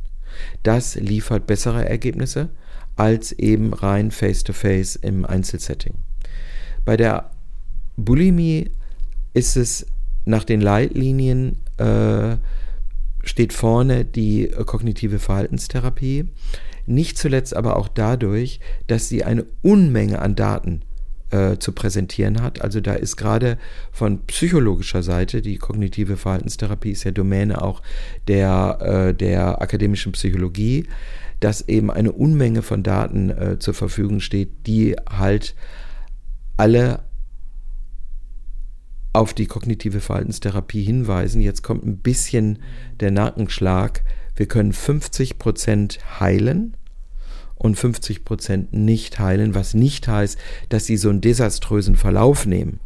Das 0.64 0.96
liefert 0.96 1.48
bessere 1.48 1.88
Ergebnisse 1.88 2.50
als 2.96 3.34
eben 3.34 3.74
rein 3.74 4.12
face-to-face 4.12 5.00
-face 5.00 5.04
im 5.04 5.26
Einzelsetting. 5.26 5.96
Bei 6.86 6.96
der 6.96 7.32
Bulimie 7.98 8.72
ist 9.34 9.58
es 9.58 9.86
nach 10.26 10.44
den 10.44 10.62
Leitlinien 10.62 11.58
äh, 11.78 12.38
steht 13.24 13.54
vorne 13.54 14.06
die 14.06 14.48
kognitive 14.66 15.20
Verhaltenstherapie. 15.20 16.26
Nicht 16.86 17.18
zuletzt 17.18 17.56
aber 17.56 17.78
auch 17.78 17.88
dadurch, 17.88 18.60
dass 18.88 19.10
sie 19.10 19.24
eine 19.24 19.46
Unmenge 19.62 20.22
an 20.22 20.36
Daten 20.36 20.82
äh, 21.32 21.58
zu 21.58 21.72
präsentieren 21.72 22.42
hat. 22.42 22.62
Also 22.62 22.82
da 22.82 22.94
ist 22.94 23.18
gerade 23.18 23.58
von 23.92 24.26
psychologischer 24.28 25.04
Seite, 25.04 25.42
die 25.42 25.58
kognitive 25.58 26.18
Verhaltenstherapie 26.18 26.92
ist 26.92 27.04
ja 27.04 27.12
Domäne 27.12 27.62
auch 27.62 27.82
der, 28.28 28.78
äh, 28.82 29.14
der 29.14 29.62
akademischen 29.62 30.12
Psychologie, 30.12 30.88
dass 31.40 31.68
eben 31.68 31.92
eine 31.92 32.12
Unmenge 32.12 32.62
von 32.62 32.84
Daten 32.84 33.30
äh, 33.30 33.60
zur 33.60 33.74
Verfügung 33.74 34.20
steht, 34.20 34.68
die 34.68 34.96
halt 35.10 35.56
alle 36.58 37.04
auf 39.14 39.34
die 39.34 39.46
kognitive 39.46 40.02
Verhaltenstherapie 40.02 40.84
hinweisen. 40.84 41.42
Jetzt 41.42 41.64
kommt 41.64 41.86
ein 41.86 41.98
bisschen 41.98 42.60
der 43.00 43.12
Nackenschlag 43.12 44.04
wir 44.36 44.48
können 44.48 44.74
50 44.74 45.40
Prozent 45.40 46.00
heilen 46.20 46.76
und 47.56 47.76
50 47.76 48.26
Prozent 48.26 48.74
nicht 48.74 49.20
heilen, 49.20 49.56
was 49.56 49.74
nicht 49.74 50.08
heißt, 50.08 50.38
dass 50.70 50.86
sie 50.86 50.98
so 50.98 51.10
einen 51.10 51.22
desaströsen 51.22 51.96
Verlauf 51.96 52.46
nehmen. 52.46 52.80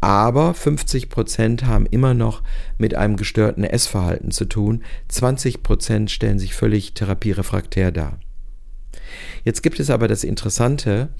Aber 0.00 0.52
50 0.52 1.10
Prozent 1.10 1.64
haben 1.64 1.86
immer 1.86 2.12
noch 2.12 2.42
mit 2.76 2.96
einem 2.96 3.16
gestörten 3.16 3.62
Essverhalten 3.62 4.32
zu 4.32 4.46
tun. 4.46 4.82
20 5.06 5.62
Prozent 5.62 6.10
stellen 6.10 6.40
sich 6.40 6.54
völlig 6.54 6.94
therapierefraktär 6.94 7.92
dar. 7.92 8.18
Jetzt 9.44 9.62
gibt 9.62 9.78
es 9.78 9.90
aber 9.90 10.08
das 10.08 10.24
Interessante, 10.24 11.10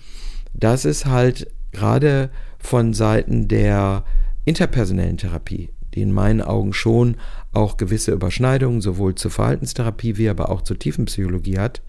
dass 0.53 0.85
es 0.85 1.07
halt 1.07 1.49
gerade 1.71 2.31
von 2.59 2.93
Seiten 2.93 3.47
der 3.47 4.05
interpersonellen 4.45 5.17
Therapie, 5.17 5.71
die 5.95 6.03
in 6.03 6.13
meinen 6.13 6.43
Augen 6.43 6.73
schon 6.73 7.17
auch 7.53 7.77
gewisse 7.77 8.13
Überschneidungen 8.13 8.81
sowohl 8.81 9.15
zur 9.15 9.31
Verhaltenstherapie 9.31 10.17
wie 10.17 10.29
aber 10.29 10.51
auch 10.51 10.63
zur 10.63 10.79
Tiefenpsychologie 10.79 11.59
hat, 11.59 11.83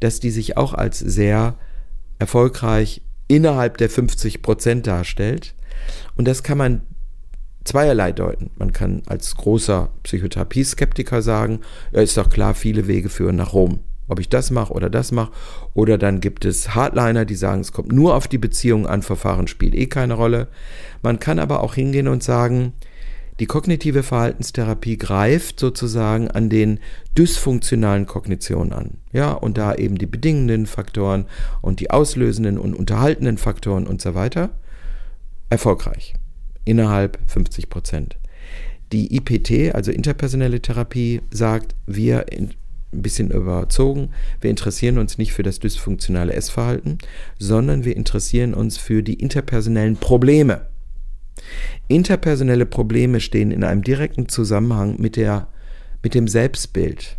dass 0.00 0.20
die 0.20 0.30
sich 0.30 0.56
auch 0.56 0.74
als 0.74 0.98
sehr 0.98 1.56
erfolgreich 2.18 3.02
innerhalb 3.28 3.76
der 3.78 3.90
50 3.90 4.42
Prozent 4.42 4.86
darstellt. 4.86 5.54
Und 6.16 6.26
das 6.26 6.42
kann 6.42 6.58
man 6.58 6.82
zweierlei 7.64 8.12
deuten. 8.12 8.50
Man 8.56 8.72
kann 8.72 9.02
als 9.06 9.34
großer 9.36 9.90
Psychotherapie-Skeptiker 10.04 11.20
sagen, 11.22 11.60
ja, 11.92 12.00
ist 12.00 12.16
doch 12.16 12.30
klar, 12.30 12.54
viele 12.54 12.86
Wege 12.86 13.08
führen 13.08 13.36
nach 13.36 13.52
Rom. 13.52 13.80
Ob 14.08 14.20
ich 14.20 14.28
das 14.28 14.52
mache 14.52 14.72
oder 14.72 14.88
das 14.88 15.10
mache. 15.10 15.32
Oder 15.74 15.98
dann 15.98 16.20
gibt 16.20 16.44
es 16.44 16.74
Hardliner, 16.76 17.24
die 17.24 17.34
sagen, 17.34 17.60
es 17.60 17.72
kommt 17.72 17.90
nur 17.90 18.14
auf 18.14 18.28
die 18.28 18.38
Beziehung 18.38 18.86
an, 18.86 19.02
Verfahren 19.02 19.48
spielt 19.48 19.74
eh 19.74 19.86
keine 19.86 20.14
Rolle. 20.14 20.46
Man 21.02 21.18
kann 21.18 21.40
aber 21.40 21.62
auch 21.62 21.74
hingehen 21.74 22.06
und 22.06 22.22
sagen, 22.22 22.72
die 23.38 23.46
kognitive 23.46 24.02
Verhaltenstherapie 24.02 24.96
greift 24.96 25.60
sozusagen 25.60 26.28
an 26.28 26.48
den 26.48 26.80
dysfunktionalen 27.18 28.06
Kognitionen 28.06 28.72
an. 28.72 28.90
Ja, 29.12 29.32
und 29.32 29.58
da 29.58 29.74
eben 29.74 29.98
die 29.98 30.06
bedingenden 30.06 30.66
Faktoren 30.66 31.26
und 31.60 31.80
die 31.80 31.90
auslösenden 31.90 32.58
und 32.58 32.74
unterhaltenden 32.74 33.36
Faktoren 33.36 33.86
und 33.86 34.00
so 34.00 34.14
weiter. 34.14 34.50
Erfolgreich. 35.50 36.14
Innerhalb 36.64 37.18
50 37.26 37.68
Prozent. 37.68 38.16
Die 38.92 39.14
IPT, 39.16 39.74
also 39.74 39.90
interpersonelle 39.92 40.62
Therapie, 40.62 41.20
sagt, 41.30 41.74
wir 41.86 42.26
ein 42.32 42.54
bisschen 42.92 43.30
überzogen, 43.30 44.10
wir 44.40 44.48
interessieren 44.48 44.96
uns 44.96 45.18
nicht 45.18 45.32
für 45.32 45.42
das 45.42 45.58
dysfunktionale 45.58 46.32
Essverhalten, 46.32 46.98
sondern 47.38 47.84
wir 47.84 47.96
interessieren 47.96 48.54
uns 48.54 48.78
für 48.78 49.02
die 49.02 49.14
interpersonellen 49.14 49.96
Probleme 49.96 50.66
Interpersonelle 51.88 52.66
Probleme 52.66 53.20
stehen 53.20 53.50
in 53.50 53.64
einem 53.64 53.82
direkten 53.82 54.28
Zusammenhang 54.28 54.96
mit, 54.98 55.16
der, 55.16 55.48
mit 56.02 56.14
dem 56.14 56.28
Selbstbild. 56.28 57.18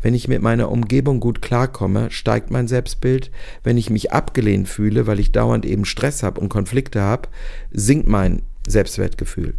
Wenn 0.00 0.14
ich 0.14 0.28
mit 0.28 0.42
meiner 0.42 0.70
Umgebung 0.70 1.20
gut 1.20 1.42
klarkomme, 1.42 2.10
steigt 2.10 2.50
mein 2.50 2.68
Selbstbild. 2.68 3.30
Wenn 3.64 3.76
ich 3.76 3.90
mich 3.90 4.12
abgelehnt 4.12 4.68
fühle, 4.68 5.06
weil 5.06 5.18
ich 5.18 5.32
dauernd 5.32 5.66
eben 5.66 5.84
Stress 5.84 6.22
habe 6.22 6.40
und 6.40 6.48
Konflikte 6.48 7.00
habe, 7.00 7.28
sinkt 7.70 8.08
mein 8.08 8.42
Selbstwertgefühl. 8.66 9.54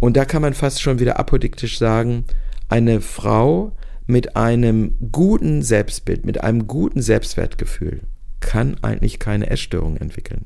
Und 0.00 0.16
da 0.16 0.24
kann 0.24 0.42
man 0.42 0.54
fast 0.54 0.82
schon 0.82 0.98
wieder 0.98 1.18
apodiktisch 1.18 1.78
sagen, 1.78 2.24
eine 2.68 3.00
Frau 3.00 3.72
mit 4.06 4.36
einem 4.36 4.94
guten 5.12 5.62
Selbstbild, 5.62 6.24
mit 6.24 6.42
einem 6.42 6.66
guten 6.66 7.02
Selbstwertgefühl 7.02 8.00
kann 8.42 8.76
eigentlich 8.82 9.18
keine 9.18 9.48
Essstörung 9.48 9.96
entwickeln. 9.96 10.44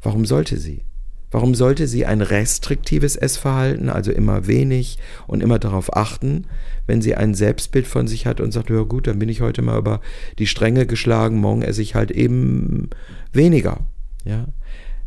Warum 0.00 0.24
sollte 0.24 0.56
sie? 0.56 0.82
Warum 1.30 1.54
sollte 1.54 1.88
sie 1.88 2.06
ein 2.06 2.20
restriktives 2.20 3.16
Essverhalten, 3.16 3.88
also 3.88 4.12
immer 4.12 4.46
wenig 4.46 4.98
und 5.26 5.42
immer 5.42 5.58
darauf 5.58 5.96
achten, 5.96 6.46
wenn 6.86 7.02
sie 7.02 7.14
ein 7.16 7.34
Selbstbild 7.34 7.86
von 7.86 8.06
sich 8.06 8.26
hat 8.26 8.40
und 8.40 8.52
sagt, 8.52 8.70
ja 8.70 8.82
gut, 8.82 9.06
dann 9.06 9.18
bin 9.18 9.28
ich 9.28 9.40
heute 9.40 9.62
mal 9.62 9.78
über 9.78 10.00
die 10.38 10.46
Stränge 10.46 10.86
geschlagen, 10.86 11.38
morgen 11.38 11.62
esse 11.62 11.82
ich 11.82 11.94
halt 11.94 12.12
eben 12.12 12.90
weniger. 13.32 13.80
Ja? 14.24 14.46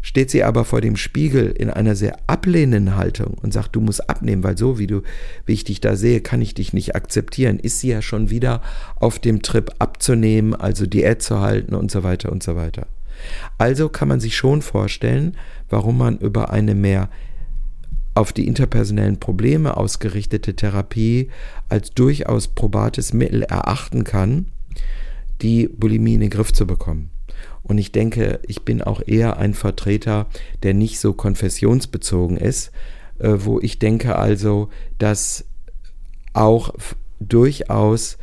Steht 0.01 0.29
sie 0.29 0.43
aber 0.43 0.63
vor 0.63 0.79
dem 0.79 0.95
Spiegel 0.95 1.51
in 1.51 1.69
einer 1.69 1.95
sehr 1.95 2.17
ablehnenden 2.27 2.95
Haltung 2.95 3.33
und 3.41 3.53
sagt, 3.53 3.75
du 3.75 3.81
musst 3.81 4.09
abnehmen, 4.09 4.43
weil 4.43 4.57
so 4.57 4.79
wie 4.79 4.87
du, 4.87 5.01
wie 5.45 5.53
ich 5.53 5.65
dich 5.65 5.81
da 5.81 5.95
sehe, 5.97 6.21
kann 6.21 6.41
ich 6.41 6.53
dich 6.53 6.71
nicht 6.71 6.95
akzeptieren, 6.95 7.59
ist 7.59 7.79
sie 7.79 7.89
ja 7.89 8.01
schon 8.01 8.29
wieder 8.29 8.61
auf 8.95 9.19
dem 9.19 9.41
Trip 9.41 9.71
abzunehmen, 9.79 10.53
also 10.53 10.85
Diät 10.85 11.21
zu 11.21 11.41
halten 11.41 11.75
und 11.75 11.91
so 11.91 12.03
weiter 12.03 12.31
und 12.31 12.43
so 12.43 12.55
weiter. 12.55 12.87
Also 13.57 13.89
kann 13.89 14.07
man 14.07 14.19
sich 14.19 14.35
schon 14.35 14.61
vorstellen, 14.61 15.37
warum 15.69 15.97
man 15.97 16.17
über 16.17 16.51
eine 16.51 16.75
mehr 16.75 17.09
auf 18.15 18.33
die 18.33 18.47
interpersonellen 18.47 19.19
Probleme 19.19 19.77
ausgerichtete 19.77 20.55
Therapie 20.55 21.29
als 21.69 21.91
durchaus 21.91 22.47
probates 22.47 23.13
Mittel 23.13 23.43
erachten 23.43 24.03
kann, 24.03 24.47
die 25.41 25.67
Bulimie 25.67 26.15
in 26.15 26.21
den 26.21 26.29
Griff 26.29 26.51
zu 26.51 26.67
bekommen. 26.67 27.11
Und 27.63 27.77
ich 27.77 27.91
denke, 27.91 28.39
ich 28.47 28.63
bin 28.63 28.81
auch 28.81 29.01
eher 29.05 29.37
ein 29.37 29.53
Vertreter, 29.53 30.27
der 30.63 30.73
nicht 30.73 30.99
so 30.99 31.13
konfessionsbezogen 31.13 32.37
ist, 32.37 32.71
äh, 33.19 33.35
wo 33.37 33.59
ich 33.59 33.79
denke 33.79 34.15
also, 34.15 34.69
dass 34.97 35.45
auch 36.33 36.73
durchaus 37.19 38.17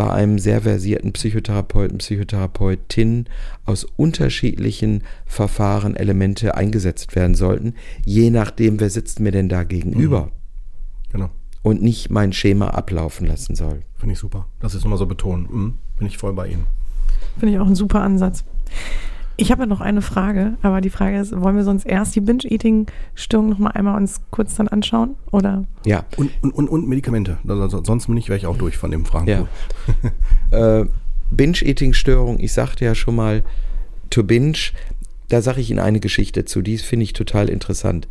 bei 0.00 0.10
einem 0.10 0.38
sehr 0.38 0.62
versierten 0.62 1.12
Psychotherapeuten, 1.12 1.98
Psychotherapeutin 1.98 3.26
aus 3.66 3.84
unterschiedlichen 3.84 5.02
Verfahren 5.26 5.94
Elemente 5.94 6.54
eingesetzt 6.54 7.14
werden 7.14 7.34
sollten, 7.34 7.74
je 8.06 8.30
nachdem, 8.30 8.80
wer 8.80 8.88
sitzt 8.88 9.20
mir 9.20 9.30
denn 9.30 9.50
da 9.50 9.62
gegenüber. 9.62 10.22
Mhm. 10.22 10.30
Genau. 11.12 11.30
Und 11.60 11.82
nicht 11.82 12.08
mein 12.08 12.32
Schema 12.32 12.68
ablaufen 12.68 13.26
lassen 13.26 13.54
soll. 13.54 13.82
Finde 13.96 14.14
ich 14.14 14.18
super. 14.18 14.46
Das 14.60 14.74
ist 14.74 14.86
immer 14.86 14.96
so 14.96 15.04
betonen. 15.04 15.46
Mhm. 15.50 15.74
Bin 15.98 16.06
ich 16.06 16.16
voll 16.16 16.32
bei 16.32 16.48
Ihnen. 16.48 16.66
Finde 17.36 17.54
ich 17.54 17.60
auch 17.60 17.66
ein 17.66 17.74
super 17.74 18.00
Ansatz. 18.00 18.42
Ich 19.40 19.50
habe 19.50 19.62
ja 19.62 19.66
noch 19.66 19.80
eine 19.80 20.02
Frage, 20.02 20.58
aber 20.60 20.82
die 20.82 20.90
Frage 20.90 21.18
ist, 21.18 21.38
wollen 21.40 21.56
wir 21.56 21.64
sonst 21.64 21.86
erst 21.86 22.14
die 22.14 22.20
Binge-Eating-Störung 22.20 23.48
noch 23.48 23.58
mal 23.58 23.70
einmal 23.70 23.96
uns 23.96 24.20
kurz 24.30 24.54
dann 24.56 24.68
anschauen? 24.68 25.16
Oder? 25.32 25.64
Ja. 25.86 26.04
Und, 26.18 26.30
und, 26.42 26.52
und, 26.52 26.68
und 26.68 26.88
Medikamente. 26.88 27.38
Also, 27.48 27.82
sonst 27.82 28.06
bin 28.06 28.18
ich, 28.18 28.28
wäre 28.28 28.36
ich 28.36 28.46
auch 28.46 28.58
durch 28.58 28.76
von 28.76 28.90
dem 28.90 29.06
Fragen. 29.06 29.28
Ja. 29.28 29.46
äh, 30.80 30.86
Binge-Eating-Störung, 31.30 32.38
ich 32.38 32.52
sagte 32.52 32.84
ja 32.84 32.94
schon 32.94 33.16
mal, 33.16 33.42
to 34.10 34.24
binge, 34.24 34.58
da 35.28 35.40
sage 35.40 35.60
ich 35.60 35.70
Ihnen 35.70 35.80
eine 35.80 36.00
Geschichte 36.00 36.44
zu, 36.44 36.60
die 36.60 36.76
finde 36.76 37.04
ich 37.04 37.14
total 37.14 37.48
interessant. 37.48 38.08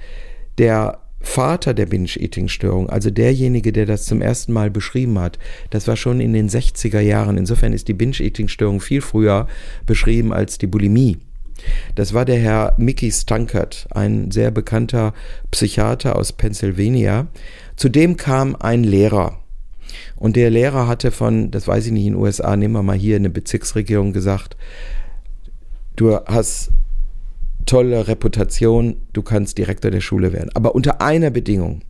Der 0.57 0.99
Vater 1.21 1.73
der 1.73 1.85
Binge-Eating-Störung, 1.85 2.89
also 2.89 3.09
derjenige, 3.09 3.71
der 3.71 3.85
das 3.85 4.05
zum 4.05 4.21
ersten 4.21 4.53
Mal 4.53 4.71
beschrieben 4.71 5.19
hat, 5.19 5.37
das 5.69 5.87
war 5.87 5.97
schon 5.97 6.21
in 6.21 6.33
den 6.33 6.49
60er 6.49 7.01
Jahren. 7.01 7.37
Insofern 7.37 7.73
ist 7.73 7.87
die 7.87 7.93
Binge-Eating-Störung 7.93 8.79
viel 8.79 9.01
früher 9.01 9.47
beschrieben 9.85 10.33
als 10.33 10.57
die 10.57 10.67
Bulimie. 10.67 11.17
Das 11.95 12.13
war 12.13 12.23
der 12.23 12.39
Herr 12.39 12.73
Mickey 12.77 13.11
Stunkert, 13.11 13.87
ein 13.91 14.31
sehr 14.31 14.49
bekannter 14.51 15.13
Psychiater 15.51 16.15
aus 16.15 16.31
Pennsylvania. 16.31 17.27
Zudem 17.75 18.15
kam 18.15 18.55
ein 18.55 18.83
Lehrer. 18.83 19.39
Und 20.15 20.35
der 20.35 20.49
Lehrer 20.49 20.87
hatte 20.87 21.11
von, 21.11 21.51
das 21.51 21.67
weiß 21.67 21.87
ich 21.87 21.91
nicht, 21.91 22.05
in 22.05 22.13
den 22.13 22.21
USA, 22.21 22.55
nehmen 22.55 22.75
wir 22.75 22.83
mal 22.83 22.97
hier 22.97 23.15
eine 23.15 23.29
Bezirksregierung 23.29 24.13
gesagt, 24.13 24.55
du 25.95 26.15
hast 26.15 26.71
tolle 27.69 28.07
Reputation, 28.07 28.95
du 29.13 29.21
kannst 29.21 29.59
Direktor 29.59 29.91
der 29.91 30.01
Schule 30.01 30.33
werden. 30.33 30.49
Aber 30.55 30.73
unter 30.73 31.01
einer 31.01 31.29
Bedingung. 31.29 31.81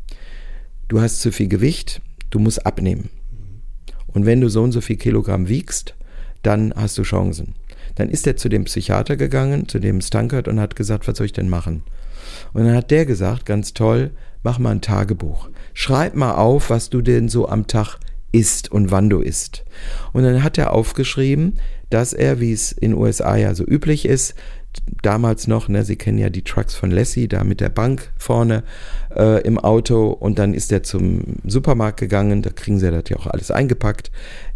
Du 0.90 1.00
hast 1.00 1.22
zu 1.22 1.32
viel 1.32 1.48
Gewicht, 1.48 2.02
du 2.32 2.40
musst 2.40 2.66
abnehmen. 2.66 3.10
Und 4.08 4.26
wenn 4.26 4.42
du 4.42 4.50
so 4.50 4.62
und 4.62 4.74
so 4.74 4.82
viel 4.82 4.98
Kilogramm 4.98 5.48
wiegst, 5.48 5.96
dann 6.44 6.74
hast 6.76 6.98
du 6.98 7.04
Chancen. 7.04 7.56
Dann 7.96 8.10
ist 8.10 8.28
er 8.28 8.36
zu 8.36 8.50
dem 8.50 8.66
Psychiater 8.66 9.16
gegangen, 9.16 9.70
zu 9.70 9.80
dem 9.80 10.02
Stankert 10.02 10.50
und 10.50 10.60
hat 10.60 10.76
gesagt, 10.76 11.08
was 11.08 11.18
soll 11.18 11.28
ich 11.28 11.34
denn 11.34 11.48
machen? 11.48 11.84
Und 12.52 12.66
dann 12.66 12.76
hat 12.76 12.92
der 12.92 13.06
gesagt, 13.06 13.46
ganz 13.46 13.74
toll, 13.74 14.12
mach 14.44 14.60
mal 14.60 14.72
ein 14.72 14.82
Tagebuch. 14.82 15.50
Schreib 15.74 16.14
mal 16.14 16.34
auf, 16.36 16.70
was 16.70 16.90
du 16.90 17.02
denn 17.02 17.30
so 17.30 17.48
am 17.48 17.68
Tag 17.68 18.00
isst 18.34 18.70
und 18.70 18.92
wann 18.92 19.10
du 19.10 19.22
isst. 19.22 19.64
Und 20.12 20.24
dann 20.24 20.44
hat 20.44 20.58
er 20.58 20.74
aufgeschrieben, 20.74 21.60
dass 21.90 22.14
er, 22.14 22.40
wie 22.40 22.52
es 22.52 22.72
in 22.72 22.94
USA 22.94 23.36
ja 23.36 23.56
so 23.56 23.64
üblich 23.64 24.06
ist, 24.06 24.36
damals 25.02 25.48
noch, 25.48 25.68
ne, 25.68 25.84
Sie 25.84 25.96
kennen 25.96 26.18
ja 26.18 26.30
die 26.30 26.44
Trucks 26.44 26.76
von 26.76 26.92
Lassie, 26.92 27.28
da 27.28 27.44
mit 27.44 27.62
der 27.62 27.70
Bank 27.70 28.12
vorne 28.18 28.64
äh, 29.16 29.42
im 29.44 29.58
Auto 29.60 30.10
und 30.10 30.40
dann 30.40 30.54
ist 30.54 30.72
er 30.72 30.84
zum 30.84 31.38
Supermarkt 31.46 32.00
gegangen, 32.00 32.42
da 32.42 32.50
kriegen 32.50 32.80
sie 32.80 32.92
das 32.92 33.04
ja 33.10 33.18
auch 33.18 33.28
alles 33.28 33.52
eingepackt 33.52 34.12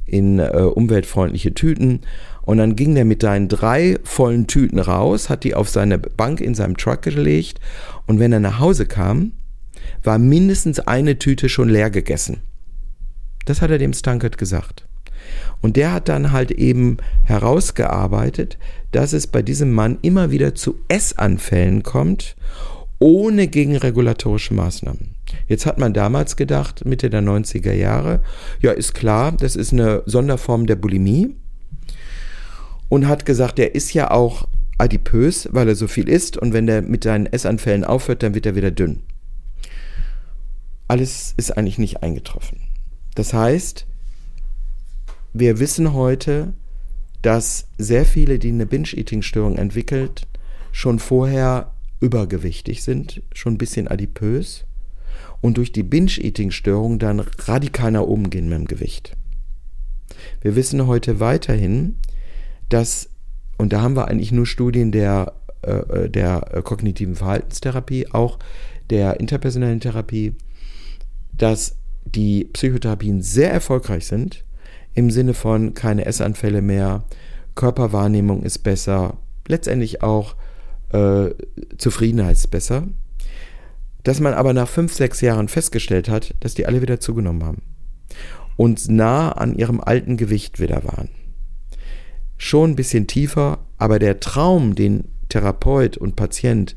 in 0.05 0.39
äh, 0.39 0.49
umweltfreundliche 0.51 1.53
Tüten 1.53 2.01
und 2.41 2.57
dann 2.57 2.76
ging 2.76 2.93
der 2.95 3.05
mit 3.05 3.22
seinen 3.22 3.47
drei 3.47 3.97
vollen 4.03 4.47
Tüten 4.47 4.80
raus, 4.80 5.30
hat 5.30 5.43
die 5.43 5.55
auf 5.55 5.70
seine 5.70 5.97
Bank 5.97 6.41
in 6.41 6.55
seinem 6.55 6.78
Truck 6.78 7.01
gelegt 7.01 7.59
und 8.05 8.20
wenn 8.20 8.34
er 8.34 8.39
nach 8.39 8.59
Hause 8.59 8.86
kam, 8.86 9.32
war 10.03 10.18
mindestens 10.18 10.80
eine 10.80 11.18
Tüte 11.20 11.49
schon 11.49 11.70
leer 11.70 11.89
gegessen. 11.89 12.41
Das 13.45 13.61
hat 13.61 13.72
er 13.72 13.78
dem 13.78 13.93
Stunkert 13.93 14.38
gesagt. 14.38 14.86
Und 15.61 15.77
der 15.77 15.93
hat 15.93 16.09
dann 16.09 16.31
halt 16.31 16.51
eben 16.51 16.97
herausgearbeitet, 17.23 18.57
dass 18.91 19.13
es 19.13 19.27
bei 19.27 19.41
diesem 19.41 19.71
Mann 19.71 19.97
immer 20.01 20.31
wieder 20.31 20.55
zu 20.55 20.79
Essanfällen 20.88 21.84
kommt, 21.84 22.36
ohne 22.99 23.47
gegenregulatorische 23.47 24.53
Maßnahmen. 24.53 25.15
Jetzt 25.47 25.65
hat 25.65 25.77
man 25.77 25.93
damals 25.93 26.36
gedacht, 26.36 26.86
Mitte 26.86 27.09
der 27.09 27.21
90er 27.21 27.73
Jahre, 27.73 28.21
ja, 28.61 28.71
ist 28.71 28.93
klar, 28.93 29.31
das 29.31 29.55
ist 29.55 29.73
eine 29.73 30.03
Sonderform 30.05 30.67
der 30.67 30.75
Bulimie. 30.75 31.36
Und 32.89 33.07
hat 33.07 33.25
gesagt, 33.25 33.57
der 33.57 33.73
ist 33.73 33.93
ja 33.93 34.11
auch 34.11 34.47
adipös, 34.77 35.49
weil 35.51 35.67
er 35.67 35.75
so 35.75 35.88
viel 35.88 36.07
isst 36.07 36.38
und 36.38 36.53
wenn 36.53 36.67
der 36.67 36.81
mit 36.81 37.03
seinen 37.03 37.25
Essanfällen 37.25 37.84
aufhört, 37.84 38.23
dann 38.23 38.36
wird 38.36 38.45
er 38.45 38.55
wieder 38.55 38.71
dünn. 38.71 39.01
Alles 40.88 41.34
ist 41.38 41.57
eigentlich 41.57 41.79
nicht 41.79 42.03
eingetroffen. 42.03 42.59
Das 43.15 43.34
heißt, 43.34 43.88
wir 45.34 45.59
wissen 45.59 45.93
heute, 45.93 46.53
dass 47.21 47.67
sehr 47.77 48.05
viele, 48.05 48.38
die 48.38 48.49
eine 48.49 48.65
Binge-Eating-Störung 48.65 49.57
entwickelt, 49.57 50.27
schon 50.71 50.99
vorher 50.99 51.71
übergewichtig 51.99 52.84
sind, 52.84 53.23
schon 53.34 53.53
ein 53.53 53.57
bisschen 53.57 53.88
adipös 53.88 54.65
und 55.41 55.57
durch 55.57 55.71
die 55.71 55.84
Binge-Eating-Störung 55.84 56.99
dann 56.99 57.19
radikal 57.19 57.91
nach 57.91 58.01
oben 58.01 58.29
gehen 58.29 58.49
mit 58.49 58.57
dem 58.57 58.65
Gewicht. 58.65 59.15
Wir 60.41 60.55
wissen 60.55 60.86
heute 60.86 61.19
weiterhin, 61.19 61.97
dass, 62.69 63.09
und 63.57 63.73
da 63.73 63.81
haben 63.81 63.95
wir 63.95 64.07
eigentlich 64.07 64.31
nur 64.31 64.45
Studien 64.45 64.91
der, 64.91 65.34
äh, 65.61 66.09
der 66.09 66.61
kognitiven 66.63 67.15
Verhaltenstherapie, 67.15 68.07
auch 68.11 68.38
der 68.89 69.19
interpersonellen 69.19 69.79
Therapie, 69.79 70.36
dass 71.31 71.77
die 72.05 72.45
Psychotherapien 72.45 73.21
sehr 73.21 73.51
erfolgreich 73.51 74.05
sind, 74.05 74.43
im 74.94 75.12
Sinne 75.12 75.34
von 75.34 75.74
keine 75.74 76.06
Essanfälle 76.06 76.62
mehr, 76.62 77.04
Körperwahrnehmung 77.56 78.44
ist 78.44 78.60
besser, 78.60 79.18
letztendlich 79.48 80.02
auch 80.02 80.36
äh, 80.91 81.30
Zufriedenheit 81.78 82.38
ist 82.38 82.52
besser. 82.52 82.88
Dass 84.04 84.20
man 84.20 84.34
aber 84.34 84.54
nach 84.54 84.68
fünf, 84.68 84.94
sechs 84.94 85.22
Jahren 85.22 85.48
festgestellt 85.48 86.10
hat, 86.10 86.36
dass 86.41 86.56
die 86.56 86.66
alle 86.66 86.82
wieder 86.82 87.00
zugenommen 87.00 87.44
haben 87.44 87.62
und 88.58 88.89
nah 88.89 89.32
an 89.32 89.56
ihrem 89.56 89.80
alten 89.82 90.18
Gewicht 90.18 90.60
wieder 90.60 90.84
waren. 90.84 91.10
Schon 92.38 92.72
ein 92.72 92.76
bisschen 92.76 93.08
tiefer, 93.08 93.60
aber 93.78 94.00
der 94.00 94.20
Traum, 94.20 94.76
den 94.76 95.06
Therapeut 95.30 95.98
und 95.98 96.16
Patient 96.16 96.76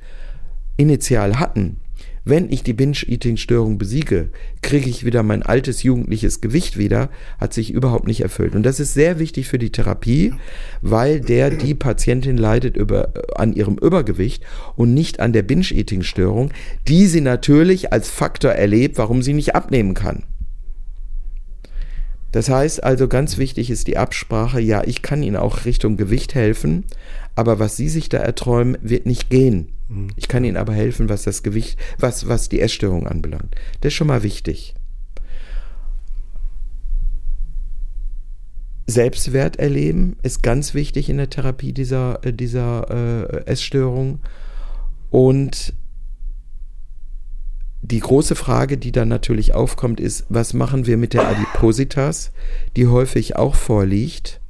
initial 0.76 1.38
hatten, 1.38 1.80
wenn 2.26 2.50
ich 2.50 2.64
die 2.64 2.72
Binge-Eating-Störung 2.72 3.78
besiege, 3.78 4.30
kriege 4.60 4.90
ich 4.90 5.04
wieder 5.04 5.22
mein 5.22 5.44
altes 5.44 5.84
jugendliches 5.84 6.40
Gewicht 6.40 6.76
wieder, 6.76 7.08
hat 7.38 7.54
sich 7.54 7.70
überhaupt 7.70 8.08
nicht 8.08 8.20
erfüllt. 8.20 8.56
Und 8.56 8.64
das 8.64 8.80
ist 8.80 8.94
sehr 8.94 9.20
wichtig 9.20 9.46
für 9.46 9.58
die 9.58 9.70
Therapie, 9.70 10.34
weil 10.82 11.20
der, 11.20 11.50
die 11.50 11.76
Patientin 11.76 12.36
leidet 12.36 12.76
über, 12.76 13.12
an 13.36 13.52
ihrem 13.54 13.78
Übergewicht 13.78 14.42
und 14.74 14.92
nicht 14.92 15.20
an 15.20 15.32
der 15.32 15.44
Binge-Eating-Störung, 15.44 16.50
die 16.88 17.06
sie 17.06 17.20
natürlich 17.20 17.92
als 17.92 18.10
Faktor 18.10 18.50
erlebt, 18.50 18.98
warum 18.98 19.22
sie 19.22 19.32
nicht 19.32 19.54
abnehmen 19.54 19.94
kann. 19.94 20.24
Das 22.32 22.48
heißt 22.48 22.82
also, 22.82 23.06
ganz 23.06 23.38
wichtig 23.38 23.70
ist 23.70 23.86
die 23.86 23.98
Absprache, 23.98 24.60
ja, 24.60 24.82
ich 24.84 25.00
kann 25.00 25.22
Ihnen 25.22 25.36
auch 25.36 25.64
Richtung 25.64 25.96
Gewicht 25.96 26.34
helfen, 26.34 26.84
aber 27.36 27.60
was 27.60 27.76
Sie 27.76 27.88
sich 27.88 28.08
da 28.08 28.18
erträumen, 28.18 28.76
wird 28.82 29.06
nicht 29.06 29.30
gehen. 29.30 29.68
Mhm. 29.88 30.08
Ich 30.16 30.28
kann 30.28 30.44
Ihnen 30.44 30.56
aber 30.56 30.72
helfen, 30.72 31.08
was 31.08 31.22
das 31.22 31.42
Gewicht, 31.42 31.78
was, 31.98 32.28
was 32.28 32.48
die 32.48 32.60
Essstörung 32.60 33.06
anbelangt. 33.06 33.54
Das 33.80 33.92
ist 33.92 33.96
schon 33.96 34.08
mal 34.08 34.22
wichtig. 34.22 34.74
Selbstwert 38.88 39.56
erleben 39.56 40.16
ist 40.22 40.42
ganz 40.42 40.72
wichtig 40.72 41.08
in 41.08 41.16
der 41.16 41.28
Therapie 41.28 41.72
dieser, 41.72 42.24
äh, 42.24 42.32
dieser 42.32 42.90
äh, 42.90 43.46
Essstörung. 43.46 44.20
Und 45.10 45.74
die 47.82 48.00
große 48.00 48.34
Frage, 48.34 48.78
die 48.78 48.92
dann 48.92 49.08
natürlich 49.08 49.54
aufkommt, 49.54 50.00
ist, 50.00 50.26
was 50.28 50.54
machen 50.54 50.86
wir 50.86 50.96
mit 50.96 51.14
der 51.14 51.28
Adipositas, 51.28 52.32
die 52.76 52.86
häufig 52.86 53.36
auch 53.36 53.54
vorliegt? 53.54 54.40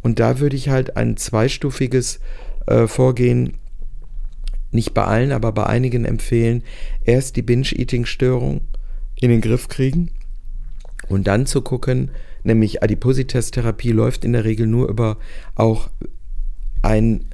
Und 0.00 0.20
da 0.20 0.38
würde 0.38 0.56
ich 0.56 0.68
halt 0.68 0.96
ein 0.96 1.16
zweistufiges 1.16 2.20
äh, 2.66 2.86
Vorgehen 2.86 3.58
nicht 4.70 4.94
bei 4.94 5.04
allen, 5.04 5.32
aber 5.32 5.52
bei 5.52 5.66
einigen 5.66 6.04
empfehlen, 6.04 6.62
erst 7.04 7.36
die 7.36 7.42
Binge-Eating-Störung 7.42 8.60
in 9.16 9.30
den 9.30 9.40
Griff 9.40 9.68
kriegen 9.68 10.10
und 11.08 11.26
dann 11.26 11.46
zu 11.46 11.62
gucken, 11.62 12.10
nämlich 12.44 12.82
Adipositas-Therapie 12.82 13.92
läuft 13.92 14.24
in 14.24 14.32
der 14.32 14.44
Regel 14.44 14.66
nur 14.66 14.88
über 14.88 15.16
auch 15.54 15.90
ein 16.82 17.24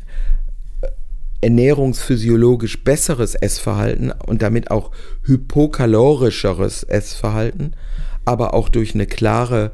ernährungsphysiologisch 1.44 2.84
besseres 2.84 3.34
Essverhalten 3.34 4.10
und 4.10 4.40
damit 4.40 4.70
auch 4.70 4.90
hypokalorischeres 5.24 6.84
Essverhalten, 6.84 7.76
aber 8.24 8.54
auch 8.54 8.70
durch 8.70 8.94
eine 8.94 9.06
klare 9.06 9.72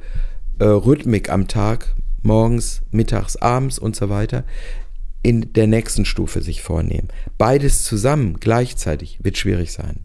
äh, 0.59 0.65
Rhythmik 0.65 1.31
am 1.31 1.47
Tag, 1.47 1.95
morgens, 2.23 2.83
mittags, 2.91 3.37
abends 3.37 3.79
und 3.79 3.95
so 3.95 4.09
weiter, 4.09 4.43
in 5.23 5.53
der 5.53 5.67
nächsten 5.67 6.05
Stufe 6.05 6.43
sich 6.43 6.63
vornehmen. 6.63 7.09
Beides 7.37 7.85
zusammen 7.85 8.39
gleichzeitig 8.41 9.19
wird 9.23 9.37
schwierig 9.37 9.73
sein. 9.73 10.01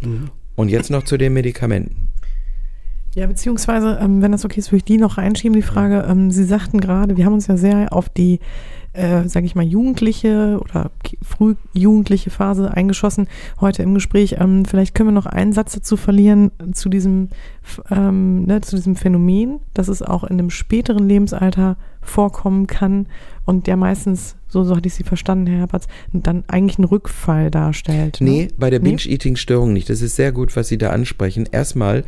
Mhm. 0.00 0.30
Und 0.56 0.68
jetzt 0.68 0.90
noch 0.90 1.04
zu 1.04 1.16
den 1.16 1.32
Medikamenten. 1.32 2.08
Ja, 3.14 3.26
beziehungsweise, 3.26 3.98
ähm, 4.00 4.22
wenn 4.22 4.32
das 4.32 4.44
okay 4.44 4.60
ist, 4.60 4.68
würde 4.70 4.78
ich 4.78 4.84
die 4.84 4.96
noch 4.96 5.18
reinschieben, 5.18 5.54
die 5.54 5.62
Frage. 5.66 6.06
Ähm, 6.08 6.30
Sie 6.30 6.44
sagten 6.44 6.80
gerade, 6.80 7.16
wir 7.16 7.24
haben 7.24 7.34
uns 7.34 7.48
ja 7.48 7.56
sehr 7.56 7.92
auf 7.92 8.08
die, 8.08 8.38
äh, 8.92 9.28
sage 9.28 9.46
ich 9.46 9.54
mal, 9.54 9.64
jugendliche 9.64 10.58
oder 10.60 10.90
frühjugendliche 11.22 12.30
Phase 12.30 12.72
eingeschossen 12.74 13.28
heute 13.60 13.82
im 13.82 13.94
Gespräch. 13.94 14.36
Ähm, 14.38 14.64
vielleicht 14.64 14.94
können 14.94 15.08
wir 15.08 15.14
noch 15.14 15.26
einen 15.26 15.52
Satz 15.52 15.74
dazu 15.74 15.96
verlieren 15.96 16.50
zu 16.72 16.88
diesem, 16.88 17.28
ähm, 17.90 18.44
ne, 18.44 18.60
zu 18.60 18.76
diesem 18.76 18.96
Phänomen, 18.96 19.60
dass 19.74 19.88
es 19.88 20.02
auch 20.02 20.24
in 20.24 20.38
einem 20.38 20.50
späteren 20.50 21.08
Lebensalter 21.08 21.76
vorkommen 22.00 22.66
kann 22.66 23.06
und 23.44 23.66
der 23.66 23.76
meistens, 23.76 24.36
so, 24.48 24.64
so 24.64 24.76
hatte 24.76 24.86
ich 24.86 24.94
Sie 24.94 25.04
verstanden, 25.04 25.46
Herr 25.46 25.58
Herberts, 25.58 25.86
dann 26.12 26.44
eigentlich 26.48 26.78
einen 26.78 26.86
Rückfall 26.86 27.50
darstellt. 27.50 28.20
Ne? 28.20 28.30
Nee, 28.30 28.48
bei 28.56 28.70
der 28.70 28.78
Binge-Eating-Störung 28.80 29.72
nicht. 29.72 29.90
Das 29.90 30.02
ist 30.02 30.16
sehr 30.16 30.32
gut, 30.32 30.56
was 30.56 30.68
Sie 30.68 30.78
da 30.78 30.90
ansprechen. 30.90 31.48
Erstmal 31.50 32.04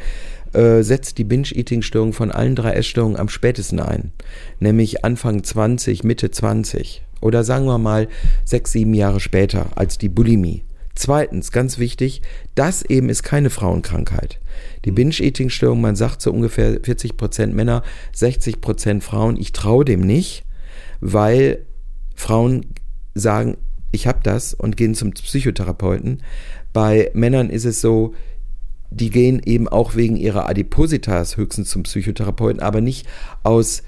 äh, 0.52 0.82
setzt 0.82 1.18
die 1.18 1.24
Binge-Eating-Störung 1.24 2.12
von 2.12 2.30
allen 2.30 2.56
drei 2.56 2.72
Essstörungen 2.72 3.16
am 3.16 3.28
spätesten 3.28 3.80
ein. 3.80 4.12
Nämlich 4.60 5.04
Anfang 5.04 5.42
20, 5.42 6.04
Mitte 6.04 6.30
20. 6.30 7.02
Oder 7.20 7.44
sagen 7.44 7.66
wir 7.66 7.78
mal 7.78 8.08
sechs, 8.44 8.72
sieben 8.72 8.94
Jahre 8.94 9.20
später 9.20 9.70
als 9.76 9.98
die 9.98 10.08
Bulimie. 10.08 10.64
Zweitens, 10.94 11.52
ganz 11.52 11.78
wichtig, 11.78 12.20
das 12.54 12.82
eben 12.82 13.08
ist 13.08 13.22
keine 13.22 13.48
Frauenkrankheit. 13.48 14.40
Die 14.84 14.90
Binge-Eating-Störung, 14.90 15.80
man 15.80 15.96
sagt 15.96 16.20
so 16.20 16.30
ungefähr 16.32 16.80
40% 16.80 17.46
Männer, 17.48 17.82
60% 18.14 19.00
Frauen. 19.00 19.36
Ich 19.38 19.52
traue 19.52 19.84
dem 19.84 20.00
nicht, 20.00 20.44
weil 21.00 21.64
Frauen 22.14 22.66
sagen, 23.14 23.56
ich 23.90 24.06
habe 24.06 24.20
das 24.22 24.54
und 24.54 24.76
gehen 24.76 24.94
zum 24.94 25.12
Psychotherapeuten. 25.12 26.22
Bei 26.72 27.10
Männern 27.14 27.50
ist 27.50 27.64
es 27.64 27.80
so, 27.80 28.14
die 28.94 29.10
gehen 29.10 29.40
eben 29.44 29.68
auch 29.68 29.94
wegen 29.94 30.16
ihrer 30.16 30.48
Adipositas 30.48 31.36
höchstens 31.36 31.70
zum 31.70 31.82
Psychotherapeuten, 31.84 32.60
aber 32.60 32.80
nicht 32.80 33.06
aus, 33.42 33.82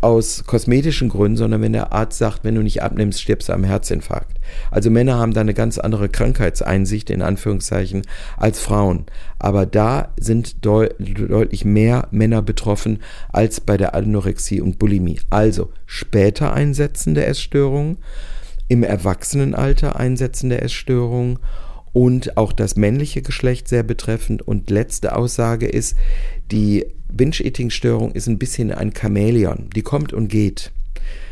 aus 0.00 0.44
kosmetischen 0.46 1.08
Gründen, 1.08 1.36
sondern 1.36 1.60
wenn 1.60 1.72
der 1.72 1.92
Arzt 1.92 2.18
sagt, 2.18 2.44
wenn 2.44 2.54
du 2.54 2.62
nicht 2.62 2.82
abnimmst, 2.82 3.20
stirbst 3.20 3.48
du 3.48 3.52
am 3.52 3.64
Herzinfarkt. 3.64 4.38
Also 4.70 4.90
Männer 4.90 5.18
haben 5.18 5.34
da 5.34 5.40
eine 5.40 5.54
ganz 5.54 5.78
andere 5.78 6.08
Krankheitseinsicht 6.08 7.10
in 7.10 7.22
Anführungszeichen 7.22 8.02
als 8.36 8.60
Frauen. 8.60 9.06
Aber 9.38 9.66
da 9.66 10.12
sind 10.18 10.64
deu 10.64 10.88
deutlich 10.98 11.64
mehr 11.64 12.08
Männer 12.10 12.42
betroffen 12.42 13.00
als 13.32 13.60
bei 13.60 13.76
der 13.76 13.94
Anorexie 13.94 14.60
und 14.60 14.78
Bulimie. 14.78 15.20
Also 15.28 15.70
später 15.86 16.52
einsetzende 16.52 17.24
Essstörungen, 17.26 17.98
im 18.70 18.84
Erwachsenenalter 18.84 19.96
einsetzende 19.96 20.60
Essstörungen 20.60 21.40
und 21.92 22.36
auch 22.36 22.52
das 22.52 22.76
männliche 22.76 23.22
Geschlecht 23.22 23.68
sehr 23.68 23.82
betreffend. 23.82 24.42
Und 24.42 24.70
letzte 24.70 25.16
Aussage 25.16 25.66
ist, 25.66 25.96
die 26.50 26.86
Binge-Eating-Störung 27.12 28.12
ist 28.12 28.28
ein 28.28 28.38
bisschen 28.38 28.72
ein 28.72 28.92
Chamäleon. 28.94 29.70
Die 29.74 29.82
kommt 29.82 30.12
und 30.12 30.28
geht. 30.28 30.72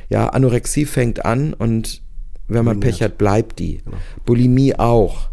Ja, 0.09 0.28
Anorexie 0.28 0.86
fängt 0.86 1.24
an 1.24 1.55
und 1.55 2.02
wenn 2.48 2.64
man 2.64 2.80
Pech 2.80 3.02
hat, 3.02 3.18
bleibt 3.18 3.59
die. 3.59 3.78
Genau. 3.85 3.97
Bulimie 4.24 4.74
auch. 4.74 5.28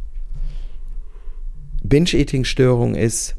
Binge-Eating-Störung 1.84 2.95
ist, 2.95 3.35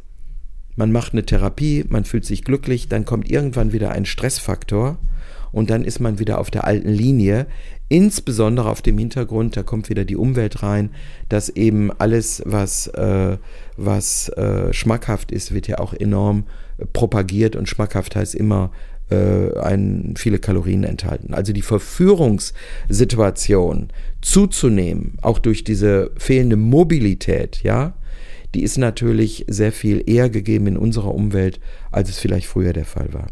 man 0.77 0.93
macht 0.93 1.13
eine 1.13 1.27
Therapie, 1.27 1.85
man 1.89 2.05
fühlt 2.05 2.25
sich 2.25 2.43
glücklich, 2.43 2.89
dann 2.89 3.05
kommt 3.05 3.31
irgendwann 3.31 3.73
wieder 3.73 3.91
ein 3.91 4.07
Stressfaktor 4.07 4.99
und 5.52 5.70
dann 5.70 5.85
ist 5.85 6.01
man 6.01 6.18
wieder 6.18 6.39
auf 6.39 6.51
der 6.51 6.64
alten 6.64 6.90
Linie. 6.90 7.47
Insbesondere 7.89 8.68
auf 8.68 8.82
dem 8.82 8.98
Hintergrund, 8.98 9.56
da 9.56 9.62
kommt 9.62 9.89
wieder 9.89 10.05
die 10.05 10.16
Umwelt 10.16 10.62
rein, 10.62 10.90
dass 11.28 11.48
eben 11.48 11.93
alles, 11.93 12.43
was, 12.44 12.89
äh, 12.89 13.39
was 13.77 14.28
äh, 14.31 14.73
schmackhaft 14.73 15.31
ist, 15.31 15.55
wird 15.55 15.68
ja 15.68 15.78
auch 15.78 15.94
enorm 15.94 16.47
äh, 16.78 16.86
propagiert 16.86 17.55
und 17.55 17.68
schmackhaft 17.68 18.16
heißt 18.16 18.35
immer 18.35 18.73
äh, 19.10 19.56
ein, 19.59 20.14
viele 20.16 20.40
Kalorien 20.40 20.82
enthalten. 20.82 21.32
Also 21.32 21.52
die 21.52 21.62
Verführungssituation 21.62 23.90
zuzunehmen, 24.20 25.16
auch 25.23 25.39
durch 25.39 25.62
diese 25.62 26.10
fehlende 26.16 26.56
Mobilität, 26.56 27.62
ja, 27.62 27.94
die 28.55 28.62
ist 28.62 28.78
natürlich 28.78 29.44
sehr 29.48 29.70
viel 29.70 30.02
eher 30.09 30.31
gegeben 30.31 30.66
in 30.66 30.77
unserer 30.77 31.14
Umwelt, 31.14 31.60
als 31.93 32.09
es 32.09 32.18
vielleicht 32.18 32.47
früher 32.47 32.73
der 32.73 32.85
Fall 32.85 33.12
war. 33.12 33.28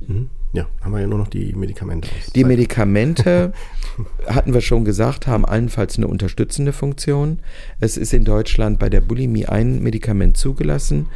Mhm. 0.00 0.30
Ja, 0.52 0.66
haben 0.80 0.92
wir 0.92 1.00
ja 1.00 1.06
nur 1.06 1.18
noch 1.18 1.28
die 1.28 1.52
Medikamente. 1.52 2.08
Die 2.34 2.44
Medikamente, 2.44 3.52
hatten 4.26 4.52
wir 4.52 4.60
schon 4.60 4.84
gesagt, 4.84 5.26
haben 5.26 5.44
allenfalls 5.44 5.96
eine 5.96 6.08
unterstützende 6.08 6.72
Funktion. 6.72 7.38
Es 7.78 7.96
ist 7.96 8.12
in 8.12 8.24
Deutschland 8.24 8.78
bei 8.80 8.88
der 8.88 9.00
Bulimie 9.00 9.46
ein 9.46 9.80
Medikament 9.80 10.36
zugelassen, 10.36 11.06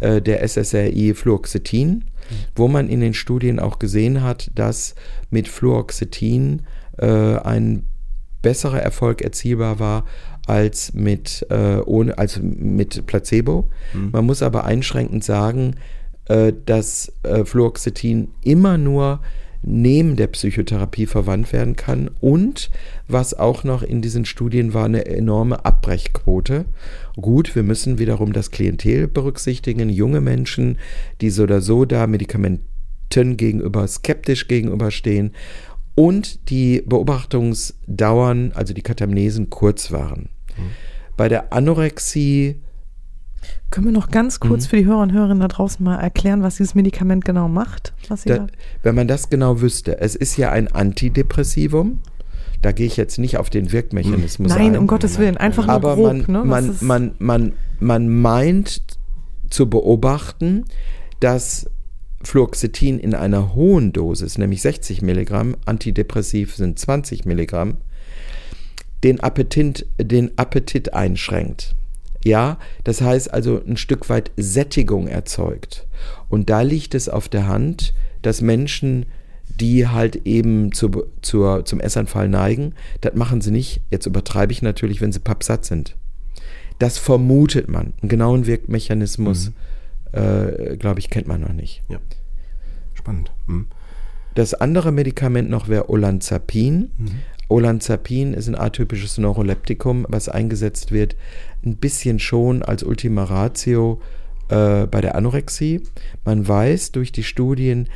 äh, 0.00 0.22
der 0.22 0.46
SSRI 0.46 1.14
Fluoxetin, 1.14 1.88
mhm. 1.88 2.04
wo 2.54 2.68
man 2.68 2.88
in 2.88 3.00
den 3.00 3.14
Studien 3.14 3.58
auch 3.58 3.80
gesehen 3.80 4.22
hat, 4.22 4.50
dass 4.54 4.94
mit 5.28 5.48
Fluoxetin 5.48 6.62
äh, 6.98 7.06
ein 7.38 7.86
besserer 8.42 8.80
Erfolg 8.80 9.22
erzielbar 9.22 9.80
war 9.80 10.04
als 10.46 10.92
mit, 10.92 11.46
äh, 11.50 11.78
ohne, 11.78 12.16
als 12.18 12.38
mit 12.40 13.06
Placebo. 13.06 13.70
Mhm. 13.92 14.10
Man 14.12 14.26
muss 14.26 14.42
aber 14.42 14.64
einschränkend 14.64 15.24
sagen, 15.24 15.76
äh, 16.26 16.52
dass 16.66 17.12
äh, 17.22 17.44
Fluoxetin 17.44 18.28
immer 18.42 18.78
nur 18.78 19.20
neben 19.66 20.16
der 20.16 20.26
Psychotherapie 20.26 21.06
verwandt 21.06 21.52
werden 21.52 21.74
kann 21.74 22.10
und 22.20 22.70
was 23.08 23.34
auch 23.34 23.64
noch 23.64 23.82
in 23.82 24.02
diesen 24.02 24.26
Studien 24.26 24.74
war, 24.74 24.84
eine 24.84 25.06
enorme 25.06 25.64
Abbrechquote. 25.64 26.66
Gut, 27.16 27.54
wir 27.54 27.62
müssen 27.62 27.98
wiederum 27.98 28.32
das 28.32 28.50
Klientel 28.50 29.08
berücksichtigen, 29.08 29.88
junge 29.88 30.20
Menschen, 30.20 30.78
die 31.20 31.30
so 31.30 31.44
oder 31.44 31.60
so 31.60 31.84
da 31.84 32.06
Medikamenten 32.06 32.66
gegenüber 33.36 33.86
skeptisch 33.86 34.48
gegenüberstehen 34.48 35.32
und 35.94 36.50
die 36.50 36.82
Beobachtungsdauern, 36.84 38.52
also 38.54 38.74
die 38.74 38.82
Katamnesen, 38.82 39.50
kurz 39.50 39.92
waren. 39.92 40.28
Mhm. 40.56 40.70
Bei 41.16 41.28
der 41.28 41.52
Anorexie 41.52 42.56
können 43.70 43.86
wir 43.86 43.92
noch 43.92 44.10
ganz 44.10 44.40
kurz 44.40 44.64
mhm. 44.64 44.68
für 44.68 44.76
die 44.76 44.86
Hörer 44.86 45.02
und 45.02 45.12
Hörerinnen 45.12 45.40
da 45.40 45.48
draußen 45.48 45.84
mal 45.84 45.96
erklären, 45.96 46.42
was 46.42 46.56
dieses 46.56 46.74
Medikament 46.74 47.24
genau 47.24 47.48
macht? 47.48 47.92
Da, 48.24 48.46
wenn 48.82 48.94
man 48.94 49.08
das 49.08 49.30
genau 49.30 49.60
wüsste, 49.60 50.00
es 50.00 50.14
ist 50.14 50.36
ja 50.36 50.50
ein 50.50 50.68
Antidepressivum. 50.68 52.00
Da 52.62 52.72
gehe 52.72 52.86
ich 52.86 52.96
jetzt 52.96 53.18
nicht 53.18 53.36
auf 53.36 53.50
den 53.50 53.72
Wirkmechanismus 53.72 54.48
Nein, 54.50 54.58
ein. 54.58 54.72
Nein, 54.72 54.80
um 54.80 54.86
Gottes 54.86 55.18
Willen, 55.18 55.36
einfach 55.36 55.66
nur 55.66 55.74
Aber 55.74 55.96
grob. 55.96 56.06
Man, 56.06 56.18
ne? 56.28 56.44
man, 56.44 56.76
man, 56.80 57.12
man, 57.18 57.52
man 57.80 58.22
meint 58.22 58.80
zu 59.50 59.68
beobachten, 59.68 60.64
dass 61.20 61.68
Fluoxetin 62.22 62.98
in 62.98 63.14
einer 63.14 63.54
hohen 63.54 63.92
Dosis, 63.92 64.38
nämlich 64.38 64.62
60 64.62 65.02
Milligramm, 65.02 65.56
antidepressiv 65.66 66.54
sind 66.54 66.78
20 66.78 67.24
Milligramm, 67.24 67.76
den 69.02 69.20
Appetit, 69.20 69.86
den 69.98 70.36
Appetit 70.38 70.94
einschränkt. 70.94 71.74
Ja, 72.24 72.58
das 72.84 73.02
heißt 73.02 73.32
also 73.32 73.60
ein 73.64 73.76
Stück 73.76 74.08
weit 74.08 74.32
Sättigung 74.36 75.06
erzeugt. 75.06 75.86
Und 76.28 76.50
da 76.50 76.62
liegt 76.62 76.94
es 76.94 77.08
auf 77.08 77.28
der 77.28 77.46
Hand, 77.46 77.94
dass 78.22 78.40
Menschen, 78.40 79.06
die 79.60 79.86
halt 79.86 80.26
eben 80.26 80.72
zu, 80.72 81.04
zur, 81.20 81.64
zum 81.66 81.80
Essanfall 81.80 82.28
neigen, 82.28 82.74
das 83.02 83.14
machen 83.14 83.42
sie 83.42 83.50
nicht, 83.50 83.82
jetzt 83.90 84.06
übertreibe 84.06 84.52
ich 84.52 84.62
natürlich, 84.62 85.00
wenn 85.00 85.12
sie 85.12 85.20
pappsatt 85.20 85.66
sind. 85.66 85.96
Das 86.78 86.98
vermutet 86.98 87.68
man. 87.68 87.92
Einen 88.00 88.08
genauen 88.08 88.46
Wirkmechanismus, 88.46 89.52
mhm. 90.12 90.18
äh, 90.18 90.76
glaube 90.78 91.00
ich, 91.00 91.10
kennt 91.10 91.28
man 91.28 91.42
noch 91.42 91.52
nicht. 91.52 91.82
Ja. 91.88 91.98
Spannend. 92.94 93.32
Mhm. 93.46 93.66
Das 94.34 94.54
andere 94.54 94.90
Medikament 94.90 95.48
noch 95.48 95.68
wäre 95.68 95.90
Olanzapin. 95.90 96.90
Mhm. 96.96 97.10
Olanzapin 97.54 98.34
ist 98.34 98.48
ein 98.48 98.56
atypisches 98.56 99.16
Neuroleptikum, 99.16 100.06
was 100.08 100.28
eingesetzt 100.28 100.90
wird, 100.90 101.14
ein 101.64 101.76
bisschen 101.76 102.18
schon 102.18 102.64
als 102.64 102.82
Ultima 102.82 103.22
Ratio 103.22 104.00
äh, 104.48 104.88
bei 104.88 105.00
der 105.00 105.14
Anorexie. 105.14 105.82
Man 106.24 106.48
weiß 106.48 106.90
durch 106.90 107.12
die 107.12 107.22
Studien, 107.22 107.88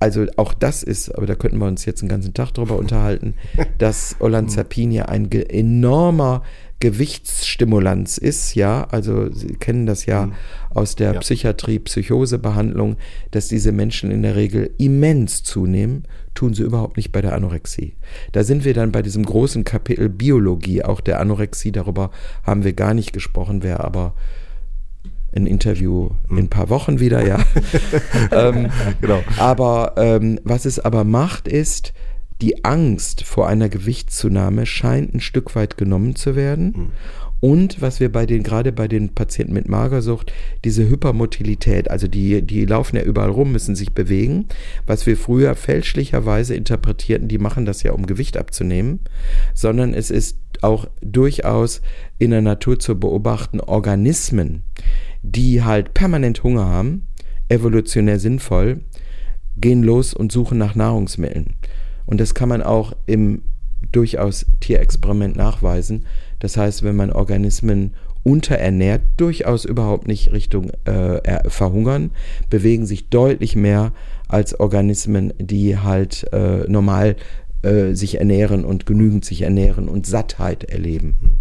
also 0.00 0.26
auch 0.34 0.52
das 0.52 0.82
ist, 0.82 1.14
aber 1.16 1.26
da 1.26 1.36
könnten 1.36 1.58
wir 1.58 1.68
uns 1.68 1.84
jetzt 1.84 2.02
einen 2.02 2.08
ganzen 2.08 2.34
Tag 2.34 2.50
drüber 2.50 2.76
unterhalten, 2.76 3.34
dass 3.78 4.16
Olanzapin 4.18 4.90
ja 4.90 5.04
ein 5.04 5.30
enormer 5.30 6.42
Gewichtsstimulanz 6.80 8.18
ist, 8.18 8.56
ja, 8.56 8.88
also 8.90 9.30
Sie 9.30 9.54
kennen 9.54 9.86
das 9.86 10.04
ja 10.04 10.26
mhm. 10.26 10.32
aus 10.70 10.96
der 10.96 11.14
ja. 11.14 11.20
Psychiatrie, 11.20 11.78
Psychosebehandlung, 11.78 12.96
dass 13.30 13.46
diese 13.46 13.70
Menschen 13.70 14.10
in 14.10 14.22
der 14.22 14.34
Regel 14.34 14.72
immens 14.78 15.44
zunehmen, 15.44 16.08
tun 16.34 16.54
sie 16.54 16.62
überhaupt 16.62 16.96
nicht 16.96 17.12
bei 17.12 17.22
der 17.22 17.34
Anorexie. 17.34 17.94
Da 18.32 18.44
sind 18.44 18.64
wir 18.64 18.74
dann 18.74 18.92
bei 18.92 19.02
diesem 19.02 19.24
großen 19.24 19.64
Kapitel 19.64 20.08
Biologie, 20.08 20.82
auch 20.82 21.00
der 21.00 21.20
Anorexie, 21.20 21.72
darüber 21.72 22.10
haben 22.42 22.64
wir 22.64 22.72
gar 22.72 22.94
nicht 22.94 23.12
gesprochen, 23.12 23.62
wer 23.62 23.84
aber 23.84 24.14
ein 25.34 25.46
Interview 25.46 26.10
in 26.30 26.38
ein 26.38 26.48
paar 26.48 26.68
Wochen 26.68 27.00
wieder, 27.00 27.26
ja. 27.26 27.38
ähm, 28.30 28.70
genau. 29.00 29.22
Aber 29.38 29.94
ähm, 29.96 30.38
was 30.44 30.64
es 30.64 30.78
aber 30.78 31.04
macht, 31.04 31.48
ist, 31.48 31.92
die 32.40 32.64
Angst 32.64 33.24
vor 33.24 33.48
einer 33.48 33.68
Gewichtszunahme 33.68 34.66
scheint 34.66 35.14
ein 35.14 35.20
Stück 35.20 35.54
weit 35.54 35.76
genommen 35.76 36.14
zu 36.16 36.36
werden. 36.36 36.74
Mhm. 36.76 36.90
Und 37.44 37.82
was 37.82 38.00
wir 38.00 38.10
bei 38.10 38.24
den, 38.24 38.42
gerade 38.42 38.72
bei 38.72 38.88
den 38.88 39.10
Patienten 39.10 39.52
mit 39.52 39.68
Magersucht, 39.68 40.32
diese 40.64 40.88
Hypermotilität, 40.88 41.90
also 41.90 42.08
die, 42.08 42.40
die 42.40 42.64
laufen 42.64 42.96
ja 42.96 43.02
überall 43.02 43.28
rum, 43.28 43.52
müssen 43.52 43.74
sich 43.74 43.92
bewegen, 43.92 44.46
was 44.86 45.04
wir 45.04 45.18
früher 45.18 45.54
fälschlicherweise 45.54 46.54
interpretierten, 46.54 47.28
die 47.28 47.36
machen 47.36 47.66
das 47.66 47.82
ja, 47.82 47.92
um 47.92 48.06
Gewicht 48.06 48.38
abzunehmen, 48.38 49.00
sondern 49.52 49.92
es 49.92 50.10
ist 50.10 50.38
auch 50.62 50.86
durchaus 51.02 51.82
in 52.18 52.30
der 52.30 52.40
Natur 52.40 52.78
zu 52.78 52.98
beobachten, 52.98 53.60
Organismen, 53.60 54.62
die 55.22 55.62
halt 55.62 55.92
permanent 55.92 56.44
Hunger 56.44 56.64
haben, 56.64 57.02
evolutionär 57.50 58.18
sinnvoll, 58.20 58.80
gehen 59.58 59.82
los 59.82 60.14
und 60.14 60.32
suchen 60.32 60.56
nach 60.56 60.76
Nahrungsmitteln. 60.76 61.48
Und 62.06 62.22
das 62.22 62.32
kann 62.32 62.48
man 62.48 62.62
auch 62.62 62.94
im 63.04 63.42
durchaus 63.92 64.46
Tierexperiment 64.60 65.36
nachweisen. 65.36 66.06
Das 66.38 66.56
heißt, 66.56 66.82
wenn 66.82 66.96
man 66.96 67.12
Organismen 67.12 67.94
unterernährt, 68.22 69.02
durchaus 69.16 69.64
überhaupt 69.64 70.08
nicht 70.08 70.32
Richtung 70.32 70.70
äh, 70.84 71.48
verhungern, 71.48 72.10
bewegen 72.50 72.86
sich 72.86 73.08
deutlich 73.08 73.54
mehr 73.54 73.92
als 74.28 74.58
Organismen, 74.58 75.32
die 75.38 75.78
halt 75.78 76.26
äh, 76.32 76.68
normal 76.68 77.16
äh, 77.62 77.94
sich 77.94 78.18
ernähren 78.18 78.64
und 78.64 78.86
genügend 78.86 79.24
sich 79.24 79.42
ernähren 79.42 79.88
und 79.88 80.06
Sattheit 80.06 80.64
erleben. 80.64 81.38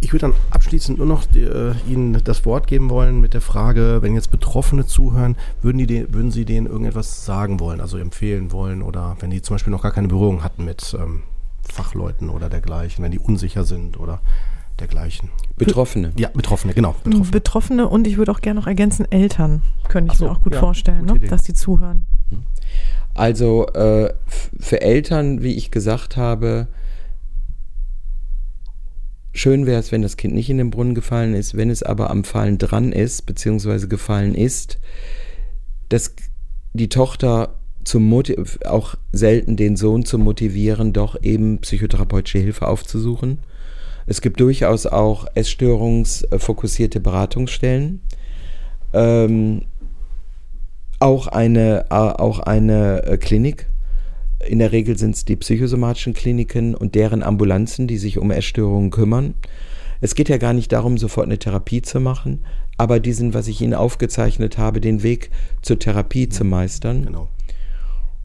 Ich 0.00 0.12
würde 0.12 0.26
dann 0.26 0.34
abschließend 0.50 0.98
nur 0.98 1.06
noch 1.06 1.24
äh, 1.34 1.74
Ihnen 1.88 2.20
das 2.24 2.44
Wort 2.44 2.66
geben 2.66 2.90
wollen 2.90 3.20
mit 3.20 3.34
der 3.34 3.40
Frage, 3.40 3.98
wenn 4.02 4.14
jetzt 4.14 4.32
Betroffene 4.32 4.84
zuhören, 4.84 5.36
würden, 5.62 5.78
die 5.78 5.86
den, 5.86 6.12
würden 6.12 6.32
Sie 6.32 6.44
denen 6.44 6.66
irgendetwas 6.66 7.24
sagen 7.24 7.60
wollen, 7.60 7.80
also 7.80 7.98
empfehlen 7.98 8.52
wollen 8.52 8.82
oder 8.82 9.16
wenn 9.20 9.30
die 9.30 9.42
zum 9.42 9.54
Beispiel 9.54 9.70
noch 9.70 9.82
gar 9.82 9.92
keine 9.92 10.08
Berührung 10.08 10.42
hatten 10.42 10.64
mit 10.64 10.96
ähm, 11.00 11.22
Fachleuten 11.62 12.30
oder 12.30 12.48
dergleichen, 12.48 13.04
wenn 13.04 13.12
die 13.12 13.18
unsicher 13.18 13.64
sind 13.64 13.98
oder 13.98 14.20
dergleichen. 14.80 15.30
Betroffene. 15.56 16.12
Ja, 16.16 16.28
Betroffene, 16.28 16.74
genau. 16.74 16.94
Betroffene, 17.04 17.30
Betroffene 17.30 17.88
und 17.88 18.06
ich 18.06 18.16
würde 18.16 18.32
auch 18.32 18.40
gerne 18.40 18.60
noch 18.60 18.66
ergänzen, 18.66 19.10
Eltern, 19.10 19.62
könnte 19.88 20.12
ich 20.12 20.18
so, 20.18 20.24
mir 20.24 20.32
auch 20.32 20.40
gut 20.40 20.54
ja, 20.54 20.60
vorstellen, 20.60 21.04
ne? 21.04 21.18
dass 21.20 21.42
die 21.42 21.54
zuhören. 21.54 22.06
Also 23.14 23.66
äh, 23.68 24.12
für 24.58 24.80
Eltern, 24.80 25.42
wie 25.42 25.54
ich 25.54 25.70
gesagt 25.70 26.16
habe, 26.16 26.68
Schön 29.34 29.64
wäre 29.64 29.80
es, 29.80 29.92
wenn 29.92 30.02
das 30.02 30.18
Kind 30.18 30.34
nicht 30.34 30.50
in 30.50 30.58
den 30.58 30.70
Brunnen 30.70 30.94
gefallen 30.94 31.34
ist, 31.34 31.56
wenn 31.56 31.70
es 31.70 31.82
aber 31.82 32.10
am 32.10 32.22
Fallen 32.22 32.58
dran 32.58 32.92
ist, 32.92 33.24
beziehungsweise 33.24 33.88
gefallen 33.88 34.34
ist, 34.34 34.78
dass 35.88 36.14
die 36.74 36.90
Tochter 36.90 37.54
zum 37.84 38.12
auch 38.66 38.94
selten 39.12 39.56
den 39.56 39.76
Sohn 39.76 40.04
zu 40.04 40.18
motivieren, 40.18 40.92
doch 40.92 41.20
eben 41.22 41.58
psychotherapeutische 41.60 42.38
Hilfe 42.38 42.68
aufzusuchen. 42.68 43.38
Es 44.06 44.20
gibt 44.20 44.40
durchaus 44.40 44.86
auch 44.86 45.26
essstörungsfokussierte 45.34 47.00
Beratungsstellen. 47.00 48.00
Ähm, 48.92 49.62
auch 50.98 51.26
eine, 51.26 51.86
auch 51.90 52.40
eine 52.40 53.04
äh, 53.04 53.16
Klinik, 53.16 53.66
in 54.46 54.58
der 54.58 54.72
Regel 54.72 54.98
sind 54.98 55.14
es 55.14 55.24
die 55.24 55.36
psychosomatischen 55.36 56.14
Kliniken 56.14 56.74
und 56.74 56.94
deren 56.94 57.22
Ambulanzen, 57.22 57.86
die 57.86 57.98
sich 57.98 58.18
um 58.18 58.30
Essstörungen 58.30 58.90
kümmern. 58.90 59.34
Es 60.00 60.14
geht 60.14 60.28
ja 60.28 60.36
gar 60.36 60.52
nicht 60.52 60.72
darum, 60.72 60.98
sofort 60.98 61.26
eine 61.26 61.38
Therapie 61.38 61.82
zu 61.82 62.00
machen, 62.00 62.42
aber 62.76 62.98
diesen, 62.98 63.34
was 63.34 63.46
ich 63.46 63.60
Ihnen 63.60 63.74
aufgezeichnet 63.74 64.58
habe, 64.58 64.80
den 64.80 65.02
Weg 65.02 65.30
zur 65.62 65.78
Therapie 65.78 66.24
ja, 66.24 66.30
zu 66.30 66.44
meistern. 66.44 67.04
Genau. 67.04 67.28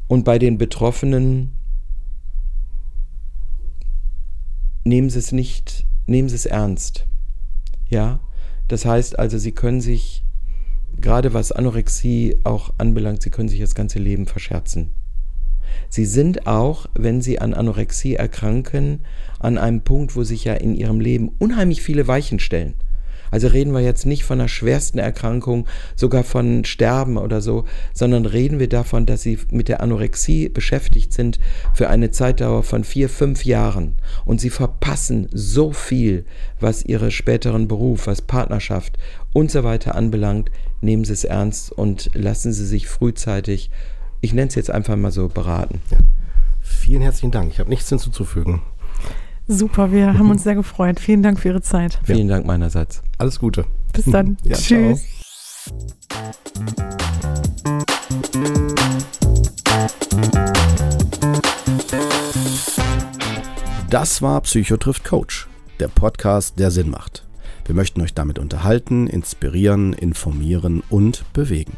Und 0.08 0.24
bei 0.24 0.40
den 0.40 0.58
Betroffenen 0.58 1.54
nehmen 4.86 5.10
Sie 5.10 5.20
es 5.20 5.32
nicht, 5.32 5.86
nehmen 6.06 6.30
Sie 6.30 6.36
es 6.36 6.46
ernst. 6.46 7.06
Ja, 7.90 8.20
das 8.68 8.86
heißt 8.86 9.20
also, 9.20 9.38
Sie 9.38 9.52
können 9.52 9.82
sich, 9.82 10.24
gerade 11.00 11.34
was 11.34 11.52
Anorexie 11.52 12.38
auch 12.44 12.74
anbelangt, 12.78 13.22
Sie 13.22 13.30
können 13.30 13.50
sich 13.50 13.60
das 13.60 13.76
ganze 13.76 14.00
Leben 14.00 14.26
verscherzen. 14.26 14.94
Sie 15.90 16.06
sind 16.06 16.48
auch, 16.48 16.88
wenn 16.94 17.22
Sie 17.22 17.40
an 17.40 17.54
Anorexie 17.54 18.16
erkranken, 18.16 19.02
an 19.40 19.58
einem 19.58 19.82
Punkt, 19.82 20.16
wo 20.16 20.24
sich 20.24 20.46
ja 20.46 20.54
in 20.54 20.76
Ihrem 20.76 21.00
Leben 21.00 21.32
unheimlich 21.40 21.82
viele 21.82 22.08
Weichen 22.08 22.40
stellen. 22.40 22.76
Also 23.32 23.48
reden 23.48 23.74
wir 23.74 23.82
jetzt 23.82 24.06
nicht 24.06 24.24
von 24.24 24.40
einer 24.40 24.48
schwersten 24.48 25.00
Erkrankung, 25.00 25.68
sogar 25.96 26.24
von 26.24 26.66
Sterben 26.66 27.18
oder 27.18 27.42
so, 27.42 27.66
sondern 27.94 28.26
reden 28.26 28.60
wir 28.60 28.70
davon, 28.70 29.06
dass 29.06 29.22
sie 29.22 29.40
mit 29.52 29.68
der 29.68 29.82
Anorexie 29.82 30.50
beschäftigt 30.50 31.14
sind 31.14 31.40
für 31.74 31.90
eine 31.90 32.12
Zeitdauer 32.12 32.64
von 32.64 32.84
vier, 32.84 33.10
fünf 33.10 33.46
Jahren. 33.46 33.96
Und 34.26 34.42
sie 34.42 34.50
verpassen 34.50 35.28
so 35.32 35.72
viel, 35.72 36.26
was 36.60 36.84
ihre 36.84 37.12
späteren 37.12 37.68
Beruf, 37.68 38.08
was 38.08 38.22
Partnerschaft 38.22 38.98
und 39.34 39.52
so 39.52 39.64
weiter 39.64 39.96
anbelangt. 39.96 40.52
Nehmen 40.80 41.06
Sie 41.06 41.14
es 41.14 41.24
ernst 41.24 41.72
und 41.72 42.12
lassen 42.14 42.54
Sie 42.54 42.66
sich 42.66 42.88
frühzeitig 42.88 43.72
ich 44.22 44.34
nenne 44.34 44.48
es 44.48 44.56
jetzt 44.56 44.72
einfach 44.72 44.96
mal 44.96 45.12
so, 45.12 45.28
beraten. 45.28 45.82
Ja. 45.92 45.98
Vielen 46.62 47.02
herzlichen 47.02 47.32
Dank. 47.32 47.52
Ich 47.52 47.60
habe 47.60 47.70
nichts 47.70 47.90
hinzuzufügen. 47.90 48.62
Super, 49.50 49.94
wir 49.94 50.18
haben 50.18 50.30
uns 50.30 50.44
sehr 50.44 50.56
gefreut. 50.56 51.00
Vielen 51.00 51.24
Dank 51.24 51.40
für 51.40 51.50
Ihre 51.50 51.62
Zeit. 51.62 52.00
Vielen 52.04 52.28
Dank 52.28 52.46
meinerseits. 52.46 53.02
Alles 53.18 53.40
Gute. 53.40 53.66
Bis 53.94 54.04
dann. 54.06 54.38
Ja, 54.44 54.58
Tschüss. 54.58 55.06
Das 63.90 64.22
war 64.22 64.42
Psychotrift 64.42 65.06
Coach, 65.06 65.48
der 65.80 65.88
Podcast, 65.88 66.60
der 66.60 66.70
Sinn 66.70 66.90
macht. 66.90 67.26
Wir 67.66 67.74
möchten 67.74 68.02
euch 68.02 68.14
damit 68.14 68.40
unterhalten, 68.40 69.08
inspirieren, 69.08 69.94
informieren 69.94 70.84
und 70.90 71.24
bewegen. 71.32 71.78